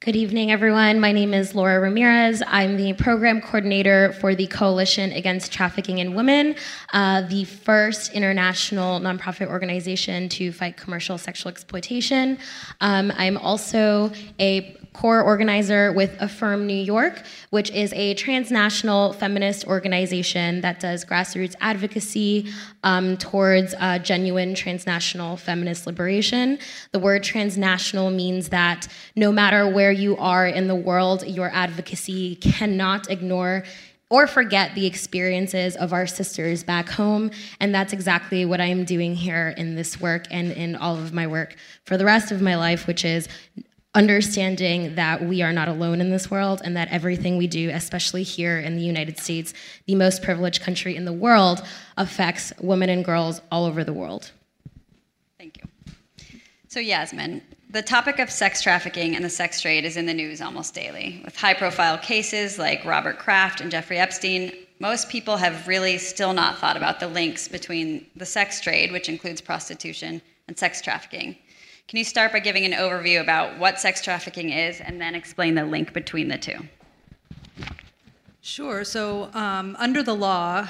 Good 0.00 0.14
evening, 0.14 0.52
everyone. 0.52 1.00
My 1.00 1.10
name 1.10 1.34
is 1.34 1.56
Laura 1.56 1.80
Ramirez. 1.80 2.40
I'm 2.46 2.76
the 2.76 2.92
program 2.92 3.40
coordinator 3.40 4.12
for 4.20 4.34
the 4.34 4.46
Coalition 4.46 5.10
Against 5.10 5.52
Trafficking 5.52 5.98
in 5.98 6.14
Women, 6.14 6.54
uh, 6.92 7.22
the 7.22 7.44
first 7.44 8.12
international 8.12 9.00
nonprofit 9.00 9.48
organization 9.48 10.28
to 10.30 10.52
fight 10.52 10.76
commercial 10.76 11.18
sexual 11.18 11.50
exploitation. 11.50 12.38
Um, 12.80 13.12
I'm 13.16 13.36
also 13.38 14.12
a 14.38 14.76
core 14.98 15.22
organizer 15.22 15.92
with 15.92 16.18
AF3IRM 16.18 16.64
New 16.64 16.74
York, 16.74 17.22
which 17.50 17.70
is 17.70 17.92
a 17.92 18.14
transnational 18.14 19.12
feminist 19.12 19.64
organization 19.68 20.60
that 20.62 20.80
does 20.80 21.04
grassroots 21.04 21.54
advocacy 21.60 22.50
um, 22.82 23.16
towards 23.16 23.76
uh, 23.78 24.00
genuine 24.00 24.56
transnational 24.56 25.36
feminist 25.36 25.86
liberation. 25.86 26.58
The 26.90 26.98
word 26.98 27.22
transnational 27.22 28.10
means 28.10 28.48
that 28.48 28.88
no 29.14 29.30
matter 29.30 29.72
where 29.72 29.92
you 29.92 30.16
are 30.16 30.48
in 30.48 30.66
the 30.66 30.74
world, 30.74 31.24
your 31.28 31.48
advocacy 31.54 32.34
cannot 32.34 33.08
ignore 33.08 33.62
or 34.10 34.26
forget 34.26 34.74
the 34.74 34.86
experiences 34.86 35.76
of 35.76 35.92
our 35.92 36.08
sisters 36.08 36.64
back 36.64 36.88
home. 36.88 37.30
And 37.60 37.72
that's 37.72 37.92
exactly 37.92 38.44
what 38.44 38.60
I 38.60 38.64
am 38.66 38.84
doing 38.84 39.14
here 39.14 39.54
in 39.56 39.76
this 39.76 40.00
work 40.00 40.26
and 40.32 40.50
in 40.50 40.74
all 40.74 40.96
of 40.96 41.12
my 41.12 41.28
work 41.28 41.54
for 41.84 41.96
the 41.96 42.04
rest 42.04 42.32
of 42.32 42.42
my 42.42 42.56
life, 42.56 42.88
which 42.88 43.04
is 43.04 43.28
understanding 43.98 44.94
that 44.94 45.24
we 45.24 45.42
are 45.42 45.52
not 45.52 45.66
alone 45.66 46.00
in 46.00 46.08
this 46.08 46.30
world 46.30 46.62
and 46.64 46.76
that 46.76 46.86
everything 46.88 47.36
we 47.36 47.48
do, 47.48 47.68
especially 47.70 48.22
here 48.22 48.56
in 48.56 48.76
the 48.76 48.82
United 48.82 49.18
States, 49.18 49.52
the 49.86 49.96
most 49.96 50.22
privileged 50.22 50.62
country 50.62 50.94
in 50.94 51.04
the 51.04 51.12
world, 51.12 51.66
affects 51.96 52.52
women 52.60 52.88
and 52.90 53.04
girls 53.04 53.40
all 53.50 53.64
over 53.64 53.82
the 53.82 53.92
world. 53.92 54.30
Thank 55.36 55.58
you. 55.58 56.38
So, 56.68 56.78
Yasmin, 56.78 57.42
the 57.70 57.82
topic 57.82 58.20
of 58.20 58.30
sex 58.30 58.62
trafficking 58.62 59.16
and 59.16 59.24
the 59.24 59.30
sex 59.30 59.60
trade 59.60 59.84
is 59.84 59.96
in 59.96 60.06
the 60.06 60.14
news 60.14 60.40
almost 60.40 60.74
daily. 60.74 61.20
With 61.24 61.34
high 61.34 61.54
profile 61.54 61.98
cases 61.98 62.56
like 62.56 62.84
Robert 62.84 63.18
Kraft 63.18 63.60
and 63.60 63.68
Jeffrey 63.68 63.98
Epstein, 63.98 64.52
most 64.78 65.08
people 65.08 65.36
have 65.36 65.66
really 65.66 65.98
still 65.98 66.32
not 66.32 66.58
thought 66.58 66.76
about 66.76 67.00
the 67.00 67.08
links 67.08 67.48
between 67.48 68.06
the 68.14 68.26
sex 68.26 68.60
trade, 68.60 68.92
which 68.92 69.08
includes 69.08 69.40
prostitution, 69.40 70.22
and 70.46 70.56
sex 70.56 70.80
trafficking. 70.80 71.36
Can 71.88 71.96
you 71.96 72.04
start 72.04 72.32
by 72.32 72.40
giving 72.40 72.66
an 72.66 72.72
overview 72.72 73.18
about 73.18 73.58
what 73.58 73.80
sex 73.80 74.02
trafficking 74.02 74.50
is 74.50 74.78
and 74.82 75.00
then 75.00 75.14
explain 75.14 75.54
the 75.54 75.64
link 75.64 75.94
between 75.94 76.28
the 76.28 76.36
two? 76.36 76.58
Sure. 78.42 78.84
So, 78.84 79.30
um, 79.32 79.74
under 79.78 80.02
the 80.02 80.14
law, 80.14 80.68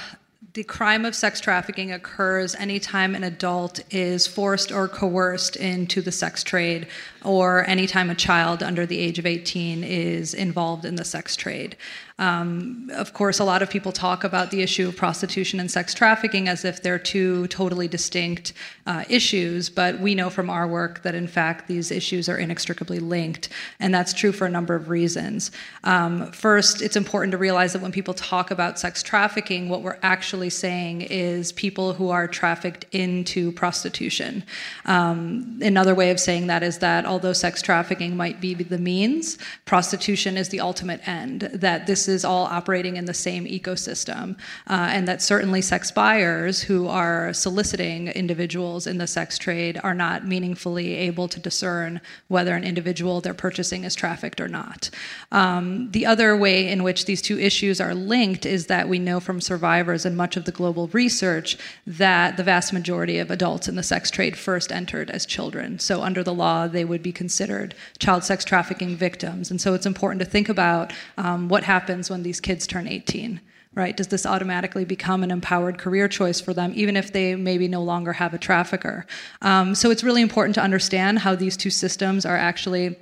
the 0.53 0.63
crime 0.63 1.03
of 1.03 1.13
sex 1.13 1.41
trafficking 1.41 1.91
occurs 1.91 2.55
anytime 2.55 3.15
an 3.15 3.25
adult 3.25 3.81
is 3.93 4.27
forced 4.27 4.71
or 4.71 4.87
coerced 4.87 5.57
into 5.57 6.01
the 6.01 6.11
sex 6.13 6.41
trade, 6.41 6.87
or 7.25 7.67
anytime 7.67 8.09
a 8.09 8.15
child 8.15 8.63
under 8.63 8.85
the 8.85 8.97
age 8.97 9.19
of 9.19 9.25
18 9.25 9.83
is 9.83 10.33
involved 10.33 10.85
in 10.85 10.95
the 10.95 11.03
sex 11.03 11.35
trade. 11.35 11.75
Um, 12.19 12.91
of 12.93 13.13
course, 13.13 13.39
a 13.39 13.45
lot 13.45 13.61
of 13.61 13.69
people 13.69 13.93
talk 13.93 14.25
about 14.25 14.51
the 14.51 14.61
issue 14.61 14.89
of 14.89 14.97
prostitution 14.97 15.59
and 15.59 15.71
sex 15.71 15.93
trafficking 15.93 16.49
as 16.49 16.65
if 16.65 16.83
they're 16.83 16.99
two 16.99 17.47
totally 17.47 17.87
distinct 17.87 18.51
uh, 18.85 19.05
issues, 19.09 19.69
but 19.69 19.99
we 19.99 20.15
know 20.15 20.29
from 20.29 20.49
our 20.49 20.67
work 20.67 21.01
that 21.03 21.15
in 21.15 21.27
fact 21.27 21.67
these 21.67 21.91
issues 21.91 22.27
are 22.27 22.37
inextricably 22.37 22.99
linked, 22.99 23.47
and 23.79 23.93
that's 23.93 24.13
true 24.13 24.33
for 24.33 24.45
a 24.45 24.49
number 24.49 24.75
of 24.75 24.89
reasons. 24.89 25.51
Um, 25.85 26.31
first, 26.33 26.81
it's 26.81 26.97
important 26.97 27.31
to 27.31 27.37
realize 27.37 27.71
that 27.71 27.81
when 27.81 27.93
people 27.93 28.13
talk 28.13 28.51
about 28.51 28.77
sex 28.77 29.01
trafficking, 29.01 29.69
what 29.69 29.81
we're 29.81 29.99
actually 30.03 30.49
saying 30.49 31.01
is 31.03 31.53
people 31.53 31.93
who 31.93 32.09
are 32.09 32.27
trafficked 32.27 32.85
into 32.91 33.53
prostitution. 33.53 34.43
Um, 34.85 35.59
another 35.61 35.95
way 35.95 36.11
of 36.11 36.19
saying 36.19 36.47
that 36.47 36.63
is 36.63 36.79
that 36.79 37.05
although 37.05 37.33
sex 37.33 37.61
trafficking 37.61 38.17
might 38.17 38.41
be 38.41 38.55
the 38.55 38.77
means, 38.77 39.37
prostitution 39.63 40.35
is 40.35 40.49
the 40.49 40.59
ultimate 40.59 41.07
end, 41.07 41.41
that 41.53 41.87
this 41.87 42.08
all 42.25 42.45
operating 42.45 42.97
in 42.97 43.05
the 43.05 43.13
same 43.13 43.45
ecosystem, 43.45 44.37
uh, 44.67 44.89
and 44.91 45.07
that 45.07 45.21
certainly 45.21 45.61
sex 45.61 45.91
buyers 45.91 46.61
who 46.61 46.87
are 46.87 47.33
soliciting 47.33 48.07
individuals 48.09 48.87
in 48.87 48.97
the 48.97 49.07
sex 49.07 49.37
trade 49.37 49.79
are 49.83 49.93
not 49.93 50.25
meaningfully 50.25 50.95
able 50.95 51.27
to 51.27 51.39
discern 51.39 52.01
whether 52.27 52.55
an 52.55 52.63
individual 52.63 53.21
they're 53.21 53.33
purchasing 53.33 53.83
is 53.83 53.95
trafficked 53.95 54.39
or 54.39 54.47
not. 54.47 54.89
Um, 55.31 55.91
the 55.91 56.05
other 56.05 56.35
way 56.37 56.67
in 56.67 56.83
which 56.83 57.05
these 57.05 57.21
two 57.21 57.37
issues 57.37 57.81
are 57.81 57.93
linked 57.93 58.45
is 58.45 58.67
that 58.67 58.87
we 58.87 58.99
know 58.99 59.19
from 59.19 59.41
survivors 59.41 60.05
and 60.05 60.15
much 60.15 60.37
of 60.37 60.45
the 60.45 60.51
global 60.51 60.87
research 60.87 61.57
that 61.85 62.37
the 62.37 62.43
vast 62.43 62.73
majority 62.73 63.19
of 63.19 63.31
adults 63.31 63.67
in 63.67 63.75
the 63.75 63.83
sex 63.83 64.09
trade 64.09 64.37
first 64.37 64.71
entered 64.71 65.09
as 65.09 65.25
children. 65.25 65.79
So, 65.79 66.01
under 66.01 66.23
the 66.23 66.33
law, 66.33 66.67
they 66.67 66.85
would 66.85 67.03
be 67.03 67.11
considered 67.11 67.75
child 67.99 68.23
sex 68.23 68.45
trafficking 68.45 68.95
victims. 68.95 69.51
And 69.51 69.59
so, 69.59 69.73
it's 69.73 69.85
important 69.85 70.19
to 70.21 70.25
think 70.25 70.49
about 70.49 70.93
um, 71.17 71.49
what 71.49 71.63
happens 71.63 71.98
happens 71.99 72.09
when 72.09 72.23
these 72.23 72.39
kids 72.39 72.65
turn 72.65 72.87
18 72.87 73.41
right? 73.75 73.95
Does 73.95 74.07
this 74.07 74.25
automatically 74.25 74.83
become 74.83 75.21
an 75.23 75.29
empowered 75.29 75.77
career 75.77 76.07
choice 76.07 76.41
for 76.41 76.55
them, 76.55 76.73
even 76.75 76.97
if 76.97 77.13
they 77.13 77.35
maybe 77.35 77.67
no 77.67 77.83
longer 77.83 78.13
have 78.13 78.33
a 78.33 78.39
trafficker? 78.39 79.05
Um, 79.43 79.75
so 79.75 79.91
it's 79.91 80.03
really 80.03 80.23
important 80.23 80.55
to 80.55 80.61
understand 80.61 81.19
how 81.19 81.35
these 81.35 81.55
two 81.55 81.69
systems 81.69 82.25
are 82.25 82.35
actually 82.35 82.97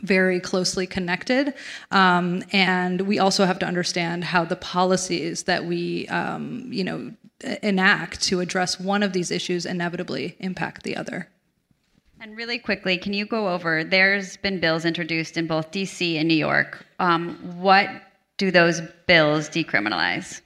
very 0.00 0.40
closely 0.40 0.86
connected. 0.86 1.52
Um, 1.90 2.42
and 2.50 3.02
we 3.02 3.18
also 3.18 3.44
have 3.44 3.58
to 3.58 3.66
understand 3.66 4.24
how 4.24 4.46
the 4.46 4.56
policies 4.56 5.42
that 5.42 5.66
we, 5.66 6.08
um, 6.08 6.72
you 6.72 6.82
know, 6.82 7.12
enact 7.62 8.22
to 8.22 8.40
address 8.40 8.80
one 8.80 9.02
of 9.02 9.12
these 9.12 9.30
issues 9.30 9.66
inevitably 9.66 10.34
impact 10.40 10.82
the 10.82 10.96
other. 10.96 11.28
And 12.20 12.36
really 12.36 12.58
quickly, 12.58 12.96
can 12.96 13.12
you 13.12 13.26
go 13.26 13.48
over? 13.48 13.84
There's 13.84 14.38
been 14.38 14.60
bills 14.60 14.86
introduced 14.86 15.36
in 15.36 15.46
both 15.46 15.70
DC 15.70 16.16
and 16.16 16.26
New 16.26 16.34
York. 16.34 16.84
Um, 16.98 17.36
what 17.60 17.88
do 18.36 18.50
those 18.50 18.80
bills 19.06 19.48
decriminalize? 19.48 20.40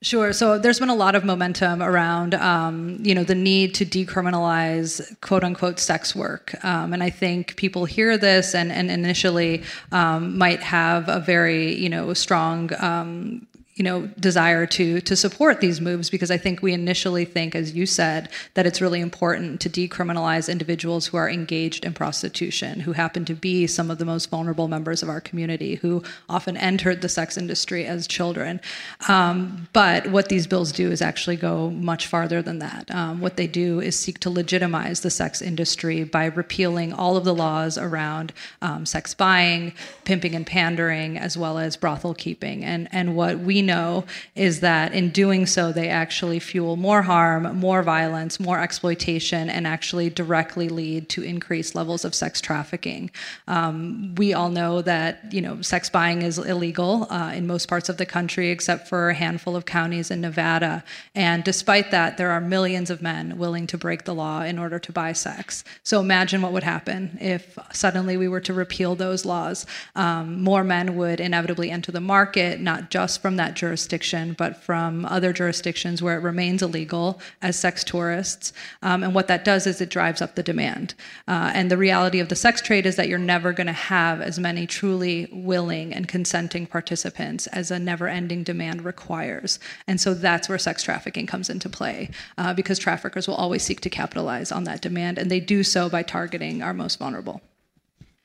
Sure. 0.00 0.32
So 0.32 0.60
there's 0.60 0.78
been 0.78 0.90
a 0.90 0.94
lot 0.94 1.16
of 1.16 1.24
momentum 1.24 1.82
around, 1.82 2.34
um, 2.34 2.98
you 3.02 3.16
know, 3.16 3.24
the 3.24 3.34
need 3.34 3.74
to 3.74 3.84
decriminalize 3.84 5.20
"quote 5.20 5.42
unquote" 5.42 5.80
sex 5.80 6.14
work, 6.14 6.54
um, 6.64 6.92
and 6.92 7.02
I 7.02 7.10
think 7.10 7.56
people 7.56 7.84
hear 7.84 8.16
this 8.16 8.54
and, 8.54 8.70
and 8.70 8.92
initially 8.92 9.64
um, 9.90 10.38
might 10.38 10.62
have 10.62 11.08
a 11.08 11.18
very, 11.18 11.74
you 11.74 11.88
know, 11.88 12.14
strong 12.14 12.70
um, 12.80 13.48
you 13.78 13.84
know 13.84 14.08
desire 14.18 14.66
to 14.66 15.00
to 15.00 15.14
support 15.14 15.60
these 15.60 15.80
moves 15.80 16.10
because 16.10 16.32
I 16.32 16.36
think 16.36 16.62
we 16.62 16.72
initially 16.72 17.24
think, 17.24 17.54
as 17.54 17.72
you 17.72 17.86
said, 17.86 18.28
that 18.54 18.66
it's 18.66 18.80
really 18.80 19.00
important 19.00 19.60
to 19.60 19.70
decriminalize 19.70 20.50
individuals 20.50 21.06
who 21.06 21.16
are 21.16 21.30
engaged 21.30 21.84
in 21.84 21.94
prostitution, 21.94 22.80
who 22.80 22.92
happen 22.92 23.24
to 23.26 23.34
be 23.34 23.68
some 23.68 23.88
of 23.88 23.98
the 23.98 24.04
most 24.04 24.30
vulnerable 24.30 24.66
members 24.66 25.00
of 25.02 25.08
our 25.08 25.20
community, 25.20 25.76
who 25.76 26.02
often 26.28 26.56
entered 26.56 27.02
the 27.02 27.08
sex 27.08 27.38
industry 27.38 27.86
as 27.86 28.08
children. 28.08 28.60
Um, 29.08 29.68
but 29.72 30.08
what 30.08 30.28
these 30.28 30.48
bills 30.48 30.72
do 30.72 30.90
is 30.90 31.00
actually 31.00 31.36
go 31.36 31.70
much 31.70 32.08
farther 32.08 32.42
than 32.42 32.58
that. 32.58 32.90
Um, 32.90 33.20
what 33.20 33.36
they 33.36 33.46
do 33.46 33.80
is 33.80 33.96
seek 33.96 34.18
to 34.20 34.30
legitimize 34.30 35.02
the 35.02 35.10
sex 35.10 35.40
industry 35.40 36.02
by 36.02 36.24
repealing 36.24 36.92
all 36.92 37.16
of 37.16 37.24
the 37.24 37.34
laws 37.34 37.78
around 37.78 38.32
um, 38.60 38.84
sex 38.84 39.14
buying, 39.14 39.72
pimping 40.04 40.34
and 40.34 40.44
pandering, 40.44 41.16
as 41.16 41.38
well 41.38 41.58
as 41.58 41.76
brothel 41.76 42.14
keeping. 42.14 42.64
And 42.64 42.88
and 42.90 43.14
what 43.14 43.38
we 43.38 43.67
know 43.72 44.04
is 44.34 44.54
that 44.60 44.92
in 44.92 45.10
doing 45.10 45.46
so, 45.46 45.72
they 45.72 45.88
actually 45.88 46.40
fuel 46.40 46.74
more 46.88 47.02
harm, 47.02 47.42
more 47.66 47.82
violence, 47.82 48.40
more 48.40 48.58
exploitation, 48.66 49.48
and 49.48 49.66
actually 49.66 50.08
directly 50.10 50.68
lead 50.80 51.08
to 51.10 51.22
increased 51.22 51.74
levels 51.80 52.04
of 52.04 52.12
sex 52.14 52.40
trafficking. 52.40 53.10
Um, 53.46 54.14
we 54.16 54.34
all 54.38 54.50
know 54.60 54.82
that 54.82 55.32
you 55.32 55.42
know 55.46 55.62
sex 55.62 55.88
buying 55.88 56.22
is 56.22 56.38
illegal 56.38 57.06
uh, 57.10 57.32
in 57.38 57.46
most 57.46 57.68
parts 57.68 57.88
of 57.88 57.96
the 57.96 58.06
country, 58.06 58.50
except 58.50 58.88
for 58.88 59.10
a 59.10 59.14
handful 59.14 59.54
of 59.54 59.64
counties 59.64 60.10
in 60.10 60.20
Nevada. 60.20 60.82
And 61.14 61.44
despite 61.44 61.90
that, 61.90 62.16
there 62.18 62.30
are 62.30 62.40
millions 62.40 62.90
of 62.90 63.02
men 63.02 63.38
willing 63.38 63.66
to 63.68 63.78
break 63.78 64.04
the 64.04 64.14
law 64.14 64.42
in 64.42 64.58
order 64.58 64.78
to 64.78 64.92
buy 64.92 65.12
sex. 65.12 65.64
So 65.82 66.00
imagine 66.00 66.42
what 66.42 66.52
would 66.52 66.62
happen 66.62 67.18
if 67.20 67.58
suddenly 67.72 68.16
we 68.16 68.28
were 68.28 68.40
to 68.48 68.54
repeal 68.54 68.94
those 68.94 69.24
laws. 69.24 69.66
Um, 69.94 70.42
more 70.42 70.64
men 70.64 70.96
would 70.96 71.20
inevitably 71.20 71.70
enter 71.70 71.92
the 71.92 72.00
market, 72.00 72.60
not 72.60 72.90
just 72.90 73.20
from 73.22 73.36
that 73.36 73.54
jurisdiction, 73.58 74.34
but 74.38 74.56
from 74.62 75.04
other 75.04 75.32
jurisdictions 75.32 76.00
where 76.00 76.16
it 76.16 76.22
remains 76.22 76.62
illegal 76.62 77.20
as 77.42 77.58
sex 77.58 77.84
tourists. 77.84 78.52
Um, 78.82 79.02
and 79.02 79.14
what 79.14 79.28
that 79.28 79.44
does 79.44 79.66
is 79.66 79.80
it 79.80 79.90
drives 79.90 80.22
up 80.22 80.34
the 80.34 80.42
demand. 80.42 80.94
Uh, 81.26 81.50
and 81.54 81.70
the 81.70 81.76
reality 81.76 82.20
of 82.20 82.28
the 82.28 82.36
sex 82.36 82.62
trade 82.62 82.86
is 82.86 82.96
that 82.96 83.08
you're 83.08 83.18
never 83.18 83.52
going 83.52 83.66
to 83.66 83.72
have 83.72 84.20
as 84.20 84.38
many 84.38 84.66
truly 84.66 85.28
willing 85.32 85.92
and 85.92 86.08
consenting 86.08 86.66
participants 86.66 87.46
as 87.48 87.70
a 87.70 87.78
never 87.78 88.08
ending 88.08 88.44
demand 88.44 88.84
requires. 88.84 89.58
And 89.86 90.00
so 90.00 90.14
that's 90.14 90.48
where 90.48 90.58
sex 90.58 90.82
trafficking 90.82 91.26
comes 91.26 91.50
into 91.50 91.68
play, 91.68 92.10
uh, 92.38 92.54
because 92.54 92.78
traffickers 92.78 93.28
will 93.28 93.34
always 93.34 93.62
seek 93.62 93.80
to 93.80 93.90
capitalize 93.90 94.52
on 94.52 94.64
that 94.64 94.80
demand, 94.80 95.18
and 95.18 95.30
they 95.30 95.40
do 95.40 95.62
so 95.62 95.88
by 95.88 96.02
targeting 96.02 96.62
our 96.62 96.74
most 96.74 96.98
vulnerable. 96.98 97.40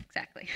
Exactly. 0.05 0.47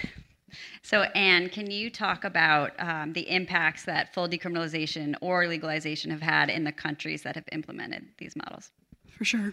So, 0.88 1.02
Anne, 1.02 1.50
can 1.50 1.70
you 1.70 1.90
talk 1.90 2.24
about 2.24 2.72
um, 2.80 3.12
the 3.12 3.30
impacts 3.30 3.84
that 3.84 4.14
full 4.14 4.30
decriminalization 4.30 5.16
or 5.20 5.46
legalization 5.46 6.12
have 6.12 6.22
had 6.22 6.50
in 6.50 6.64
the 6.64 6.72
countries 6.72 7.24
that 7.24 7.36
have 7.36 7.44
implemented 7.52 8.06
these 8.20 8.38
models? 8.38 8.72
For 9.18 9.26
sure. 9.26 9.52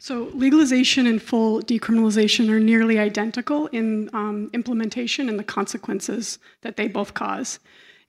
So, 0.00 0.24
legalization 0.34 1.06
and 1.06 1.22
full 1.22 1.62
decriminalization 1.62 2.50
are 2.50 2.58
nearly 2.58 2.98
identical 2.98 3.68
in 3.68 4.10
um, 4.12 4.50
implementation 4.54 5.28
and 5.28 5.38
the 5.38 5.44
consequences 5.44 6.40
that 6.62 6.76
they 6.76 6.88
both 6.88 7.14
cause. 7.14 7.60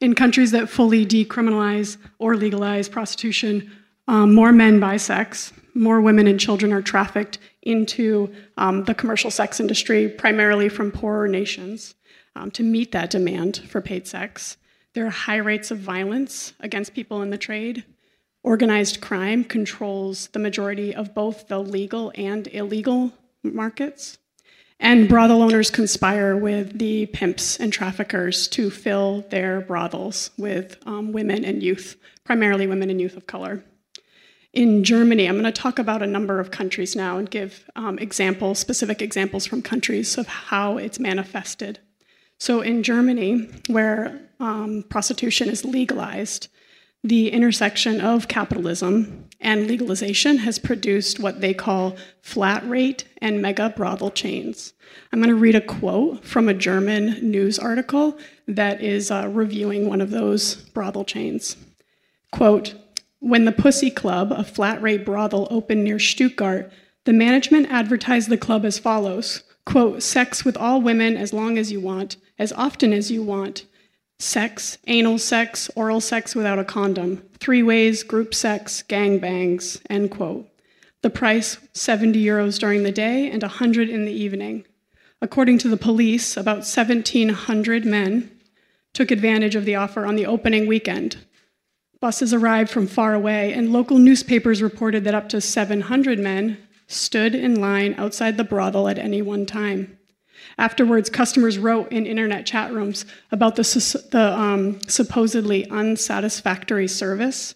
In 0.02 0.16
countries 0.16 0.50
that 0.50 0.68
fully 0.68 1.06
decriminalize 1.06 1.98
or 2.18 2.36
legalize 2.36 2.90
prostitution, 2.90 3.72
um, 4.08 4.34
more 4.34 4.52
men 4.52 4.80
buy 4.80 4.98
sex, 4.98 5.54
more 5.76 6.02
women 6.02 6.26
and 6.26 6.40
children 6.40 6.74
are 6.74 6.82
trafficked 6.82 7.38
into 7.62 8.34
um, 8.58 8.84
the 8.86 8.96
commercial 8.96 9.30
sex 9.30 9.60
industry, 9.60 10.10
primarily 10.10 10.70
from 10.70 10.92
poorer 10.92 11.28
nations. 11.28 11.94
Um, 12.38 12.52
to 12.52 12.64
meet 12.64 12.92
that 12.92 13.10
demand 13.10 13.58
for 13.58 13.82
paid 13.82 14.08
sex. 14.08 14.58
There 14.94 15.06
are 15.06 15.12
high 15.12 15.38
rates 15.38 15.72
of 15.72 15.80
violence 15.80 16.54
against 16.60 16.94
people 16.94 17.22
in 17.22 17.30
the 17.30 17.38
trade. 17.38 17.84
Organized 18.44 19.02
crime 19.02 19.44
controls 19.44 20.28
the 20.28 20.40
majority 20.40 20.94
of 20.94 21.14
both 21.14 21.48
the 21.48 21.60
legal 21.60 22.12
and 22.16 22.48
illegal 22.48 23.12
markets. 23.44 24.20
And 24.80 25.10
brothel 25.10 25.42
owners 25.42 25.72
conspire 25.72 26.38
with 26.38 26.78
the 26.78 27.08
pimps 27.08 27.60
and 27.60 27.74
traffickers 27.74 28.48
to 28.50 28.70
fill 28.70 29.26
their 29.30 29.62
brothels 29.62 30.30
with 30.38 30.78
um, 30.86 31.12
women 31.12 31.44
and 31.44 31.64
youth, 31.64 31.98
primarily 32.24 32.68
women 32.68 32.92
and 32.92 33.02
youth 33.02 33.18
of 33.18 33.26
color. 33.26 33.64
In 34.54 34.84
Germany, 34.84 35.28
I'm 35.28 35.40
going 35.40 35.52
to 35.52 35.52
talk 35.52 35.80
about 35.80 36.04
a 36.04 36.08
number 36.08 36.40
of 36.40 36.52
countries 36.52 36.96
now 36.96 37.18
and 37.18 37.30
give 37.30 37.70
um, 37.76 37.98
examples, 38.00 38.60
specific 38.60 39.02
examples 39.02 39.46
from 39.46 39.62
countries 39.62 40.18
of 40.18 40.28
how 40.28 40.78
it's 40.78 41.00
manifested. 41.00 41.80
So, 42.40 42.62
in 42.62 42.84
Germany, 42.84 43.50
where 43.68 44.20
um, 44.40 44.84
prostitution 44.90 45.50
is 45.50 45.66
legalized, 45.66 46.50
the 47.04 47.30
intersection 47.32 48.02
of 48.02 48.28
capitalism 48.28 49.28
and 49.40 49.68
legalization 49.68 50.38
has 50.40 50.60
produced 50.60 51.20
what 51.20 51.42
they 51.42 51.54
call 51.54 51.96
flat 52.22 52.68
rate 52.68 53.06
and 53.22 53.42
mega 53.42 53.70
brothel 53.70 54.12
chains. 54.12 54.74
I'm 55.12 55.20
going 55.20 55.30
to 55.30 55.36
read 55.36 55.56
a 55.56 55.62
quote 55.62 56.24
from 56.26 56.50
a 56.50 56.54
German 56.54 57.32
news 57.32 57.58
article 57.58 58.18
that 58.48 58.82
is 58.82 59.10
uh, 59.10 59.30
reviewing 59.32 59.88
one 59.88 60.02
of 60.02 60.12
those 60.12 60.56
brothel 60.56 61.06
chains. 61.06 61.56
Quote 62.32 62.76
When 63.20 63.46
the 63.46 63.52
Pussy 63.52 63.90
Club, 63.90 64.32
a 64.32 64.44
flat 64.44 64.82
rate 64.82 65.06
brothel, 65.06 65.48
opened 65.50 65.84
near 65.84 66.00
Stuttgart, 66.00 66.72
the 67.06 67.14
management 67.14 67.72
advertised 67.72 68.30
the 68.30 68.38
club 68.38 68.66
as 68.66 68.78
follows 68.78 69.44
quote, 69.68 70.02
sex 70.02 70.46
with 70.46 70.56
all 70.56 70.82
women 70.82 71.18
as 71.18 71.34
long 71.34 71.58
as 71.58 71.74
you 71.74 71.82
want, 71.82 72.16
as 72.40 72.54
often 72.54 72.94
as 72.94 73.12
you 73.12 73.24
want 73.24 73.66
sex, 74.20 74.78
anal 74.88 75.18
sex, 75.18 75.70
oral 75.76 76.02
sex 76.02 76.36
without 76.36 76.60
a 76.60 76.66
condom, 76.66 77.24
three 77.40 77.62
ways, 77.62 78.04
group 78.04 78.34
sex, 78.34 78.82
gang 78.84 79.20
bangs, 79.20 79.80
end 79.90 80.12
quote. 80.12 80.48
The 81.04 81.10
price 81.10 81.58
70 81.74 82.24
euros 82.24 82.60
during 82.60 82.84
the 82.84 82.92
day 82.92 83.30
and 83.30 83.44
100 83.44 83.90
in 83.90 84.06
the 84.06 84.12
evening. 84.12 84.66
According 85.22 85.60
to 85.60 85.68
the 85.68 85.78
police, 85.78 86.36
about 86.36 86.58
1,700 86.58 87.86
men 87.86 88.32
took 88.94 89.12
advantage 89.12 89.56
of 89.56 89.66
the 89.66 89.76
offer 89.76 90.06
on 90.06 90.16
the 90.16 90.26
opening 90.26 90.68
weekend. 90.68 91.18
Buses 92.00 92.34
arrived 92.34 92.70
from 92.70 92.88
far 92.88 93.14
away, 93.14 93.54
and 93.54 93.74
local 93.74 93.98
newspapers 93.98 94.62
reported 94.62 95.04
that 95.04 95.16
up 95.16 95.30
to 95.30 95.42
700 95.42 96.20
men 96.20 96.58
stood 96.88 97.34
in 97.34 97.60
line 97.60 97.96
outside 97.98 98.38
the 98.38 98.44
brothel 98.44 98.88
at 98.88 99.00
any 99.00 99.22
one 99.22 99.46
time. 99.46 99.97
Afterwards, 100.58 101.10
customers 101.10 101.60
wrote 101.60 101.92
in 101.92 102.08
internet 102.08 102.46
chat 102.46 102.74
rooms 102.74 103.06
about 103.32 103.56
the, 103.56 103.64
the 104.12 104.34
um, 104.34 104.80
supposedly 104.88 105.70
unsatisfactory 105.70 106.88
service. 106.88 107.54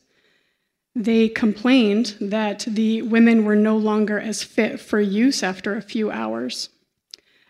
They 0.94 1.30
complained 1.30 2.15
that 2.22 2.65
the 2.68 3.02
women 3.02 3.44
were 3.44 3.56
no 3.56 3.76
longer 3.76 4.19
as 4.19 4.44
fit 4.44 4.80
for 4.80 4.99
use 4.99 5.41
after 5.41 5.76
a 5.76 5.82
few 5.82 6.11
hours. 6.11 6.69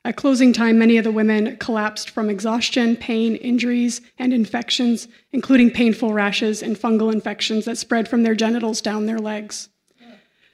At 0.06 0.16
closing 0.16 0.54
time, 0.54 0.80
many 0.80 0.98
of 0.98 1.04
the 1.04 1.12
women 1.12 1.58
collapsed 1.58 2.10
from 2.10 2.30
exhaustion, 2.30 2.96
pain, 2.96 3.36
injuries, 3.36 4.02
and 4.18 4.34
infections, 4.34 5.08
including 5.32 5.70
painful 5.70 6.14
rashes 6.14 6.64
and 6.64 6.78
fungal 6.78 7.14
infections 7.14 7.66
that 7.66 7.78
spread 7.78 8.08
from 8.08 8.24
their 8.24 8.36
genitals 8.36 8.82
down 8.82 9.06
their 9.06 9.20
legs. 9.20 9.70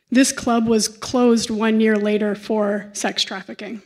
This 0.09 0.31
club 0.31 0.67
was 0.67 0.87
closed 0.87 1.49
one 1.49 1.79
year 1.79 1.97
later 1.97 2.35
for 2.35 2.89
sex 2.93 3.23
trafficking 3.23 3.81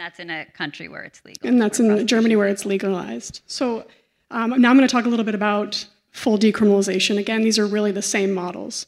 that's 0.00 0.18
in 0.18 0.30
a 0.30 0.46
country 0.46 0.88
where 0.88 1.02
it's 1.02 1.24
legal. 1.24 1.48
And 1.48 1.60
that's 1.60 1.80
in 1.80 2.06
Germany 2.06 2.36
where 2.36 2.48
it's 2.48 2.64
legalized. 2.64 3.42
So 3.46 3.86
um, 4.30 4.60
now 4.60 4.70
I'm 4.70 4.76
going 4.76 4.88
to 4.88 4.92
talk 4.92 5.06
a 5.06 5.08
little 5.08 5.24
bit 5.24 5.34
about 5.34 5.86
full 6.12 6.38
decriminalization. 6.38 7.18
Again, 7.18 7.42
these 7.42 7.58
are 7.58 7.66
really 7.66 7.92
the 7.92 8.02
same 8.02 8.32
models. 8.32 8.86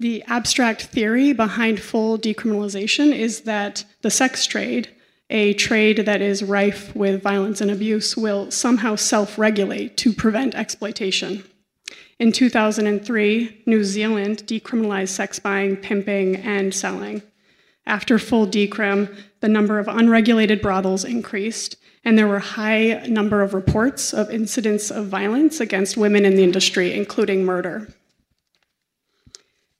The 0.00 0.22
abstract 0.26 0.82
theory 0.82 1.32
behind 1.32 1.80
full 1.80 2.18
decriminalization 2.18 3.16
is 3.16 3.42
that 3.42 3.84
the 4.00 4.10
sex 4.10 4.46
trade, 4.46 4.88
a 5.30 5.54
trade 5.54 5.98
that 5.98 6.20
is 6.20 6.42
rife 6.42 6.94
with 6.96 7.22
violence 7.22 7.60
and 7.60 7.70
abuse, 7.70 8.16
will 8.16 8.50
somehow 8.50 8.96
self 8.96 9.38
regulate 9.38 9.96
to 9.98 10.12
prevent 10.12 10.54
exploitation. 10.54 11.44
In 12.18 12.32
2003, 12.32 13.62
New 13.66 13.84
Zealand 13.84 14.44
decriminalized 14.46 15.08
sex 15.08 15.38
buying, 15.38 15.76
pimping, 15.76 16.36
and 16.36 16.74
selling. 16.74 17.22
After 17.86 18.18
full 18.18 18.46
decrim, 18.46 19.14
the 19.40 19.48
number 19.48 19.78
of 19.78 19.88
unregulated 19.88 20.62
brothels 20.62 21.04
increased, 21.04 21.76
and 22.04 22.16
there 22.16 22.28
were 22.28 22.38
high 22.38 23.04
number 23.08 23.42
of 23.42 23.54
reports 23.54 24.12
of 24.12 24.30
incidents 24.30 24.90
of 24.90 25.06
violence 25.06 25.60
against 25.60 25.96
women 25.96 26.24
in 26.24 26.36
the 26.36 26.44
industry, 26.44 26.92
including 26.92 27.44
murder. 27.44 27.92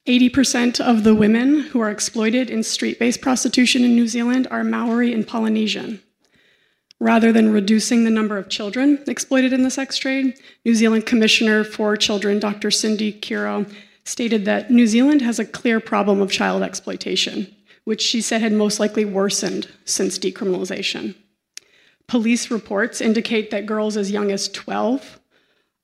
80% 0.07 0.81
of 0.81 1.05
the 1.05 1.15
women 1.15 1.61
who 1.61 1.81
are 1.81 1.91
exploited 1.91 2.51
in 2.51 2.65
street 2.65 2.99
based 2.99 3.20
prostitution 3.20 3.85
in 3.85 3.95
New 3.95 4.09
Zealand 4.09 4.49
are 4.51 4.65
Maori 4.65 5.12
and 5.12 5.27
Polynesian. 5.27 6.03
Rather 6.99 7.33
than 7.33 7.53
reducing 7.53 8.03
the 8.05 8.11
number 8.11 8.37
of 8.37 8.49
children 8.49 9.03
exploited 9.07 9.53
in 9.53 9.62
the 9.62 9.70
sex 9.70 9.97
trade, 9.97 10.35
New 10.65 10.74
Zealand 10.74 11.07
Commissioner 11.07 11.62
for 11.62 11.97
Children, 11.97 12.41
Dr. 12.41 12.70
Cindy 12.70 13.12
Kiro, 13.12 13.73
stated 14.05 14.45
that 14.45 14.70
New 14.70 14.89
Zealand 14.89 15.23
has 15.23 15.39
a 15.39 15.45
clear 15.45 15.79
problem 15.79 16.20
of 16.20 16.33
child 16.33 16.62
exploitation 16.62 17.55
which 17.85 18.01
she 18.01 18.21
said 18.21 18.41
had 18.41 18.53
most 18.53 18.79
likely 18.79 19.05
worsened 19.05 19.69
since 19.85 20.19
decriminalization. 20.19 21.15
Police 22.07 22.51
reports 22.51 23.01
indicate 23.01 23.51
that 23.51 23.67
girls 23.67 23.97
as 23.97 24.11
young 24.11 24.31
as 24.31 24.49
12 24.49 25.21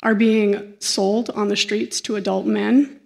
are 0.02 0.14
being 0.14 0.74
sold 0.78 1.30
on 1.30 1.48
the 1.48 1.56
streets 1.56 2.00
to 2.02 2.16
adult 2.16 2.46
men. 2.46 3.00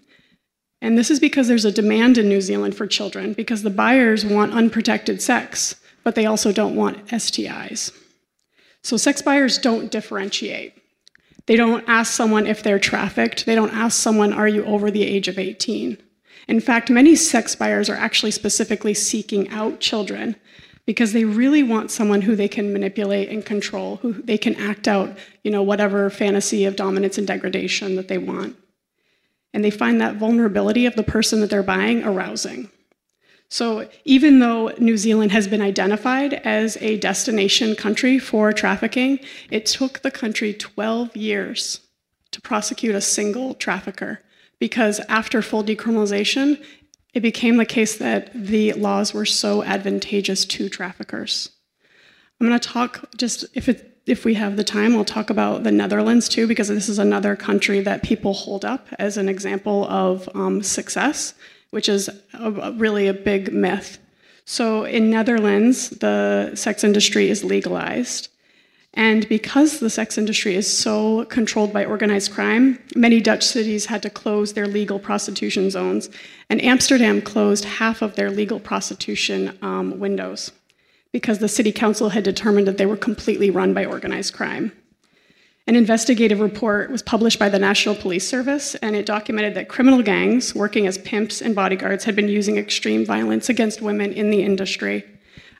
And 0.80 0.98
this 0.98 1.10
is 1.10 1.20
because 1.20 1.48
there's 1.48 1.64
a 1.64 1.72
demand 1.72 2.18
in 2.18 2.28
New 2.28 2.40
Zealand 2.40 2.74
for 2.74 2.86
children, 2.86 3.32
because 3.32 3.62
the 3.62 3.70
buyers 3.70 4.26
want 4.26 4.52
unprotected 4.52 5.22
sex, 5.22 5.76
but 6.04 6.14
they 6.14 6.26
also 6.26 6.52
don't 6.52 6.74
want 6.74 7.06
STIs. 7.06 7.92
So 8.82 8.96
sex 8.96 9.22
buyers 9.22 9.58
don't 9.58 9.90
differentiate. 9.90 10.74
They 11.46 11.56
don't 11.56 11.84
ask 11.88 12.12
someone 12.12 12.46
if 12.46 12.62
they're 12.62 12.78
trafficked. 12.78 13.46
They 13.46 13.54
don't 13.54 13.72
ask 13.72 14.00
someone, 14.00 14.32
Are 14.32 14.48
you 14.48 14.64
over 14.64 14.90
the 14.90 15.04
age 15.04 15.28
of 15.28 15.38
18? 15.38 15.98
In 16.48 16.60
fact, 16.60 16.90
many 16.90 17.14
sex 17.14 17.54
buyers 17.54 17.88
are 17.88 17.96
actually 17.96 18.32
specifically 18.32 18.94
seeking 18.94 19.48
out 19.50 19.80
children 19.80 20.36
because 20.84 21.12
they 21.12 21.24
really 21.24 21.62
want 21.62 21.90
someone 21.90 22.22
who 22.22 22.34
they 22.34 22.48
can 22.48 22.72
manipulate 22.72 23.28
and 23.28 23.44
control, 23.44 23.96
who 23.96 24.14
they 24.14 24.36
can 24.36 24.56
act 24.56 24.88
out, 24.88 25.16
you 25.44 25.50
know, 25.50 25.62
whatever 25.62 26.10
fantasy 26.10 26.64
of 26.64 26.76
dominance 26.76 27.18
and 27.18 27.26
degradation 27.26 27.94
that 27.96 28.08
they 28.08 28.18
want. 28.18 28.56
And 29.54 29.64
they 29.64 29.70
find 29.70 30.00
that 30.00 30.16
vulnerability 30.16 30.86
of 30.86 30.96
the 30.96 31.02
person 31.02 31.40
that 31.40 31.50
they're 31.50 31.62
buying 31.62 32.02
arousing. 32.02 32.68
So, 33.48 33.86
even 34.06 34.38
though 34.38 34.68
New 34.78 34.96
Zealand 34.96 35.30
has 35.32 35.46
been 35.46 35.60
identified 35.60 36.32
as 36.32 36.78
a 36.78 36.96
destination 36.96 37.76
country 37.76 38.18
for 38.18 38.50
trafficking, 38.50 39.20
it 39.50 39.66
took 39.66 40.00
the 40.00 40.10
country 40.10 40.54
12 40.54 41.14
years 41.14 41.80
to 42.30 42.40
prosecute 42.40 42.94
a 42.94 43.00
single 43.02 43.52
trafficker 43.52 44.20
because 44.62 45.00
after 45.08 45.42
full 45.42 45.64
decriminalization, 45.64 46.56
it 47.14 47.20
became 47.20 47.56
the 47.56 47.66
case 47.66 47.96
that 47.96 48.30
the 48.32 48.72
laws 48.74 49.12
were 49.12 49.26
so 49.26 49.64
advantageous 49.64 50.44
to 50.44 50.68
traffickers. 50.68 51.50
I'm 52.38 52.46
going 52.46 52.60
to 52.60 52.68
talk 52.68 53.10
just 53.16 53.44
if 53.54 53.68
it, 53.68 53.98
if 54.06 54.24
we 54.24 54.34
have 54.34 54.56
the 54.56 54.62
time, 54.62 54.94
I'll 54.94 55.04
talk 55.04 55.30
about 55.30 55.64
the 55.64 55.72
Netherlands 55.72 56.28
too, 56.28 56.46
because 56.46 56.68
this 56.68 56.88
is 56.88 57.00
another 57.00 57.34
country 57.34 57.80
that 57.80 58.04
people 58.04 58.34
hold 58.34 58.64
up 58.64 58.86
as 59.00 59.16
an 59.16 59.28
example 59.28 59.84
of 59.88 60.28
um, 60.32 60.62
success, 60.62 61.34
which 61.70 61.88
is 61.88 62.08
a, 62.32 62.52
a 62.52 62.70
really 62.70 63.08
a 63.08 63.14
big 63.14 63.52
myth. 63.52 63.98
So 64.44 64.84
in 64.84 65.10
Netherlands, 65.10 65.90
the 65.90 66.52
sex 66.54 66.84
industry 66.84 67.30
is 67.30 67.42
legalized, 67.42 68.28
and 68.94 69.26
because 69.28 69.80
the 69.80 69.88
sex 69.88 70.18
industry 70.18 70.54
is 70.54 70.70
so 70.70 71.24
controlled 71.26 71.72
by 71.72 71.84
organized 71.84 72.32
crime, 72.32 72.78
many 72.94 73.20
Dutch 73.20 73.42
cities 73.42 73.86
had 73.86 74.02
to 74.02 74.10
close 74.10 74.52
their 74.52 74.66
legal 74.66 74.98
prostitution 74.98 75.70
zones, 75.70 76.10
and 76.50 76.62
Amsterdam 76.62 77.22
closed 77.22 77.64
half 77.64 78.02
of 78.02 78.16
their 78.16 78.30
legal 78.30 78.60
prostitution 78.60 79.56
um, 79.62 79.98
windows 79.98 80.52
because 81.10 81.38
the 81.38 81.48
city 81.48 81.72
council 81.72 82.10
had 82.10 82.24
determined 82.24 82.66
that 82.66 82.78
they 82.78 82.86
were 82.86 82.96
completely 82.96 83.50
run 83.50 83.72
by 83.72 83.84
organized 83.84 84.34
crime. 84.34 84.72
An 85.66 85.76
investigative 85.76 86.40
report 86.40 86.90
was 86.90 87.02
published 87.02 87.38
by 87.38 87.48
the 87.48 87.58
National 87.58 87.94
Police 87.94 88.26
Service, 88.28 88.74
and 88.76 88.96
it 88.96 89.06
documented 89.06 89.54
that 89.54 89.68
criminal 89.68 90.02
gangs 90.02 90.54
working 90.54 90.86
as 90.86 90.98
pimps 90.98 91.40
and 91.40 91.54
bodyguards 91.54 92.04
had 92.04 92.16
been 92.16 92.28
using 92.28 92.56
extreme 92.56 93.06
violence 93.06 93.48
against 93.48 93.80
women 93.80 94.12
in 94.12 94.30
the 94.30 94.42
industry 94.42 95.04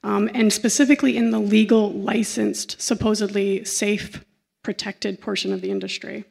um, 0.03 0.31
and 0.35 0.53
specifically 0.53 1.17
in 1.17 1.31
the 1.31 1.39
legal, 1.39 1.93
licensed, 1.93 2.81
supposedly 2.81 3.65
safe, 3.65 4.25
protected 4.63 5.21
portion 5.21 5.53
of 5.53 5.61
the 5.61 5.71
industry. 5.71 6.25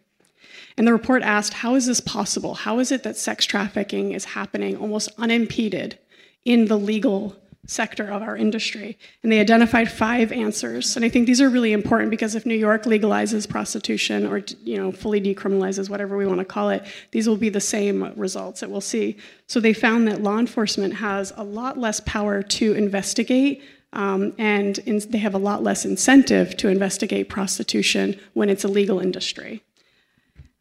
And 0.77 0.87
the 0.87 0.93
report 0.93 1.21
asked, 1.21 1.55
how 1.55 1.75
is 1.75 1.85
this 1.85 1.99
possible? 1.99 2.53
How 2.53 2.79
is 2.79 2.91
it 2.91 3.03
that 3.03 3.17
sex 3.17 3.45
trafficking 3.45 4.13
is 4.13 4.25
happening 4.25 4.77
almost 4.77 5.09
unimpeded 5.17 5.99
in 6.45 6.65
the 6.65 6.77
legal 6.77 7.35
sector 7.67 8.07
of 8.07 8.21
our 8.21 8.35
industry. 8.35 8.97
And 9.23 9.31
they 9.31 9.39
identified 9.39 9.91
five 9.91 10.31
answers. 10.31 10.95
And 10.95 11.05
I 11.05 11.09
think 11.09 11.27
these 11.27 11.41
are 11.41 11.49
really 11.49 11.73
important 11.73 12.09
because 12.09 12.35
if 12.35 12.45
New 12.45 12.55
York 12.55 12.83
legalizes 12.83 13.47
prostitution 13.47 14.25
or 14.25 14.43
you 14.63 14.77
know 14.77 14.91
fully 14.91 15.21
decriminalizes 15.21 15.89
whatever 15.89 16.17
we 16.17 16.25
want 16.25 16.39
to 16.39 16.45
call 16.45 16.69
it, 16.69 16.83
these 17.11 17.27
will 17.27 17.37
be 17.37 17.49
the 17.49 17.61
same 17.61 18.13
results 18.15 18.61
that 18.61 18.71
we'll 18.71 18.81
see. 18.81 19.17
So 19.47 19.59
they 19.59 19.73
found 19.73 20.07
that 20.07 20.21
law 20.21 20.39
enforcement 20.39 20.95
has 20.95 21.33
a 21.37 21.43
lot 21.43 21.77
less 21.77 21.99
power 22.01 22.41
to 22.41 22.73
investigate 22.73 23.63
um, 23.93 24.33
and 24.37 24.77
in, 24.79 24.99
they 25.09 25.17
have 25.17 25.33
a 25.33 25.39
lot 25.39 25.63
less 25.63 25.85
incentive 25.85 26.55
to 26.57 26.69
investigate 26.69 27.29
prostitution 27.29 28.19
when 28.33 28.49
it's 28.49 28.63
a 28.63 28.69
legal 28.69 28.99
industry. 28.99 29.63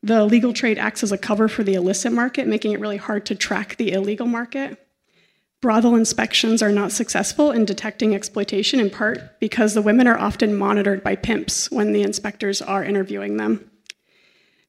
The 0.03 0.25
legal 0.25 0.53
trade 0.53 0.79
acts 0.79 1.03
as 1.03 1.13
a 1.13 1.19
cover 1.19 1.47
for 1.47 1.63
the 1.63 1.75
illicit 1.75 2.13
market, 2.13 2.49
making 2.49 2.73
it 2.73 2.81
really 2.81 2.97
hard 2.97 3.27
to 3.27 3.35
track 3.35 3.77
the 3.77 3.93
illegal 3.93 4.27
market. 4.27 4.79
Brothel 5.61 5.95
inspections 5.95 6.63
are 6.63 6.73
not 6.73 6.91
successful 6.91 7.51
in 7.51 7.67
detecting 7.67 8.15
exploitation 8.15 8.81
in 8.81 8.89
part 8.89 9.39
because 9.41 9.75
the 9.75 9.83
women 9.83 10.07
are 10.07 10.19
often 10.19 10.57
monitored 10.57 11.05
by 11.05 11.17
pimps 11.17 11.71
when 11.71 11.93
the 11.93 12.03
inspectors 12.03 12.63
are 12.63 12.83
interviewing 12.83 13.37
them. 13.37 13.71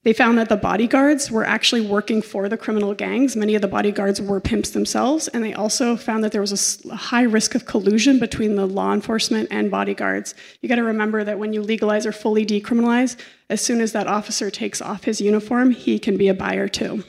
They 0.04 0.14
found 0.14 0.38
that 0.38 0.50
the 0.50 0.58
bodyguards 0.58 1.30
were 1.30 1.46
actually 1.46 1.82
working 1.82 2.24
for 2.24 2.50
the 2.50 2.58
criminal 2.58 2.96
gangs. 2.96 3.36
Many 3.36 3.54
of 3.54 3.62
the 3.62 3.68
bodyguards 3.68 4.20
were 4.20 4.42
pimps 4.42 4.72
themselves, 4.72 5.28
and 5.28 5.44
they 5.44 5.54
also 5.54 5.96
found 5.96 6.24
that 6.24 6.32
there 6.32 6.42
was 6.42 6.84
a 6.90 6.96
high 6.96 7.22
risk 7.22 7.54
of 7.54 7.68
collusion 7.68 8.20
between 8.20 8.56
the 8.56 8.66
law 8.66 8.94
enforcement 8.94 9.48
and 9.52 9.70
bodyguards. 9.70 10.34
You 10.60 10.68
got 10.68 10.76
to 10.76 10.84
remember 10.84 11.24
that 11.24 11.38
when 11.38 11.54
you 11.54 11.62
legalize 11.62 12.08
or 12.08 12.12
fully 12.12 12.46
decriminalize, 12.46 13.16
as 13.48 13.62
soon 13.62 13.80
as 13.80 13.92
that 13.92 14.08
officer 14.08 14.50
takes 14.50 14.82
off 14.82 15.04
his 15.04 15.22
uniform, 15.22 15.70
he 15.70 16.00
can 16.00 16.18
be 16.18 16.28
a 16.28 16.34
buyer 16.34 16.68
too. 16.68 17.04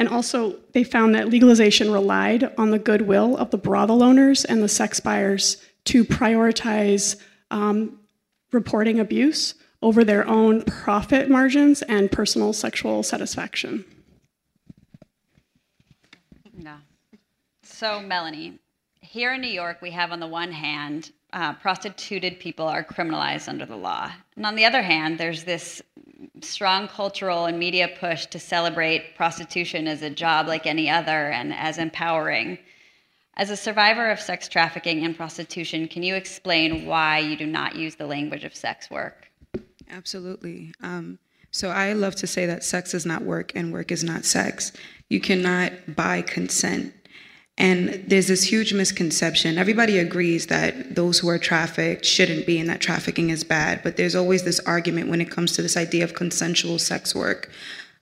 And 0.00 0.08
also, 0.08 0.56
they 0.72 0.82
found 0.82 1.14
that 1.14 1.28
legalization 1.28 1.92
relied 1.92 2.54
on 2.56 2.70
the 2.70 2.78
goodwill 2.78 3.36
of 3.36 3.50
the 3.50 3.58
brothel 3.58 4.02
owners 4.02 4.46
and 4.46 4.62
the 4.62 4.68
sex 4.68 4.98
buyers 4.98 5.58
to 5.84 6.06
prioritize 6.06 7.20
um, 7.50 7.98
reporting 8.50 8.98
abuse 8.98 9.56
over 9.82 10.02
their 10.02 10.26
own 10.26 10.62
profit 10.62 11.28
margins 11.28 11.82
and 11.82 12.10
personal 12.10 12.54
sexual 12.54 13.02
satisfaction. 13.02 13.84
No. 16.56 16.76
So, 17.62 18.00
Melanie, 18.00 18.58
here 19.02 19.34
in 19.34 19.42
New 19.42 19.48
York, 19.48 19.82
we 19.82 19.90
have 19.90 20.12
on 20.12 20.20
the 20.20 20.26
one 20.26 20.52
hand, 20.52 21.12
uh, 21.34 21.52
prostituted 21.52 22.40
people 22.40 22.66
are 22.66 22.82
criminalized 22.82 23.50
under 23.50 23.66
the 23.66 23.76
law. 23.76 24.10
And 24.34 24.46
on 24.46 24.56
the 24.56 24.64
other 24.64 24.80
hand, 24.80 25.18
there's 25.18 25.44
this 25.44 25.82
strong 26.42 26.88
cultural 26.88 27.46
and 27.46 27.58
media 27.58 27.88
push 27.98 28.26
to 28.26 28.38
celebrate 28.38 29.16
prostitution 29.16 29.86
as 29.86 30.02
a 30.02 30.10
job 30.10 30.46
like 30.46 30.66
any 30.66 30.90
other 30.90 31.30
and 31.30 31.54
as 31.54 31.78
empowering. 31.78 32.58
As 33.36 33.50
a 33.50 33.56
survivor 33.56 34.10
of 34.10 34.20
sex 34.20 34.48
trafficking 34.48 35.04
and 35.04 35.16
prostitution, 35.16 35.88
can 35.88 36.02
you 36.02 36.14
explain 36.14 36.84
why 36.84 37.18
you 37.18 37.36
do 37.36 37.46
not 37.46 37.74
use 37.74 37.94
the 37.94 38.06
language 38.06 38.44
of 38.44 38.54
sex 38.54 38.90
work? 38.90 39.30
Absolutely. 39.88 40.72
Um, 40.82 41.18
so 41.50 41.70
I 41.70 41.94
love 41.94 42.14
to 42.16 42.26
say 42.26 42.46
that 42.46 42.64
sex 42.64 42.94
is 42.94 43.06
not 43.06 43.22
work 43.22 43.52
and 43.54 43.72
work 43.72 43.90
is 43.90 44.04
not 44.04 44.24
sex. 44.24 44.72
You 45.08 45.20
cannot 45.20 45.72
buy 45.96 46.22
consent. 46.22 46.94
And 47.60 48.02
there's 48.06 48.28
this 48.28 48.42
huge 48.42 48.72
misconception. 48.72 49.58
Everybody 49.58 49.98
agrees 49.98 50.46
that 50.46 50.94
those 50.94 51.18
who 51.18 51.28
are 51.28 51.38
trafficked 51.38 52.06
shouldn't 52.06 52.46
be 52.46 52.58
and 52.58 52.70
that 52.70 52.80
trafficking 52.80 53.28
is 53.28 53.44
bad. 53.44 53.82
But 53.82 53.98
there's 53.98 54.14
always 54.14 54.44
this 54.44 54.60
argument 54.60 55.10
when 55.10 55.20
it 55.20 55.30
comes 55.30 55.52
to 55.52 55.62
this 55.62 55.76
idea 55.76 56.02
of 56.04 56.14
consensual 56.14 56.78
sex 56.78 57.14
work. 57.14 57.50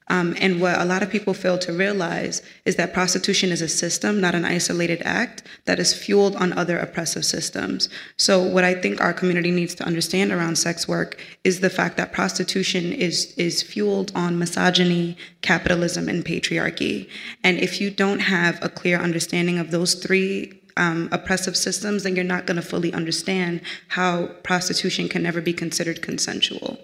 Um, 0.08 0.34
and 0.40 0.60
what 0.60 0.80
a 0.80 0.84
lot 0.84 1.02
of 1.02 1.10
people 1.10 1.34
fail 1.34 1.58
to 1.58 1.72
realize 1.72 2.42
is 2.64 2.76
that 2.76 2.94
prostitution 2.94 3.50
is 3.50 3.60
a 3.60 3.68
system, 3.68 4.20
not 4.20 4.34
an 4.34 4.44
isolated 4.44 5.02
act, 5.04 5.42
that 5.66 5.78
is 5.78 5.94
fueled 5.94 6.36
on 6.36 6.52
other 6.54 6.78
oppressive 6.78 7.24
systems. 7.24 7.88
So, 8.16 8.42
what 8.42 8.64
I 8.64 8.74
think 8.74 9.00
our 9.00 9.12
community 9.12 9.50
needs 9.50 9.74
to 9.76 9.84
understand 9.84 10.32
around 10.32 10.56
sex 10.56 10.88
work 10.88 11.20
is 11.44 11.60
the 11.60 11.70
fact 11.70 11.96
that 11.98 12.12
prostitution 12.12 12.92
is, 12.92 13.34
is 13.36 13.62
fueled 13.62 14.10
on 14.14 14.38
misogyny, 14.38 15.16
capitalism, 15.42 16.08
and 16.08 16.24
patriarchy. 16.24 17.08
And 17.44 17.58
if 17.58 17.80
you 17.80 17.90
don't 17.90 18.20
have 18.20 18.58
a 18.62 18.68
clear 18.68 18.98
understanding 18.98 19.58
of 19.58 19.70
those 19.70 19.94
three 19.94 20.58
um, 20.78 21.08
oppressive 21.12 21.56
systems, 21.56 22.04
then 22.04 22.14
you're 22.14 22.24
not 22.24 22.46
going 22.46 22.56
to 22.56 22.62
fully 22.62 22.92
understand 22.94 23.60
how 23.88 24.26
prostitution 24.44 25.08
can 25.08 25.22
never 25.22 25.40
be 25.40 25.52
considered 25.52 26.00
consensual 26.00 26.78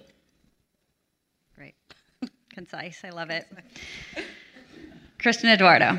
concise. 2.54 3.00
I 3.04 3.10
love 3.10 3.30
it. 3.30 3.46
Christian 5.18 5.50
Eduardo, 5.50 5.98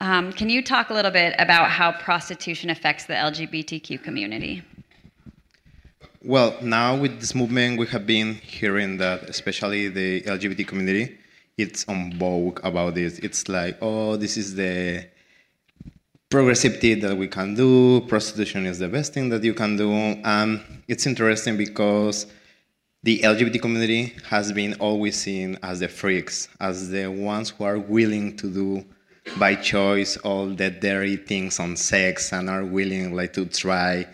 um, 0.00 0.32
can 0.32 0.48
you 0.48 0.62
talk 0.62 0.90
a 0.90 0.94
little 0.94 1.10
bit 1.10 1.34
about 1.38 1.70
how 1.70 1.92
prostitution 1.92 2.70
affects 2.70 3.06
the 3.06 3.14
LGBTQ 3.14 4.02
community? 4.02 4.62
Well, 6.22 6.56
now 6.62 6.96
with 6.96 7.18
this 7.18 7.34
movement, 7.34 7.78
we 7.78 7.86
have 7.88 8.06
been 8.06 8.34
hearing 8.34 8.98
that, 8.98 9.24
especially 9.24 9.88
the 9.88 10.22
LGBT 10.22 10.66
community, 10.66 11.18
it's 11.56 11.86
on 11.88 12.12
vogue 12.18 12.60
about 12.62 12.94
this. 12.94 13.18
It's 13.18 13.48
like, 13.48 13.78
oh, 13.80 14.16
this 14.16 14.36
is 14.36 14.54
the 14.54 15.06
progressive 16.30 16.78
thing 16.78 17.00
that 17.00 17.16
we 17.16 17.26
can 17.26 17.54
do. 17.54 18.02
Prostitution 18.02 18.66
is 18.66 18.78
the 18.78 18.88
best 18.88 19.12
thing 19.14 19.30
that 19.30 19.42
you 19.42 19.54
can 19.54 19.76
do. 19.76 19.90
Um, 20.24 20.60
it's 20.88 21.06
interesting 21.06 21.56
because 21.56 22.26
the 23.02 23.20
LGBT 23.20 23.62
community 23.62 24.14
has 24.28 24.52
been 24.52 24.74
always 24.74 25.16
seen 25.16 25.58
as 25.62 25.80
the 25.80 25.88
freaks, 25.88 26.48
as 26.60 26.90
the 26.90 27.06
ones 27.06 27.48
who 27.48 27.64
are 27.64 27.78
willing 27.78 28.36
to 28.36 28.52
do 28.52 28.84
by 29.38 29.54
choice 29.54 30.18
all 30.18 30.46
the 30.48 30.70
dirty 30.70 31.16
things 31.16 31.58
on 31.60 31.76
sex 31.76 32.32
and 32.32 32.50
are 32.50 32.64
willing 32.64 33.14
like 33.14 33.32
to 33.32 33.46
try 33.46 34.06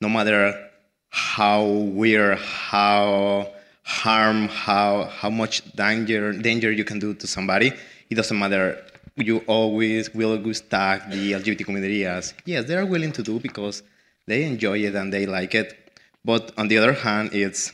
no 0.00 0.08
matter 0.08 0.68
how 1.08 1.64
weird, 1.64 2.38
how 2.38 3.50
harm, 3.82 4.48
how 4.48 5.04
how 5.04 5.30
much 5.30 5.62
danger 5.76 6.32
danger 6.32 6.70
you 6.70 6.84
can 6.84 6.98
do 6.98 7.14
to 7.14 7.26
somebody. 7.26 7.72
It 8.10 8.16
doesn't 8.16 8.38
matter. 8.38 8.84
You 9.16 9.38
always 9.46 10.12
will 10.12 10.36
always 10.36 10.60
tag 10.60 11.08
the 11.10 11.32
LGBT 11.32 11.64
community 11.64 12.04
as 12.04 12.34
yes, 12.44 12.66
they 12.66 12.76
are 12.76 12.84
willing 12.84 13.12
to 13.12 13.22
do 13.22 13.38
because 13.40 13.82
they 14.26 14.44
enjoy 14.44 14.78
it 14.80 14.94
and 14.94 15.12
they 15.12 15.24
like 15.24 15.54
it. 15.54 15.72
But 16.24 16.52
on 16.58 16.68
the 16.68 16.78
other 16.78 16.92
hand, 16.92 17.30
it's 17.32 17.72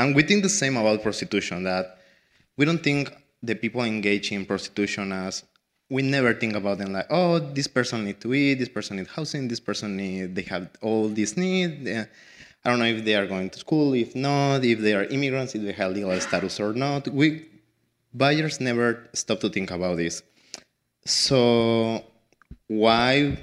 and 0.00 0.16
we 0.16 0.22
think 0.22 0.42
the 0.42 0.48
same 0.48 0.78
about 0.78 1.02
prostitution 1.02 1.62
that 1.64 1.98
we 2.56 2.64
don't 2.64 2.82
think 2.82 3.12
the 3.42 3.54
people 3.54 3.82
engaging 3.82 4.40
in 4.40 4.46
prostitution 4.46 5.12
as 5.12 5.44
we 5.90 6.00
never 6.00 6.32
think 6.32 6.54
about 6.54 6.78
them 6.78 6.94
like, 6.94 7.06
oh, 7.10 7.38
this 7.38 7.66
person 7.66 8.06
need 8.06 8.18
to 8.22 8.32
eat, 8.32 8.54
this 8.54 8.70
person 8.70 8.96
need 8.96 9.08
housing, 9.08 9.46
this 9.46 9.60
person 9.60 9.98
need 9.98 10.34
they 10.34 10.42
have 10.42 10.70
all 10.80 11.06
these 11.10 11.36
needs. 11.36 11.86
Eh, 11.86 12.04
I 12.64 12.70
don't 12.70 12.78
know 12.78 12.86
if 12.86 13.04
they 13.04 13.14
are 13.14 13.26
going 13.26 13.50
to 13.50 13.58
school, 13.58 13.92
if 13.92 14.14
not, 14.16 14.64
if 14.64 14.78
they 14.80 14.94
are 14.94 15.04
immigrants, 15.04 15.54
if 15.54 15.62
they 15.62 15.72
have 15.72 15.92
legal 15.92 16.18
status 16.18 16.58
or 16.60 16.72
not. 16.72 17.06
We 17.08 17.46
buyers 18.14 18.58
never 18.58 19.06
stop 19.12 19.40
to 19.40 19.50
think 19.50 19.70
about 19.70 19.98
this. 19.98 20.22
So 21.04 22.04
why 22.68 23.36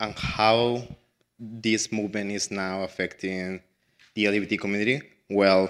and 0.00 0.14
how 0.18 0.82
this 1.38 1.92
movement 1.92 2.32
is 2.32 2.50
now 2.50 2.82
affecting 2.82 3.60
the 4.14 4.24
LGBT 4.24 4.58
community? 4.58 5.00
Well, 5.30 5.68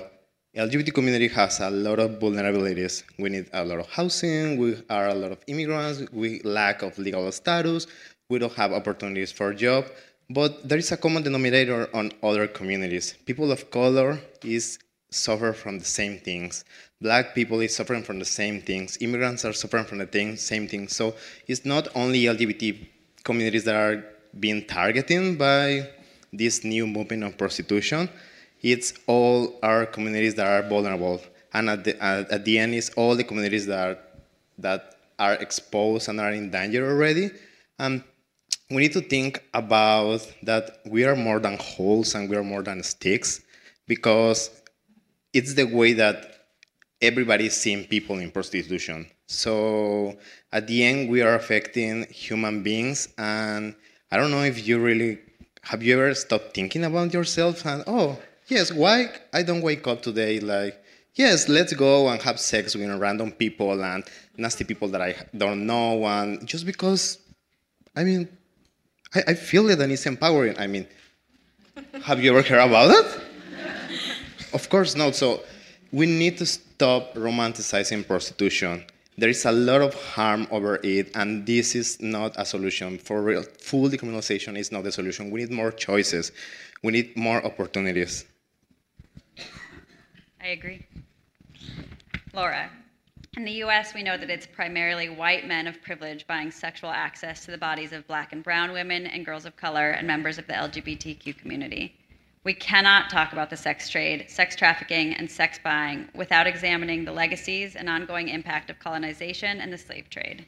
LGBT 0.55 0.93
community 0.93 1.29
has 1.29 1.61
a 1.61 1.71
lot 1.71 1.99
of 1.99 2.19
vulnerabilities. 2.19 3.05
We 3.19 3.31
need 3.31 3.49
a 3.55 3.65
lot 3.65 3.79
of 3.79 3.89
housing. 3.89 4.59
We 4.59 4.77
are 4.91 5.09
a 5.09 5.15
lot 5.15 5.33
of 5.33 5.39
immigrants. 5.47 6.03
We 6.13 6.43
lack 6.43 6.83
of 6.83 6.99
legal 6.99 7.33
status. 7.33 7.87
We 8.29 8.39
don't 8.39 8.53
have 8.53 8.71
opportunities 8.71 9.33
for 9.33 9.55
job. 9.55 9.87
But 10.29 10.69
there 10.69 10.77
is 10.77 10.93
a 10.93 10.99
common 10.99 11.23
denominator 11.23 11.89
on 11.95 12.13
other 12.23 12.47
communities. 12.47 13.15
People 13.25 13.51
of 13.51 13.71
color 13.71 14.21
is 14.45 14.79
suffer 15.11 15.55
from 15.55 15.79
the 15.79 15.87
same 15.87 16.19
things. 16.19 16.67
Black 17.01 17.35
people 17.35 17.61
is 17.61 17.75
suffering 17.75 18.03
from 18.03 18.19
the 18.19 18.27
same 18.27 18.61
things. 18.61 18.99
Immigrants 19.01 19.47
are 19.47 19.55
suffering 19.55 19.87
from 19.87 19.99
the 19.99 20.07
thing, 20.07 20.37
same 20.37 20.69
things. 20.69 20.95
So 20.95 21.15
it's 21.49 21.65
not 21.65 21.89
only 21.95 22.25
LGBT 22.25 22.89
communities 23.25 23.65
that 23.65 23.75
are 23.75 24.05
being 24.39 24.67
targeted 24.67 25.39
by 25.39 25.89
this 26.31 26.63
new 26.63 26.87
movement 26.87 27.25
of 27.25 27.39
prostitution 27.39 28.11
it's 28.63 28.95
all 29.07 29.59
our 29.63 29.87
communities 29.87 30.35
that 30.37 30.47
are 30.47 30.69
vulnerable. 30.69 31.21
And 31.53 31.69
at 31.69 31.85
the, 31.85 32.03
at, 32.03 32.45
the 32.45 32.59
end, 32.59 32.75
it's 32.75 32.91
all 32.91 33.17
the 33.17 33.25
communities 33.25 33.67
that 33.67 33.89
are, 33.89 33.99
that 34.59 34.95
are 35.19 35.35
exposed 35.35 36.09
and 36.09 36.21
are 36.21 36.33
in 36.33 36.51
danger 36.51 36.89
already. 36.89 37.31
And 37.79 38.03
we 38.71 38.83
need 38.83 38.93
to 38.93 39.03
think 39.03 39.43
about 39.53 40.27
that 40.45 40.79
we 40.87 41.05
are 41.05 41.17
more 41.17 41.41
than 41.41 41.59
holes 41.59 42.15
and 42.15 42.31
we 42.31 42.37
are 42.37 42.45
more 42.45 42.63
than 42.63 42.83
sticks 42.83 43.43
because 43.87 44.51
it's 45.33 45.55
the 45.55 45.65
way 45.65 45.93
that 45.95 46.47
everybody 47.03 47.47
is 47.47 47.55
seeing 47.55 47.85
people 47.85 48.19
in 48.19 48.31
prostitution. 48.31 49.07
So 49.27 50.17
at 50.53 50.67
the 50.67 50.85
end, 50.85 51.11
we 51.11 51.21
are 51.23 51.35
affecting 51.35 52.07
human 52.07 52.63
beings. 52.63 53.09
And 53.19 53.75
I 54.11 54.17
don't 54.17 54.31
know 54.31 54.45
if 54.45 54.67
you 54.67 54.79
really 54.79 55.19
have 55.63 55.83
you 55.83 55.95
ever 55.95 56.15
stopped 56.15 56.55
thinking 56.55 56.85
about 56.85 57.13
yourself 57.13 57.65
and, 57.67 57.85
oh, 57.87 58.19
yes, 58.53 58.73
why 58.73 59.11
I 59.33 59.43
don't 59.43 59.63
wake 59.63 59.87
up 59.87 60.03
today 60.03 60.39
like, 60.41 60.83
yes, 61.15 61.49
let's 61.49 61.73
go 61.73 62.09
and 62.09 62.21
have 62.23 62.39
sex 62.39 62.75
with 62.75 62.89
random 63.01 63.33
people 63.33 63.83
and 63.83 64.05
nasty 64.37 64.65
people 64.65 64.89
that 64.89 65.01
I 65.01 65.15
don't 65.37 65.67
know, 65.67 66.05
and 66.05 66.47
just 66.47 66.67
because, 66.67 67.19
I 67.97 68.05
mean, 68.05 68.29
I, 69.15 69.23
I 69.29 69.35
feel 69.35 69.69
it 69.71 69.81
and 69.81 69.93
it's 69.93 70.07
empowering. 70.07 70.59
I 70.59 70.67
mean, 70.67 70.87
have 72.05 72.23
you 72.23 72.31
ever 72.31 72.43
heard 72.43 72.67
about 72.69 72.89
that? 72.89 73.23
of 74.53 74.69
course 74.69 74.95
not. 74.95 75.15
So 75.15 75.43
we 75.93 76.07
need 76.07 76.39
to 76.39 76.47
stop 76.47 77.15
romanticizing 77.15 78.07
prostitution. 78.07 78.85
There 79.19 79.29
is 79.29 79.45
a 79.45 79.53
lot 79.53 79.83
of 79.83 79.95
harm 79.95 80.47
over 80.51 80.81
it, 80.83 81.15
and 81.15 81.47
this 81.47 81.75
is 81.75 82.01
not 82.01 82.35
a 82.39 82.47
solution. 82.47 82.99
For 82.99 83.21
real, 83.23 83.43
full 83.43 83.91
decriminalization 83.91 84.57
is 84.59 84.73
not 84.73 84.85
the 84.85 84.93
solution. 84.93 85.31
We 85.31 85.41
need 85.41 85.51
more 85.51 85.71
choices. 85.71 86.33
We 86.83 86.93
need 86.93 87.15
more 87.17 87.45
opportunities. 87.45 88.25
I 90.43 90.49
agree. 90.49 90.85
Laura, 92.33 92.69
in 93.37 93.45
the 93.45 93.63
US, 93.65 93.95
we 93.95 94.03
know 94.03 94.17
that 94.17 94.29
it's 94.29 94.47
primarily 94.47 95.09
white 95.09 95.47
men 95.47 95.69
of 95.69 95.81
privilege 95.83 96.27
buying 96.27 96.51
sexual 96.51 96.91
access 96.91 97.45
to 97.45 97.53
the 97.53 97.59
bodies 97.59 97.93
of 97.93 98.09
black 98.09 98.33
and 98.33 98.43
brown 98.43 98.73
women 98.73 99.07
and 99.07 99.25
girls 99.25 99.47
of 99.47 99.57
color 99.57 99.91
and 99.91 100.05
members 100.05 100.39
of 100.39 100.49
the 100.49 100.53
LGBTQ 100.55 101.39
community. 101.39 101.95
We 102.43 102.55
cannot 102.55 103.09
talk 103.09 103.33
about 103.33 103.51
the 103.51 103.57
sex 103.57 103.89
trade, 103.89 104.25
sex 104.29 104.57
trafficking, 104.57 105.15
and 105.15 105.31
sex 105.31 105.61
buying 105.63 106.09
without 106.13 106.49
examining 106.49 107.05
the 107.05 107.13
legacies 107.13 107.77
and 107.77 107.89
ongoing 107.89 108.29
impact 108.29 108.69
of 108.69 108.81
colonization 108.81 109.61
and 109.61 109.73
the 109.73 109.79
slave 109.79 110.11
trade. 110.11 110.45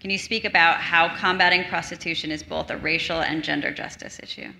Can 0.00 0.10
you 0.10 0.18
speak 0.18 0.44
about 0.44 0.80
how 0.80 1.16
combating 1.16 1.64
prostitution 1.64 2.30
is 2.30 2.42
both 2.42 2.68
a 2.68 2.76
racial 2.76 3.22
and 3.22 3.42
gender 3.42 3.70
justice 3.70 4.20
issue? 4.22 4.52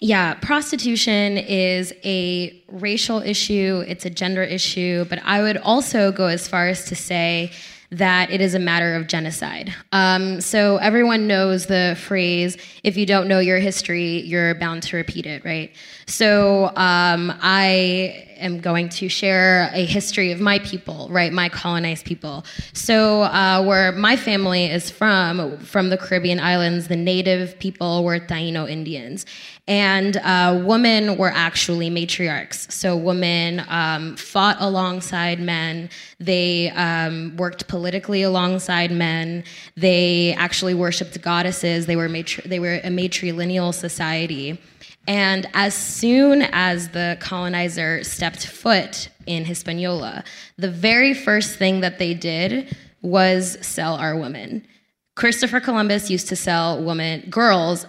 Yeah, 0.00 0.34
prostitution 0.34 1.38
is 1.38 1.92
a 2.04 2.62
racial 2.68 3.20
issue, 3.20 3.84
it's 3.86 4.04
a 4.04 4.10
gender 4.10 4.44
issue, 4.44 5.04
but 5.08 5.20
I 5.24 5.42
would 5.42 5.56
also 5.56 6.12
go 6.12 6.26
as 6.26 6.46
far 6.46 6.68
as 6.68 6.84
to 6.86 6.94
say 6.94 7.50
that 7.90 8.30
it 8.30 8.40
is 8.40 8.54
a 8.54 8.58
matter 8.58 8.94
of 8.94 9.06
genocide. 9.06 9.74
Um, 9.92 10.40
so 10.42 10.76
everyone 10.76 11.26
knows 11.26 11.66
the 11.66 11.96
phrase, 11.98 12.58
if 12.84 12.98
you 12.98 13.06
don't 13.06 13.28
know 13.28 13.38
your 13.38 13.58
history, 13.58 14.20
you're 14.20 14.54
bound 14.56 14.82
to 14.84 14.96
repeat 14.96 15.24
it, 15.24 15.42
right? 15.44 15.74
So 16.06 16.66
um, 16.76 17.32
I 17.40 18.26
am 18.38 18.60
going 18.60 18.90
to 18.90 19.08
share 19.08 19.70
a 19.72 19.84
history 19.86 20.32
of 20.32 20.40
my 20.40 20.58
people, 20.60 21.08
right? 21.10 21.32
My 21.32 21.48
colonized 21.48 22.04
people. 22.04 22.44
So 22.74 23.22
uh, 23.22 23.64
where 23.64 23.92
my 23.92 24.16
family 24.16 24.66
is 24.66 24.90
from, 24.90 25.58
from 25.58 25.88
the 25.88 25.96
Caribbean 25.96 26.40
islands, 26.40 26.88
the 26.88 26.96
native 26.96 27.58
people 27.58 28.04
were 28.04 28.20
Taino 28.20 28.68
Indians. 28.68 29.24
And 29.68 30.16
uh, 30.16 30.62
women 30.64 31.18
were 31.18 31.30
actually 31.30 31.90
matriarchs. 31.90 32.72
So 32.72 32.96
women 32.96 33.62
um, 33.68 34.16
fought 34.16 34.56
alongside 34.60 35.40
men. 35.40 35.90
They 36.18 36.70
um, 36.70 37.36
worked 37.36 37.68
politically 37.68 38.22
alongside 38.22 38.90
men. 38.90 39.44
They 39.76 40.34
actually 40.38 40.72
worshipped 40.72 41.20
goddesses. 41.20 41.84
They 41.84 41.96
were 41.96 42.08
matri- 42.08 42.48
they 42.48 42.58
were 42.58 42.76
a 42.76 42.88
matrilineal 42.88 43.74
society. 43.74 44.58
And 45.06 45.46
as 45.52 45.74
soon 45.74 46.42
as 46.52 46.88
the 46.88 47.18
colonizer 47.20 48.02
stepped 48.04 48.46
foot 48.46 49.10
in 49.26 49.44
Hispaniola, 49.44 50.24
the 50.56 50.70
very 50.70 51.12
first 51.12 51.58
thing 51.58 51.80
that 51.80 51.98
they 51.98 52.14
did 52.14 52.74
was 53.02 53.58
sell 53.60 53.96
our 53.96 54.16
women. 54.16 54.66
Christopher 55.14 55.60
Columbus 55.60 56.10
used 56.10 56.28
to 56.28 56.36
sell 56.36 56.82
women, 56.82 57.28
girls 57.28 57.86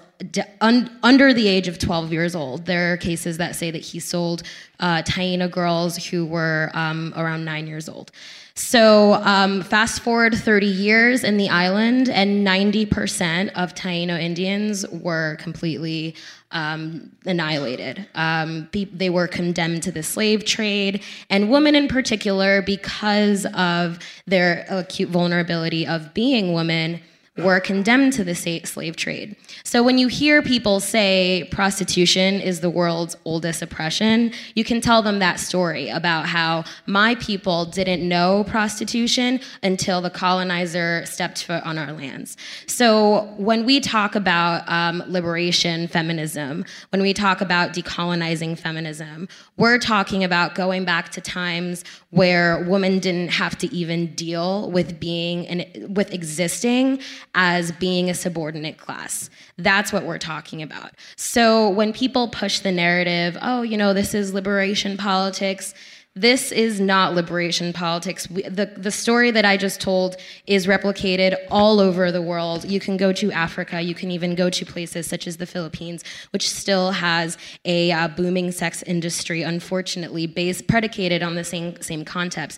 un, 0.62 0.98
under 1.04 1.34
the 1.34 1.48
age 1.48 1.68
of 1.68 1.80
12 1.80 2.12
years 2.12 2.36
old. 2.36 2.66
There 2.66 2.94
are 2.94 2.98
cases 2.98 3.38
that 3.38 3.56
say 3.56 3.72
that 3.72 3.82
he 3.82 4.00
sold 4.00 4.44
uh, 4.80 5.02
Taino 5.04 5.50
girls 5.50 5.98
who 5.98 6.26
were 6.26 6.72
um, 6.74 7.14
around 7.16 7.46
nine 7.46 7.68
years 7.68 7.88
old. 7.88 8.12
So, 8.56 9.14
um, 9.14 9.62
fast 9.62 10.02
forward 10.02 10.36
30 10.36 10.66
years 10.66 11.24
in 11.24 11.38
the 11.38 11.48
island, 11.48 12.10
and 12.10 12.46
90% 12.46 13.52
of 13.56 13.74
Taino 13.74 14.20
Indians 14.20 14.86
were 14.90 15.38
completely 15.40 16.14
um, 16.52 17.10
annihilated. 17.26 18.06
Um, 18.16 18.68
they 18.74 19.10
were 19.10 19.28
condemned 19.28 19.84
to 19.84 19.94
the 19.94 20.04
slave 20.04 20.44
trade, 20.44 21.04
and 21.30 21.50
women 21.50 21.74
in 21.74 21.88
particular, 21.88 22.62
because 22.62 23.46
of 23.54 24.00
their 24.28 24.66
acute 24.70 25.08
vulnerability 25.08 25.88
of 25.88 26.14
being 26.14 26.52
women, 26.52 27.00
were 27.44 27.60
condemned 27.60 28.14
to 28.14 28.24
the 28.24 28.36
slave 28.36 28.96
trade. 28.96 29.36
So 29.64 29.84
when 29.84 29.98
you 29.98 30.08
hear 30.08 30.42
people 30.42 30.80
say 30.80 31.48
prostitution 31.52 32.42
is 32.42 32.60
the 32.60 32.70
world's 32.70 33.16
oldest 33.26 33.62
oppression, 33.62 34.32
you 34.56 34.64
can 34.64 34.82
tell 34.82 35.02
them 35.02 35.20
that 35.20 35.40
story 35.40 35.90
about 35.90 36.26
how 36.26 36.64
my 36.86 37.16
people 37.16 37.66
didn't 37.66 38.08
know 38.08 38.44
prostitution 38.46 39.40
until 39.64 40.02
the 40.02 40.10
colonizer 40.10 41.06
stepped 41.06 41.44
foot 41.44 41.64
on 41.64 41.78
our 41.78 41.94
lands. 41.94 42.38
So 42.68 43.34
when 43.38 43.66
we 43.66 43.80
talk 43.80 44.16
about 44.16 44.68
um, 44.70 45.04
liberation 45.08 45.88
feminism, 45.88 46.66
when 46.90 47.02
we 47.02 47.14
talk 47.14 47.42
about 47.42 47.74
decolonizing 47.74 48.58
feminism, 48.58 49.28
we're 49.58 49.80
talking 49.80 50.24
about 50.24 50.56
going 50.56 50.86
back 50.86 51.10
to 51.12 51.22
times 51.22 51.84
where 52.12 52.64
women 52.68 53.00
didn't 53.00 53.30
have 53.30 53.58
to 53.60 53.74
even 53.74 54.14
deal 54.16 54.72
with 54.72 55.00
being 55.00 55.48
and 55.48 55.96
with 55.96 56.14
existing 56.14 57.00
as 57.36 57.72
being 57.74 58.10
a 58.10 58.14
subordinate 58.14 58.78
class. 58.78 59.30
That's 59.58 59.94
what 59.94 60.06
we're 60.06 60.18
talking 60.18 60.62
about. 60.62 60.92
So 61.16 61.70
when 61.70 61.94
people 61.94 62.28
push 62.28 62.60
the 62.60 62.72
narrative, 62.72 63.38
oh, 63.42 63.62
you 63.62 63.78
know, 63.78 63.94
this 63.94 64.14
is 64.14 64.34
liberation 64.34 64.98
politics, 64.98 65.74
this 66.16 66.52
is 66.52 66.82
not 66.82 67.14
liberation 67.14 67.72
politics. 67.72 68.30
We, 68.30 68.42
the, 68.42 68.66
the 68.66 68.92
story 68.92 69.32
that 69.32 69.46
I 69.46 69.58
just 69.58 69.80
told 69.80 70.18
is 70.48 70.68
replicated 70.68 71.38
all 71.50 71.80
over 71.80 72.12
the 72.12 72.22
world. 72.22 72.66
You 72.66 72.80
can 72.80 72.98
go 72.98 73.14
to 73.14 73.32
Africa, 73.32 73.80
you 73.80 73.94
can 73.94 74.12
even 74.12 74.36
go 74.36 74.50
to 74.50 74.66
places 74.66 75.08
such 75.08 75.28
as 75.28 75.38
the 75.38 75.46
Philippines, 75.46 76.04
which 76.32 76.50
still 76.50 76.92
has 76.92 77.38
a 77.64 77.92
uh, 77.92 78.08
booming 78.10 78.52
sex 78.52 78.84
industry, 78.84 79.44
unfortunately, 79.44 80.26
based 80.28 80.68
predicated 80.68 81.24
on 81.24 81.36
the 81.36 81.44
same, 81.44 81.80
same 81.82 82.04
concepts. 82.04 82.58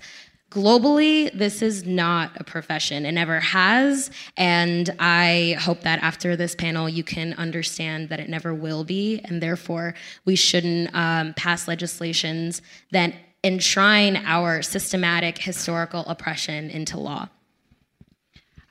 Globally, 0.52 1.32
this 1.32 1.62
is 1.62 1.86
not 1.86 2.32
a 2.36 2.44
profession. 2.44 3.06
It 3.06 3.14
never 3.14 3.40
has. 3.40 4.12
And 4.36 4.94
I 5.00 5.56
hope 5.62 5.82
that 5.82 6.04
after 6.04 6.36
this 6.36 6.56
panel, 6.56 6.90
you 6.90 7.06
can 7.06 7.34
understand 7.36 8.10
that 8.10 8.20
it 8.20 8.28
never 8.28 8.54
will 8.54 8.84
be. 8.84 9.22
And 9.24 9.42
therefore, 9.42 9.94
we 10.26 10.36
shouldn't 10.36 10.94
um, 10.94 11.34
pass 11.36 11.70
legislations 11.70 12.62
that 12.92 13.14
enshrine 13.46 14.18
our 14.26 14.62
systematic 14.62 15.38
historical 15.38 16.02
oppression 16.02 16.70
into 16.70 17.00
law. 17.00 17.30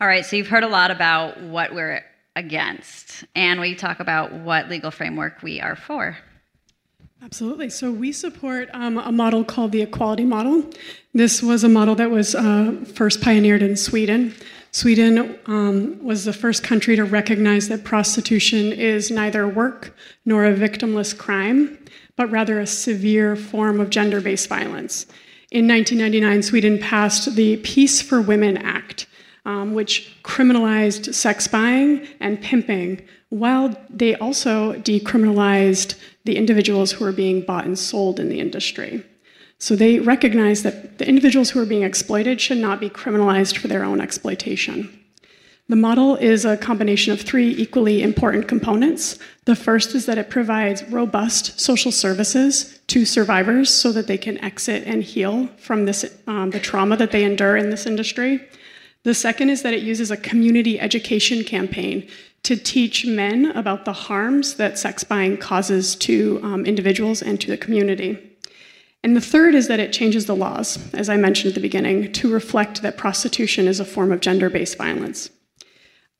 All 0.02 0.06
right, 0.06 0.24
so 0.24 0.36
you've 0.36 0.48
heard 0.48 0.64
a 0.64 0.68
lot 0.68 0.90
about 0.90 1.40
what 1.42 1.74
we're 1.74 2.04
against, 2.36 3.24
and 3.34 3.58
we 3.58 3.74
talk 3.74 4.00
about 4.00 4.32
what 4.32 4.68
legal 4.68 4.90
framework 4.90 5.42
we 5.42 5.60
are 5.62 5.76
for. 5.76 6.16
Absolutely. 7.22 7.68
So 7.68 7.92
we 7.92 8.12
support 8.12 8.70
um, 8.72 8.96
a 8.96 9.12
model 9.12 9.44
called 9.44 9.72
the 9.72 9.82
equality 9.82 10.24
model. 10.24 10.64
This 11.12 11.42
was 11.42 11.64
a 11.64 11.68
model 11.68 11.94
that 11.96 12.10
was 12.10 12.34
uh, 12.34 12.82
first 12.94 13.20
pioneered 13.20 13.62
in 13.62 13.76
Sweden. 13.76 14.34
Sweden 14.72 15.38
um, 15.46 16.02
was 16.02 16.24
the 16.24 16.32
first 16.32 16.62
country 16.62 16.96
to 16.96 17.04
recognize 17.04 17.68
that 17.68 17.84
prostitution 17.84 18.72
is 18.72 19.10
neither 19.10 19.46
work 19.46 19.94
nor 20.24 20.46
a 20.46 20.54
victimless 20.54 21.16
crime, 21.16 21.78
but 22.16 22.30
rather 22.30 22.58
a 22.58 22.66
severe 22.66 23.36
form 23.36 23.80
of 23.80 23.90
gender 23.90 24.22
based 24.22 24.48
violence. 24.48 25.04
In 25.50 25.68
1999, 25.68 26.42
Sweden 26.42 26.78
passed 26.78 27.34
the 27.34 27.58
Peace 27.58 28.00
for 28.00 28.22
Women 28.22 28.56
Act, 28.56 29.06
um, 29.44 29.74
which 29.74 30.16
criminalized 30.22 31.12
sex 31.12 31.48
buying 31.48 32.06
and 32.20 32.40
pimping, 32.40 33.02
while 33.28 33.76
they 33.90 34.14
also 34.14 34.74
decriminalized 34.74 35.96
the 36.24 36.36
individuals 36.36 36.92
who 36.92 37.04
are 37.04 37.12
being 37.12 37.42
bought 37.42 37.64
and 37.64 37.78
sold 37.78 38.20
in 38.20 38.28
the 38.28 38.40
industry. 38.40 39.04
So 39.58 39.76
they 39.76 39.98
recognize 39.98 40.62
that 40.62 40.98
the 40.98 41.06
individuals 41.06 41.50
who 41.50 41.60
are 41.60 41.66
being 41.66 41.82
exploited 41.82 42.40
should 42.40 42.58
not 42.58 42.80
be 42.80 42.88
criminalized 42.88 43.58
for 43.58 43.68
their 43.68 43.84
own 43.84 44.00
exploitation. 44.00 44.96
The 45.68 45.76
model 45.76 46.16
is 46.16 46.44
a 46.44 46.56
combination 46.56 47.12
of 47.12 47.20
three 47.20 47.50
equally 47.50 48.02
important 48.02 48.48
components. 48.48 49.20
The 49.44 49.54
first 49.54 49.94
is 49.94 50.04
that 50.06 50.18
it 50.18 50.28
provides 50.28 50.82
robust 50.84 51.60
social 51.60 51.92
services 51.92 52.80
to 52.88 53.04
survivors 53.04 53.72
so 53.72 53.92
that 53.92 54.08
they 54.08 54.18
can 54.18 54.42
exit 54.42 54.82
and 54.84 55.02
heal 55.02 55.46
from 55.58 55.84
this, 55.84 56.04
um, 56.26 56.50
the 56.50 56.58
trauma 56.58 56.96
that 56.96 57.12
they 57.12 57.22
endure 57.22 57.56
in 57.56 57.70
this 57.70 57.86
industry. 57.86 58.48
The 59.04 59.14
second 59.14 59.50
is 59.50 59.62
that 59.62 59.72
it 59.72 59.82
uses 59.82 60.10
a 60.10 60.16
community 60.16 60.80
education 60.80 61.44
campaign 61.44 62.08
to 62.42 62.56
teach 62.56 63.06
men 63.06 63.46
about 63.52 63.84
the 63.84 63.92
harms 63.92 64.54
that 64.54 64.78
sex 64.78 65.04
buying 65.04 65.36
causes 65.36 65.94
to 65.96 66.40
um, 66.42 66.64
individuals 66.64 67.22
and 67.22 67.40
to 67.40 67.48
the 67.48 67.56
community. 67.56 68.18
And 69.02 69.16
the 69.16 69.20
third 69.20 69.54
is 69.54 69.68
that 69.68 69.80
it 69.80 69.92
changes 69.92 70.26
the 70.26 70.36
laws, 70.36 70.92
as 70.92 71.08
I 71.08 71.16
mentioned 71.16 71.48
at 71.48 71.54
the 71.54 71.60
beginning, 71.60 72.12
to 72.12 72.32
reflect 72.32 72.82
that 72.82 72.98
prostitution 72.98 73.66
is 73.66 73.80
a 73.80 73.84
form 73.84 74.12
of 74.12 74.20
gender 74.20 74.50
based 74.50 74.76
violence. 74.76 75.30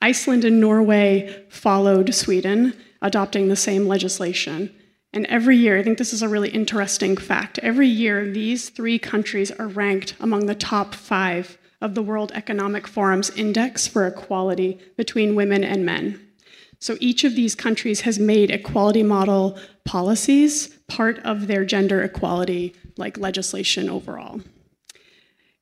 Iceland 0.02 0.44
and 0.44 0.60
Norway 0.60 1.44
followed 1.50 2.14
Sweden, 2.14 2.74
adopting 3.02 3.48
the 3.48 3.56
same 3.56 3.86
legislation. 3.86 4.74
And 5.12 5.26
every 5.26 5.56
year, 5.56 5.78
I 5.78 5.82
think 5.82 5.98
this 5.98 6.12
is 6.12 6.22
a 6.22 6.28
really 6.28 6.50
interesting 6.50 7.16
fact, 7.16 7.58
every 7.58 7.88
year 7.88 8.30
these 8.30 8.70
three 8.70 8.98
countries 8.98 9.50
are 9.50 9.66
ranked 9.66 10.14
among 10.20 10.46
the 10.46 10.54
top 10.54 10.94
five 10.94 11.58
of 11.80 11.94
the 11.94 12.02
World 12.02 12.32
Economic 12.34 12.86
Forum's 12.86 13.30
Index 13.30 13.86
for 13.86 14.06
Equality 14.06 14.78
between 14.96 15.34
women 15.34 15.64
and 15.64 15.84
men. 15.84 16.26
So 16.78 16.96
each 16.98 17.24
of 17.24 17.34
these 17.34 17.54
countries 17.54 18.02
has 18.02 18.18
made 18.18 18.50
equality 18.50 19.02
model 19.02 19.58
policies 19.84 20.68
part 20.88 21.18
of 21.20 21.46
their 21.46 21.64
gender 21.64 22.02
equality 22.02 22.74
like 22.96 23.18
legislation 23.18 23.90
overall. 23.90 24.40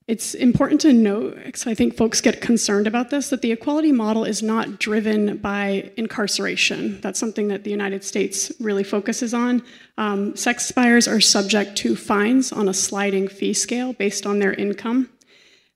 It's 0.07 0.33
important 0.33 0.81
to 0.83 0.93
note, 0.95 1.37
because 1.45 1.67
I 1.67 1.75
think 1.75 1.95
folks 1.95 2.23
get 2.23 2.41
concerned 2.41 2.87
about 2.87 3.11
this, 3.11 3.29
that 3.29 3.43
the 3.43 3.53
equality 3.53 3.93
model 3.93 4.25
is 4.25 4.43
not 4.43 4.79
driven 4.79 5.37
by 5.37 5.91
incarceration. 5.99 6.99
That's 7.03 7.21
something 7.21 7.49
that 7.49 7.65
the 7.65 7.71
United 7.71 8.05
States 8.05 8.51
really 8.59 8.85
focuses 8.85 9.35
on. 9.35 9.63
Um, 9.99 10.35
sex 10.35 10.73
buyers 10.73 11.07
are 11.07 11.21
subject 11.21 11.77
to 11.79 11.95
fines 11.95 12.53
on 12.53 12.69
a 12.69 12.75
sliding 12.75 13.29
fee 13.29 13.53
scale 13.53 13.93
based 13.93 14.25
on 14.25 14.39
their 14.39 14.55
income. 14.55 15.11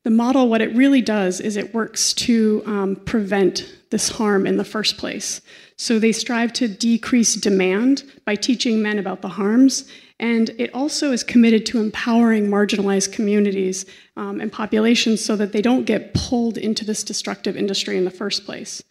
The 0.05 0.11
model, 0.11 0.49
what 0.49 0.61
it 0.61 0.75
really 0.75 1.01
does 1.01 1.41
is 1.41 1.57
it 1.57 1.75
works 1.75 2.13
to 2.15 2.63
um, 2.67 2.97
prevent 2.97 3.73
this 3.91 4.09
harm 4.09 4.47
in 4.47 4.57
the 4.57 4.65
first 4.65 4.99
place. 4.99 5.41
So 5.77 5.99
they 5.99 6.13
strive 6.13 6.53
to 6.55 6.69
decrease 6.69 7.35
demand 7.35 8.05
by 8.25 8.35
teaching 8.35 8.83
men 8.83 8.99
about 8.99 9.23
the 9.23 9.29
harms 9.29 9.89
and 10.23 10.51
it 10.51 10.73
also 10.73 11.11
is 11.11 11.25
committed 11.25 11.67
to 11.67 11.81
empowering 11.81 12.47
marginalized 12.47 13.13
communities 13.13 13.85
um, 14.17 14.41
and 14.41 14.53
populations 14.53 15.23
so 15.23 15.35
that 15.35 15.51
they 15.51 15.61
don't 15.61 15.85
get 15.85 16.15
pulled 16.15 16.57
into 16.57 16.85
this 16.85 17.03
destructive 17.03 17.57
industry 17.57 17.97
in 17.97 18.05
the 18.05 18.11
first 18.11 18.47
place. 18.47 18.85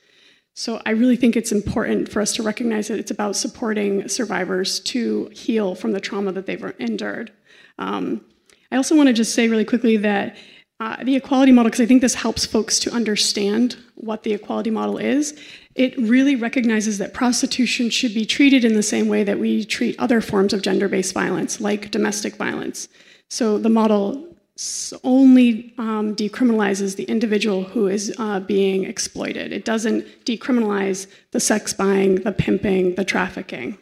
So 0.55 0.81
I 0.85 0.91
really 0.91 1.15
think 1.15 1.37
it's 1.37 1.53
important 1.53 2.11
for 2.11 2.21
us 2.21 2.33
to 2.33 2.43
recognize 2.43 2.89
that 2.89 2.99
it's 2.99 3.11
about 3.11 3.37
supporting 3.37 4.09
survivors 4.09 4.81
to 4.81 5.29
heal 5.33 5.73
from 5.73 5.93
the 5.93 6.01
trauma 6.01 6.33
that 6.33 6.47
they've 6.47 6.75
endured. 6.79 7.31
Um, 7.79 8.25
I 8.69 8.75
also 8.75 8.97
want 8.97 9.07
to 9.07 9.13
just 9.13 9.33
say 9.33 9.47
really 9.47 9.63
quickly 9.63 9.95
that 9.97 10.35
uh, 10.81 10.97
the 11.03 11.15
equality 11.15 11.51
model, 11.51 11.69
because 11.69 11.79
I 11.79 11.85
think 11.85 12.01
this 12.01 12.15
helps 12.15 12.43
folks 12.43 12.79
to 12.79 12.91
understand 12.91 13.77
what 13.93 14.23
the 14.23 14.33
equality 14.33 14.71
model 14.71 14.97
is, 14.97 15.39
it 15.75 15.95
really 15.95 16.35
recognizes 16.35 16.97
that 16.97 17.13
prostitution 17.13 17.91
should 17.91 18.15
be 18.15 18.25
treated 18.25 18.65
in 18.65 18.73
the 18.73 18.81
same 18.81 19.07
way 19.07 19.23
that 19.23 19.37
we 19.37 19.63
treat 19.63 19.95
other 19.99 20.21
forms 20.21 20.53
of 20.53 20.63
gender 20.63 20.89
based 20.89 21.13
violence, 21.13 21.61
like 21.61 21.91
domestic 21.91 22.35
violence. 22.35 22.87
So 23.29 23.59
the 23.59 23.69
model 23.69 24.27
only 25.03 25.71
um, 25.77 26.15
decriminalizes 26.15 26.95
the 26.95 27.03
individual 27.03 27.63
who 27.63 27.85
is 27.87 28.11
uh, 28.17 28.39
being 28.39 28.83
exploited. 28.85 29.53
It 29.53 29.65
doesn't 29.65 30.25
decriminalize 30.25 31.05
the 31.29 31.39
sex 31.39 31.73
buying, 31.73 32.15
the 32.15 32.31
pimping, 32.31 32.95
the 32.95 33.05
trafficking. 33.05 33.77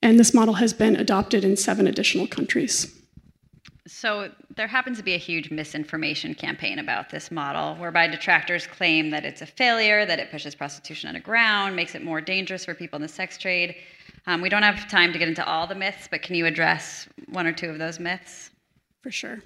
And 0.00 0.18
this 0.18 0.32
model 0.32 0.54
has 0.54 0.72
been 0.72 0.96
adopted 0.96 1.44
in 1.44 1.58
seven 1.58 1.86
additional 1.86 2.26
countries. 2.26 3.03
So 3.86 4.30
there 4.56 4.66
happens 4.66 4.96
to 4.96 5.04
be 5.04 5.12
a 5.12 5.18
huge 5.18 5.50
misinformation 5.50 6.34
campaign 6.34 6.78
about 6.78 7.10
this 7.10 7.30
model, 7.30 7.74
whereby 7.76 8.06
detractors 8.06 8.66
claim 8.66 9.10
that 9.10 9.26
it's 9.26 9.42
a 9.42 9.46
failure, 9.46 10.06
that 10.06 10.18
it 10.18 10.30
pushes 10.30 10.54
prostitution 10.54 11.08
underground, 11.08 11.76
makes 11.76 11.94
it 11.94 12.02
more 12.02 12.22
dangerous 12.22 12.64
for 12.64 12.74
people 12.74 12.96
in 12.96 13.02
the 13.02 13.08
sex 13.08 13.36
trade. 13.36 13.76
Um, 14.26 14.40
we 14.40 14.48
don't 14.48 14.62
have 14.62 14.88
time 14.88 15.12
to 15.12 15.18
get 15.18 15.28
into 15.28 15.46
all 15.46 15.66
the 15.66 15.74
myths, 15.74 16.08
but 16.10 16.22
can 16.22 16.34
you 16.34 16.46
address 16.46 17.06
one 17.28 17.46
or 17.46 17.52
two 17.52 17.68
of 17.68 17.78
those 17.78 18.00
myths? 18.00 18.50
For 19.02 19.10
sure. 19.10 19.42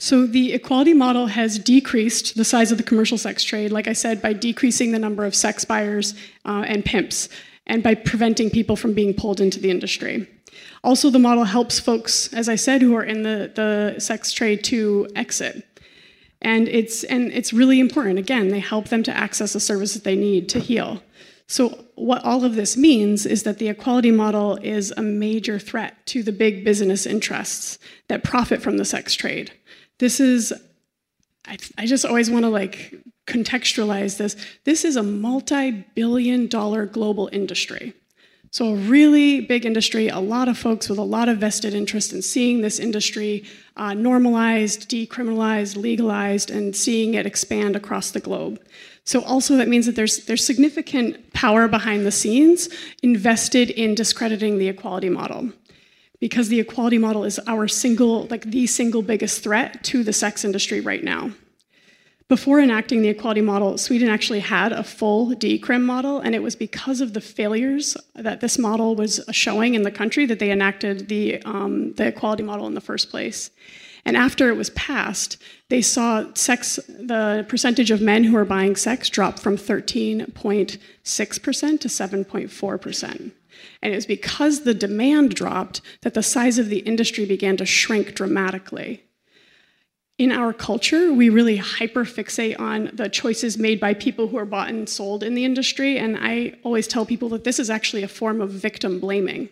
So 0.00 0.26
the 0.26 0.52
equality 0.52 0.94
model 0.94 1.28
has 1.28 1.56
decreased 1.56 2.34
the 2.34 2.44
size 2.44 2.72
of 2.72 2.78
the 2.78 2.82
commercial 2.82 3.18
sex 3.18 3.44
trade, 3.44 3.70
like 3.70 3.86
I 3.86 3.92
said, 3.92 4.20
by 4.20 4.32
decreasing 4.32 4.90
the 4.90 4.98
number 4.98 5.24
of 5.24 5.32
sex 5.32 5.64
buyers 5.64 6.14
uh, 6.44 6.64
and 6.66 6.84
pimps, 6.84 7.28
and 7.68 7.84
by 7.84 7.94
preventing 7.94 8.50
people 8.50 8.74
from 8.74 8.94
being 8.94 9.14
pulled 9.14 9.40
into 9.40 9.60
the 9.60 9.70
industry. 9.70 10.28
Also, 10.82 11.10
the 11.10 11.18
model 11.18 11.44
helps 11.44 11.78
folks, 11.78 12.32
as 12.32 12.48
I 12.48 12.56
said, 12.56 12.80
who 12.80 12.96
are 12.96 13.04
in 13.04 13.22
the, 13.22 13.52
the 13.54 14.00
sex 14.00 14.32
trade 14.32 14.64
to 14.64 15.08
exit. 15.14 15.66
And 16.40 16.68
it's, 16.68 17.04
and 17.04 17.30
it's 17.32 17.52
really 17.52 17.80
important. 17.80 18.18
Again, 18.18 18.48
they 18.48 18.60
help 18.60 18.88
them 18.88 19.02
to 19.02 19.14
access 19.14 19.52
the 19.52 19.60
services 19.60 20.02
they 20.02 20.16
need 20.16 20.48
to 20.50 20.58
heal. 20.58 21.02
So, 21.46 21.84
what 21.96 22.24
all 22.24 22.44
of 22.44 22.54
this 22.54 22.76
means 22.76 23.26
is 23.26 23.42
that 23.42 23.58
the 23.58 23.68
equality 23.68 24.12
model 24.12 24.56
is 24.62 24.92
a 24.96 25.02
major 25.02 25.58
threat 25.58 26.06
to 26.06 26.22
the 26.22 26.32
big 26.32 26.64
business 26.64 27.04
interests 27.06 27.78
that 28.08 28.22
profit 28.22 28.62
from 28.62 28.78
the 28.78 28.84
sex 28.84 29.14
trade. 29.14 29.52
This 29.98 30.20
is, 30.20 30.52
I, 31.46 31.58
I 31.76 31.86
just 31.86 32.06
always 32.06 32.30
want 32.30 32.44
to 32.44 32.48
like 32.48 32.94
contextualize 33.26 34.16
this. 34.16 34.36
This 34.64 34.84
is 34.84 34.96
a 34.96 35.02
multi 35.02 35.72
billion 35.94 36.46
dollar 36.46 36.86
global 36.86 37.28
industry. 37.32 37.94
So, 38.52 38.70
a 38.70 38.74
really 38.74 39.40
big 39.40 39.64
industry, 39.64 40.08
a 40.08 40.18
lot 40.18 40.48
of 40.48 40.58
folks 40.58 40.88
with 40.88 40.98
a 40.98 41.04
lot 41.04 41.28
of 41.28 41.38
vested 41.38 41.72
interest 41.72 42.12
in 42.12 42.20
seeing 42.20 42.62
this 42.62 42.80
industry 42.80 43.44
uh, 43.76 43.94
normalized, 43.94 44.90
decriminalized, 44.90 45.76
legalized, 45.76 46.50
and 46.50 46.74
seeing 46.74 47.14
it 47.14 47.26
expand 47.26 47.76
across 47.76 48.10
the 48.10 48.18
globe. 48.18 48.60
So, 49.04 49.22
also, 49.22 49.56
that 49.56 49.68
means 49.68 49.86
that 49.86 49.94
there's, 49.94 50.26
there's 50.26 50.44
significant 50.44 51.32
power 51.32 51.68
behind 51.68 52.04
the 52.04 52.10
scenes 52.10 52.68
invested 53.04 53.70
in 53.70 53.94
discrediting 53.94 54.58
the 54.58 54.68
equality 54.68 55.10
model. 55.10 55.52
Because 56.18 56.48
the 56.48 56.58
equality 56.58 56.98
model 56.98 57.22
is 57.22 57.38
our 57.46 57.68
single, 57.68 58.26
like 58.26 58.50
the 58.50 58.66
single 58.66 59.02
biggest 59.02 59.44
threat 59.44 59.84
to 59.84 60.02
the 60.02 60.12
sex 60.12 60.44
industry 60.44 60.80
right 60.80 61.04
now. 61.04 61.30
Before 62.30 62.60
enacting 62.60 63.02
the 63.02 63.08
equality 63.08 63.40
model, 63.40 63.76
Sweden 63.76 64.08
actually 64.08 64.38
had 64.38 64.70
a 64.70 64.84
full 64.84 65.34
decrim 65.34 65.82
model, 65.82 66.20
and 66.20 66.32
it 66.32 66.44
was 66.44 66.54
because 66.54 67.00
of 67.00 67.12
the 67.12 67.20
failures 67.20 67.96
that 68.14 68.40
this 68.40 68.56
model 68.56 68.94
was 68.94 69.20
showing 69.32 69.74
in 69.74 69.82
the 69.82 69.90
country 69.90 70.26
that 70.26 70.38
they 70.38 70.52
enacted 70.52 71.08
the, 71.08 71.42
um, 71.42 71.92
the 71.94 72.06
equality 72.06 72.44
model 72.44 72.68
in 72.68 72.74
the 72.74 72.80
first 72.80 73.10
place. 73.10 73.50
And 74.04 74.16
after 74.16 74.48
it 74.48 74.56
was 74.56 74.70
passed, 74.70 75.38
they 75.70 75.82
saw 75.82 76.32
sex, 76.34 76.76
the 76.86 77.44
percentage 77.48 77.90
of 77.90 78.00
men 78.00 78.22
who 78.22 78.36
are 78.36 78.44
buying 78.44 78.76
sex 78.76 79.10
drop 79.10 79.40
from 79.40 79.56
13.6% 79.56 80.78
to 81.80 81.88
7.4%. 81.88 83.32
And 83.82 83.92
it 83.92 83.96
was 83.96 84.06
because 84.06 84.60
the 84.60 84.72
demand 84.72 85.34
dropped 85.34 85.80
that 86.02 86.14
the 86.14 86.22
size 86.22 86.60
of 86.60 86.68
the 86.68 86.78
industry 86.78 87.24
began 87.24 87.56
to 87.56 87.66
shrink 87.66 88.14
dramatically 88.14 89.02
in 90.20 90.32
our 90.32 90.52
culture, 90.52 91.14
we 91.14 91.30
really 91.30 91.56
hyperfixate 91.56 92.60
on 92.60 92.90
the 92.92 93.08
choices 93.08 93.56
made 93.56 93.80
by 93.80 93.94
people 93.94 94.28
who 94.28 94.36
are 94.36 94.44
bought 94.44 94.68
and 94.68 94.86
sold 94.86 95.22
in 95.22 95.34
the 95.34 95.46
industry. 95.46 95.96
And 95.96 96.18
I 96.20 96.58
always 96.62 96.86
tell 96.86 97.06
people 97.06 97.30
that 97.30 97.44
this 97.44 97.58
is 97.58 97.70
actually 97.70 98.02
a 98.02 98.08
form 98.08 98.42
of 98.42 98.50
victim 98.50 99.00
blaming. 99.00 99.48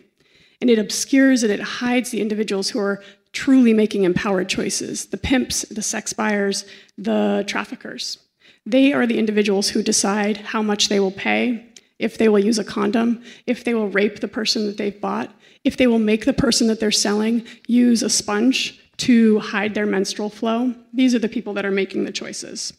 And 0.61 0.69
it 0.69 0.77
obscures 0.77 1.41
and 1.41 1.51
it 1.51 1.59
hides 1.59 2.11
the 2.11 2.21
individuals 2.21 2.69
who 2.69 2.77
are 2.77 3.01
truly 3.31 3.73
making 3.73 4.03
empowered 4.03 4.47
choices 4.47 5.07
the 5.07 5.17
pimps, 5.17 5.63
the 5.69 5.81
sex 5.81 6.13
buyers, 6.13 6.65
the 6.99 7.43
traffickers. 7.47 8.19
They 8.63 8.93
are 8.93 9.07
the 9.07 9.17
individuals 9.17 9.69
who 9.69 9.81
decide 9.81 10.37
how 10.37 10.61
much 10.61 10.87
they 10.87 10.99
will 10.99 11.09
pay, 11.09 11.65
if 11.97 12.19
they 12.19 12.29
will 12.29 12.37
use 12.37 12.59
a 12.59 12.63
condom, 12.63 13.23
if 13.47 13.63
they 13.63 13.73
will 13.73 13.89
rape 13.89 14.19
the 14.19 14.27
person 14.27 14.67
that 14.67 14.77
they've 14.77 15.01
bought, 15.01 15.33
if 15.63 15.77
they 15.77 15.87
will 15.87 15.97
make 15.97 16.25
the 16.25 16.33
person 16.33 16.67
that 16.67 16.79
they're 16.79 16.91
selling 16.91 17.43
use 17.65 18.03
a 18.03 18.09
sponge 18.09 18.78
to 18.99 19.39
hide 19.39 19.73
their 19.73 19.85
menstrual 19.85 20.29
flow. 20.29 20.73
These 20.93 21.15
are 21.15 21.19
the 21.19 21.29
people 21.29 21.53
that 21.53 21.65
are 21.65 21.71
making 21.71 22.03
the 22.03 22.11
choices. 22.11 22.73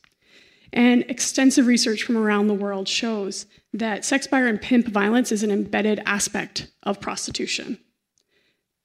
And 0.73 1.03
extensive 1.09 1.67
research 1.67 2.03
from 2.03 2.17
around 2.17 2.47
the 2.47 2.55
world 2.55 2.87
shows 2.87 3.47
that 3.73 4.05
sex 4.05 4.27
buyer 4.27 4.47
and 4.47 4.61
pimp 4.61 4.87
violence 4.87 5.33
is 5.33 5.43
an 5.43 5.51
embedded 5.51 6.01
aspect 6.07 6.71
of 6.83 7.01
prostitution. 7.01 7.79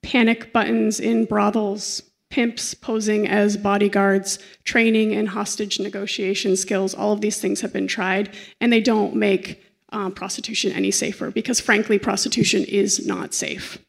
Panic 0.02 0.52
buttons 0.54 1.00
in 1.00 1.26
brothels, 1.26 2.02
pimps 2.30 2.74
posing 2.74 3.28
as 3.28 3.58
bodyguards, 3.58 4.40
training 4.64 5.14
and 5.14 5.30
hostage 5.30 5.80
negotiation 5.80 6.56
skills, 6.56 6.94
all 6.94 7.14
of 7.14 7.22
these 7.22 7.40
things 7.40 7.62
have 7.62 7.74
been 7.74 7.88
tried, 7.88 8.34
and 8.60 8.72
they 8.72 8.82
don't 8.82 9.16
make 9.16 9.62
um, 9.90 10.12
prostitution 10.12 10.72
any 10.72 10.92
safer 10.92 11.32
because, 11.32 11.60
frankly, 11.60 12.00
prostitution 12.00 12.64
is 12.64 13.06
not 13.06 13.34
safe 13.34 13.85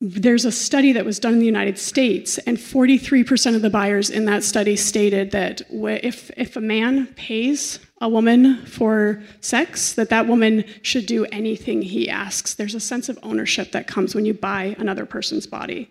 there's 0.00 0.46
a 0.46 0.52
study 0.52 0.92
that 0.92 1.04
was 1.04 1.18
done 1.18 1.34
in 1.34 1.40
the 1.40 1.46
United 1.46 1.78
States, 1.78 2.38
and 2.38 2.56
43% 2.56 3.54
of 3.54 3.60
the 3.60 3.68
buyers 3.68 4.08
in 4.08 4.24
that 4.24 4.42
study 4.42 4.74
stated 4.74 5.30
that 5.32 5.60
if, 5.70 6.30
if 6.38 6.56
a 6.56 6.60
man 6.60 7.08
pays 7.16 7.78
a 8.00 8.08
woman 8.08 8.64
for 8.64 9.22
sex, 9.42 9.92
that 9.92 10.08
that 10.08 10.26
woman 10.26 10.64
should 10.80 11.04
do 11.04 11.26
anything 11.26 11.82
he 11.82 12.08
asks. 12.08 12.54
There's 12.54 12.74
a 12.74 12.80
sense 12.80 13.10
of 13.10 13.18
ownership 13.22 13.72
that 13.72 13.86
comes 13.86 14.14
when 14.14 14.24
you 14.24 14.32
buy 14.32 14.74
another 14.78 15.04
person's 15.04 15.46
body. 15.46 15.90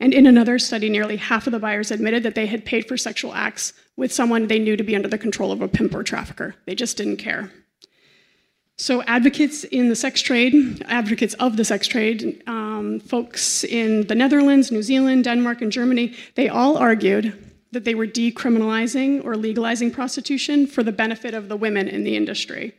And 0.00 0.12
in 0.12 0.26
another 0.26 0.58
study, 0.58 0.90
nearly 0.90 1.16
half 1.16 1.46
of 1.46 1.52
the 1.52 1.60
buyers 1.60 1.92
admitted 1.92 2.24
that 2.24 2.34
they 2.34 2.46
had 2.46 2.64
paid 2.64 2.88
for 2.88 2.96
sexual 2.96 3.32
acts 3.32 3.72
with 3.96 4.12
someone 4.12 4.48
they 4.48 4.58
knew 4.58 4.76
to 4.76 4.82
be 4.82 4.96
under 4.96 5.08
the 5.08 5.18
control 5.18 5.52
of 5.52 5.62
a 5.62 5.68
pimp 5.68 5.94
or 5.94 6.02
trafficker. 6.02 6.56
They 6.66 6.74
just 6.74 6.96
didn't 6.96 7.18
care. 7.18 7.52
So, 8.78 9.02
advocates 9.04 9.64
in 9.64 9.88
the 9.88 9.96
sex 9.96 10.20
trade, 10.20 10.84
advocates 10.86 11.32
of 11.34 11.56
the 11.56 11.64
sex 11.64 11.86
trade, 11.86 12.42
um, 12.46 13.00
folks 13.00 13.64
in 13.64 14.06
the 14.06 14.14
Netherlands, 14.14 14.70
New 14.70 14.82
Zealand, 14.82 15.24
Denmark, 15.24 15.62
and 15.62 15.72
Germany, 15.72 16.14
they 16.34 16.50
all 16.50 16.76
argued 16.76 17.32
that 17.72 17.84
they 17.84 17.94
were 17.94 18.06
decriminalizing 18.06 19.24
or 19.24 19.34
legalizing 19.34 19.90
prostitution 19.90 20.66
for 20.66 20.82
the 20.82 20.92
benefit 20.92 21.32
of 21.32 21.48
the 21.48 21.56
women 21.56 21.88
in 21.88 22.04
the 22.04 22.16
industry. 22.16 22.74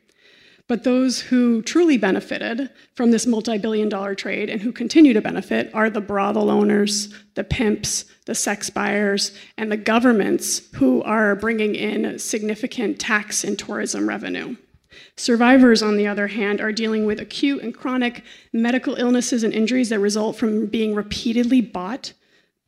But 0.67 0.83
those 0.83 1.19
who 1.19 1.63
truly 1.63 1.97
benefited 1.97 2.69
from 2.93 3.09
this 3.09 3.25
multi 3.25 3.57
billion 3.57 3.89
dollar 3.89 4.13
trade 4.13 4.51
and 4.51 4.61
who 4.61 4.71
continue 4.71 5.13
to 5.13 5.21
benefit 5.21 5.71
are 5.73 5.89
the 5.89 6.01
brothel 6.01 6.51
owners, 6.51 7.11
the 7.33 7.43
pimps, 7.43 8.05
the 8.25 8.35
sex 8.35 8.69
buyers, 8.69 9.31
and 9.57 9.71
the 9.71 9.77
governments 9.77 10.61
who 10.75 11.01
are 11.03 11.35
bringing 11.35 11.73
in 11.73 12.19
significant 12.19 12.99
tax 12.99 13.43
and 13.43 13.57
tourism 13.57 14.07
revenue. 14.07 14.57
Survivors, 15.17 15.81
on 15.81 15.97
the 15.97 16.07
other 16.07 16.27
hand, 16.27 16.61
are 16.61 16.71
dealing 16.71 17.05
with 17.05 17.19
acute 17.19 17.61
and 17.61 17.73
chronic 17.73 18.23
medical 18.53 18.95
illnesses 18.95 19.43
and 19.43 19.53
injuries 19.53 19.89
that 19.89 19.99
result 19.99 20.37
from 20.37 20.67
being 20.67 20.95
repeatedly 20.95 21.59
bought 21.59 22.13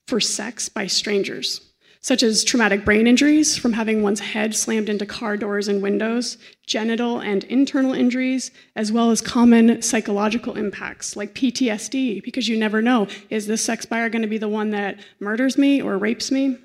for 0.07 0.19
sex 0.19 0.67
by 0.67 0.87
strangers 0.87 1.69
such 2.01 2.23
as 2.23 2.43
traumatic 2.43 2.85
brain 2.85 3.07
injuries 3.07 3.57
from 3.57 3.73
having 3.73 4.01
one's 4.01 4.21
head 4.21 4.55
slammed 4.55 4.87
into 4.87 5.05
car 5.05 5.35
doors 5.35 5.67
and 5.67 5.81
windows, 5.81 6.37
genital 6.65 7.19
and 7.19 7.43
internal 7.45 7.93
injuries, 7.93 8.51
as 8.75 8.91
well 8.91 9.11
as 9.11 9.19
common 9.19 9.81
psychological 9.81 10.55
impacts 10.55 11.17
like 11.17 11.33
PTSD, 11.33 12.23
because 12.23 12.47
you 12.47 12.57
never 12.57 12.81
know 12.81 13.07
is 13.29 13.47
this 13.47 13.63
sex 13.63 13.85
buyer 13.85 14.09
going 14.09 14.21
to 14.21 14.27
be 14.27 14.37
the 14.37 14.47
one 14.47 14.69
that 14.69 14.99
murders 15.19 15.57
me 15.57 15.81
or 15.81 15.97
rapes 15.97 16.31
me? 16.31 16.57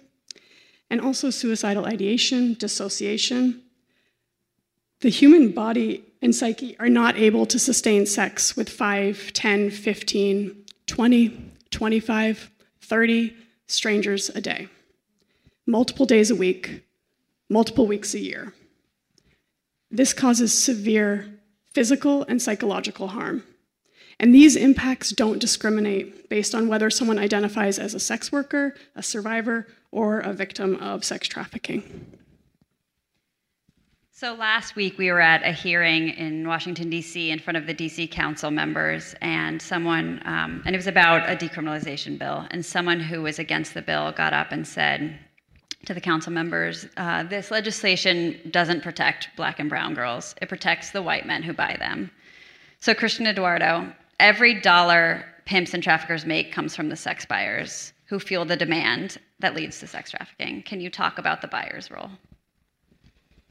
And 0.88 1.00
also 1.00 1.30
suicidal 1.30 1.86
ideation, 1.86 2.54
dissociation. 2.54 3.63
The 5.04 5.10
human 5.10 5.50
body 5.50 6.02
and 6.22 6.34
psyche 6.34 6.78
are 6.78 6.88
not 6.88 7.18
able 7.18 7.44
to 7.44 7.58
sustain 7.58 8.06
sex 8.06 8.56
with 8.56 8.70
5, 8.70 9.34
10, 9.34 9.70
15, 9.70 10.64
20, 10.86 11.52
25, 11.70 12.50
30 12.80 13.36
strangers 13.66 14.30
a 14.30 14.40
day 14.40 14.68
multiple 15.66 16.06
days 16.06 16.30
a 16.30 16.34
week, 16.34 16.86
multiple 17.50 17.86
weeks 17.86 18.14
a 18.14 18.18
year. 18.18 18.54
This 19.90 20.14
causes 20.14 20.58
severe 20.58 21.38
physical 21.74 22.22
and 22.22 22.40
psychological 22.40 23.08
harm. 23.08 23.42
And 24.18 24.34
these 24.34 24.56
impacts 24.56 25.10
don't 25.10 25.38
discriminate 25.38 26.30
based 26.30 26.54
on 26.54 26.66
whether 26.66 26.88
someone 26.88 27.18
identifies 27.18 27.78
as 27.78 27.92
a 27.92 28.00
sex 28.00 28.32
worker, 28.32 28.74
a 28.96 29.02
survivor, 29.02 29.66
or 29.90 30.20
a 30.20 30.32
victim 30.32 30.76
of 30.76 31.04
sex 31.04 31.28
trafficking. 31.28 32.16
So 34.24 34.32
last 34.32 34.74
week 34.74 34.96
we 34.96 35.12
were 35.12 35.20
at 35.20 35.42
a 35.42 35.52
hearing 35.52 36.08
in 36.08 36.48
Washington 36.48 36.88
D.C. 36.88 37.30
in 37.30 37.38
front 37.38 37.58
of 37.58 37.66
the 37.66 37.74
D.C. 37.74 38.08
Council 38.08 38.50
members, 38.50 39.14
and 39.20 39.60
someone, 39.60 40.22
um, 40.24 40.62
and 40.64 40.74
it 40.74 40.78
was 40.78 40.86
about 40.86 41.28
a 41.28 41.36
decriminalization 41.36 42.18
bill, 42.18 42.46
and 42.50 42.64
someone 42.64 43.00
who 43.00 43.20
was 43.20 43.38
against 43.38 43.74
the 43.74 43.82
bill 43.82 44.12
got 44.12 44.32
up 44.32 44.50
and 44.50 44.66
said, 44.66 45.18
to 45.84 45.92
the 45.92 46.00
council 46.00 46.32
members 46.32 46.86
uh, 46.96 47.24
this 47.24 47.50
legislation 47.50 48.40
doesn't 48.50 48.82
protect 48.82 49.28
black 49.36 49.60
and 49.60 49.68
brown 49.68 49.92
girls, 49.92 50.34
it 50.40 50.48
protects 50.48 50.90
the 50.90 51.02
white 51.02 51.26
men 51.26 51.42
who 51.42 51.52
buy 51.52 51.76
them. 51.78 52.10
So, 52.80 52.94
Christian 52.94 53.26
Eduardo, 53.26 53.92
every 54.20 54.58
dollar 54.58 55.26
pimps 55.44 55.74
and 55.74 55.82
traffickers 55.82 56.24
make 56.24 56.50
comes 56.50 56.74
from 56.74 56.88
the 56.88 56.96
sex 56.96 57.26
buyers 57.26 57.92
who 58.06 58.18
feel 58.18 58.46
the 58.46 58.56
demand 58.56 59.18
that 59.40 59.54
leads 59.54 59.80
to 59.80 59.86
sex 59.86 60.12
trafficking. 60.12 60.62
Can 60.62 60.80
you 60.80 60.88
talk 60.88 61.18
about 61.18 61.42
the 61.42 61.48
buyer's 61.48 61.90
role? 61.90 62.08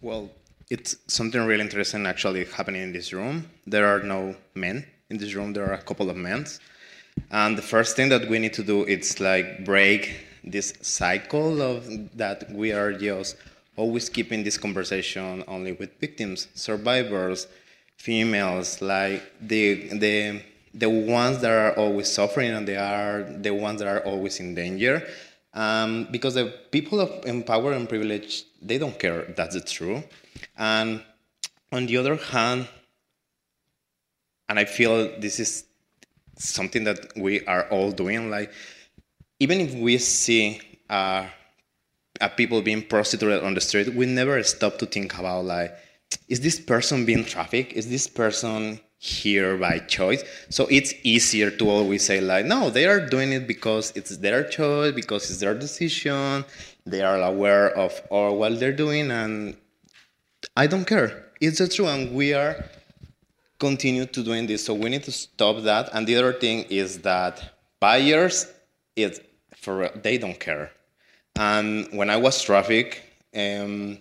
Well, 0.01 0.31
it's 0.69 0.95
something 1.07 1.41
really 1.45 1.61
interesting 1.61 2.05
actually 2.05 2.45
happening 2.45 2.81
in 2.81 2.93
this 2.93 3.13
room. 3.13 3.49
There 3.67 3.85
are 3.85 4.01
no 4.03 4.35
men 4.55 4.85
in 5.09 5.17
this 5.17 5.33
room, 5.33 5.53
there 5.53 5.65
are 5.65 5.73
a 5.73 5.81
couple 5.81 6.09
of 6.09 6.17
men. 6.17 6.45
And 7.31 7.57
the 7.57 7.61
first 7.61 7.95
thing 7.95 8.09
that 8.09 8.27
we 8.27 8.39
need 8.39 8.53
to 8.53 8.63
do 8.63 8.85
is 8.85 9.19
like 9.19 9.65
break 9.65 10.25
this 10.43 10.73
cycle 10.81 11.61
of 11.61 11.87
that 12.17 12.51
we 12.51 12.71
are 12.71 12.91
just 12.91 13.37
always 13.75 14.09
keeping 14.09 14.43
this 14.43 14.57
conversation 14.57 15.43
only 15.47 15.73
with 15.73 15.99
victims, 15.99 16.47
survivors, 16.53 17.47
females, 17.97 18.81
like 18.81 19.21
the 19.41 19.89
the 19.99 20.41
the 20.73 20.89
ones 20.89 21.39
that 21.39 21.51
are 21.51 21.73
always 21.77 22.11
suffering 22.11 22.51
and 22.51 22.67
they 22.67 22.75
are 22.75 23.23
the 23.23 23.51
ones 23.51 23.79
that 23.79 23.87
are 23.87 24.03
always 24.05 24.39
in 24.39 24.55
danger. 24.55 25.07
Um, 25.53 26.07
because 26.09 26.33
the 26.33 26.51
people 26.71 26.99
of 26.99 27.45
power 27.45 27.73
and 27.73 27.87
privilege, 27.87 28.43
they 28.59 28.79
don't 28.79 28.97
care 28.97 29.25
that's 29.35 29.53
the 29.53 29.61
true. 29.61 30.03
And 30.57 31.03
on 31.71 31.85
the 31.85 31.97
other 31.97 32.15
hand, 32.15 32.67
and 34.49 34.59
I 34.59 34.65
feel 34.65 35.19
this 35.19 35.39
is 35.39 35.65
something 36.37 36.83
that 36.83 36.99
we 37.15 37.45
are 37.45 37.67
all 37.69 37.91
doing, 37.91 38.29
like 38.29 38.51
even 39.39 39.59
if 39.59 39.73
we 39.73 39.97
see 39.97 40.61
uh, 40.89 41.27
uh, 42.21 42.29
people 42.29 42.61
being 42.61 42.83
prostituted 42.83 43.43
on 43.43 43.53
the 43.53 43.61
street, 43.61 43.93
we 43.93 44.05
never 44.05 44.41
stop 44.43 44.77
to 44.77 44.85
think 44.85 45.17
about 45.17 45.45
like, 45.45 45.75
is 46.27 46.41
this 46.41 46.59
person 46.59 47.05
being 47.05 47.25
trafficked? 47.25 47.73
Is 47.73 47.89
this 47.89 48.07
person 48.07 48.79
here 48.97 49.57
by 49.57 49.79
choice? 49.79 50.23
So 50.49 50.67
it's 50.69 50.93
easier 51.03 51.49
to 51.51 51.69
always 51.69 52.05
say 52.05 52.21
like, 52.21 52.45
no, 52.45 52.69
they 52.69 52.85
are 52.85 53.05
doing 53.05 53.33
it 53.33 53.47
because 53.47 53.91
it's 53.95 54.17
their 54.17 54.47
choice, 54.47 54.93
because 54.93 55.29
it's 55.29 55.39
their 55.39 55.55
decision. 55.55 56.45
They 56.85 57.01
are 57.01 57.21
aware 57.21 57.75
of 57.75 57.99
all 58.09 58.37
what 58.37 58.59
they're 58.59 58.71
doing, 58.71 59.09
and 59.11 59.57
I 60.55 60.67
don't 60.67 60.85
care. 60.85 61.31
It's 61.41 61.57
the 61.57 61.67
truth, 61.67 61.89
and 61.89 62.13
we 62.13 62.33
are 62.33 62.63
continue 63.59 64.05
to 64.05 64.23
doing 64.23 64.45
this. 64.45 64.65
So 64.65 64.73
we 64.73 64.89
need 64.89 65.03
to 65.03 65.11
stop 65.11 65.63
that. 65.63 65.89
And 65.93 66.05
the 66.05 66.15
other 66.17 66.33
thing 66.33 66.65
is 66.69 66.99
that 66.99 67.41
buyers, 67.79 68.51
it's 68.95 69.19
for 69.55 69.89
they 69.89 70.17
don't 70.17 70.39
care. 70.39 70.71
And 71.35 71.87
when 71.91 72.09
I 72.09 72.17
was 72.17 72.41
traffic, 72.41 73.01
um, 73.35 73.97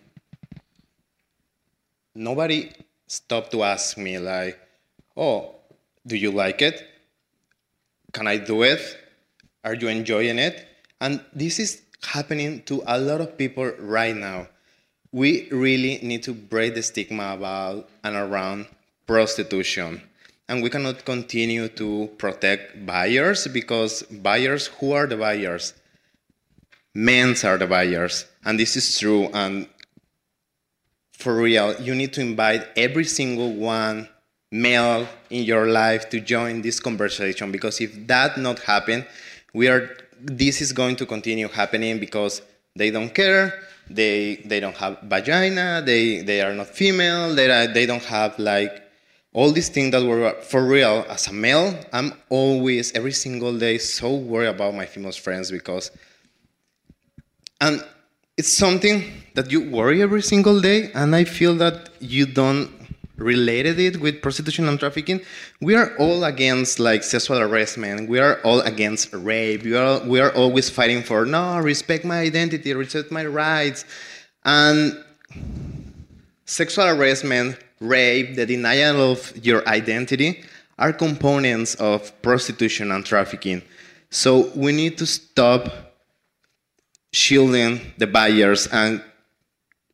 nobody 2.14 2.70
stopped 3.06 3.50
to 3.52 3.62
ask 3.62 3.96
me 3.96 4.18
like, 4.18 4.58
"Oh, 5.16 5.54
do 6.06 6.16
you 6.16 6.30
like 6.32 6.60
it? 6.60 6.86
Can 8.12 8.26
I 8.26 8.36
do 8.36 8.62
it? 8.62 8.82
Are 9.64 9.74
you 9.74 9.88
enjoying 9.88 10.38
it?" 10.38 10.66
And 11.00 11.24
this 11.32 11.58
is 11.58 11.82
happening 12.02 12.62
to 12.64 12.82
a 12.86 12.98
lot 12.98 13.20
of 13.22 13.38
people 13.38 13.66
right 13.78 14.14
now. 14.14 14.48
We 15.12 15.48
really 15.50 15.98
need 16.02 16.22
to 16.24 16.32
break 16.32 16.74
the 16.74 16.82
stigma 16.82 17.34
about 17.34 17.88
and 18.02 18.16
around 18.16 18.66
prostitution. 19.06 20.02
And 20.48 20.62
we 20.62 20.70
cannot 20.70 21.04
continue 21.04 21.68
to 21.68 22.10
protect 22.18 22.84
buyers 22.84 23.46
because 23.46 24.02
buyers 24.02 24.66
who 24.66 24.92
are 24.92 25.06
the 25.06 25.16
buyers? 25.16 25.74
Men 26.94 27.34
are 27.44 27.58
the 27.58 27.66
buyers. 27.66 28.26
And 28.44 28.58
this 28.58 28.76
is 28.76 28.98
true. 28.98 29.28
And 29.32 29.68
for 31.22 31.36
real 31.36 31.80
you 31.80 31.94
need 31.94 32.12
to 32.12 32.20
invite 32.20 32.66
every 32.76 33.04
single 33.04 33.52
one 33.52 34.08
male 34.50 35.06
in 35.30 35.44
your 35.44 35.66
life 35.66 36.10
to 36.10 36.20
join 36.20 36.60
this 36.62 36.80
conversation 36.80 37.52
because 37.52 37.80
if 37.80 38.06
that 38.06 38.36
not 38.36 38.58
happen 38.58 39.06
we 39.54 39.68
are 39.68 39.96
this 40.20 40.60
is 40.60 40.72
going 40.72 40.96
to 40.96 41.06
continue 41.06 41.48
happening 41.48 41.98
because 41.98 42.42
they 42.74 42.90
don't 42.90 43.14
care 43.14 43.62
they 43.94 44.36
they 44.44 44.60
don't 44.60 44.76
have 44.76 44.98
vagina 45.02 45.82
they 45.84 46.22
they 46.22 46.40
are 46.40 46.54
not 46.54 46.68
female 46.68 47.34
they 47.34 47.50
are, 47.50 47.66
they 47.66 47.86
don't 47.86 48.04
have 48.04 48.38
like 48.38 48.82
all 49.34 49.50
these 49.50 49.70
things 49.70 49.92
that 49.92 50.04
were 50.04 50.34
for 50.42 50.62
real. 50.64 51.06
As 51.08 51.28
a 51.28 51.32
male 51.32 51.78
i'm 51.92 52.12
always 52.28 52.92
every 52.92 53.12
single 53.12 53.56
day 53.58 53.78
so 53.78 54.14
worried 54.14 54.48
about 54.48 54.74
my 54.74 54.86
female 54.86 55.12
friends 55.12 55.50
because 55.50 55.90
and 57.60 57.84
it's 58.36 58.52
something 58.52 59.04
that 59.34 59.50
you 59.50 59.70
worry 59.70 60.02
every 60.02 60.22
single 60.22 60.60
day 60.60 60.90
and 60.94 61.14
i 61.14 61.24
feel 61.24 61.54
that 61.54 61.90
you 62.00 62.26
don't 62.26 62.81
related 63.22 63.78
it 63.78 64.00
with 64.00 64.20
prostitution 64.20 64.68
and 64.68 64.78
trafficking 64.78 65.20
we 65.60 65.74
are 65.74 65.96
all 65.98 66.24
against 66.24 66.78
like 66.78 67.02
sexual 67.02 67.38
harassment 67.38 68.08
we 68.08 68.18
are 68.18 68.40
all 68.42 68.60
against 68.62 69.12
rape. 69.12 69.62
We 69.62 69.76
are 69.76 70.00
we 70.06 70.20
are 70.20 70.32
always 70.34 70.68
fighting 70.68 71.02
for 71.02 71.24
no 71.24 71.58
respect 71.58 72.04
my 72.04 72.20
identity 72.20 72.74
respect 72.74 73.10
my 73.10 73.24
rights. 73.24 73.84
And 74.44 75.02
sexual 76.44 76.86
harassment 76.86 77.58
rape, 77.80 78.36
the 78.36 78.46
denial 78.46 79.12
of 79.12 79.32
your 79.44 79.66
identity 79.68 80.44
are 80.78 80.92
components 80.92 81.74
of 81.76 82.10
prostitution 82.22 82.90
and 82.92 83.04
trafficking. 83.04 83.62
So 84.10 84.50
we 84.54 84.72
need 84.72 84.98
to 84.98 85.06
stop 85.06 85.70
shielding 87.12 87.80
the 87.98 88.06
buyers. 88.06 88.66
And 88.66 89.02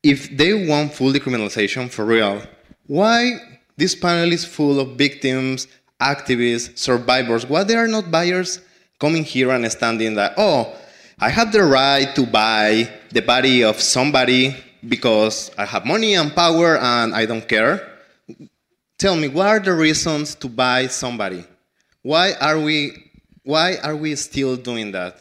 if 0.02 0.36
they 0.36 0.66
want 0.66 0.94
full 0.94 1.12
decriminalization 1.12 1.90
for 1.90 2.04
real, 2.04 2.42
why 2.88 3.38
this 3.76 3.94
panel 3.94 4.32
is 4.32 4.44
full 4.44 4.80
of 4.80 4.96
victims, 4.96 5.68
activists, 6.00 6.76
survivors? 6.76 7.46
Why 7.46 7.62
they 7.62 7.76
are 7.76 7.86
not 7.86 8.10
buyers 8.10 8.60
coming 8.98 9.22
here 9.22 9.50
and 9.50 9.70
standing 9.70 10.14
that, 10.14 10.34
oh, 10.36 10.74
I 11.20 11.28
have 11.28 11.52
the 11.52 11.62
right 11.62 12.12
to 12.16 12.26
buy 12.26 12.90
the 13.10 13.22
body 13.22 13.62
of 13.62 13.80
somebody 13.80 14.56
because 14.88 15.50
I 15.56 15.66
have 15.66 15.84
money 15.84 16.14
and 16.14 16.34
power 16.34 16.78
and 16.78 17.14
I 17.14 17.26
don't 17.26 17.46
care. 17.46 17.88
Tell 18.98 19.14
me, 19.16 19.28
what 19.28 19.46
are 19.46 19.60
the 19.60 19.74
reasons 19.74 20.34
to 20.36 20.48
buy 20.48 20.88
somebody? 20.88 21.44
Why 22.02 22.32
are 22.40 22.58
we, 22.58 23.10
why 23.44 23.76
are 23.82 23.96
we 23.96 24.14
still 24.16 24.56
doing 24.56 24.92
that? 24.92 25.18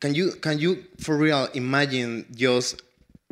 Can 0.00 0.14
you, 0.14 0.32
can 0.32 0.58
you 0.58 0.84
for 1.00 1.16
real 1.16 1.48
imagine 1.54 2.26
just 2.34 2.82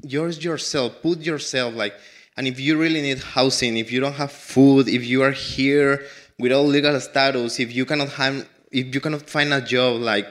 yours 0.03 0.43
yourself, 0.43 1.03
put 1.03 1.21
yourself 1.21 1.75
like, 1.75 1.95
and 2.37 2.47
if 2.47 2.61
you 2.61 2.77
really 2.79 3.01
need 3.01 3.19
housing, 3.19 3.77
if 3.77 3.91
you 3.91 4.01
don't 4.01 4.15
have 4.15 4.31
food, 4.31 4.89
if 4.89 5.05
you 5.07 5.23
are 5.23 5.33
here 5.33 6.05
without 6.39 6.67
legal 6.67 7.01
status, 7.01 7.59
if 7.59 7.75
you 7.75 7.87
cannot 7.87 8.11
have, 8.11 8.47
if 8.71 8.95
you 8.95 9.01
cannot 9.01 9.29
find 9.29 9.55
a 9.55 9.61
job, 9.61 10.01
like, 10.01 10.27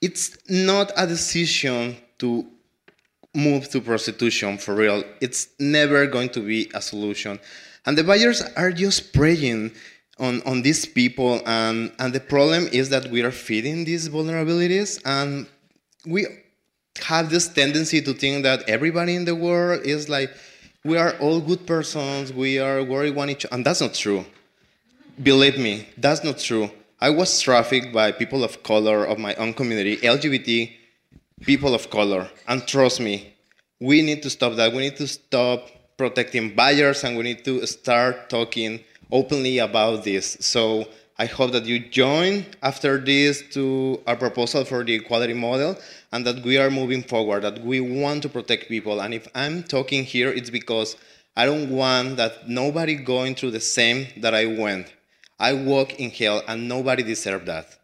it's 0.00 0.38
not 0.48 0.92
a 0.96 1.06
decision 1.06 1.96
to 2.18 2.46
move 3.34 3.68
to 3.70 3.80
prostitution 3.80 4.56
for 4.56 4.74
real. 4.74 5.02
It's 5.20 5.48
never 5.58 6.06
going 6.06 6.28
to 6.30 6.40
be 6.40 6.70
a 6.74 6.80
solution. 6.80 7.40
And 7.84 7.98
the 7.98 8.04
buyers 8.04 8.42
are 8.56 8.70
just 8.70 9.12
preying 9.12 9.72
on, 10.20 10.42
on 10.42 10.62
these 10.62 10.86
people. 10.86 11.40
And, 11.46 11.92
and 11.98 12.12
the 12.12 12.20
problem 12.20 12.68
is 12.72 12.90
that 12.90 13.10
we 13.10 13.22
are 13.22 13.32
feeding 13.32 13.84
these 13.84 14.08
vulnerabilities. 14.08 15.00
And 15.04 15.46
we 16.06 16.26
have 17.02 17.30
this 17.30 17.48
tendency 17.48 18.00
to 18.02 18.12
think 18.12 18.44
that 18.44 18.68
everybody 18.68 19.16
in 19.16 19.24
the 19.24 19.34
world 19.34 19.84
is 19.84 20.08
like, 20.08 20.30
we 20.84 20.96
are 20.96 21.14
all 21.18 21.40
good 21.40 21.66
persons, 21.66 22.32
we 22.32 22.58
are 22.58 22.82
worried 22.82 23.14
one 23.14 23.30
each 23.30 23.46
and 23.50 23.64
that's 23.64 23.80
not 23.80 23.94
true. 23.94 24.24
Believe 25.22 25.58
me, 25.58 25.88
that's 25.96 26.22
not 26.22 26.38
true. 26.38 26.70
I 27.00 27.10
was 27.10 27.40
trafficked 27.40 27.92
by 27.92 28.12
people 28.12 28.44
of 28.44 28.62
color 28.62 29.04
of 29.04 29.18
my 29.18 29.34
own 29.34 29.54
community, 29.54 29.96
LGBT 29.98 30.72
people 31.42 31.74
of 31.74 31.90
color. 31.90 32.28
And 32.46 32.66
trust 32.66 33.00
me, 33.00 33.34
we 33.80 34.02
need 34.02 34.22
to 34.22 34.30
stop 34.30 34.54
that. 34.56 34.72
We 34.72 34.78
need 34.78 34.96
to 34.96 35.06
stop 35.06 35.68
protecting 35.96 36.54
buyers 36.54 37.04
and 37.04 37.16
we 37.16 37.22
need 37.24 37.44
to 37.44 37.66
start 37.66 38.28
talking 38.30 38.80
openly 39.10 39.58
about 39.58 40.04
this. 40.04 40.36
So 40.40 40.88
I 41.18 41.26
hope 41.26 41.52
that 41.52 41.64
you 41.64 41.80
join 41.80 42.46
after 42.62 42.98
this 42.98 43.42
to 43.54 44.00
our 44.06 44.16
proposal 44.16 44.64
for 44.64 44.84
the 44.84 44.94
equality 44.94 45.34
model 45.34 45.76
and 46.12 46.26
that 46.26 46.42
we 46.42 46.58
are 46.58 46.70
moving 46.70 47.02
forward, 47.02 47.42
that 47.42 47.62
we 47.62 47.80
want 47.80 48.22
to 48.22 48.28
protect 48.28 48.68
people. 48.68 49.00
And 49.00 49.12
if 49.12 49.28
I'm 49.34 49.62
talking 49.62 50.04
here, 50.04 50.30
it's 50.30 50.50
because 50.50 50.96
I 51.36 51.46
don't 51.46 51.70
want 51.70 52.16
that 52.16 52.48
nobody 52.48 52.94
going 52.96 53.34
through 53.34 53.52
the 53.52 53.60
same 53.60 54.08
that 54.18 54.34
I 54.34 54.46
went. 54.46 54.92
I 55.38 55.52
walk 55.52 56.00
in 56.00 56.10
hell 56.10 56.42
and 56.48 56.68
nobody 56.68 57.02
deserved 57.02 57.46
that. 57.46 57.78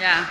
Yeah. 0.00 0.30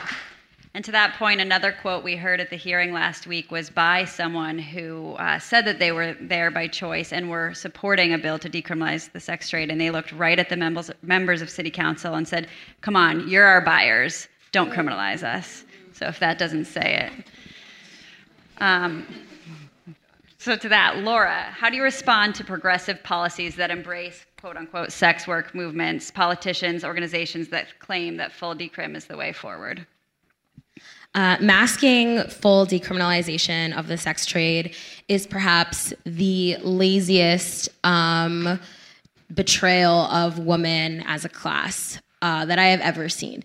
And 0.73 0.85
to 0.85 0.91
that 0.91 1.15
point, 1.15 1.41
another 1.41 1.71
quote 1.71 2.03
we 2.03 2.15
heard 2.15 2.39
at 2.39 2.49
the 2.49 2.55
hearing 2.55 2.93
last 2.93 3.25
week 3.25 3.51
was 3.51 3.69
by 3.69 4.05
someone 4.05 4.59
who 4.59 5.13
uh, 5.13 5.39
said 5.39 5.65
that 5.65 5.79
they 5.79 5.91
were 5.91 6.13
there 6.21 6.51
by 6.51 6.67
choice 6.67 7.11
and 7.11 7.29
were 7.29 7.53
supporting 7.53 8.13
a 8.13 8.17
bill 8.17 8.37
to 8.39 8.49
decriminalize 8.49 9.11
the 9.11 9.19
sex 9.19 9.49
trade. 9.49 9.71
And 9.71 9.81
they 9.81 9.89
looked 9.89 10.11
right 10.11 10.37
at 10.37 10.49
the 10.49 10.57
members, 10.57 10.91
members 11.01 11.41
of 11.41 11.49
city 11.49 11.71
council 11.71 12.13
and 12.13 12.27
said, 12.27 12.47
Come 12.81 12.95
on, 12.95 13.27
you're 13.27 13.45
our 13.45 13.61
buyers. 13.61 14.27
Don't 14.51 14.71
criminalize 14.71 15.23
us. 15.23 15.65
So 15.93 16.07
if 16.07 16.19
that 16.19 16.37
doesn't 16.37 16.65
say 16.65 17.09
it. 17.09 17.25
Um, 18.59 19.05
so, 20.39 20.55
to 20.55 20.69
that, 20.69 20.99
Laura, 20.99 21.41
how 21.51 21.69
do 21.69 21.75
you 21.75 21.83
respond 21.83 22.35
to 22.35 22.43
progressive 22.43 23.01
policies 23.03 23.55
that 23.55 23.71
embrace 23.71 24.25
quote 24.39 24.55
unquote 24.55 24.91
sex 24.91 25.27
work 25.27 25.55
movements, 25.55 26.11
politicians, 26.11 26.83
organizations 26.83 27.49
that 27.49 27.79
claim 27.79 28.17
that 28.17 28.31
full 28.31 28.55
decrim 28.55 28.95
is 28.95 29.05
the 29.05 29.17
way 29.17 29.33
forward? 29.33 29.85
Uh, 31.15 31.37
masking 31.41 32.21
full 32.25 32.65
decriminalization 32.67 33.75
of 33.77 33.87
the 33.87 33.97
sex 33.97 34.25
trade 34.25 34.75
is 35.07 35.25
perhaps 35.25 35.93
the 36.05 36.57
laziest 36.61 37.69
um, 37.83 38.59
betrayal 39.33 40.01
of 40.11 40.39
women 40.39 41.03
as 41.07 41.25
a 41.25 41.29
class 41.29 41.99
uh, 42.21 42.45
that 42.45 42.59
I 42.59 42.67
have 42.67 42.81
ever 42.81 43.09
seen. 43.09 43.43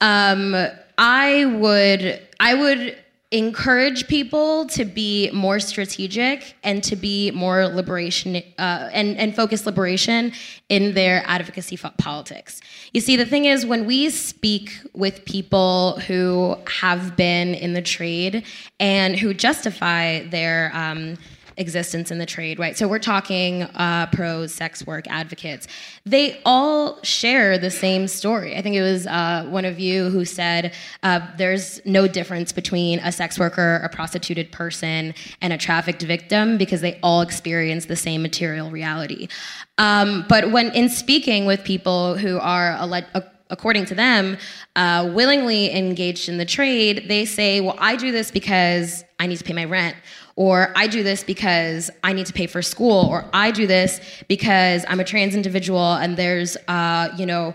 Um, 0.00 0.54
I 0.98 1.44
would, 1.46 2.20
I 2.38 2.54
would 2.54 2.96
encourage 3.32 4.08
people 4.08 4.66
to 4.66 4.84
be 4.84 5.30
more 5.32 5.60
strategic 5.60 6.56
and 6.64 6.82
to 6.82 6.96
be 6.96 7.30
more 7.30 7.68
liberation 7.68 8.42
uh, 8.58 8.88
and, 8.92 9.16
and 9.18 9.36
focus 9.36 9.66
liberation 9.66 10.32
in 10.68 10.94
their 10.94 11.22
advocacy 11.26 11.76
politics. 11.76 12.60
You 12.92 13.00
see, 13.00 13.16
the 13.16 13.24
thing 13.24 13.44
is, 13.44 13.64
when 13.64 13.86
we 13.86 14.10
speak 14.10 14.72
with 14.94 15.24
people 15.24 16.00
who 16.00 16.56
have 16.80 17.16
been 17.16 17.54
in 17.54 17.72
the 17.72 17.82
trade 17.82 18.44
and 18.80 19.16
who 19.16 19.32
justify 19.32 20.24
their 20.24 20.72
um, 20.74 21.16
existence 21.56 22.10
in 22.10 22.18
the 22.18 22.26
trade, 22.26 22.58
right? 22.58 22.76
So 22.76 22.88
we're 22.88 22.98
talking 22.98 23.62
uh, 23.62 24.08
pros, 24.12 24.54
sex 24.54 24.86
work 24.86 25.06
advocates. 25.08 25.66
They 26.04 26.40
all 26.44 27.02
share 27.02 27.58
the 27.58 27.70
same 27.70 28.08
story. 28.08 28.56
I 28.56 28.62
think 28.62 28.76
it 28.76 28.82
was 28.82 29.06
uh, 29.06 29.46
one 29.48 29.64
of 29.64 29.78
you 29.78 30.10
who 30.10 30.24
said 30.24 30.74
uh, 31.02 31.20
there's 31.36 31.84
no 31.84 32.06
difference 32.06 32.52
between 32.52 32.98
a 33.00 33.12
sex 33.12 33.38
worker, 33.38 33.80
a 33.84 33.88
prostituted 33.88 34.52
person, 34.52 35.14
and 35.40 35.52
a 35.52 35.58
trafficked 35.58 36.02
victim 36.02 36.58
because 36.58 36.80
they 36.80 36.98
all 37.02 37.20
experience 37.20 37.86
the 37.86 37.96
same 37.96 38.22
material 38.22 38.70
reality. 38.70 39.28
Um, 39.78 40.24
but 40.28 40.50
when 40.50 40.70
in 40.72 40.88
speaking 40.88 41.46
with 41.46 41.64
people 41.64 42.16
who 42.16 42.38
are 42.38 42.78
according 43.50 43.84
to 43.86 43.94
them, 43.94 44.38
uh, 44.76 45.10
willingly 45.12 45.74
engaged 45.74 46.28
in 46.28 46.38
the 46.38 46.44
trade, 46.44 47.06
they 47.08 47.24
say, 47.24 47.60
Well, 47.60 47.76
I 47.78 47.96
do 47.96 48.12
this 48.12 48.30
because 48.30 49.04
I 49.18 49.26
need 49.26 49.38
to 49.38 49.44
pay 49.44 49.52
my 49.52 49.64
rent, 49.64 49.96
or 50.36 50.72
I 50.76 50.86
do 50.86 51.02
this 51.02 51.24
because 51.24 51.90
I 52.02 52.12
need 52.12 52.26
to 52.26 52.32
pay 52.32 52.46
for 52.46 52.62
school, 52.62 53.06
or 53.10 53.24
I 53.32 53.50
do 53.50 53.66
this 53.66 54.00
because 54.28 54.84
I'm 54.88 55.00
a 55.00 55.04
trans 55.04 55.34
individual 55.34 55.94
and 55.94 56.16
there's, 56.16 56.56
uh, 56.68 57.08
you 57.16 57.26
know, 57.26 57.54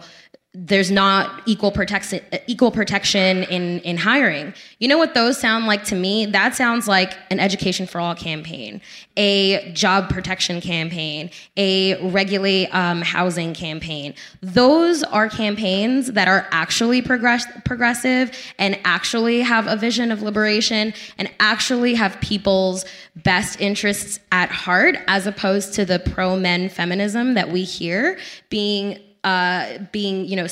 there's 0.57 0.89
not 0.89 1.41
equal 1.45 1.71
protection 1.71 2.21
equal 2.47 2.71
protection 2.71 3.43
in 3.43 3.79
in 3.81 3.97
hiring. 3.97 4.53
You 4.79 4.87
know 4.87 4.97
what 4.97 5.13
those 5.13 5.37
sound 5.37 5.65
like 5.65 5.83
to 5.85 5.95
me? 5.95 6.25
That 6.25 6.55
sounds 6.55 6.87
like 6.87 7.17
an 7.29 7.39
education 7.39 7.85
for 7.87 7.99
all 7.99 8.15
campaign, 8.15 8.79
a 9.17 9.71
job 9.73 10.09
protection 10.09 10.61
campaign, 10.61 11.29
a 11.57 12.09
regulate 12.09 12.67
um, 12.69 13.01
housing 13.01 13.53
campaign. 13.53 14.13
Those 14.41 15.03
are 15.03 15.27
campaigns 15.27 16.13
that 16.13 16.29
are 16.29 16.47
actually 16.51 17.01
progress- 17.01 17.47
progressive 17.65 18.31
and 18.57 18.79
actually 18.85 19.41
have 19.41 19.67
a 19.67 19.75
vision 19.75 20.09
of 20.11 20.21
liberation 20.21 20.93
and 21.17 21.29
actually 21.41 21.95
have 21.95 22.19
people's 22.21 22.85
best 23.17 23.59
interests 23.59 24.19
at 24.31 24.49
heart, 24.49 24.95
as 25.07 25.27
opposed 25.27 25.73
to 25.73 25.85
the 25.85 25.99
pro 25.99 26.37
men 26.37 26.69
feminism 26.69 27.33
that 27.33 27.51
we 27.51 27.63
hear 27.63 28.17
being 28.49 28.99
uh, 29.25 29.79
being, 29.91 30.25
you 30.25 30.37
know, 30.37 30.47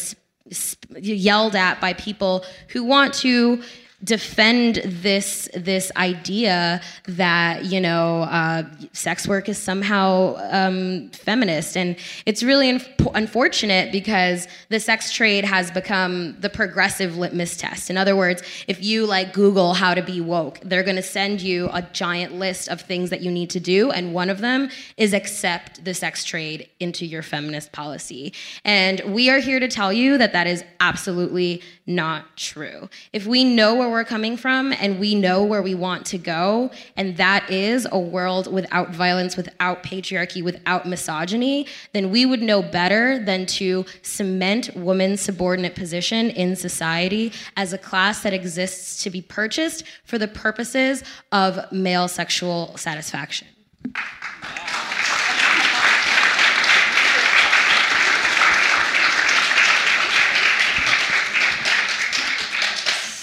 yelled 0.99 1.55
at 1.55 1.79
by 1.79 1.93
people 1.93 2.43
who 2.69 2.83
want 2.83 3.13
to 3.13 3.61
defend 4.03 4.81
this 4.85 5.47
this 5.55 5.91
idea 5.95 6.81
that 7.07 7.65
you 7.65 7.80
know 7.80 8.23
uh, 8.23 8.63
sex 8.91 9.27
work 9.27 9.47
is 9.47 9.57
somehow 9.57 10.35
um, 10.51 11.09
feminist, 11.09 11.77
and 11.77 11.95
it's 12.25 12.43
really 12.43 12.69
un- 12.69 12.81
unfortunate 13.13 13.91
because 13.91 14.47
the 14.69 14.80
sex 14.80 15.11
trade 15.11 15.45
has 15.45 15.71
become 15.71 16.35
the 16.39 16.49
progressive 16.49 17.17
litmus 17.17 17.55
test. 17.55 17.89
In 17.89 17.97
other 17.97 18.15
words, 18.15 18.43
if 18.67 18.84
you 18.84 19.05
like 19.05 19.34
Google 19.34 19.73
how 19.73 19.93
to 19.93 20.01
be 20.01 20.19
woke, 20.19 20.59
they're 20.63 20.84
going 20.84 20.97
to 20.97 21.03
send 21.03 21.41
you 21.41 21.69
a 21.71 21.81
giant 21.93 22.35
list 22.35 22.67
of 22.67 22.81
things 22.81 23.09
that 23.09 23.21
you 23.21 23.31
need 23.31 23.49
to 23.51 23.59
do, 23.59 23.91
and 23.91 24.13
one 24.13 24.30
of 24.30 24.39
them 24.39 24.69
is 24.97 25.13
accept 25.13 25.84
the 25.85 25.93
sex 25.93 26.25
trade 26.25 26.69
into 26.80 27.05
your 27.05 27.21
feminist 27.21 27.71
policy. 27.71 28.34
And 28.65 29.01
we 29.05 29.30
are 29.30 29.39
here 29.39 29.59
to 29.59 29.67
tell 29.67 29.93
you 29.93 30.17
that 30.17 30.34
that 30.34 30.47
is 30.47 30.63
absolutely 30.80 31.61
not 31.85 32.38
true. 32.38 32.89
If 33.11 33.25
we 33.25 33.43
know 33.43 33.75
where 33.75 33.93
we're 33.94 34.03
coming 34.03 34.36
from 34.36 34.74
and 34.74 34.99
we 34.99 35.15
know 35.15 35.44
where 35.44 35.61
we 35.61 35.76
want 35.76 36.06
to 36.07 36.18
go, 36.18 36.72
and 36.98 37.15
that 37.18 37.49
is 37.49 37.88
a 37.91 37.99
world 37.99 38.52
without 38.52 38.91
violence, 38.91 39.38
without 39.38 39.84
patriarchy, 39.84 40.44
without 40.44 40.86
misogyny, 40.86 41.68
then 41.94 42.11
we 42.11 42.26
would 42.26 42.41
know 42.41 42.61
better 42.61 43.24
than 43.24 43.45
to 43.45 43.86
cement 44.02 44.70
women's 44.76 45.22
subordinate 45.22 45.76
position 45.76 46.30
in 46.32 46.56
society 46.56 47.32
as 47.56 47.72
a 47.74 47.78
class 47.78 48.24
that 48.24 48.34
exists 48.34 49.03
to 49.03 49.10
be 49.10 49.22
purchased 49.22 49.84
for 50.03 50.18
the 50.18 50.28
purposes 50.28 51.03
of 51.32 51.72
male 51.72 52.07
sexual 52.07 52.76
satisfaction. 52.76 53.48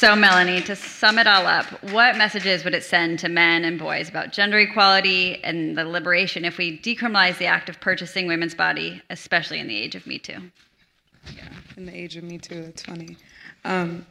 So, 0.01 0.16
Melanie, 0.16 0.62
to 0.62 0.77
sum 0.77 1.18
it 1.18 1.27
all 1.27 1.47
up, 1.47 1.66
what 1.93 2.16
messages 2.16 2.64
would 2.64 2.72
it 2.72 2.85
send 2.85 3.18
to 3.18 3.28
men 3.28 3.66
and 3.66 3.78
boys 3.78 4.09
about 4.09 4.32
gender 4.32 4.59
equality 4.59 5.44
and 5.44 5.77
the 5.77 5.85
liberation 5.85 6.47
if 6.47 6.56
we 6.56 6.78
decriminalize 6.78 7.36
the 7.36 7.44
act 7.44 7.68
of 7.68 7.78
purchasing 7.82 8.27
women's 8.27 8.55
body, 8.55 9.02
especially 9.10 9.59
in 9.59 9.66
the 9.68 9.77
age 9.77 9.94
of 9.94 10.06
Me 10.06 10.18
Too? 10.18 10.39
Yeah, 11.36 11.51
in 11.77 11.85
the 11.85 11.94
age 11.94 12.16
of 12.16 12.24
Me 12.24 12.39
Too, 12.39 12.62
that's 12.62 12.82
funny. 12.82 13.18
Um, 13.66 14.06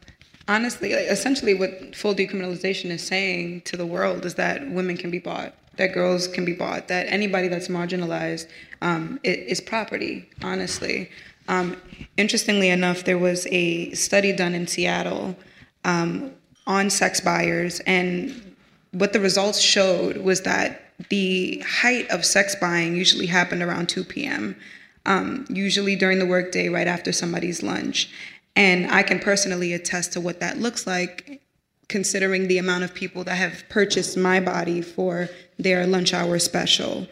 honestly, 0.47 0.91
essentially, 0.91 1.55
what 1.55 1.95
full 1.95 2.13
decriminalization 2.13 2.91
is 2.91 3.01
saying 3.01 3.61
to 3.61 3.75
the 3.75 3.87
world 3.87 4.27
is 4.27 4.35
that 4.35 4.69
women 4.69 4.95
can 4.95 5.09
be 5.09 5.17
bought, 5.17 5.55
that 5.77 5.91
girls 5.91 6.27
can 6.27 6.45
be 6.45 6.53
bought, 6.53 6.87
that 6.89 7.07
anybody 7.09 7.47
that's 7.47 7.67
marginalized 7.67 8.47
um, 8.83 9.19
is 9.23 9.59
property, 9.59 10.29
honestly. 10.43 11.09
Um, 11.47 11.81
interestingly 12.15 12.69
enough, 12.69 13.05
there 13.05 13.17
was 13.17 13.47
a 13.49 13.91
study 13.93 14.31
done 14.33 14.53
in 14.53 14.67
Seattle 14.67 15.35
um, 15.85 16.31
on 16.67 16.89
sex 16.89 17.19
buyers. 17.19 17.79
And 17.81 18.55
what 18.91 19.13
the 19.13 19.19
results 19.19 19.59
showed 19.59 20.17
was 20.17 20.41
that 20.41 20.81
the 21.09 21.59
height 21.59 22.09
of 22.09 22.25
sex 22.25 22.55
buying 22.55 22.95
usually 22.95 23.27
happened 23.27 23.61
around 23.61 23.87
2 23.87 24.03
p.m. 24.03 24.55
um, 25.05 25.45
usually 25.49 25.95
during 25.95 26.19
the 26.19 26.25
workday, 26.25 26.67
right 26.69 26.87
after 26.87 27.11
somebody's 27.11 27.63
lunch. 27.63 28.09
And 28.55 28.91
I 28.91 29.03
can 29.03 29.19
personally 29.19 29.73
attest 29.73 30.13
to 30.13 30.21
what 30.21 30.41
that 30.41 30.57
looks 30.57 30.85
like, 30.85 31.41
considering 31.87 32.47
the 32.47 32.57
amount 32.57 32.83
of 32.83 32.93
people 32.93 33.23
that 33.23 33.35
have 33.35 33.63
purchased 33.69 34.17
my 34.17 34.39
body 34.39 34.81
for 34.81 35.29
their 35.57 35.87
lunch 35.87 36.13
hour 36.13 36.37
special. 36.39 37.07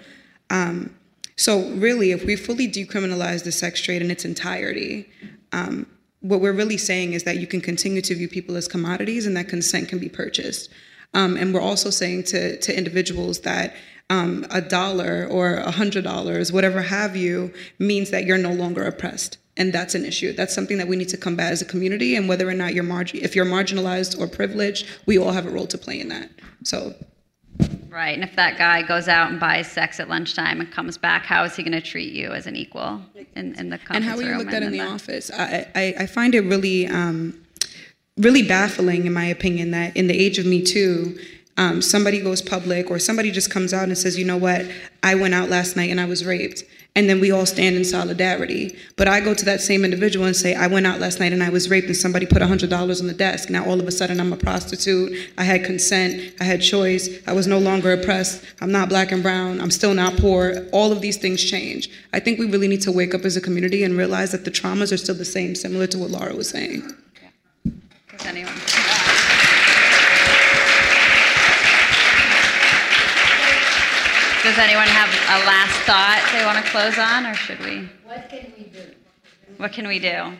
Um, 0.49 0.93
so, 1.37 1.69
really, 1.71 2.11
if 2.11 2.25
we 2.25 2.35
fully 2.35 2.67
decriminalize 2.67 3.43
the 3.43 3.51
sex 3.51 3.79
trade 3.79 4.01
in 4.01 4.09
its 4.09 4.25
entirety, 4.25 5.07
um, 5.51 5.85
what 6.21 6.41
we're 6.41 6.53
really 6.53 6.77
saying 6.77 7.13
is 7.13 7.23
that 7.23 7.37
you 7.37 7.47
can 7.47 7.61
continue 7.61 8.01
to 8.01 8.15
view 8.15 8.27
people 8.27 8.55
as 8.57 8.67
commodities 8.67 9.25
and 9.25 9.35
that 9.37 9.47
consent 9.47 9.89
can 9.89 9.99
be 9.99 10.09
purchased. 10.09 10.69
Um, 11.13 11.37
and 11.37 11.53
we're 11.53 11.61
also 11.61 11.89
saying 11.89 12.23
to, 12.25 12.59
to 12.59 12.77
individuals 12.77 13.41
that 13.41 13.75
um, 14.09 14.45
a 14.51 14.61
dollar 14.61 15.27
or 15.29 15.55
a 15.55 15.71
hundred 15.71 16.03
dollars, 16.03 16.51
whatever 16.51 16.81
have 16.81 17.15
you, 17.15 17.53
means 17.79 18.09
that 18.11 18.25
you're 18.25 18.37
no 18.37 18.51
longer 18.53 18.83
oppressed. 18.83 19.37
And 19.57 19.73
that's 19.73 19.95
an 19.95 20.05
issue. 20.05 20.33
That's 20.33 20.53
something 20.53 20.77
that 20.77 20.87
we 20.87 20.95
need 20.95 21.09
to 21.09 21.17
combat 21.17 21.51
as 21.51 21.61
a 21.61 21.65
community. 21.65 22.15
And 22.15 22.29
whether 22.29 22.47
or 22.47 22.53
not 22.53 22.73
you're 22.73 22.83
margin, 22.83 23.19
if 23.23 23.35
you're 23.35 23.45
marginalized 23.45 24.19
or 24.19 24.27
privileged, 24.27 24.87
we 25.05 25.17
all 25.17 25.31
have 25.31 25.47
a 25.47 25.49
role 25.49 25.67
to 25.67 25.77
play 25.77 25.99
in 25.99 26.09
that. 26.09 26.29
So 26.63 26.93
Right. 27.89 28.13
And 28.13 28.23
if 28.23 28.35
that 28.35 28.57
guy 28.57 28.83
goes 28.83 29.07
out 29.07 29.31
and 29.31 29.39
buys 29.39 29.67
sex 29.67 29.99
at 29.99 30.07
lunchtime 30.07 30.61
and 30.61 30.71
comes 30.71 30.97
back, 30.97 31.23
how 31.23 31.43
is 31.43 31.55
he 31.55 31.63
going 31.63 31.71
to 31.71 31.81
treat 31.81 32.13
you 32.13 32.31
as 32.31 32.45
an 32.45 32.55
equal 32.55 33.01
in, 33.35 33.55
in 33.55 33.69
the 33.69 33.77
conference 33.77 33.95
and 33.95 34.05
how 34.05 34.17
are 34.17 34.21
you 34.21 34.37
looked 34.37 34.53
at 34.53 34.61
in 34.61 34.71
the, 34.71 34.79
the 34.79 34.85
office? 34.85 35.31
I, 35.31 35.67
I, 35.73 35.95
I 35.99 36.05
find 36.05 36.35
it 36.35 36.41
really, 36.41 36.85
um, 36.85 37.41
really 38.17 38.43
baffling, 38.43 39.07
in 39.07 39.13
my 39.13 39.25
opinion, 39.25 39.71
that 39.71 39.97
in 39.97 40.07
the 40.07 40.13
age 40.13 40.37
of 40.37 40.45
Me 40.45 40.61
Too, 40.61 41.17
um, 41.57 41.81
somebody 41.81 42.21
goes 42.21 42.41
public 42.41 42.91
or 42.91 42.99
somebody 42.99 43.31
just 43.31 43.49
comes 43.49 43.73
out 43.73 43.85
and 43.85 43.97
says, 43.97 44.17
you 44.17 44.25
know 44.25 44.37
what, 44.37 44.69
I 45.01 45.15
went 45.15 45.33
out 45.33 45.49
last 45.49 45.75
night 45.75 45.89
and 45.89 45.99
I 45.99 46.05
was 46.05 46.23
raped. 46.23 46.63
And 46.97 47.07
then 47.07 47.19
we 47.19 47.29
all 47.29 47.45
stand 47.45 47.75
in 47.75 47.85
solidarity. 47.85 48.75
But 48.95 49.07
I 49.07 49.19
go 49.19 49.35
to 49.35 49.45
that 49.45 49.61
same 49.61 49.85
individual 49.85 50.25
and 50.25 50.35
say, 50.35 50.55
I 50.55 50.65
went 50.65 50.87
out 50.87 50.99
last 50.99 51.19
night 51.19 51.31
and 51.31 51.43
I 51.43 51.49
was 51.49 51.69
raped 51.69 51.85
and 51.85 51.95
somebody 51.95 52.25
put 52.25 52.41
$100 52.41 52.99
on 52.99 53.05
the 53.05 53.13
desk. 53.13 53.51
Now 53.51 53.63
all 53.65 53.79
of 53.79 53.87
a 53.87 53.91
sudden 53.91 54.19
I'm 54.19 54.33
a 54.33 54.35
prostitute. 54.35 55.15
I 55.37 55.43
had 55.43 55.63
consent. 55.63 56.33
I 56.39 56.43
had 56.43 56.59
choice. 56.59 57.07
I 57.27 57.33
was 57.33 57.45
no 57.45 57.59
longer 57.59 57.93
oppressed. 57.93 58.43
I'm 58.61 58.71
not 58.71 58.89
black 58.89 59.11
and 59.11 59.21
brown. 59.21 59.61
I'm 59.61 59.69
still 59.69 59.93
not 59.93 60.17
poor. 60.17 60.65
All 60.71 60.91
of 60.91 61.01
these 61.01 61.17
things 61.17 61.43
change. 61.43 61.87
I 62.13 62.19
think 62.19 62.39
we 62.39 62.49
really 62.49 62.67
need 62.67 62.81
to 62.81 62.91
wake 62.91 63.13
up 63.13 63.25
as 63.25 63.37
a 63.37 63.41
community 63.41 63.83
and 63.83 63.95
realize 63.95 64.31
that 64.31 64.43
the 64.43 64.51
traumas 64.51 64.91
are 64.91 64.97
still 64.97 65.13
the 65.13 65.23
same, 65.23 65.53
similar 65.53 65.85
to 65.85 65.99
what 65.99 66.09
Laura 66.09 66.35
was 66.35 66.49
saying. 66.49 66.81
Does 68.09 68.25
anyone? 68.25 68.86
Does 74.47 74.59
anyone 74.59 74.87
have 74.87 75.09
a 75.09 75.45
last 75.45 75.77
thought 75.81 76.25
they 76.31 76.45
want 76.45 76.63
to 76.63 76.71
close 76.71 76.97
on, 76.97 77.25
or 77.25 77.33
should 77.33 77.59
we? 77.65 77.89
What 78.05 78.29
can 78.29 78.53
we 78.57 78.63
do? 78.63 78.79
What 79.57 79.73
can 79.73 79.87
we 79.89 79.99
do? 79.99 80.37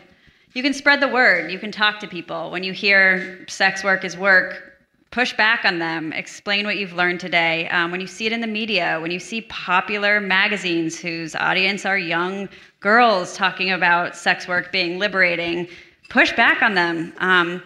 You 0.54 0.62
can 0.62 0.72
spread 0.72 1.00
the 1.00 1.08
word. 1.08 1.52
You 1.52 1.58
can 1.58 1.70
talk 1.70 2.00
to 2.00 2.08
people. 2.08 2.50
When 2.50 2.62
you 2.62 2.72
hear 2.72 3.44
sex 3.48 3.84
work 3.84 4.06
is 4.06 4.16
work, 4.16 4.80
push 5.10 5.34
back 5.36 5.66
on 5.66 5.78
them. 5.78 6.14
Explain 6.14 6.64
what 6.64 6.78
you've 6.78 6.94
learned 6.94 7.20
today. 7.20 7.68
Um, 7.68 7.90
when 7.90 8.00
you 8.00 8.06
see 8.06 8.24
it 8.24 8.32
in 8.32 8.40
the 8.40 8.46
media, 8.46 8.98
when 8.98 9.10
you 9.10 9.20
see 9.20 9.42
popular 9.42 10.22
magazines 10.22 10.98
whose 10.98 11.34
audience 11.34 11.84
are 11.84 11.98
young 11.98 12.48
girls 12.80 13.36
talking 13.36 13.72
about 13.72 14.16
sex 14.16 14.48
work 14.48 14.72
being 14.72 14.98
liberating, 14.98 15.68
push 16.08 16.32
back 16.32 16.62
on 16.62 16.72
them. 16.72 17.12
Um, 17.18 17.62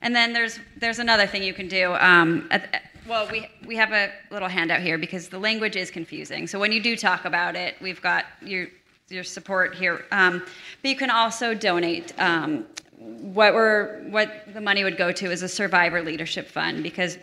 and 0.00 0.14
then 0.14 0.32
there's 0.32 0.60
there's 0.76 1.00
another 1.00 1.26
thing 1.26 1.42
you 1.42 1.54
can 1.54 1.66
do. 1.66 1.94
Um, 1.94 2.46
at, 2.52 2.82
well, 3.08 3.28
we, 3.30 3.48
we 3.66 3.76
have 3.76 3.92
a 3.92 4.12
little 4.30 4.48
handout 4.48 4.80
here 4.80 4.98
because 4.98 5.28
the 5.28 5.38
language 5.38 5.76
is 5.76 5.90
confusing. 5.90 6.46
So 6.46 6.58
when 6.58 6.72
you 6.72 6.82
do 6.82 6.96
talk 6.96 7.24
about 7.24 7.56
it, 7.56 7.74
we've 7.80 8.00
got 8.00 8.24
your, 8.40 8.68
your 9.08 9.24
support 9.24 9.74
here. 9.74 10.04
Um, 10.12 10.42
but 10.82 10.88
you 10.88 10.96
can 10.96 11.10
also 11.10 11.54
donate. 11.54 12.18
Um, 12.20 12.66
what, 12.98 13.54
we're, 13.54 14.00
what 14.08 14.44
the 14.54 14.60
money 14.60 14.84
would 14.84 14.96
go 14.96 15.10
to 15.10 15.30
is 15.30 15.42
a 15.42 15.48
survivor 15.48 16.02
leadership 16.02 16.46
fund 16.46 16.82
because 16.82 17.18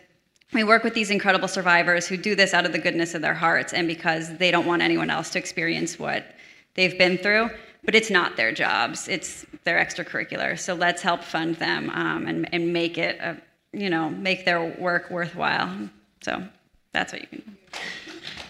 we 0.51 0.63
work 0.63 0.83
with 0.83 0.93
these 0.93 1.11
incredible 1.11 1.47
survivors 1.47 2.07
who 2.07 2.17
do 2.17 2.35
this 2.35 2.53
out 2.53 2.65
of 2.65 2.71
the 2.71 2.79
goodness 2.79 3.13
of 3.13 3.21
their 3.21 3.33
hearts 3.33 3.71
and 3.71 3.87
because 3.87 4.37
they 4.37 4.51
don't 4.51 4.65
want 4.65 4.81
anyone 4.81 5.09
else 5.09 5.29
to 5.31 5.39
experience 5.39 5.97
what 5.97 6.35
they've 6.73 6.97
been 6.97 7.17
through. 7.17 7.49
But 7.85 7.95
it's 7.95 8.09
not 8.09 8.35
their 8.35 8.51
jobs, 8.51 9.07
it's 9.07 9.45
their 9.63 9.77
extracurricular. 9.77 10.59
So 10.59 10.73
let's 10.73 11.01
help 11.01 11.23
fund 11.23 11.55
them 11.55 11.89
um, 11.91 12.27
and, 12.27 12.53
and 12.53 12.73
make 12.73 12.97
it 12.97 13.17
a, 13.19 13.37
you 13.73 13.89
know, 13.89 14.09
make 14.09 14.45
their 14.45 14.63
work 14.79 15.09
worthwhile. 15.09 15.89
So 16.21 16.43
that's 16.91 17.13
what 17.13 17.21
you 17.21 17.27
can 17.27 17.39
do. 17.39 17.51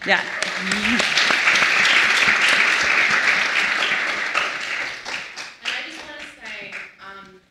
Yeah. 0.08 0.22
And 0.22 1.02
I 5.66 5.82
just 5.86 6.00
want 6.08 6.20
to 6.20 6.28
say 6.40 6.72
um, 7.04 7.42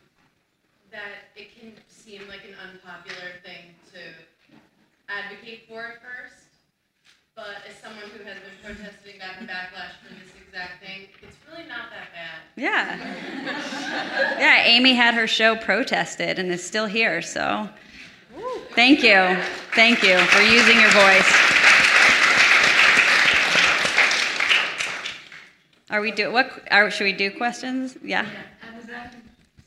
that 0.91 1.29
it 1.35 1.53
can 1.57 1.73
seem 1.87 2.27
like 2.27 2.43
an 2.45 2.55
unpopular 2.57 3.37
thing 3.45 3.75
to 3.93 3.99
advocate 5.09 5.67
for 5.67 5.85
at 5.85 6.01
first, 6.01 6.49
but 7.35 7.61
as 7.69 7.75
someone 7.77 8.09
who 8.09 8.23
has 8.25 8.37
been 8.41 8.57
protesting 8.63 9.19
back 9.19 9.37
and 9.39 9.47
backlash 9.47 9.93
for 10.01 10.13
this 10.13 10.38
exact 10.51 10.83
thing, 10.83 11.07
it's 11.21 11.37
really 11.51 11.67
not 11.67 11.91
that 11.91 12.07
bad. 12.11 12.39
Yeah. 12.55 12.97
Yeah, 14.39 14.63
Amy 14.63 14.93
had 14.93 15.13
her 15.13 15.27
show 15.27 15.55
protested 15.55 16.39
and 16.39 16.51
is 16.51 16.65
still 16.65 16.87
here, 16.87 17.21
so 17.21 17.69
thank 18.71 19.03
you. 19.03 19.37
Thank 19.75 20.01
you 20.01 20.17
for 20.17 20.41
using 20.41 20.79
your 20.79 20.89
voice. 20.89 21.31
Are 25.91 26.01
we 26.01 26.11
do 26.11 26.31
what 26.31 26.67
are, 26.71 26.89
should 26.89 27.03
we 27.03 27.13
do 27.13 27.29
questions? 27.31 27.97
Yeah. 28.03 28.25
I 28.63 28.75
would 28.75 28.89
like 28.89 29.11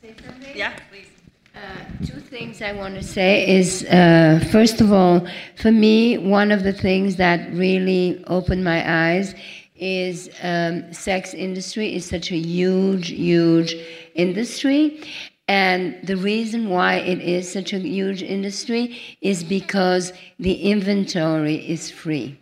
say 0.01 0.15
something. 0.25 0.55
Yeah, 0.55 0.73
please. 0.89 1.07
Uh, 1.55 2.05
two 2.05 2.19
things 2.19 2.61
I 2.61 2.73
want 2.73 2.95
to 2.95 3.03
say 3.03 3.47
is 3.47 3.85
uh, 3.85 4.45
first 4.51 4.81
of 4.81 4.91
all, 4.91 5.27
for 5.55 5.71
me, 5.71 6.17
one 6.17 6.51
of 6.51 6.63
the 6.63 6.73
things 6.73 7.17
that 7.17 7.53
really 7.53 8.23
opened 8.27 8.63
my 8.63 8.83
eyes 9.11 9.35
is 9.75 10.29
um, 10.41 10.93
sex 10.93 11.33
industry 11.33 11.95
is 11.95 12.05
such 12.05 12.31
a 12.31 12.37
huge, 12.37 13.09
huge 13.09 13.75
industry. 14.15 15.01
And 15.47 15.95
the 16.03 16.15
reason 16.15 16.69
why 16.69 16.95
it 16.95 17.19
is 17.19 17.51
such 17.51 17.73
a 17.73 17.79
huge 17.79 18.23
industry 18.23 18.97
is 19.21 19.43
because 19.43 20.13
the 20.39 20.53
inventory 20.71 21.55
is 21.55 21.91
free. 21.91 22.39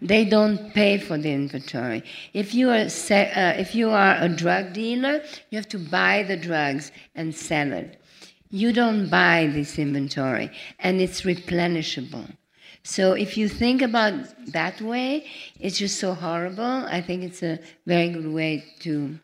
They 0.00 0.24
don't 0.24 0.72
pay 0.74 0.98
for 0.98 1.18
the 1.18 1.32
inventory. 1.32 2.04
If 2.32 2.54
you 2.54 2.70
are 2.70 2.88
se- 2.88 3.32
uh, 3.34 3.60
if 3.60 3.74
you 3.74 3.90
are 3.90 4.16
a 4.20 4.28
drug 4.28 4.72
dealer, 4.72 5.22
you 5.50 5.56
have 5.56 5.68
to 5.68 5.78
buy 5.78 6.22
the 6.22 6.36
drugs 6.36 6.92
and 7.14 7.34
sell 7.34 7.72
it. 7.72 8.00
You 8.50 8.72
don't 8.72 9.08
buy 9.08 9.50
this 9.52 9.78
inventory, 9.78 10.50
and 10.78 11.00
it's 11.00 11.22
replenishable. 11.22 12.28
So 12.86 13.14
if 13.14 13.36
you 13.36 13.48
think 13.48 13.82
about 13.82 14.14
that 14.52 14.80
way, 14.80 15.26
it's 15.58 15.76
just 15.76 15.98
so 15.98 16.14
horrible. 16.14 16.86
I 16.86 17.00
think 17.00 17.24
it's 17.24 17.42
a 17.42 17.58
very 17.84 18.10
good 18.10 18.32
way 18.32 18.64
to 18.80 19.18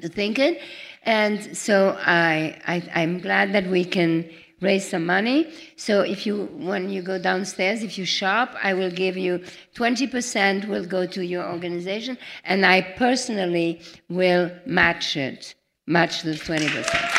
to 0.00 0.08
think 0.08 0.38
it. 0.40 0.60
And 1.04 1.56
so 1.56 1.96
I, 2.00 2.60
I 2.66 2.82
I'm 3.00 3.20
glad 3.20 3.52
that 3.52 3.68
we 3.68 3.84
can 3.84 4.28
raise 4.60 4.88
some 4.90 5.06
money. 5.06 5.48
So 5.76 6.00
if 6.00 6.26
you 6.26 6.46
when 6.70 6.90
you 6.90 7.02
go 7.02 7.20
downstairs, 7.20 7.84
if 7.84 7.98
you 7.98 8.04
shop, 8.04 8.56
I 8.64 8.74
will 8.74 8.90
give 8.90 9.16
you 9.16 9.44
20% 9.76 10.66
will 10.66 10.84
go 10.84 11.06
to 11.06 11.24
your 11.24 11.44
organization, 11.48 12.18
and 12.42 12.66
I 12.66 12.80
personally 12.96 13.80
will 14.08 14.50
match 14.66 15.16
it, 15.16 15.54
match 15.86 16.22
the 16.22 16.32
20%. 16.32 17.17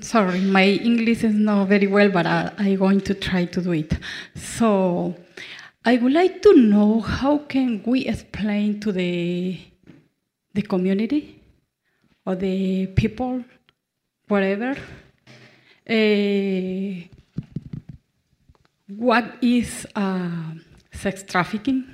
Sorry, 0.00 0.40
my 0.40 0.66
English 0.66 1.24
is 1.24 1.34
not 1.34 1.68
very 1.68 1.86
well, 1.86 2.10
but 2.10 2.26
I, 2.26 2.52
I'm 2.58 2.76
going 2.76 3.00
to 3.02 3.14
try 3.14 3.44
to 3.44 3.60
do 3.60 3.72
it. 3.72 3.92
So, 4.34 5.14
I 5.84 5.96
would 5.96 6.12
like 6.12 6.40
to 6.42 6.56
know 6.56 7.00
how 7.00 7.38
can 7.38 7.82
we 7.84 8.06
explain 8.06 8.80
to 8.80 8.92
the 8.92 9.58
the 10.54 10.62
community 10.62 11.42
or 12.24 12.36
the 12.36 12.86
people, 12.86 13.44
whatever, 14.28 14.76
uh, 15.90 17.04
what 18.96 19.24
is 19.42 19.86
uh, 19.94 20.30
sex 20.92 21.22
trafficking? 21.24 21.84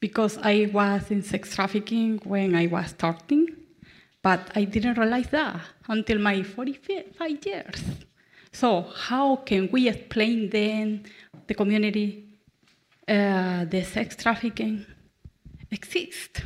Because 0.00 0.38
I 0.38 0.70
was 0.72 1.10
in 1.10 1.22
sex 1.22 1.54
trafficking 1.54 2.18
when 2.24 2.54
I 2.54 2.66
was 2.66 2.92
13, 2.92 3.57
but 4.22 4.50
I 4.54 4.64
didn't 4.64 4.98
realize 4.98 5.28
that 5.28 5.60
until 5.88 6.18
my 6.18 6.42
45 6.42 7.46
years. 7.46 7.84
So 8.52 8.82
how 8.82 9.36
can 9.36 9.70
we 9.70 9.88
explain 9.88 10.50
then 10.50 11.04
the 11.46 11.54
community 11.54 12.24
uh, 13.06 13.64
the 13.64 13.82
sex 13.84 14.16
trafficking 14.16 14.84
exists? 15.70 16.42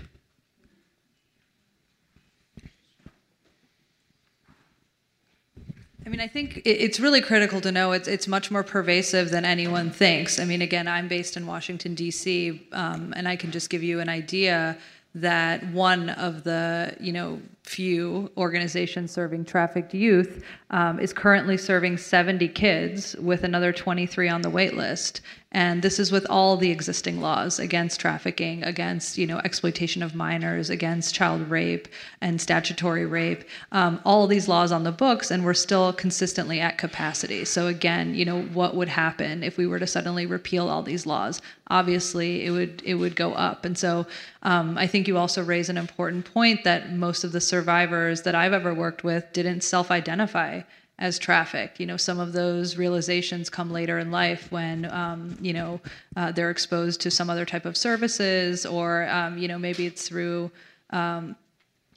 I 6.04 6.08
mean, 6.08 6.20
I 6.20 6.26
think 6.26 6.62
it's 6.64 6.98
really 6.98 7.20
critical 7.20 7.60
to 7.60 7.70
know 7.70 7.92
it's 7.92 8.08
it's 8.08 8.26
much 8.26 8.50
more 8.50 8.64
pervasive 8.64 9.30
than 9.30 9.44
anyone 9.44 9.90
thinks. 9.90 10.40
I 10.40 10.44
mean, 10.44 10.60
again, 10.60 10.88
I'm 10.88 11.06
based 11.06 11.36
in 11.36 11.46
Washington 11.46 11.94
D.C., 11.94 12.68
um, 12.72 13.14
and 13.16 13.28
I 13.28 13.36
can 13.36 13.52
just 13.52 13.70
give 13.70 13.84
you 13.84 14.00
an 14.00 14.08
idea 14.08 14.76
that 15.14 15.64
one 15.68 16.10
of 16.10 16.42
the 16.42 16.96
you 16.98 17.12
know 17.12 17.40
few 17.64 18.30
organizations 18.36 19.12
serving 19.12 19.44
trafficked 19.44 19.94
youth 19.94 20.44
um, 20.70 20.98
is 20.98 21.12
currently 21.12 21.56
serving 21.56 21.96
70 21.96 22.48
kids 22.48 23.14
with 23.16 23.44
another 23.44 23.72
23 23.72 24.28
on 24.28 24.42
the 24.42 24.50
wait 24.50 24.74
list 24.74 25.20
and 25.52 25.82
this 25.82 25.98
is 25.98 26.10
with 26.10 26.26
all 26.30 26.56
the 26.56 26.70
existing 26.70 27.20
laws 27.20 27.58
against 27.58 28.00
trafficking 28.00 28.64
against 28.64 29.16
you 29.18 29.26
know 29.26 29.38
exploitation 29.38 30.02
of 30.02 30.14
minors 30.14 30.70
against 30.70 31.14
child 31.14 31.48
rape 31.48 31.86
and 32.20 32.40
statutory 32.40 33.06
rape 33.06 33.44
um, 33.70 34.00
all 34.04 34.26
these 34.26 34.48
laws 34.48 34.72
on 34.72 34.82
the 34.82 34.90
books 34.90 35.30
and 35.30 35.44
we're 35.44 35.54
still 35.54 35.92
consistently 35.92 36.60
at 36.60 36.78
capacity. 36.78 37.44
So 37.44 37.66
again 37.66 38.14
you 38.14 38.24
know 38.24 38.42
what 38.42 38.74
would 38.74 38.88
happen 38.88 39.42
if 39.44 39.56
we 39.56 39.66
were 39.66 39.78
to 39.78 39.86
suddenly 39.86 40.26
repeal 40.26 40.68
all 40.68 40.82
these 40.82 41.06
laws? 41.06 41.40
Obviously 41.68 42.44
it 42.44 42.50
would 42.50 42.82
it 42.84 42.94
would 42.94 43.14
go 43.14 43.34
up. 43.34 43.64
And 43.64 43.76
so 43.78 44.06
um, 44.42 44.76
i 44.76 44.86
think 44.86 45.06
you 45.06 45.16
also 45.16 45.42
raise 45.42 45.68
an 45.68 45.78
important 45.78 46.32
point 46.32 46.64
that 46.64 46.92
most 46.92 47.24
of 47.24 47.32
the 47.32 47.40
survivors 47.40 48.22
that 48.22 48.34
i've 48.34 48.52
ever 48.52 48.74
worked 48.74 49.04
with 49.04 49.32
didn't 49.32 49.60
self-identify 49.62 50.62
as 50.98 51.18
traffic. 51.18 51.80
You 51.80 51.86
know, 51.86 51.96
some 51.96 52.20
of 52.20 52.32
those 52.32 52.76
realizations 52.76 53.50
come 53.50 53.70
later 53.70 53.98
in 53.98 54.10
life 54.10 54.50
when, 54.52 54.90
um, 54.92 55.36
you 55.40 55.52
know, 55.52 55.80
uh, 56.16 56.32
they're 56.32 56.50
exposed 56.50 57.00
to 57.02 57.10
some 57.10 57.30
other 57.30 57.44
type 57.44 57.64
of 57.64 57.76
services, 57.76 58.64
or 58.66 59.08
um, 59.08 59.38
you 59.38 59.48
know, 59.48 59.58
maybe 59.58 59.86
it's 59.86 60.08
through. 60.08 60.50
Um, 60.90 61.36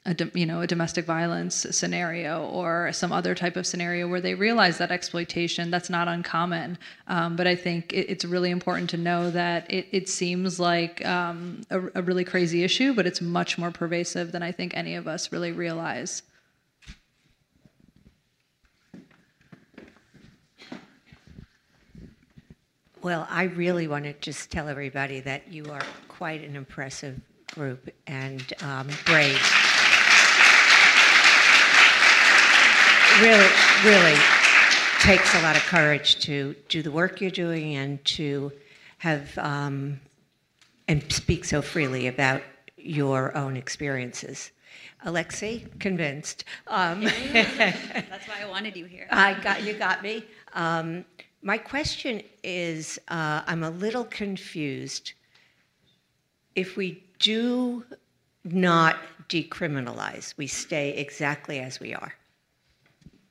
a, 0.06 0.16
you 0.34 0.46
know, 0.46 0.62
a 0.62 0.68
domestic 0.68 1.06
violence 1.06 1.66
scenario 1.72 2.46
or 2.50 2.92
some 2.94 3.12
other 3.12 3.34
type 3.34 3.56
of 3.56 3.66
scenario 3.66 4.08
where 4.08 4.22
they 4.22 4.36
realize 4.36 4.78
that 4.78 4.92
exploitation 4.92 5.72
that's 5.72 5.90
not 5.90 6.08
uncommon. 6.08 6.78
Um, 7.08 7.36
but 7.36 7.48
I 7.48 7.56
think 7.56 7.92
it, 7.92 8.10
it's 8.10 8.24
really 8.24 8.52
important 8.52 8.90
to 8.92 8.98
know 8.98 9.32
that 9.32 9.70
it, 9.72 9.88
it 9.92 10.10
seems 10.10 10.60
like 10.60 11.04
um, 11.06 11.62
a, 11.72 11.82
a 11.96 12.02
really 12.04 12.24
crazy 12.24 12.64
issue, 12.64 12.94
but 12.94 13.08
it's 13.08 13.20
much 13.20 13.58
more 13.58 13.72
pervasive 13.72 14.32
than 14.32 14.44
I 14.44 14.52
think 14.52 14.78
any 14.78 14.96
of 14.96 15.08
us 15.08 15.32
really 15.32 15.52
realize. 15.52 16.22
Well, 23.06 23.28
I 23.30 23.44
really 23.44 23.88
want 23.88 24.06
to 24.06 24.14
just 24.14 24.50
tell 24.50 24.68
everybody 24.68 25.20
that 25.20 25.54
you 25.54 25.66
are 25.72 25.84
quite 26.08 26.44
an 26.44 26.56
impressive 26.56 27.22
group 27.54 27.88
and 28.08 28.42
um, 28.64 28.88
brave. 29.06 29.40
Really, 33.22 33.48
really 33.86 34.20
takes 35.02 35.36
a 35.36 35.42
lot 35.44 35.56
of 35.56 35.62
courage 35.68 36.20
to 36.22 36.56
do 36.68 36.82
the 36.82 36.90
work 36.90 37.22
you're 37.22 37.30
doing 37.30 37.76
and 37.76 38.04
to 38.06 38.52
have 38.98 39.38
um, 39.38 40.00
and 40.88 41.04
speak 41.14 41.46
so 41.46 41.62
freely 41.62 42.08
about 42.08 42.42
your 42.76 43.38
own 43.38 43.56
experiences. 43.56 44.50
Alexi, 45.06 45.68
convinced. 45.80 46.44
Um, 46.66 47.04
That's 47.34 48.28
why 48.28 48.42
I 48.42 48.50
wanted 48.50 48.76
you 48.76 48.86
here. 48.86 49.08
I 49.12 49.36
got 49.42 49.62
you. 49.62 49.74
Got 49.74 50.02
me. 50.02 50.26
Um, 50.56 51.06
my 51.46 51.60
question 51.60 52.24
is, 52.44 53.00
uh, 53.08 53.44
I'm 53.46 53.64
a 53.64 53.70
little 53.70 54.04
confused. 54.04 55.14
If 56.56 56.76
we 56.76 57.04
do 57.20 57.86
not 58.44 58.98
decriminalize, 59.30 60.34
we 60.38 60.48
stay 60.48 60.98
exactly 60.98 61.60
as 61.60 61.80
we 61.80 61.94
are. 61.94 62.16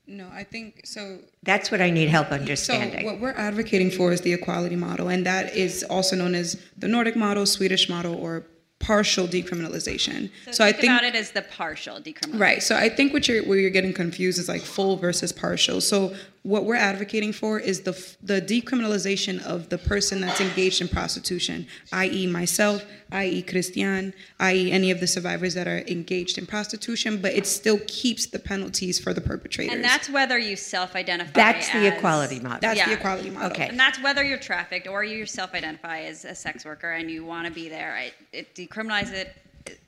No, 0.07 0.29
I 0.33 0.45
think 0.45 0.83
so. 0.85 1.19
That's 1.43 1.73
what 1.73 1.81
I 1.81 1.91
need 1.91 2.09
help 2.09 2.31
understanding. 2.31 3.01
So 3.01 3.07
what 3.07 3.21
we're 3.21 3.33
advocating 3.33 3.91
for 3.91 4.13
is 4.13 4.21
the 4.21 4.33
equality 4.33 4.77
model, 4.77 5.09
and 5.09 5.27
that 5.27 5.57
is 5.57 5.83
also 5.83 6.15
known 6.15 6.37
as 6.37 6.63
the 6.79 6.87
Nordic 6.87 7.17
model, 7.17 7.47
Swedish 7.47 7.89
model, 7.89 8.15
or 8.15 8.45
partial 8.79 9.27
decriminalization. 9.27 10.31
So, 10.53 10.71
think, 10.71 10.85
about 10.85 11.05
it 11.05 11.17
as 11.17 11.33
the 11.33 11.43
partial 11.43 12.01
decriminalization. 12.01 12.39
Right. 12.39 12.63
So 12.63 12.77
I 12.77 12.91
think 12.91 13.13
what 13.13 13.27
you're 13.27 13.43
where 13.45 13.59
you're 13.59 13.71
getting 13.71 13.95
confused 13.95 14.39
is 14.39 14.49
like 14.49 14.61
full 14.61 14.97
versus 14.97 15.33
partial. 15.33 15.81
So 15.81 16.15
what 16.45 16.67
we're 16.67 16.75
advocating 16.77 17.33
for 17.33 17.59
is 17.59 17.81
the 17.81 17.93
the 18.23 18.41
decriminalization 18.41 19.43
of 19.45 19.71
the 19.71 19.79
person 19.79 20.21
that's 20.21 20.43
engaged 20.43 20.83
in 20.83 20.89
prostitution, 20.89 21.67
i.e. 21.91 22.27
myself, 22.27 22.85
i.e. 23.13 23.41
Christian, 23.43 24.13
i.e. 24.41 24.71
any 24.71 24.91
of 24.91 25.01
the 25.01 25.07
survivors 25.07 25.55
that 25.55 25.67
are 25.67 25.79
engaged 25.89 26.37
in 26.37 26.45
prostitution, 26.45 27.17
but 27.23 27.33
it 27.33 27.47
still 27.47 27.79
keeps 27.87 28.27
the 28.27 28.39
penalties 28.39 28.99
for 28.99 29.15
the 29.15 29.23
perpetrators. 29.23 29.75
And 29.75 29.83
that's 29.83 30.11
whether 30.11 30.39
you 30.39 30.55
self-identify. 30.55 31.33
That's 31.33 31.67
the 31.71 31.79
as- 31.79 31.95
equality 31.95 32.41
model. 32.41 32.59
That's 32.61 32.79
Yeah. 32.79 32.89
the 32.91 32.95
equality 32.97 33.31
model. 33.31 33.51
Okay. 33.51 33.69
And 33.69 33.81
that's 33.81 34.01
whether 34.03 34.23
you're 34.23 34.37
trafficked 34.37 34.87
or 34.87 35.03
you 35.03 35.25
self-identify 35.25 36.01
as 36.03 36.27
a 36.27 36.35
sex 36.35 36.67
worker 36.67 36.91
and 36.93 37.11
you 37.11 37.25
want 37.25 37.47
to 37.47 37.53
be 37.53 37.71
there. 37.71 37.91
Right? 37.93 38.13
It 38.35 38.55
decriminalizes 38.55 39.13
it. 39.15 39.35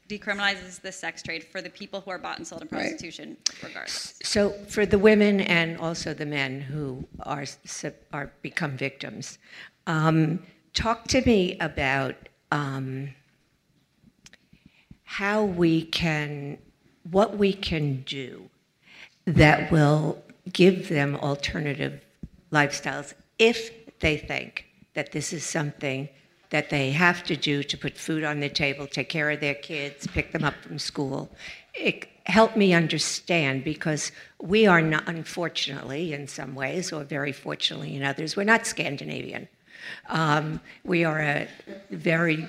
Decriminalizes 0.09 0.81
the 0.81 0.93
sex 0.93 1.23
trade 1.23 1.45
for 1.45 1.61
the 1.61 1.71
people 1.71 2.01
who 2.01 2.11
are 2.11 2.19
bought 2.19 2.39
and 2.39 2.47
sold 2.47 2.63
in 2.63 2.69
Right. 2.71 2.81
prostitution, 2.83 3.37
regardless. 3.63 4.15
So 4.23 4.51
for 4.69 4.87
the 4.87 4.99
women 4.99 5.41
and 5.41 5.79
also 5.79 6.15
the 6.15 6.27
men 6.27 6.61
who 6.61 7.07
are 7.21 7.45
are 8.13 8.31
become 8.43 8.77
victims, 8.77 9.39
um, 9.87 10.43
talk 10.75 11.09
to 11.09 11.23
me 11.23 11.59
about 11.59 12.15
um, 12.53 13.15
how 15.05 15.45
we 15.45 15.83
can, 15.87 16.59
what 17.11 17.37
we 17.37 17.53
can 17.53 18.03
do 18.03 18.49
that 19.25 19.71
will 19.73 20.23
give 20.53 20.89
them 20.89 21.17
alternative 21.17 22.01
lifestyles 22.53 23.15
if 23.39 23.71
they 23.99 24.17
think 24.17 24.67
that 24.95 25.13
this 25.13 25.33
is 25.33 25.45
something 25.45 26.09
that 26.51 26.71
they 26.71 26.91
have 26.91 27.23
to 27.25 27.37
do 27.37 27.63
to 27.63 27.77
put 27.77 27.97
food 27.97 28.25
on 28.25 28.41
the 28.41 28.49
table, 28.49 28.87
take 28.87 29.09
care 29.09 29.31
of 29.31 29.41
their 29.41 29.55
kids, 29.55 30.07
pick 30.07 30.33
them 30.33 30.45
up 30.45 30.55
from 30.63 30.79
school. 30.79 31.31
It, 31.75 32.09
helped 32.27 32.57
me 32.57 32.75
understand 32.75 33.65
because 33.65 34.13
we 34.41 34.67
are 34.67 34.83
not, 34.83 35.05
unfortunately, 35.07 36.13
in 36.13 36.27
some 36.27 36.55
ways, 36.55 36.93
or 36.93 37.05
very 37.05 37.33
fortunately 37.33 37.97
in 37.97 38.03
others, 38.03 38.37
we're 38.37 38.45
not 38.45 38.67
Scandinavian. 38.67 39.49
Um, 40.09 40.61
we 40.85 41.05
are 41.05 41.21
a 41.21 41.49
very, 41.91 42.49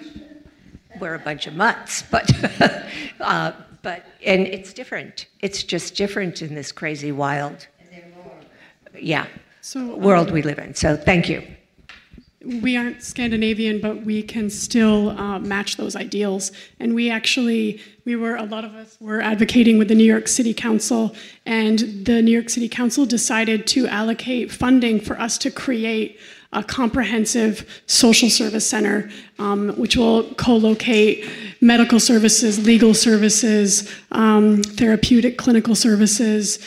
we're 1.00 1.14
a 1.14 1.20
bunch 1.20 1.46
of 1.48 1.56
mutts, 1.56 2.04
but, 2.10 2.32
uh, 3.20 3.52
but, 3.84 4.04
and 4.26 4.48
it's 4.48 4.74
different. 4.74 5.28
It's 5.42 5.64
just 5.64 5.96
different 5.96 6.42
in 6.42 6.56
this 6.56 6.72
crazy, 6.72 7.12
wild, 7.12 7.68
yeah, 9.00 9.28
So, 9.62 9.96
world 9.96 10.30
um, 10.30 10.34
we 10.34 10.42
live 10.42 10.58
in. 10.58 10.74
So 10.74 10.96
thank 10.98 11.30
you. 11.30 11.44
We 12.48 12.78
aren't 12.78 13.04
Scandinavian, 13.04 13.82
but 13.82 14.04
we 14.04 14.24
can 14.24 14.50
still 14.50 15.10
uh, 15.12 15.38
match 15.40 15.76
those 15.76 15.98
ideals. 15.98 16.54
And 16.80 16.96
we 16.96 17.10
actually, 17.10 17.82
we 18.06 18.16
were, 18.16 18.38
a 18.38 18.46
lot 18.46 18.64
of 18.64 18.74
us 18.74 18.98
were 19.02 19.22
advocating 19.22 19.78
with 19.78 19.90
the 19.90 19.96
New 19.96 20.06
York 20.06 20.30
City 20.30 20.54
Council, 20.54 21.14
and 21.46 21.80
the 22.06 22.22
New 22.22 22.32
York 22.32 22.50
City 22.50 22.70
Council 22.70 23.06
decided 23.06 23.68
to 23.68 23.86
allocate 23.88 24.50
funding 24.50 25.02
for 25.02 25.20
us 25.20 25.38
to 25.40 25.52
create 25.52 26.20
a 26.54 26.64
comprehensive 26.64 27.84
social 27.86 28.30
service 28.30 28.66
center, 28.66 29.10
um, 29.40 29.70
which 29.72 29.98
will 29.98 30.24
co 30.36 30.56
locate 30.56 31.28
medical 31.60 32.00
services, 32.00 32.66
legal 32.66 32.94
services, 32.94 33.94
um, 34.14 34.64
therapeutic 34.64 35.38
clinical 35.38 35.76
services 35.76 36.60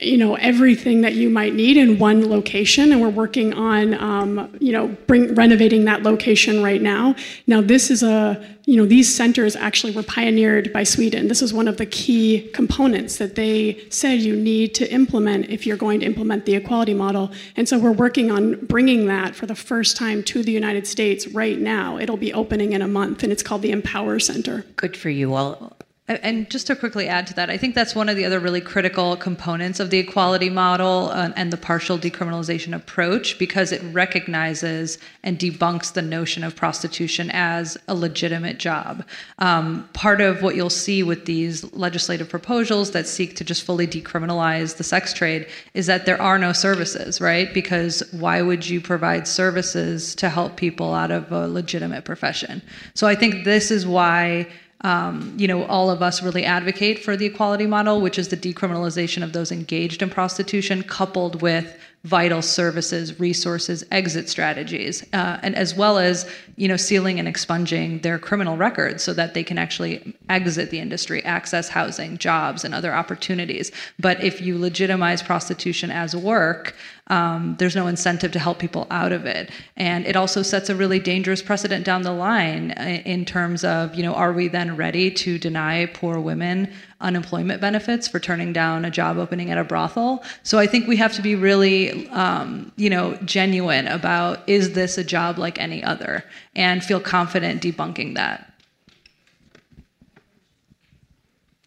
you 0.00 0.16
know 0.16 0.34
everything 0.36 1.02
that 1.02 1.14
you 1.14 1.28
might 1.28 1.54
need 1.54 1.76
in 1.76 1.98
one 1.98 2.28
location 2.28 2.92
and 2.92 3.00
we're 3.00 3.08
working 3.08 3.52
on 3.54 3.94
um, 3.94 4.56
you 4.60 4.72
know 4.72 4.88
bring 5.06 5.34
renovating 5.34 5.84
that 5.84 6.02
location 6.02 6.62
right 6.62 6.80
now. 6.80 7.14
Now 7.46 7.60
this 7.60 7.90
is 7.90 8.02
a 8.02 8.42
you 8.64 8.76
know 8.76 8.86
these 8.86 9.14
centers 9.14 9.56
actually 9.56 9.92
were 9.92 10.02
pioneered 10.02 10.72
by 10.72 10.84
sweden. 10.84 11.28
This 11.28 11.42
is 11.42 11.52
one 11.52 11.68
of 11.68 11.76
the 11.76 11.86
key 11.86 12.50
components 12.54 13.18
that 13.18 13.34
they 13.34 13.84
said 13.90 14.20
you 14.20 14.34
need 14.34 14.74
to 14.76 14.90
implement 14.92 15.50
if 15.50 15.66
you're 15.66 15.76
going 15.76 16.00
to 16.00 16.06
implement 16.06 16.46
the 16.46 16.54
equality 16.54 16.94
model. 16.94 17.30
And 17.56 17.68
so 17.68 17.78
we're 17.78 17.92
working 17.92 18.30
on 18.30 18.64
bringing 18.66 19.06
that 19.06 19.34
for 19.34 19.46
the 19.46 19.56
first 19.56 19.96
time 19.96 20.22
to 20.24 20.42
the 20.42 20.52
united 20.52 20.86
states 20.86 21.28
right 21.28 21.58
now. 21.58 21.98
It'll 21.98 22.16
be 22.16 22.32
opening 22.32 22.72
in 22.72 22.82
a 22.82 22.88
month 22.88 23.22
and 23.22 23.32
it's 23.32 23.42
called 23.42 23.62
the 23.62 23.72
empower 23.72 24.18
center. 24.18 24.64
Good 24.76 24.96
for 24.96 25.10
you 25.10 25.34
all 25.34 25.76
And 26.08 26.50
just 26.50 26.66
to 26.66 26.74
quickly 26.74 27.06
add 27.06 27.28
to 27.28 27.34
that, 27.34 27.48
I 27.48 27.56
think 27.56 27.76
that's 27.76 27.94
one 27.94 28.08
of 28.08 28.16
the 28.16 28.24
other 28.24 28.40
really 28.40 28.60
critical 28.60 29.16
components 29.16 29.78
of 29.78 29.90
the 29.90 29.98
equality 29.98 30.50
model 30.50 31.10
uh, 31.10 31.30
and 31.36 31.52
the 31.52 31.56
partial 31.56 31.96
decriminalization 31.96 32.74
approach 32.74 33.38
because 33.38 33.70
it 33.70 33.80
recognizes 33.92 34.98
and 35.22 35.38
debunks 35.38 35.92
the 35.92 36.02
notion 36.02 36.42
of 36.42 36.56
prostitution 36.56 37.30
as 37.32 37.78
a 37.86 37.94
legitimate 37.94 38.58
job. 38.58 39.04
Um, 39.38 39.88
part 39.92 40.20
of 40.20 40.42
what 40.42 40.56
you'll 40.56 40.70
see 40.70 41.04
with 41.04 41.24
these 41.24 41.72
legislative 41.72 42.28
proposals 42.28 42.90
that 42.90 43.06
seek 43.06 43.36
to 43.36 43.44
just 43.44 43.62
fully 43.62 43.86
decriminalize 43.86 44.78
the 44.78 44.84
sex 44.84 45.12
trade 45.12 45.46
is 45.74 45.86
that 45.86 46.04
there 46.04 46.20
are 46.20 46.36
no 46.36 46.52
services, 46.52 47.20
right? 47.20 47.54
Because 47.54 48.02
why 48.10 48.42
would 48.42 48.68
you 48.68 48.80
provide 48.80 49.28
services 49.28 50.16
to 50.16 50.28
help 50.28 50.56
people 50.56 50.94
out 50.94 51.12
of 51.12 51.30
a 51.30 51.46
legitimate 51.46 52.04
profession? 52.04 52.60
So 52.94 53.06
I 53.06 53.14
think 53.14 53.44
this 53.44 53.70
is 53.70 53.86
why 53.86 54.48
um, 54.82 55.34
you 55.36 55.46
know, 55.46 55.64
all 55.66 55.90
of 55.90 56.02
us 56.02 56.22
really 56.22 56.44
advocate 56.44 56.98
for 57.04 57.16
the 57.16 57.26
equality 57.26 57.66
model, 57.66 58.00
which 58.00 58.18
is 58.18 58.28
the 58.28 58.36
decriminalization 58.36 59.22
of 59.22 59.32
those 59.32 59.52
engaged 59.52 60.02
in 60.02 60.10
prostitution, 60.10 60.82
coupled 60.82 61.40
with 61.40 61.78
vital 62.04 62.42
services, 62.42 63.20
resources, 63.20 63.84
exit 63.92 64.28
strategies, 64.28 65.04
uh, 65.12 65.38
and 65.42 65.54
as 65.54 65.76
well 65.76 65.98
as 65.98 66.28
you 66.56 66.66
know 66.66 66.76
sealing 66.76 67.20
and 67.20 67.28
expunging 67.28 68.00
their 68.00 68.18
criminal 68.18 68.56
records 68.56 69.04
so 69.04 69.14
that 69.14 69.34
they 69.34 69.44
can 69.44 69.56
actually 69.56 70.16
exit 70.28 70.70
the 70.70 70.80
industry, 70.80 71.24
access 71.24 71.68
housing, 71.68 72.18
jobs, 72.18 72.64
and 72.64 72.74
other 72.74 72.92
opportunities. 72.92 73.70
But 74.00 74.22
if 74.22 74.40
you 74.40 74.58
legitimize 74.58 75.22
prostitution 75.22 75.92
as 75.92 76.16
work, 76.16 76.74
um, 77.08 77.56
there's 77.58 77.74
no 77.74 77.88
incentive 77.88 78.32
to 78.32 78.38
help 78.38 78.58
people 78.58 78.86
out 78.90 79.12
of 79.12 79.26
it, 79.26 79.50
and 79.76 80.06
it 80.06 80.16
also 80.16 80.42
sets 80.42 80.70
a 80.70 80.76
really 80.76 81.00
dangerous 81.00 81.42
precedent 81.42 81.84
down 81.84 82.02
the 82.02 82.12
line 82.12 82.70
uh, 82.72 83.02
in 83.04 83.24
terms 83.24 83.64
of 83.64 83.94
you 83.94 84.02
know 84.02 84.14
are 84.14 84.32
we 84.32 84.48
then 84.48 84.76
ready 84.76 85.10
to 85.10 85.38
deny 85.38 85.86
poor 85.86 86.20
women 86.20 86.72
unemployment 87.02 87.60
benefits 87.60 88.08
for 88.08 88.18
turning 88.20 88.52
down 88.52 88.84
a 88.84 88.90
job 88.90 89.18
opening 89.18 89.50
at 89.50 89.58
a 89.58 89.64
brothel. 89.64 90.22
So 90.42 90.58
I 90.58 90.66
think 90.66 90.86
we 90.86 90.96
have 90.96 91.12
to 91.14 91.22
be 91.22 91.34
really, 91.34 92.08
um, 92.10 92.72
you 92.76 92.88
know, 92.88 93.16
genuine 93.24 93.88
about 93.88 94.48
is 94.48 94.72
this 94.72 94.96
a 94.96 95.04
job 95.04 95.38
like 95.38 95.60
any 95.60 95.82
other, 95.82 96.24
and 96.54 96.82
feel 96.82 97.00
confident 97.00 97.60
debunking 97.60 98.14
that. 98.14 98.48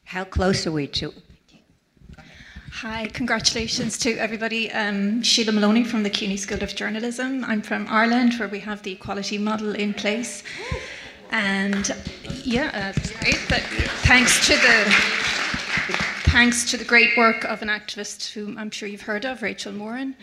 How 0.05 0.23
close 0.23 0.65
are 0.65 0.71
we 0.71 0.87
to? 0.87 1.13
Hi, 2.81 3.07
congratulations 3.13 3.97
to 3.99 4.17
everybody. 4.17 4.69
Um, 4.69 5.21
Sheila 5.23 5.53
Maloney 5.53 5.85
from 5.85 6.03
the 6.03 6.09
CUNY 6.09 6.35
School 6.35 6.61
of 6.61 6.75
Journalism. 6.75 7.45
I'm 7.45 7.61
from 7.61 7.87
Ireland, 7.89 8.33
where 8.33 8.49
we 8.49 8.59
have 8.59 8.83
the 8.83 8.91
equality 8.91 9.37
model 9.37 9.73
in 9.75 9.93
place. 9.93 10.43
And 11.31 11.95
yeah, 12.43 12.93
uh, 12.93 13.19
great. 13.21 13.35
Thanks 14.03 14.45
to 14.47 14.55
the 14.55 14.91
thanks 16.29 16.69
to 16.69 16.75
the 16.75 16.83
great 16.83 17.15
work 17.15 17.45
of 17.45 17.61
an 17.61 17.69
activist 17.69 18.33
whom 18.33 18.57
I'm 18.57 18.71
sure 18.71 18.89
you've 18.89 19.03
heard 19.03 19.23
of, 19.23 19.41
Rachel 19.41 19.71
Moran. 19.71 20.13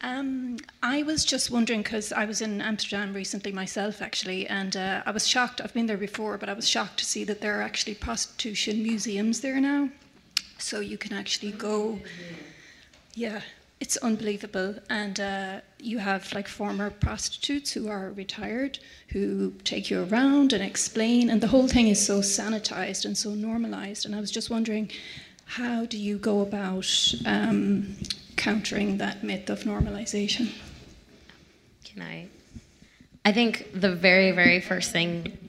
Um, 0.00 0.56
I 0.82 1.04
was 1.04 1.24
just 1.24 1.52
wondering 1.52 1.82
because 1.82 2.12
I 2.12 2.24
was 2.24 2.42
in 2.42 2.60
Amsterdam 2.60 3.14
recently 3.14 3.52
myself, 3.52 4.02
actually, 4.02 4.48
and 4.48 4.76
uh, 4.76 5.04
I 5.06 5.12
was 5.12 5.28
shocked. 5.28 5.60
I've 5.60 5.72
been 5.72 5.86
there 5.86 5.96
before, 5.96 6.36
but 6.36 6.48
I 6.48 6.54
was 6.54 6.68
shocked 6.68 6.98
to 6.98 7.04
see 7.04 7.22
that 7.22 7.40
there 7.40 7.60
are 7.60 7.62
actually 7.62 7.94
prostitution 7.94 8.82
museums 8.82 9.40
there 9.40 9.60
now. 9.60 9.90
So 10.62 10.78
you 10.80 10.96
can 10.96 11.12
actually 11.12 11.52
go. 11.52 11.98
Yeah, 13.14 13.40
it's 13.80 13.96
unbelievable. 13.96 14.76
And 14.88 15.18
uh, 15.18 15.60
you 15.80 15.98
have 15.98 16.32
like 16.32 16.46
former 16.46 16.88
prostitutes 16.88 17.72
who 17.72 17.88
are 17.88 18.10
retired 18.10 18.78
who 19.08 19.52
take 19.64 19.90
you 19.90 20.04
around 20.04 20.52
and 20.52 20.62
explain, 20.62 21.28
and 21.28 21.40
the 21.40 21.48
whole 21.48 21.68
thing 21.68 21.88
is 21.88 22.04
so 22.06 22.20
sanitized 22.20 23.04
and 23.04 23.18
so 23.18 23.34
normalized. 23.34 24.06
And 24.06 24.14
I 24.14 24.20
was 24.20 24.30
just 24.30 24.50
wondering, 24.50 24.90
how 25.44 25.84
do 25.84 25.98
you 25.98 26.16
go 26.16 26.40
about 26.40 26.88
um, 27.26 27.96
countering 28.36 28.98
that 28.98 29.24
myth 29.24 29.50
of 29.50 29.64
normalization? 29.64 30.52
Can 31.84 32.02
I? 32.02 32.28
I 33.24 33.32
think 33.32 33.68
the 33.74 33.94
very, 33.94 34.30
very 34.30 34.60
first 34.60 34.92
thing. 34.92 35.41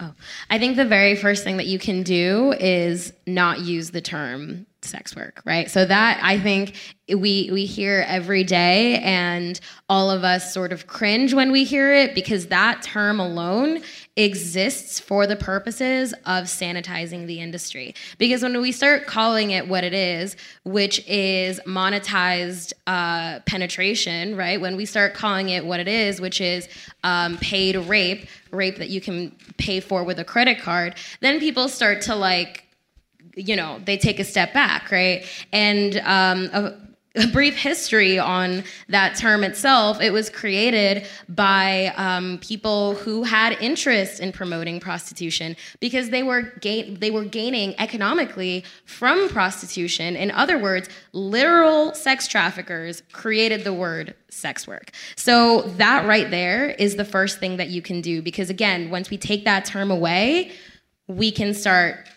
Oh, 0.00 0.14
I 0.48 0.58
think 0.58 0.76
the 0.76 0.86
very 0.86 1.14
first 1.14 1.44
thing 1.44 1.58
that 1.58 1.66
you 1.66 1.78
can 1.78 2.02
do 2.02 2.52
is 2.58 3.12
not 3.26 3.60
use 3.60 3.90
the 3.90 4.00
term 4.00 4.66
sex 4.90 5.14
work, 5.16 5.40
right? 5.44 5.70
So 5.70 5.84
that 5.84 6.20
I 6.22 6.38
think 6.38 6.74
we 7.08 7.50
we 7.52 7.64
hear 7.64 8.04
every 8.06 8.44
day 8.44 8.98
and 8.98 9.58
all 9.88 10.10
of 10.10 10.22
us 10.24 10.52
sort 10.52 10.72
of 10.72 10.86
cringe 10.86 11.34
when 11.34 11.50
we 11.50 11.64
hear 11.64 11.92
it 11.92 12.14
because 12.14 12.48
that 12.48 12.82
term 12.82 13.18
alone 13.18 13.82
exists 14.16 15.00
for 15.00 15.26
the 15.26 15.36
purposes 15.36 16.12
of 16.26 16.44
sanitizing 16.44 17.26
the 17.26 17.40
industry. 17.40 17.94
Because 18.18 18.42
when 18.42 18.60
we 18.60 18.72
start 18.72 19.06
calling 19.06 19.50
it 19.50 19.66
what 19.68 19.84
it 19.84 19.94
is, 19.94 20.36
which 20.64 21.06
is 21.08 21.60
monetized 21.66 22.72
uh, 22.86 23.40
penetration, 23.40 24.36
right? 24.36 24.60
When 24.60 24.76
we 24.76 24.84
start 24.84 25.14
calling 25.14 25.48
it 25.48 25.64
what 25.64 25.80
it 25.80 25.88
is, 25.88 26.20
which 26.20 26.40
is 26.40 26.68
um, 27.02 27.38
paid 27.38 27.76
rape, 27.76 28.28
rape 28.50 28.76
that 28.78 28.90
you 28.90 29.00
can 29.00 29.34
pay 29.56 29.80
for 29.80 30.04
with 30.04 30.18
a 30.18 30.24
credit 30.24 30.60
card, 30.60 30.96
then 31.20 31.40
people 31.40 31.68
start 31.68 32.02
to 32.02 32.14
like 32.14 32.66
you 33.34 33.56
know, 33.56 33.80
they 33.84 33.96
take 33.96 34.18
a 34.18 34.24
step 34.24 34.52
back, 34.52 34.90
right? 34.90 35.24
And 35.52 35.96
um, 36.04 36.50
a, 36.52 36.74
a, 37.16 37.26
brief 37.28 37.56
history 37.56 38.18
on 38.18 38.62
that 38.88 39.16
term 39.16 39.42
itself. 39.42 40.00
It 40.00 40.12
was 40.12 40.30
created 40.30 41.06
by 41.28 41.92
um, 41.96 42.38
people 42.38 42.94
who 42.94 43.24
had 43.24 43.52
interest 43.60 44.20
in 44.20 44.30
promoting 44.32 44.78
prostitution 44.78 45.56
because 45.80 46.10
they 46.10 46.22
were 46.22 46.42
gain- 46.60 46.98
they 47.00 47.10
were 47.10 47.24
gaining 47.24 47.74
economically 47.78 48.64
from 48.84 49.28
prostitution. 49.28 50.14
In 50.16 50.30
other 50.30 50.58
words, 50.58 50.88
literal 51.12 51.94
sex 51.94 52.28
traffickers 52.28 53.02
created 53.12 53.64
the 53.64 53.72
word 53.72 54.14
sex 54.28 54.68
work. 54.68 54.92
So 55.16 55.62
that 55.78 56.06
right 56.06 56.30
there 56.30 56.70
is 56.70 56.96
the 56.96 57.04
first 57.04 57.40
thing 57.40 57.56
that 57.56 57.68
you 57.70 57.82
can 57.82 58.00
do 58.00 58.22
because 58.22 58.50
again, 58.50 58.90
once 58.90 59.10
we 59.10 59.18
take 59.18 59.44
that 59.44 59.64
term 59.64 59.90
away, 59.90 60.52
we 61.08 61.32
can 61.32 61.54
start 61.54 62.08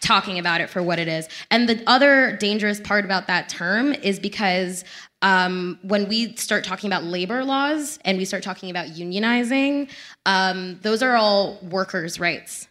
talking 0.00 0.38
about 0.38 0.60
it 0.60 0.68
for 0.68 0.82
what 0.82 0.98
it 0.98 1.08
is. 1.08 1.28
And 1.50 1.68
the 1.68 1.82
other 1.86 2.36
dangerous 2.36 2.80
part 2.80 3.04
about 3.04 3.26
that 3.26 3.48
term 3.48 3.92
is 3.92 4.18
because 4.18 4.84
um, 5.22 5.78
when 5.82 6.08
we 6.08 6.36
start 6.36 6.64
talking 6.64 6.88
about 6.88 7.04
labor 7.04 7.44
laws 7.44 7.98
and 8.04 8.18
we 8.18 8.24
start 8.24 8.42
talking 8.42 8.70
about 8.70 8.88
unionizing, 8.88 9.90
um, 10.26 10.78
those 10.82 11.02
are 11.02 11.16
all 11.16 11.58
workers' 11.62 12.20
rights. 12.20 12.68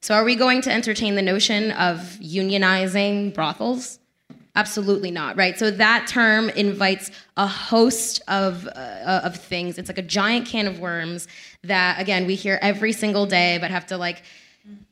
So, 0.00 0.14
are 0.14 0.24
we 0.24 0.36
going 0.36 0.60
to 0.62 0.72
entertain 0.72 1.16
the 1.16 1.22
notion 1.22 1.72
of 1.72 1.98
unionizing 2.20 3.34
brothels? 3.34 3.98
Absolutely 4.54 5.10
not, 5.10 5.36
right? 5.36 5.58
So 5.58 5.70
that 5.70 6.06
term 6.06 6.48
invites 6.50 7.10
a 7.36 7.46
host 7.46 8.22
of, 8.26 8.66
uh, 8.68 9.20
of 9.22 9.36
things. 9.36 9.76
It's 9.76 9.90
like 9.90 9.98
a 9.98 10.02
giant 10.02 10.46
can 10.46 10.66
of 10.66 10.80
worms 10.80 11.28
that, 11.64 12.00
again, 12.00 12.26
we 12.26 12.36
hear 12.36 12.58
every 12.62 12.94
single 12.94 13.26
day, 13.26 13.58
but 13.60 13.70
have 13.70 13.86
to 13.88 13.98
like 13.98 14.22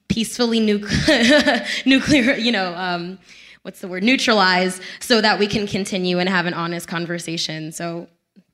peacefully 0.09 0.61
nuclear, 0.61 1.65
nuclear, 1.87 2.35
you 2.35 2.53
know, 2.53 2.75
um, 2.75 3.19
what's 3.63 3.81
the 3.81 3.89
word, 3.89 4.03
neutralize, 4.03 4.81
so 5.01 5.21
that 5.21 5.39
we 5.39 5.47
can 5.47 5.67
continue 5.67 6.19
and 6.19 6.29
have 6.29 6.47
an 6.47 6.55
honest 6.55 6.89
conversation. 6.89 7.73
So 7.73 8.09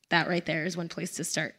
that 0.09 0.29
right 0.29 0.45
there 0.45 0.65
is 0.65 0.77
one 0.77 0.89
place 0.89 1.13
to 1.13 1.25
start. 1.25 1.55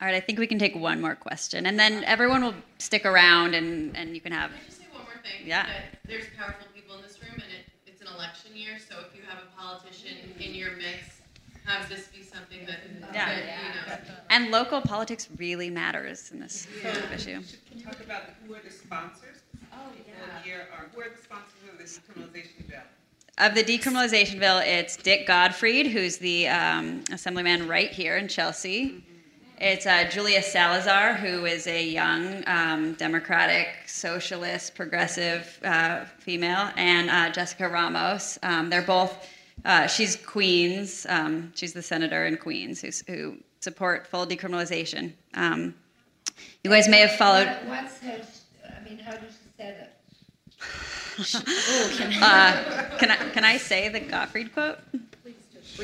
All 0.00 0.08
right, 0.08 0.16
I 0.16 0.20
think 0.20 0.38
we 0.38 0.48
can 0.48 0.58
take 0.58 0.74
one 0.74 1.00
more 1.00 1.14
question, 1.14 1.64
and 1.66 1.78
then 1.78 2.02
everyone 2.04 2.42
will 2.42 2.54
stick 2.78 3.06
around, 3.06 3.54
and, 3.54 3.96
and 3.96 4.14
you 4.14 4.20
can 4.20 4.32
have. 4.32 4.50
Can 4.50 4.58
I 4.60 4.64
just 4.66 4.78
say 4.78 4.86
one 4.92 5.04
more 5.04 5.22
thing? 5.22 5.46
Yeah. 5.46 5.68
there's 6.04 6.24
powerful 6.36 6.66
people 6.74 6.96
in 6.96 7.02
this 7.02 7.20
room, 7.22 7.34
and 7.34 7.44
it, 7.44 7.70
it's 7.86 8.00
an 8.02 8.08
election 8.08 8.56
year, 8.56 8.78
so 8.80 8.96
if 9.06 9.16
you 9.16 9.22
have 9.28 9.38
a 9.38 9.56
politician 9.56 10.16
in 10.40 10.54
your 10.56 10.72
mix 10.72 11.11
have 11.72 11.88
this 11.88 12.08
be 12.08 12.22
something 12.22 12.66
that, 12.66 12.78
Yeah. 13.14 13.26
that, 13.26 13.36
you 13.38 14.04
know. 14.08 14.14
And 14.30 14.50
local 14.50 14.80
politics 14.80 15.28
really 15.36 15.70
matters 15.70 16.30
in 16.30 16.40
this 16.40 16.66
Yeah. 16.82 17.12
issue. 17.12 17.42
Can 17.68 17.78
you 17.78 17.84
talk 17.84 18.00
about 18.00 18.22
who 18.46 18.54
are 18.54 18.60
the 18.60 18.70
sponsors? 18.70 19.38
Oh, 19.72 19.76
yeah. 20.06 20.42
Here, 20.44 20.68
or 20.72 20.88
who 20.94 21.00
are 21.00 21.08
the 21.08 21.22
sponsors 21.22 21.62
of 21.72 21.78
this 21.78 21.98
criminalization 22.00 22.68
bill? 22.68 22.80
Of 23.38 23.54
the 23.54 23.64
decriminalization 23.64 24.38
bill, 24.38 24.58
it's 24.58 24.96
Dick 24.96 25.26
Gottfried, 25.26 25.86
who's 25.86 26.18
the 26.18 26.48
um, 26.48 27.02
assemblyman 27.10 27.66
right 27.66 27.90
here 27.90 28.18
in 28.18 28.28
Chelsea. 28.28 29.02
It's 29.58 29.86
uh, 29.86 30.04
Julia 30.10 30.42
Salazar, 30.42 31.14
who 31.14 31.46
is 31.46 31.66
a 31.66 31.82
young 31.82 32.42
um, 32.46 32.94
Democratic, 32.94 33.68
socialist, 33.86 34.74
progressive 34.74 35.58
uh, 35.64 36.04
female, 36.18 36.70
and 36.76 37.08
uh, 37.08 37.30
Jessica 37.30 37.68
Ramos. 37.68 38.38
Um, 38.42 38.68
they're 38.68 38.82
both, 38.82 39.26
uh, 39.64 39.86
she's 39.86 40.16
Queens, 40.16 41.06
um, 41.08 41.52
she's 41.54 41.72
the 41.72 41.82
senator 41.82 42.26
in 42.26 42.36
Queens 42.36 42.80
who's, 42.80 43.02
who 43.06 43.36
support 43.60 44.06
full 44.06 44.26
decriminalization. 44.26 45.12
Um, 45.34 45.74
you 46.64 46.70
guys 46.70 46.88
may 46.88 47.00
have 47.00 47.16
followed. 47.16 47.48
What's 47.66 47.98
her, 48.00 48.20
I 48.64 48.88
mean, 48.88 48.98
how 48.98 49.12
does 49.12 49.32
she 49.32 49.62
say 49.62 49.76
that? 49.78 49.88
uh, 52.22 52.98
can 52.98 53.10
I 53.10 53.16
can 53.30 53.44
I 53.44 53.58
say 53.58 53.88
the 53.88 54.00
Gottfried 54.00 54.54
quote? 54.54 54.78
Please 55.22 55.34
do 55.52 55.82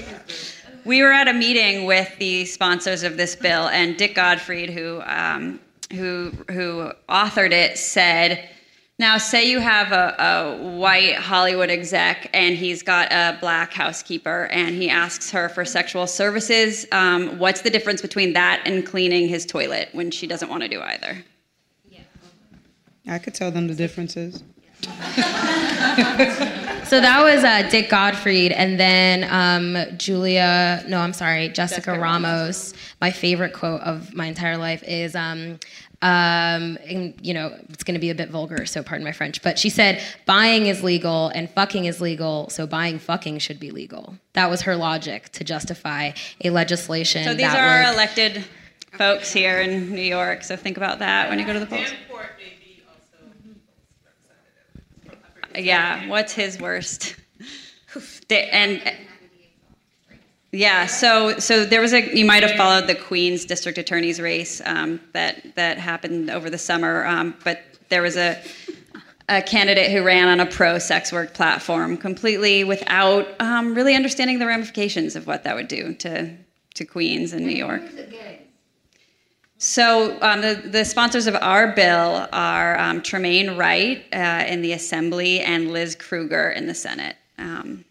we 0.85 1.03
were 1.03 1.13
at 1.13 1.29
a 1.29 1.35
meeting 1.35 1.85
with 1.85 2.17
the 2.19 2.47
sponsors 2.47 3.03
of 3.03 3.17
this 3.17 3.37
bill, 3.37 3.69
and 3.69 3.97
Dick 3.97 4.15
Gottfried, 4.15 4.71
who 4.71 5.03
um, 5.05 5.61
who 5.93 6.33
who 6.51 6.93
authored 7.09 7.53
it, 7.53 7.77
said. 7.79 8.49
Now, 9.01 9.17
say 9.17 9.49
you 9.49 9.61
have 9.61 9.93
a, 9.93 10.17
a 10.19 10.77
white 10.77 11.15
Hollywood 11.15 11.71
exec 11.71 12.31
and 12.35 12.57
he's 12.57 12.83
got 12.83 13.13
a 13.13 13.39
black 13.41 13.73
housekeeper 13.73 14.47
and 14.47 14.75
he 14.75 14.91
asks 14.91 15.31
her 15.31 15.49
for 15.49 15.65
sexual 15.65 16.09
services. 16.09 16.85
Um, 16.91 17.39
what's 17.39 17.61
the 17.61 17.71
difference 17.71 18.03
between 18.03 18.33
that 18.33 18.61
and 18.65 18.85
cleaning 18.85 19.29
his 19.29 19.47
toilet 19.47 19.91
when 19.93 20.11
she 20.11 20.27
doesn't 20.27 20.49
want 20.49 20.65
to 20.65 20.69
do 20.69 20.81
either? 20.81 21.25
I 23.07 23.19
could 23.19 23.35
tell 23.35 23.53
them 23.53 23.69
the 23.69 23.75
differences. 23.75 24.43
So 26.89 27.01
that 27.03 27.23
was 27.23 27.45
uh, 27.45 27.69
Dick 27.69 27.91
Gottfried, 27.91 28.53
and 28.53 28.81
then 28.81 29.25
um, 29.31 29.99
Julia. 29.99 30.83
No, 30.89 31.01
I'm 31.01 31.13
sorry, 31.13 31.49
Jessica, 31.49 31.83
Jessica 31.83 32.01
Ramos. 32.01 32.73
My 33.03 33.11
favorite 33.11 33.53
quote 33.53 33.83
of 33.83 34.15
my 34.15 34.25
entire 34.25 34.57
life 34.57 34.83
is, 34.87 35.15
um, 35.15 35.59
Um, 36.01 36.79
and 36.89 37.15
you 37.21 37.35
know, 37.35 37.53
it's 37.71 37.83
going 37.83 37.95
to 37.95 38.01
be 38.01 38.11
a 38.11 38.15
bit 38.15 38.31
vulgar, 38.31 38.67
so 38.67 38.83
pardon 38.85 39.05
my 39.05 39.11
French. 39.13 39.43
But 39.43 39.59
she 39.59 39.69
said 39.69 40.01
buying 40.27 40.67
is 40.67 40.83
legal 40.85 41.29
and 41.31 41.51
fucking 41.51 41.87
is 41.87 42.01
legal, 42.01 42.49
so 42.51 42.67
buying 42.69 42.99
fucking 43.01 43.39
should 43.41 43.59
be 43.59 43.73
legal. 43.73 44.15
That 44.35 44.49
was 44.49 44.63
her 44.63 44.77
logic 44.77 45.31
to 45.33 45.45
justify 45.45 46.13
a 46.45 46.51
legislation. 46.51 47.25
So 47.25 47.31
these 47.35 47.43
that 47.43 47.59
are 47.59 47.79
would- 47.81 47.87
our 47.89 47.93
elected 47.93 48.45
folks 48.97 49.33
here 49.33 49.61
in 49.61 49.91
New 49.93 50.01
York. 50.01 50.45
So 50.45 50.55
think 50.57 50.77
about 50.77 51.01
that 51.01 51.29
when 51.31 51.39
you 51.41 51.45
go 51.47 51.53
to 51.53 51.61
the 51.61 51.67
polls. 51.67 51.93
Yeah, 55.57 56.07
what's 56.09 56.33
his 56.33 56.59
worst? 56.61 57.17
The- 58.29 58.55
and 58.55 58.83
yeah, 60.53 60.87
so 60.87 61.39
so 61.39 61.65
there 61.65 61.81
was 61.81 61.93
a 61.93 62.17
you 62.17 62.25
might 62.25 62.43
have 62.43 62.57
followed 62.57 62.87
the 62.87 62.95
Queens 62.95 63.45
district 63.45 63.77
attorney's 63.77 64.19
race 64.21 64.63
um, 64.65 65.01
that 65.13 65.55
that 65.57 65.79
happened 65.79 66.31
over 66.31 66.49
the 66.49 66.59
summer, 66.59 67.05
um, 67.07 67.35
but 67.45 67.61
there 67.91 68.01
was 68.01 68.17
a 68.17 68.41
a 69.29 69.43
candidate 69.43 69.91
who 69.91 70.03
ran 70.03 70.29
on 70.29 70.41
a 70.41 70.47
pro 70.47 70.79
sex 70.79 71.13
work 71.13 71.35
platform 71.35 71.99
completely 71.99 72.65
without 72.65 73.29
um, 73.41 73.75
really 73.75 73.95
understanding 73.95 74.39
the 74.39 74.47
ramifications 74.47 75.17
of 75.17 75.27
what 75.27 75.45
that 75.45 75.55
would 75.55 75.69
do 75.69 75.93
to 75.95 76.35
to 76.75 76.85
Queens 76.85 77.35
and 77.35 77.45
New 77.47 77.57
York. 77.57 77.83
So 79.59 80.17
um, 80.23 80.41
the, 80.41 80.63
the 80.65 80.85
sponsors 80.85 81.27
of 81.27 81.35
our 81.35 81.73
bill 81.73 82.29
are 82.33 82.79
um, 82.79 83.03
Tremaine 83.03 83.57
Wright 83.57 84.05
uh, 84.15 84.45
in 84.47 84.63
the 84.63 84.73
Assembly 84.73 85.41
and 85.41 85.73
Liz 85.73 85.97
Krueger 85.97 86.51
in 86.51 86.69
the 86.69 86.75
Senate. 86.75 87.17
Um, 87.39 87.85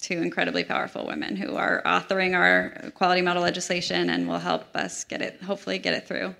two 0.00 0.18
incredibly 0.22 0.64
powerful 0.64 1.06
women 1.06 1.36
who 1.36 1.56
are 1.56 1.82
authoring 1.84 2.34
our 2.34 2.72
equality 2.82 3.20
model 3.20 3.42
legislation 3.42 4.10
and 4.10 4.26
will 4.26 4.38
help 4.38 4.74
us 4.74 5.04
get 5.04 5.20
it, 5.20 5.42
hopefully 5.42 5.78
get 5.78 5.94
it 5.94 6.08
through. 6.08 6.34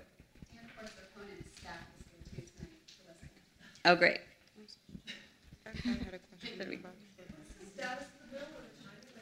Oh, 3.85 3.95
great. 3.95 4.19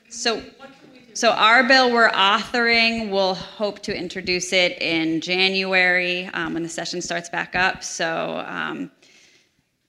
So, 0.10 0.44
so 1.14 1.32
our 1.32 1.64
bill 1.64 1.92
we're 1.92 2.10
authoring, 2.10 3.10
we'll 3.10 3.36
hope 3.36 3.80
to 3.84 3.96
introduce 3.96 4.52
it 4.52 4.82
in 4.82 5.22
January 5.22 6.26
um, 6.34 6.56
when 6.56 6.64
the 6.64 6.70
session 6.70 7.02
starts 7.02 7.30
back 7.30 7.56
up. 7.56 7.84
So 7.84 8.44
um, 8.46 8.92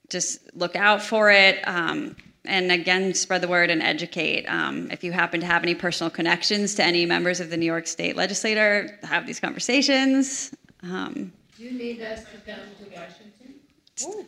just 0.09 0.55
look 0.55 0.75
out 0.75 1.01
for 1.01 1.31
it. 1.31 1.67
Um, 1.67 2.15
and 2.45 2.71
again, 2.71 3.13
spread 3.13 3.41
the 3.41 3.47
word 3.47 3.69
and 3.69 3.81
educate. 3.83 4.45
Um, 4.45 4.89
if 4.91 5.03
you 5.03 5.11
happen 5.11 5.39
to 5.41 5.45
have 5.45 5.63
any 5.63 5.75
personal 5.75 6.09
connections 6.09 6.75
to 6.75 6.83
any 6.83 7.05
members 7.05 7.39
of 7.39 7.49
the 7.49 7.57
New 7.57 7.65
York 7.65 7.87
State 7.87 8.15
Legislature, 8.15 8.97
have 9.03 9.27
these 9.27 9.39
conversations. 9.39 10.51
Um, 10.83 11.31
Do 11.57 11.63
you 11.63 11.71
need 11.71 12.01
us 12.01 12.23
to 12.25 12.37
come 12.45 12.61
to 12.79 12.95
Washington? 12.95 13.31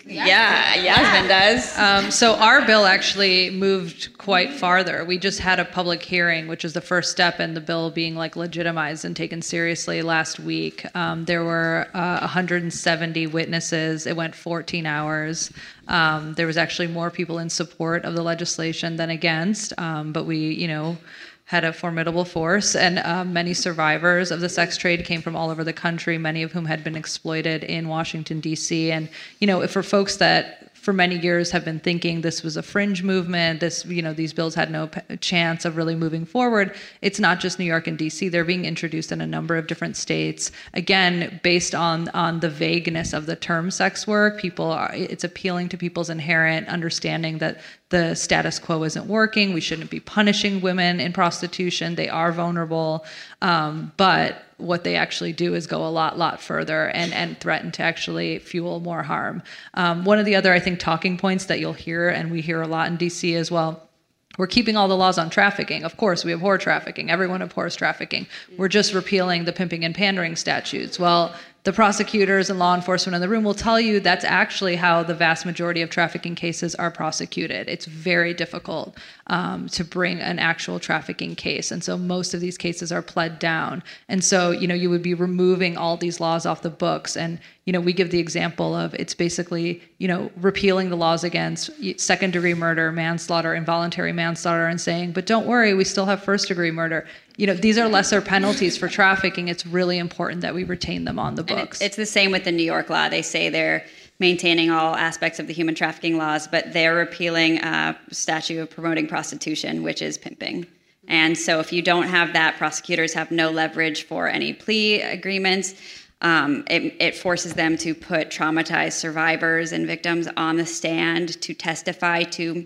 yeah, 0.06 0.76
Yasmin 0.76 1.28
does. 1.28 1.78
Um, 1.78 2.12
so 2.12 2.36
our 2.36 2.66
bill 2.66 2.86
actually 2.86 3.50
moved 3.50 4.16
quite 4.18 4.54
farther. 4.54 5.04
We 5.04 5.18
just 5.18 5.40
had 5.40 5.60
a 5.60 5.66
public 5.66 6.04
hearing, 6.04 6.48
which 6.48 6.64
is 6.64 6.74
the 6.74 6.82
first 6.82 7.12
step 7.12 7.40
in 7.40 7.54
the 7.54 7.62
bill 7.62 7.90
being 7.90 8.16
like 8.16 8.36
legitimized 8.36 9.06
and 9.06 9.16
taken 9.16 9.42
seriously 9.42 10.02
last 10.02 10.40
week. 10.40 10.86
Um, 10.96 11.26
there 11.26 11.44
were 11.44 11.88
uh, 11.94 12.20
170 12.20 13.28
witnesses. 13.28 14.06
It 14.06 14.16
went 14.16 14.36
14 14.36 14.86
hours. 14.86 15.52
Um, 15.88 16.34
there 16.36 16.48
was 16.48 16.58
actually 16.58 16.88
more 16.88 17.12
people 17.12 17.40
in 17.40 17.50
support 17.50 18.06
of 18.06 18.16
the 18.16 18.24
legislation 18.24 18.96
than 18.96 19.10
against, 19.10 19.74
um, 19.78 20.14
but 20.14 20.26
we, 20.26 20.38
you 20.38 20.68
know, 20.68 20.98
had 21.46 21.66
a 21.66 21.74
formidable 21.74 22.24
force, 22.24 22.76
and 22.76 23.00
uh, 23.00 23.24
many 23.26 23.54
survivors 23.54 24.32
of 24.32 24.40
the 24.40 24.48
sex 24.48 24.78
trade 24.78 25.04
came 25.04 25.22
from 25.22 25.36
all 25.36 25.50
over 25.50 25.64
the 25.64 25.74
country, 25.74 26.18
many 26.18 26.42
of 26.42 26.54
whom 26.54 26.66
had 26.66 26.84
been 26.84 26.96
exploited 26.96 27.64
in 27.64 27.90
Washington, 27.90 28.40
D.C. 28.40 28.92
And, 28.92 29.10
you 29.40 29.48
know, 29.48 29.68
for 29.68 29.84
folks 29.84 30.18
that 30.18 30.63
for 30.84 30.92
many 30.92 31.18
years 31.18 31.50
have 31.52 31.64
been 31.64 31.80
thinking 31.80 32.20
this 32.20 32.44
was 32.44 32.58
a 32.58 32.62
fringe 32.62 33.04
movement, 33.04 33.62
this, 33.62 33.86
you 33.86 34.02
know, 34.02 34.12
these 34.12 34.34
bills 34.34 34.54
had 34.54 34.70
no 34.70 34.88
p- 34.88 35.16
chance 35.18 35.64
of 35.64 35.78
really 35.78 35.96
moving 35.96 36.26
forward, 36.26 36.76
it's 37.02 37.22
not 37.22 37.40
just 37.40 37.58
New 37.58 37.64
York 37.64 37.88
and 37.88 37.98
D.C. 37.98 38.28
They're 38.28 38.44
being 38.44 38.66
introduced 38.66 39.14
in 39.14 39.22
a 39.22 39.26
number 39.26 39.56
of 39.56 39.68
different 39.68 39.96
states. 39.96 40.52
Again, 40.74 41.40
based 41.42 41.74
on, 41.74 42.10
on 42.10 42.42
the 42.42 42.50
vagueness 42.50 43.14
of 43.14 43.28
the 43.28 43.38
term 43.38 43.72
sex 43.72 44.06
work, 44.06 44.42
people 44.42 44.72
are, 44.72 44.92
it's 44.94 45.24
appealing 45.24 45.70
to 45.70 45.78
people's 45.78 46.10
inherent 46.10 46.68
understanding 46.68 47.38
that 47.38 47.62
the 47.88 48.14
status 48.14 48.60
quo 48.60 48.84
isn't 48.84 49.08
working. 49.08 49.54
We 49.54 49.62
shouldn't 49.62 49.90
be 49.90 50.02
punishing 50.02 50.60
women 50.60 51.00
in 51.00 51.14
prostitution. 51.14 51.96
They 51.96 52.10
are 52.10 52.34
vulnerable. 52.34 53.06
Um, 53.42 53.94
but 53.96 54.44
what 54.64 54.84
they 54.84 54.96
actually 54.96 55.34
do 55.34 55.54
is 55.54 55.68
go 55.68 55.86
a 55.86 55.90
lot, 55.90 56.18
lot 56.18 56.42
further 56.42 56.90
and, 56.90 57.14
and 57.14 57.40
threaten 57.40 57.72
to 57.74 57.84
actually 57.84 58.40
fuel 58.40 58.80
more 58.80 59.04
harm. 59.04 59.44
Um, 59.74 60.06
one 60.06 60.20
of 60.20 60.26
the 60.26 60.36
other, 60.36 60.54
I 60.54 60.60
think, 60.60 60.80
talking 60.80 61.18
points 61.18 61.46
that 61.46 61.60
you'll 61.60 61.74
hear, 61.74 62.10
and 62.10 62.32
we 62.32 62.42
hear 62.42 62.62
a 62.62 62.68
lot 62.68 62.88
in 62.88 62.98
DC 62.98 63.36
as 63.36 63.52
well. 63.52 63.90
We're 64.38 64.48
keeping 64.48 64.76
all 64.76 64.88
the 64.88 64.98
laws 64.98 65.20
on 65.20 65.30
trafficking. 65.30 65.84
Of 65.84 65.98
course, 65.98 66.26
we 66.26 66.32
have 66.32 66.40
abhor 66.40 66.58
trafficking. 66.58 67.12
Everyone 67.12 67.44
abhors 67.44 67.76
trafficking. 67.76 68.26
We're 68.58 68.68
just 68.68 68.94
repealing 68.94 69.46
the 69.46 69.54
pimping 69.54 69.86
and 69.86 69.94
pandering 69.94 70.36
statutes. 70.36 70.98
Well, 70.98 71.36
the 71.64 71.72
prosecutors 71.72 72.50
and 72.50 72.60
law 72.60 72.76
enforcement 72.76 73.16
in 73.16 73.22
the 73.22 73.30
room 73.30 73.44
will 73.44 73.54
tell 73.54 73.80
you 73.80 74.02
that's 74.02 74.26
actually 74.26 74.76
how 74.76 75.02
the 75.02 75.14
vast 75.14 75.46
majority 75.46 75.82
of 75.82 75.90
trafficking 75.90 76.36
cases 76.36 76.76
are 76.76 76.92
prosecuted. 76.92 77.70
It's 77.70 77.86
very 77.86 78.34
difficult 78.34 78.98
um, 79.28 79.68
to 79.70 79.86
bring 79.86 80.20
an 80.20 80.40
actual 80.40 80.78
trafficking 80.78 81.36
case, 81.36 81.72
and 81.72 81.82
so 81.82 81.98
most 81.98 82.34
of 82.34 82.42
these 82.42 82.58
cases 82.58 82.92
are 82.92 83.02
pled 83.02 83.40
down. 83.40 83.82
And 84.10 84.24
so, 84.24 84.52
you 84.52 84.68
know, 84.68 84.76
you 84.76 84.90
would 84.90 85.04
be 85.04 85.14
removing 85.14 85.78
all 85.78 85.96
these 85.96 86.20
laws 86.20 86.46
off 86.46 86.62
the 86.64 86.70
books. 86.70 87.16
And 87.16 87.40
you 87.66 87.72
know, 87.72 87.80
we 87.80 87.94
give 87.94 88.12
the 88.12 88.20
example 88.20 88.76
of 88.76 88.94
it's 88.96 89.14
basically, 89.14 89.82
you 89.98 90.08
know, 90.08 90.30
repealing 90.42 90.90
the 90.90 90.98
laws 90.98 91.24
against 91.24 91.70
second 91.98 92.34
degree 92.34 92.54
murder, 92.54 92.92
manslaughter, 92.92 93.56
involuntary 93.56 94.12
manslaughter, 94.12 94.68
and 94.68 94.82
saying, 94.82 95.14
but 95.14 95.26
don't 95.26 95.46
worry, 95.46 95.74
we 95.74 95.86
still 95.86 96.06
have 96.06 96.22
first 96.22 96.50
degree 96.50 96.72
murder 96.72 97.08
you 97.38 97.48
know 97.48 97.54
these 97.54 97.78
are 97.78 97.90
lesser 97.90 98.22
penalties 98.22 98.78
for 98.78 98.88
trafficking 98.88 99.48
it's 99.48 99.66
really 99.66 99.98
important 99.98 100.42
that 100.42 100.54
we 100.54 100.64
retain 100.64 101.06
them 101.06 101.18
on 101.18 101.36
the 101.36 101.42
it- 101.42 101.48
books 101.48 101.82
it's 101.82 101.96
the 101.96 102.06
same 102.06 102.32
with 102.32 102.44
the 102.44 102.52
New 102.52 102.64
York 102.64 102.90
law. 102.90 103.10
They 103.10 103.22
say 103.22 103.50
they're 103.50 103.86
maintaining 104.20 104.72
all 104.72 104.96
aspects 104.96 105.40
of 105.40 105.48
the 105.48 105.54
human 105.54 105.76
trafficking 105.76 106.18
laws, 106.18 106.48
but 106.48 106.72
they're 106.72 106.96
repealing 106.96 107.58
a 107.60 107.98
statute 108.12 108.60
of 108.60 108.70
promoting 108.70 109.08
prostitution, 109.08 109.84
which 109.84 110.02
is 110.02 110.18
pimping. 110.18 110.66
And 111.08 111.38
so, 111.38 111.60
if 111.60 111.74
you 111.74 111.82
don't 111.82 112.08
have 112.08 112.32
that, 112.34 112.56
prosecutors 112.58 113.14
have 113.14 113.32
no 113.32 113.50
leverage 113.50 114.04
for 114.04 114.30
any 114.30 114.54
plea 114.54 115.02
agreements. 115.02 115.76
Um, 116.22 116.64
it, 116.70 116.96
it 117.02 117.16
forces 117.16 117.56
them 117.56 117.76
to 117.80 117.94
put 117.94 118.30
traumatized 118.30 118.94
survivors 118.94 119.74
and 119.74 119.86
victims 119.86 120.30
on 120.38 120.56
the 120.56 120.66
stand 120.66 121.42
to 121.42 121.54
testify 121.54 122.24
to 122.24 122.66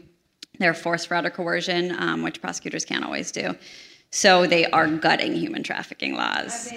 their 0.60 0.76
force, 0.76 1.06
fraud, 1.06 1.26
or 1.26 1.32
coercion, 1.32 1.96
um, 1.98 2.22
which 2.22 2.40
prosecutors 2.40 2.86
can't 2.86 3.04
always 3.04 3.32
do. 3.32 3.56
So 4.12 4.48
they 4.48 4.66
are 4.66 4.88
gutting 4.88 5.34
human 5.36 5.64
trafficking 5.64 6.16
laws. 6.16 6.72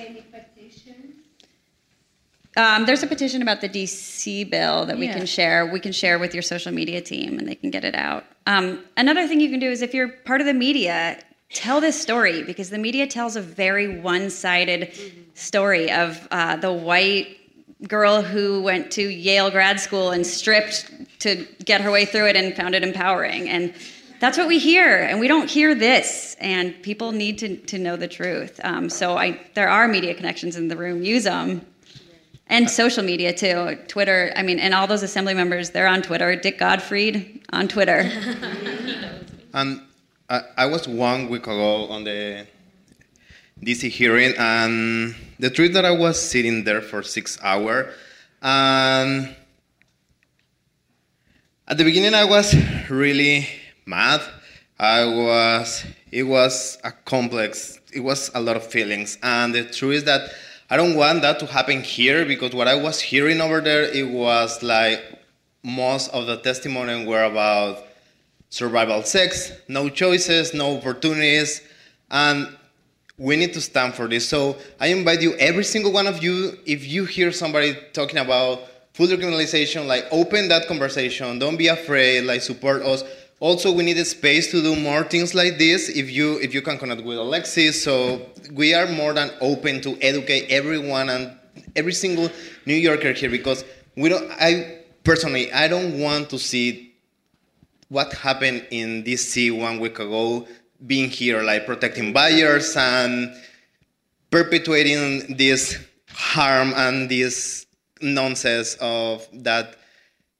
Um, 2.56 2.84
there's 2.84 3.02
a 3.02 3.06
petition 3.06 3.42
about 3.42 3.60
the 3.60 3.68
DC 3.68 4.44
bill 4.44 4.84
that 4.86 4.98
we 4.98 5.06
Yeah. 5.06 5.18
can 5.18 5.26
share. 5.26 5.66
We 5.66 5.78
can 5.78 5.92
share 5.92 6.18
with 6.18 6.34
your 6.34 6.42
social 6.42 6.72
media 6.72 7.00
team, 7.00 7.38
and 7.38 7.48
they 7.48 7.54
can 7.54 7.70
get 7.70 7.84
it 7.84 7.94
out. 7.94 8.24
Um, 8.46 8.84
another 8.96 9.28
thing 9.28 9.40
you 9.40 9.48
can 9.50 9.60
do 9.60 9.70
is 9.70 9.82
if 9.82 9.94
you're 9.94 10.08
part 10.08 10.40
of 10.40 10.46
the 10.48 10.54
media, 10.54 11.18
tell 11.52 11.80
this 11.80 12.00
story 12.00 12.42
because 12.42 12.70
the 12.70 12.78
media 12.78 13.06
tells 13.06 13.36
a 13.36 13.40
very 13.40 14.00
one-sided 14.00 14.92
story 15.34 15.90
of 15.92 16.26
uh, 16.32 16.56
the 16.56 16.72
white 16.72 17.36
girl 17.88 18.20
who 18.20 18.60
went 18.62 18.90
to 18.92 19.02
Yale 19.08 19.50
grad 19.50 19.78
school 19.80 20.10
and 20.10 20.26
stripped 20.26 20.90
to 21.20 21.46
get 21.64 21.80
her 21.80 21.90
way 21.90 22.04
through 22.04 22.26
it 22.26 22.36
and 22.36 22.54
found 22.54 22.74
it 22.74 22.82
empowering. 22.82 23.48
And 23.48 23.72
that's 24.20 24.38
what 24.38 24.46
we 24.46 24.58
hear, 24.58 24.98
and 24.98 25.18
we 25.18 25.28
don't 25.28 25.50
hear 25.50 25.74
this. 25.74 26.36
And 26.40 26.80
people 26.82 27.10
need 27.12 27.38
to, 27.38 27.56
to 27.56 27.78
know 27.78 27.96
the 27.96 28.06
truth. 28.06 28.60
Um, 28.62 28.88
so 28.88 29.16
I, 29.16 29.40
there 29.54 29.68
are 29.68 29.88
media 29.88 30.14
connections 30.14 30.56
in 30.56 30.68
the 30.68 30.76
room. 30.76 31.02
Use 31.02 31.24
them. 31.24 31.66
And 32.46 32.68
social 32.68 33.02
media 33.02 33.32
too. 33.32 33.78
Twitter, 33.88 34.32
I 34.36 34.42
mean, 34.42 34.58
and 34.58 34.74
all 34.74 34.86
those 34.86 35.02
assembly 35.02 35.34
members, 35.34 35.70
they're 35.70 35.86
on 35.86 36.02
Twitter. 36.02 36.36
Dick 36.36 36.58
Gottfried 36.58 37.42
on 37.52 37.66
Twitter. 37.66 38.10
And 39.52 39.82
I, 40.28 40.42
I 40.56 40.66
was 40.66 40.86
one 40.86 41.28
week 41.28 41.42
ago 41.42 41.88
on 41.88 42.04
the 42.04 42.46
DC 43.60 43.88
hearing, 43.90 44.32
and 44.38 45.16
the 45.40 45.50
truth 45.50 45.72
that 45.72 45.84
I 45.84 45.90
was 45.90 46.22
sitting 46.22 46.62
there 46.62 46.80
for 46.80 47.02
six 47.02 47.36
hours, 47.42 47.92
and 48.40 49.34
at 51.66 51.78
the 51.78 51.82
beginning 51.84 52.14
I 52.14 52.24
was 52.24 52.54
really 52.88 53.48
mad. 53.90 54.22
I 54.78 55.04
was, 55.04 55.84
it 56.10 56.22
was 56.22 56.78
a 56.84 56.92
complex, 56.92 57.80
it 57.92 58.00
was 58.00 58.30
a 58.34 58.40
lot 58.40 58.56
of 58.56 58.64
feelings, 58.66 59.18
and 59.22 59.54
the 59.54 59.64
truth 59.64 59.96
is 59.96 60.04
that 60.04 60.30
I 60.70 60.76
don't 60.76 60.94
want 60.94 61.22
that 61.22 61.40
to 61.40 61.46
happen 61.46 61.82
here 61.82 62.24
because 62.24 62.54
what 62.54 62.68
I 62.68 62.76
was 62.76 63.00
hearing 63.00 63.40
over 63.40 63.60
there, 63.60 63.82
it 63.82 64.08
was 64.08 64.62
like 64.62 65.02
most 65.62 66.08
of 66.14 66.26
the 66.26 66.36
testimony 66.36 67.04
were 67.04 67.24
about 67.24 67.84
survival 68.50 69.02
sex, 69.02 69.52
no 69.68 69.88
choices, 69.88 70.54
no 70.54 70.76
opportunities. 70.76 71.62
And 72.10 72.56
we 73.18 73.36
need 73.36 73.52
to 73.54 73.60
stand 73.60 73.94
for 73.94 74.08
this. 74.08 74.28
So 74.28 74.56
I 74.78 74.88
invite 74.88 75.20
you, 75.22 75.34
every 75.34 75.64
single 75.64 75.92
one 75.92 76.06
of 76.06 76.22
you, 76.22 76.56
if 76.66 76.86
you 76.86 77.04
hear 77.04 77.32
somebody 77.32 77.76
talking 77.92 78.18
about 78.18 78.60
full 78.94 79.06
decriminalization, 79.06 79.86
like 79.86 80.06
open 80.10 80.48
that 80.48 80.66
conversation. 80.66 81.38
Don't 81.38 81.56
be 81.56 81.68
afraid. 81.68 82.22
Like 82.22 82.42
support 82.42 82.82
us. 82.82 83.04
Also, 83.40 83.72
we 83.72 83.82
need 83.82 83.96
a 83.96 84.04
space 84.04 84.50
to 84.50 84.60
do 84.60 84.76
more 84.76 85.02
things 85.02 85.34
like 85.34 85.56
this. 85.56 85.88
If 85.88 86.10
you 86.10 86.38
if 86.40 86.52
you 86.52 86.60
can 86.60 86.76
connect 86.76 87.02
with 87.02 87.16
Alexis, 87.16 87.82
so 87.82 88.28
we 88.52 88.74
are 88.74 88.86
more 88.86 89.14
than 89.14 89.30
open 89.40 89.80
to 89.80 89.96
educate 90.02 90.50
everyone 90.50 91.08
and 91.08 91.32
every 91.74 91.94
single 91.94 92.30
New 92.66 92.74
Yorker 92.74 93.12
here 93.14 93.30
because 93.30 93.64
we 93.96 94.10
don't. 94.10 94.30
I 94.32 94.84
personally, 95.04 95.50
I 95.52 95.68
don't 95.68 95.98
want 95.98 96.28
to 96.30 96.38
see 96.38 96.94
what 97.88 98.12
happened 98.12 98.66
in 98.70 99.02
DC 99.04 99.58
one 99.58 99.80
week 99.80 99.98
ago, 99.98 100.46
being 100.86 101.08
here, 101.08 101.42
like 101.42 101.64
protecting 101.64 102.12
buyers 102.12 102.76
and 102.76 103.34
perpetuating 104.30 105.36
this 105.36 105.78
harm 106.12 106.74
and 106.76 107.10
this 107.10 107.64
nonsense 108.02 108.76
of 108.80 109.26
that 109.32 109.76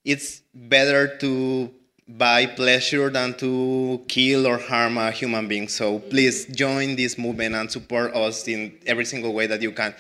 it's 0.05 0.43
better 0.55 1.17
to 1.19 1.73
buy 2.17 2.47
pleasure 2.47 3.11
than 3.11 3.35
to 3.35 4.01
kill 4.09 4.47
or 4.47 4.59
harm 4.59 4.99
a 4.99 5.11
human 5.11 5.49
being. 5.49 5.69
So 5.69 5.99
please 5.99 6.47
join 6.47 6.97
this 6.97 7.19
movement 7.19 7.55
and 7.55 7.71
support 7.71 8.15
us 8.15 8.47
in 8.49 8.79
every 8.87 9.05
single 9.05 9.33
way 9.33 9.47
that 9.47 9.63
you 9.63 9.73
can. 9.73 9.95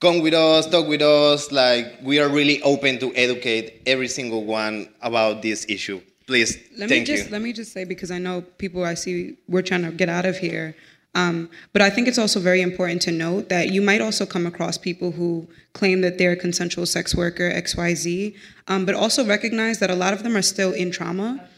Come 0.00 0.20
with 0.20 0.34
us, 0.34 0.68
talk 0.68 0.88
with 0.88 1.02
us. 1.02 1.50
Like 1.52 1.98
we 2.02 2.18
are 2.20 2.28
really 2.28 2.62
open 2.62 2.98
to 2.98 3.14
educate 3.14 3.82
every 3.86 4.08
single 4.08 4.44
one 4.44 4.88
about 5.00 5.42
this 5.42 5.64
issue. 5.68 6.00
Please, 6.26 6.58
Let 6.76 6.88
thank 6.88 7.08
me 7.08 7.14
just 7.14 7.26
you. 7.26 7.30
let 7.32 7.40
me 7.40 7.52
just 7.52 7.72
say 7.72 7.84
because 7.84 8.10
I 8.10 8.18
know 8.18 8.42
people 8.58 8.84
I 8.84 8.94
see 8.94 9.36
we're 9.48 9.62
trying 9.62 9.84
to 9.84 9.92
get 9.92 10.08
out 10.08 10.26
of 10.26 10.36
here. 10.36 10.74
Um, 11.16 11.48
but 11.72 11.80
I 11.80 11.88
think 11.88 12.08
it's 12.08 12.18
also 12.18 12.40
very 12.40 12.60
important 12.60 13.00
to 13.02 13.10
note 13.10 13.48
that 13.48 13.70
you 13.70 13.80
might 13.80 14.02
also 14.02 14.26
come 14.26 14.46
across 14.46 14.76
people 14.76 15.12
who 15.12 15.48
claim 15.72 16.02
that 16.02 16.18
they're 16.18 16.32
a 16.32 16.36
consensual 16.36 16.84
sex 16.84 17.14
worker 17.14 17.50
XYZ, 17.50 18.36
um, 18.68 18.84
but 18.84 18.94
also 18.94 19.24
recognize 19.24 19.78
that 19.78 19.88
a 19.88 19.94
lot 19.94 20.12
of 20.12 20.22
them 20.22 20.36
are 20.36 20.42
still 20.42 20.74
in 20.74 20.90
trauma. 20.90 21.48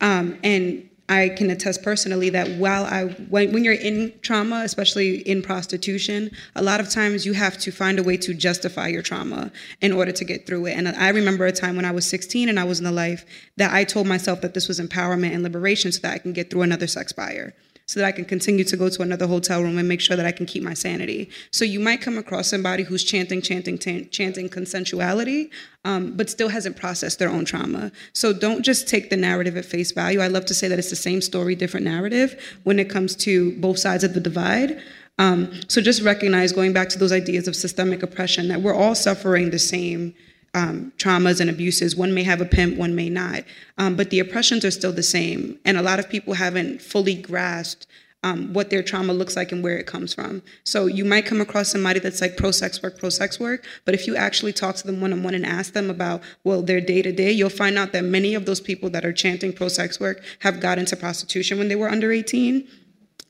Um, 0.00 0.38
and 0.44 0.88
I 1.08 1.30
can 1.30 1.50
attest 1.50 1.82
personally 1.82 2.30
that 2.30 2.48
while 2.58 2.84
I 2.84 3.06
when, 3.28 3.52
when 3.52 3.64
you're 3.64 3.74
in 3.74 4.12
trauma, 4.20 4.60
especially 4.64 5.26
in 5.28 5.42
prostitution, 5.42 6.30
a 6.54 6.62
lot 6.62 6.78
of 6.78 6.88
times 6.88 7.26
you 7.26 7.32
have 7.32 7.58
to 7.58 7.72
find 7.72 7.98
a 7.98 8.04
way 8.04 8.18
to 8.18 8.34
justify 8.34 8.86
your 8.86 9.02
trauma 9.02 9.50
in 9.80 9.90
order 9.90 10.12
to 10.12 10.24
get 10.24 10.46
through 10.46 10.66
it. 10.66 10.76
And 10.76 10.86
I 10.86 11.08
remember 11.08 11.46
a 11.46 11.52
time 11.52 11.74
when 11.74 11.86
I 11.86 11.90
was 11.90 12.06
16 12.08 12.48
and 12.48 12.60
I 12.60 12.64
was 12.64 12.78
in 12.78 12.84
the 12.84 12.92
life 12.92 13.24
that 13.56 13.72
I 13.72 13.82
told 13.82 14.06
myself 14.06 14.42
that 14.42 14.54
this 14.54 14.68
was 14.68 14.78
empowerment 14.78 15.32
and 15.34 15.42
liberation 15.42 15.90
so 15.90 16.02
that 16.02 16.14
I 16.14 16.18
can 16.18 16.32
get 16.32 16.50
through 16.50 16.62
another 16.62 16.86
sex 16.86 17.10
buyer 17.10 17.52
so 17.88 17.98
that 17.98 18.06
I 18.06 18.12
can 18.12 18.26
continue 18.26 18.64
to 18.64 18.76
go 18.76 18.90
to 18.90 19.02
another 19.02 19.26
hotel 19.26 19.62
room 19.62 19.78
and 19.78 19.88
make 19.88 20.02
sure 20.02 20.14
that 20.14 20.26
I 20.26 20.30
can 20.30 20.44
keep 20.44 20.62
my 20.62 20.74
sanity. 20.74 21.30
So 21.50 21.64
you 21.64 21.80
might 21.80 22.02
come 22.02 22.18
across 22.18 22.46
somebody 22.46 22.82
who's 22.82 23.02
chanting, 23.02 23.40
chanting, 23.40 23.78
tan- 23.78 24.10
chanting 24.10 24.50
consensuality, 24.50 25.50
um, 25.86 26.14
but 26.14 26.28
still 26.28 26.50
hasn't 26.50 26.76
processed 26.76 27.18
their 27.18 27.30
own 27.30 27.46
trauma. 27.46 27.90
So 28.12 28.34
don't 28.34 28.62
just 28.62 28.88
take 28.88 29.08
the 29.08 29.16
narrative 29.16 29.56
at 29.56 29.64
face 29.64 29.90
value. 29.92 30.20
I 30.20 30.26
love 30.28 30.44
to 30.46 30.54
say 30.54 30.68
that 30.68 30.78
it's 30.78 30.90
the 30.90 30.96
same 30.96 31.22
story, 31.22 31.54
different 31.54 31.86
narrative 31.86 32.58
when 32.64 32.78
it 32.78 32.90
comes 32.90 33.16
to 33.16 33.58
both 33.58 33.78
sides 33.78 34.04
of 34.04 34.12
the 34.12 34.20
divide. 34.20 34.82
Um, 35.18 35.50
so 35.66 35.80
just 35.80 36.02
recognize, 36.02 36.52
going 36.52 36.74
back 36.74 36.90
to 36.90 36.98
those 36.98 37.10
ideas 37.10 37.48
of 37.48 37.56
systemic 37.56 38.02
oppression, 38.02 38.48
that 38.48 38.60
we're 38.60 38.74
all 38.74 38.94
suffering 38.94 39.50
the 39.50 39.58
same 39.58 40.14
um, 40.58 40.92
traumas 40.96 41.40
and 41.40 41.48
abuses. 41.48 41.94
One 41.94 42.12
may 42.12 42.24
have 42.24 42.40
a 42.40 42.44
pimp, 42.44 42.76
one 42.76 42.94
may 42.94 43.08
not. 43.08 43.44
Um, 43.78 43.94
but 43.94 44.10
the 44.10 44.18
oppressions 44.18 44.64
are 44.64 44.72
still 44.72 44.92
the 44.92 45.02
same. 45.02 45.58
And 45.64 45.76
a 45.76 45.82
lot 45.82 46.00
of 46.00 46.08
people 46.08 46.34
haven't 46.34 46.82
fully 46.82 47.14
grasped 47.14 47.86
um, 48.24 48.52
what 48.52 48.70
their 48.70 48.82
trauma 48.82 49.12
looks 49.12 49.36
like 49.36 49.52
and 49.52 49.62
where 49.62 49.78
it 49.78 49.86
comes 49.86 50.12
from. 50.12 50.42
So 50.64 50.86
you 50.86 51.04
might 51.04 51.26
come 51.26 51.40
across 51.40 51.70
somebody 51.70 52.00
that's 52.00 52.20
like 52.20 52.36
pro 52.36 52.50
sex 52.50 52.82
work, 52.82 52.98
pro 52.98 53.10
sex 53.10 53.38
work. 53.38 53.64
But 53.84 53.94
if 53.94 54.08
you 54.08 54.16
actually 54.16 54.52
talk 54.52 54.74
to 54.76 54.86
them 54.86 55.00
one 55.00 55.12
on 55.12 55.22
one 55.22 55.34
and 55.34 55.46
ask 55.46 55.72
them 55.72 55.88
about, 55.88 56.22
well, 56.42 56.60
their 56.62 56.80
day 56.80 57.02
to 57.02 57.12
day, 57.12 57.30
you'll 57.30 57.50
find 57.50 57.78
out 57.78 57.92
that 57.92 58.02
many 58.02 58.34
of 58.34 58.44
those 58.44 58.60
people 58.60 58.90
that 58.90 59.04
are 59.04 59.12
chanting 59.12 59.52
pro 59.52 59.68
sex 59.68 60.00
work 60.00 60.20
have 60.40 60.58
got 60.58 60.78
into 60.78 60.96
prostitution 60.96 61.58
when 61.58 61.68
they 61.68 61.76
were 61.76 61.88
under 61.88 62.10
18 62.10 62.66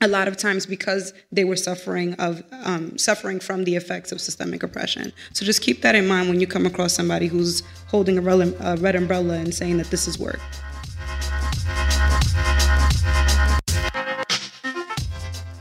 a 0.01 0.09
lot 0.09 0.29
of 0.29 0.37
times 0.37 0.67
because 0.67 1.13
they 1.33 1.45
were 1.45 1.57
suffering 1.57 2.15
of 2.15 2.43
um, 2.65 2.97
suffering 2.97 3.41
from 3.41 3.65
the 3.65 3.75
effects 3.75 4.13
of 4.13 4.21
systemic 4.21 4.63
oppression. 4.63 5.13
So 5.33 5.45
just 5.45 5.61
keep 5.61 5.83
that 5.83 5.95
in 5.95 6.07
mind 6.07 6.29
when 6.29 6.41
you 6.41 6.47
come 6.47 6.67
across 6.67 6.93
somebody 6.93 7.27
who's 7.27 7.63
holding 7.89 8.19
a, 8.19 8.21
red 8.21 8.95
umbrella 8.97 9.35
and 9.35 9.55
saying 9.55 9.79
that 9.79 9.91
this 9.91 10.07
is 10.07 10.19
work. 10.19 10.41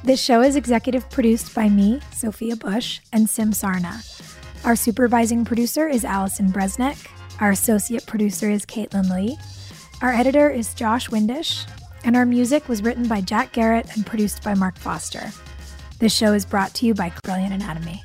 This 0.04 0.22
show 0.22 0.42
is 0.42 0.56
executive 0.56 1.10
produced 1.10 1.54
by 1.54 1.68
me, 1.68 2.00
Sophia 2.14 2.56
Bush, 2.56 3.02
and 3.12 3.30
Sim 3.30 3.52
Sarna. 3.52 4.04
Our 4.64 4.76
supervising 4.76 5.44
producer 5.44 5.88
is 5.88 6.06
Allison 6.06 6.52
Bresnick. 6.52 7.08
Our 7.42 7.52
associate 7.52 8.06
producer 8.06 8.50
is 8.50 8.66
Caitlin 8.66 9.14
Lee. 9.14 9.38
Our 10.02 10.12
editor 10.12 10.50
is 10.50 10.74
Josh 10.74 11.10
Windish 11.10 11.68
and 12.08 12.16
our 12.16 12.26
music 12.26 12.70
was 12.70 12.82
written 12.82 13.06
by 13.06 13.20
Jack 13.20 13.52
Garratt 13.52 13.94
and 13.94 14.06
produced 14.06 14.42
by 14.42 14.54
Mark 14.54 14.78
Foster. 14.78 15.30
This 16.00 16.16
show 16.16 16.32
is 16.32 16.46
brought 16.46 16.74
to 16.76 16.86
you 16.86 16.94
by 16.94 17.12
Brilliant 17.24 17.54
Anatomy. 17.54 18.02